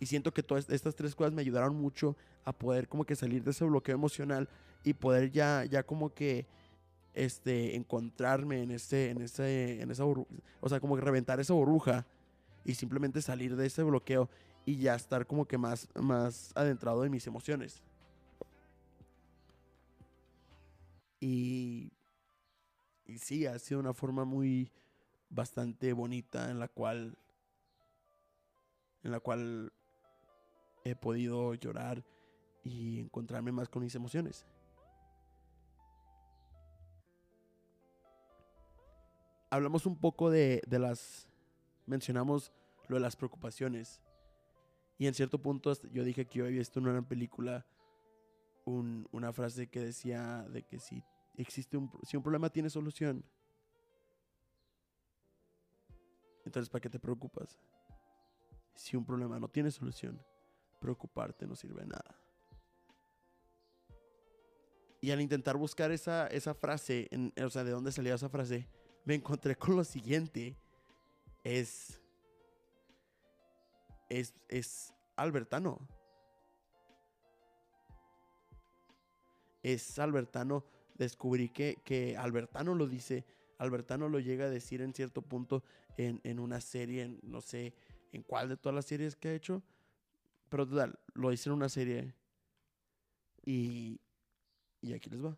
y 0.00 0.06
siento 0.06 0.32
que 0.32 0.42
todas 0.42 0.68
estas 0.70 0.96
tres 0.96 1.14
cosas 1.14 1.32
me 1.32 1.42
ayudaron 1.42 1.76
mucho 1.76 2.16
a 2.44 2.52
poder 2.52 2.88
como 2.88 3.04
que 3.04 3.14
salir 3.14 3.44
de 3.44 3.50
ese 3.50 3.64
bloqueo 3.66 3.94
emocional 3.94 4.48
y 4.82 4.94
poder 4.94 5.30
ya, 5.30 5.66
ya 5.66 5.82
como 5.82 6.14
que 6.14 6.46
este, 7.12 7.76
encontrarme 7.76 8.62
en 8.62 8.70
ese, 8.70 9.10
en 9.10 9.20
ese, 9.20 9.82
en 9.82 9.90
esa 9.90 10.04
burbuja, 10.04 10.30
o 10.60 10.68
sea, 10.70 10.80
como 10.80 10.96
que 10.96 11.02
reventar 11.02 11.38
esa 11.38 11.52
burbuja 11.52 12.06
y 12.64 12.74
simplemente 12.74 13.20
salir 13.20 13.56
de 13.56 13.66
ese 13.66 13.82
bloqueo 13.82 14.30
y 14.64 14.76
ya 14.78 14.94
estar 14.94 15.26
como 15.26 15.44
que 15.44 15.58
más, 15.58 15.86
más 15.94 16.52
adentrado 16.54 17.04
en 17.04 17.10
mis 17.10 17.26
emociones. 17.26 17.82
Y, 21.20 21.92
y 23.06 23.18
sí, 23.18 23.44
ha 23.44 23.58
sido 23.58 23.80
una 23.80 23.92
forma 23.92 24.24
muy 24.24 24.70
bastante 25.28 25.92
bonita 25.92 26.50
en 26.50 26.58
la 26.58 26.68
cual 26.68 27.18
en 29.02 29.12
la 29.12 29.20
cual 29.20 29.72
he 30.84 30.94
podido 30.94 31.54
llorar 31.54 32.04
y 32.62 33.00
encontrarme 33.00 33.52
más 33.52 33.68
con 33.68 33.82
mis 33.82 33.94
emociones. 33.94 34.46
Hablamos 39.50 39.86
un 39.86 39.96
poco 39.96 40.30
de, 40.30 40.62
las... 40.70 41.28
Mencionamos 41.86 42.52
lo 42.88 42.96
de 42.96 43.00
las 43.00 43.16
preocupaciones. 43.16 44.00
Y 44.98 45.06
en 45.06 45.14
cierto 45.14 45.40
punto 45.40 45.72
yo 45.90 46.04
dije 46.04 46.26
que 46.26 46.38
yo 46.38 46.44
había 46.44 46.58
visto 46.58 46.78
en 46.78 46.86
una 46.86 47.06
película 47.06 47.66
una 48.64 49.32
frase 49.32 49.68
que 49.68 49.80
decía 49.80 50.46
de 50.48 50.62
que 50.62 50.78
si 50.78 51.02
existe 51.36 51.76
un, 51.76 51.90
si 52.04 52.16
un 52.16 52.22
problema 52.22 52.50
tiene 52.50 52.70
solución, 52.70 53.24
entonces 56.44 56.68
¿para 56.68 56.82
qué 56.82 56.88
te 56.88 57.00
preocupas? 57.00 57.58
Si 58.74 58.96
un 58.96 59.04
problema 59.04 59.38
no 59.38 59.48
tiene 59.48 59.70
solución, 59.70 60.20
preocuparte 60.80 61.46
no 61.46 61.54
sirve 61.54 61.84
nada. 61.86 62.16
Y 65.00 65.10
al 65.10 65.20
intentar 65.20 65.56
buscar 65.56 65.90
esa, 65.92 66.26
esa 66.26 66.54
frase, 66.54 67.08
en, 67.10 67.32
o 67.42 67.48
sea, 67.48 67.64
de 67.64 67.70
dónde 67.70 67.92
salió 67.92 68.14
esa 68.14 68.28
frase, 68.28 68.68
me 69.04 69.14
encontré 69.14 69.56
con 69.56 69.76
lo 69.76 69.84
siguiente. 69.84 70.56
Es. 71.42 72.00
Es, 74.08 74.34
es 74.48 74.92
albertano. 75.16 75.78
Es 79.62 79.98
albertano. 79.98 80.64
Descubrí 80.94 81.48
que, 81.48 81.78
que 81.82 82.16
Albertano 82.18 82.74
lo 82.74 82.86
dice. 82.86 83.24
Albertano 83.58 84.08
lo 84.08 84.20
llega 84.20 84.46
a 84.46 84.50
decir 84.50 84.82
en 84.82 84.92
cierto 84.92 85.22
punto 85.22 85.62
en, 85.96 86.20
en 86.24 86.38
una 86.40 86.60
serie, 86.60 87.18
no 87.22 87.40
sé 87.40 87.74
en 88.12 88.22
cuál 88.22 88.48
de 88.48 88.56
todas 88.56 88.74
las 88.74 88.86
series 88.86 89.16
que 89.16 89.28
ha 89.28 89.34
hecho, 89.34 89.62
pero 90.48 90.66
total, 90.66 90.98
lo 91.14 91.32
hice 91.32 91.48
en 91.48 91.54
una 91.54 91.68
serie. 91.68 92.14
Y, 93.44 94.00
y 94.80 94.92
aquí 94.92 95.08
les 95.10 95.24
va. 95.24 95.36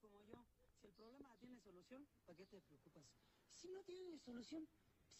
Como 0.00 0.20
yo. 0.22 0.44
Si 0.80 0.86
el 0.86 0.92
problema 0.94 1.36
tiene 1.38 1.58
solución, 1.60 2.06
¿para 2.24 2.36
qué 2.36 2.46
te 2.46 2.60
preocupas? 2.60 3.04
Si 3.48 3.68
no 3.70 3.82
tiene 3.84 4.18
solución, 4.18 4.68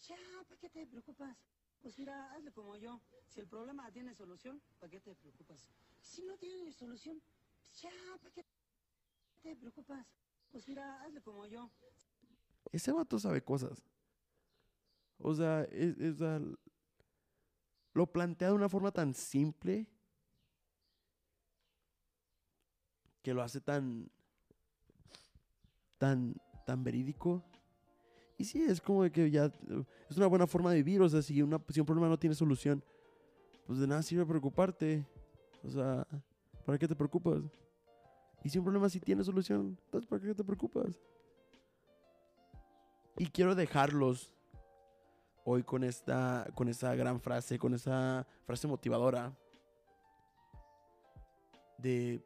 ya, 0.09 0.17
¿para 0.49 0.61
qué 0.61 0.69
te 0.69 0.87
preocupas? 0.87 1.37
Pues 1.81 1.99
mira, 1.99 2.33
hazle 2.33 2.53
como 2.53 2.77
yo. 2.77 3.01
Si 3.27 3.41
el 3.41 3.47
problema 3.47 3.91
tiene 3.93 4.15
solución, 4.15 4.61
¿para 4.79 4.91
qué 4.91 5.01
te 5.01 5.15
preocupas? 5.15 5.71
Si 6.01 6.25
no 6.25 6.37
tiene 6.37 6.73
solución, 6.73 7.23
ya, 7.81 7.91
¿para 8.21 8.35
qué 8.35 8.45
te 9.43 9.57
preocupas? 9.57 10.07
Pues 10.51 10.67
mira, 10.69 11.03
hazle 11.03 11.21
como 11.23 11.47
yo. 11.47 11.71
Ese 12.73 12.93
vato 12.93 13.19
sabe 13.19 13.43
cosas. 13.43 13.83
O 15.19 15.35
sea, 15.35 15.63
es, 15.65 16.19
lo 17.93 18.07
plantea 18.07 18.49
de 18.49 18.55
una 18.55 18.69
forma 18.69 18.91
tan 18.91 19.15
simple 19.15 19.87
que 23.23 23.33
lo 23.33 23.43
hace 23.43 23.61
tan, 23.61 24.11
tan, 25.99 26.35
tan 26.67 26.85
verídico. 26.85 27.43
Y 28.39 28.45
sí, 28.45 28.63
es 28.63 28.81
como 28.81 29.11
que 29.11 29.31
ya 29.31 29.51
es 30.09 30.17
una 30.17 30.27
buena 30.27 30.47
forma 30.47 30.71
de 30.71 30.83
vivir. 30.83 31.01
O 31.01 31.09
sea, 31.09 31.23
si, 31.23 31.41
una, 31.41 31.61
si 31.71 31.81
un 31.81 31.87
problema 31.87 32.09
no 32.09 32.19
tiene 32.19 32.35
solución, 32.35 32.85
pues 33.67 33.79
de 33.79 33.87
nada 33.87 34.03
sirve 34.03 34.27
preocuparte. 34.27 35.07
O 35.65 35.71
sea, 35.71 36.07
¿para 36.65 36.79
qué 36.79 36.87
te 36.87 36.95
preocupas? 36.95 37.43
Y 38.45 38.49
si 38.49 38.59
un 38.59 38.65
problema 38.65 38.89
sí 38.89 39.01
tiene 39.01 39.25
solución, 39.25 39.77
entonces 39.87 40.07
¿para 40.09 40.23
qué 40.23 40.35
te 40.35 40.45
preocupas? 40.45 41.01
Y 43.19 43.27
quiero 43.29 43.55
dejarlos 43.55 44.33
hoy 45.45 45.63
con 45.63 45.85
esta, 45.85 46.47
con 46.55 46.69
esa 46.69 46.95
gran 46.95 47.21
frase, 47.21 47.59
con 47.59 47.73
esa 47.73 48.27
frase 48.45 48.67
motivadora 48.67 49.35
de 51.79 52.23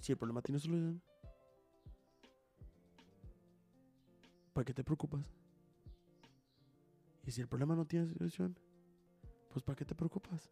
si 0.00 0.12
el 0.12 0.18
problema 0.18 0.42
tiene 0.42 0.58
solución, 0.58 1.00
¿para 4.52 4.64
qué 4.64 4.72
te 4.72 4.82
preocupas? 4.82 5.24
Y 7.24 7.30
si 7.30 7.40
el 7.40 7.48
problema 7.48 7.74
no 7.74 7.84
tiene 7.84 8.06
solución, 8.06 8.58
pues 9.50 9.62
¿para 9.64 9.76
qué 9.76 9.84
te 9.84 9.94
preocupas? 9.94 10.50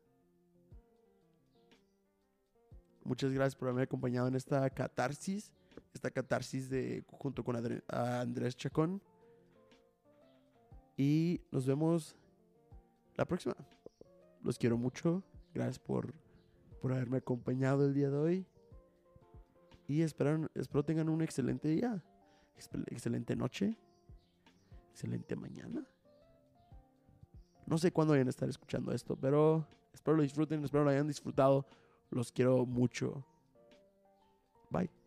Muchas 3.05 3.33
gracias 3.33 3.57
por 3.57 3.69
haberme 3.69 3.83
acompañado 3.83 4.29
en 4.29 4.35
esta 4.35 4.69
catarsis, 4.71 5.53
esta 5.93 6.11
catarsis 6.11 6.71
de 6.71 7.05
junto 7.09 7.45
con 7.45 7.57
Andrés 7.89 8.57
Chacón. 8.57 9.03
Y 10.97 11.41
nos 11.51 11.67
vemos 11.67 12.17
la 13.17 13.25
próxima. 13.25 13.57
Los 14.43 14.59
quiero 14.59 14.77
mucho. 14.77 15.23
Gracias 15.53 15.79
por, 15.79 16.13
por 16.81 16.93
haberme 16.93 17.19
acompañado 17.19 17.87
el 17.87 17.95
día 17.95 18.11
de 18.11 18.17
hoy. 18.17 18.47
Y 19.87 20.03
espero, 20.03 20.49
espero 20.55 20.85
tengan 20.85 21.09
un 21.09 21.23
excelente 21.23 21.69
día. 21.69 22.03
Excelente 22.57 23.37
noche. 23.37 23.77
Excelente 24.91 25.37
mañana. 25.37 25.85
No 27.67 27.79
sé 27.79 27.93
cuándo 27.93 28.13
vayan 28.13 28.27
a 28.27 28.31
estar 28.31 28.49
escuchando 28.49 28.93
esto, 28.93 29.17
pero 29.17 29.67
espero 29.93 30.17
lo 30.17 30.23
disfruten, 30.23 30.63
espero 30.65 30.85
lo 30.85 30.91
hayan 30.91 31.09
disfrutado. 31.09 31.67
Los 32.11 32.31
quiero 32.31 32.67
mucho. 32.67 33.25
Bye. 34.71 35.04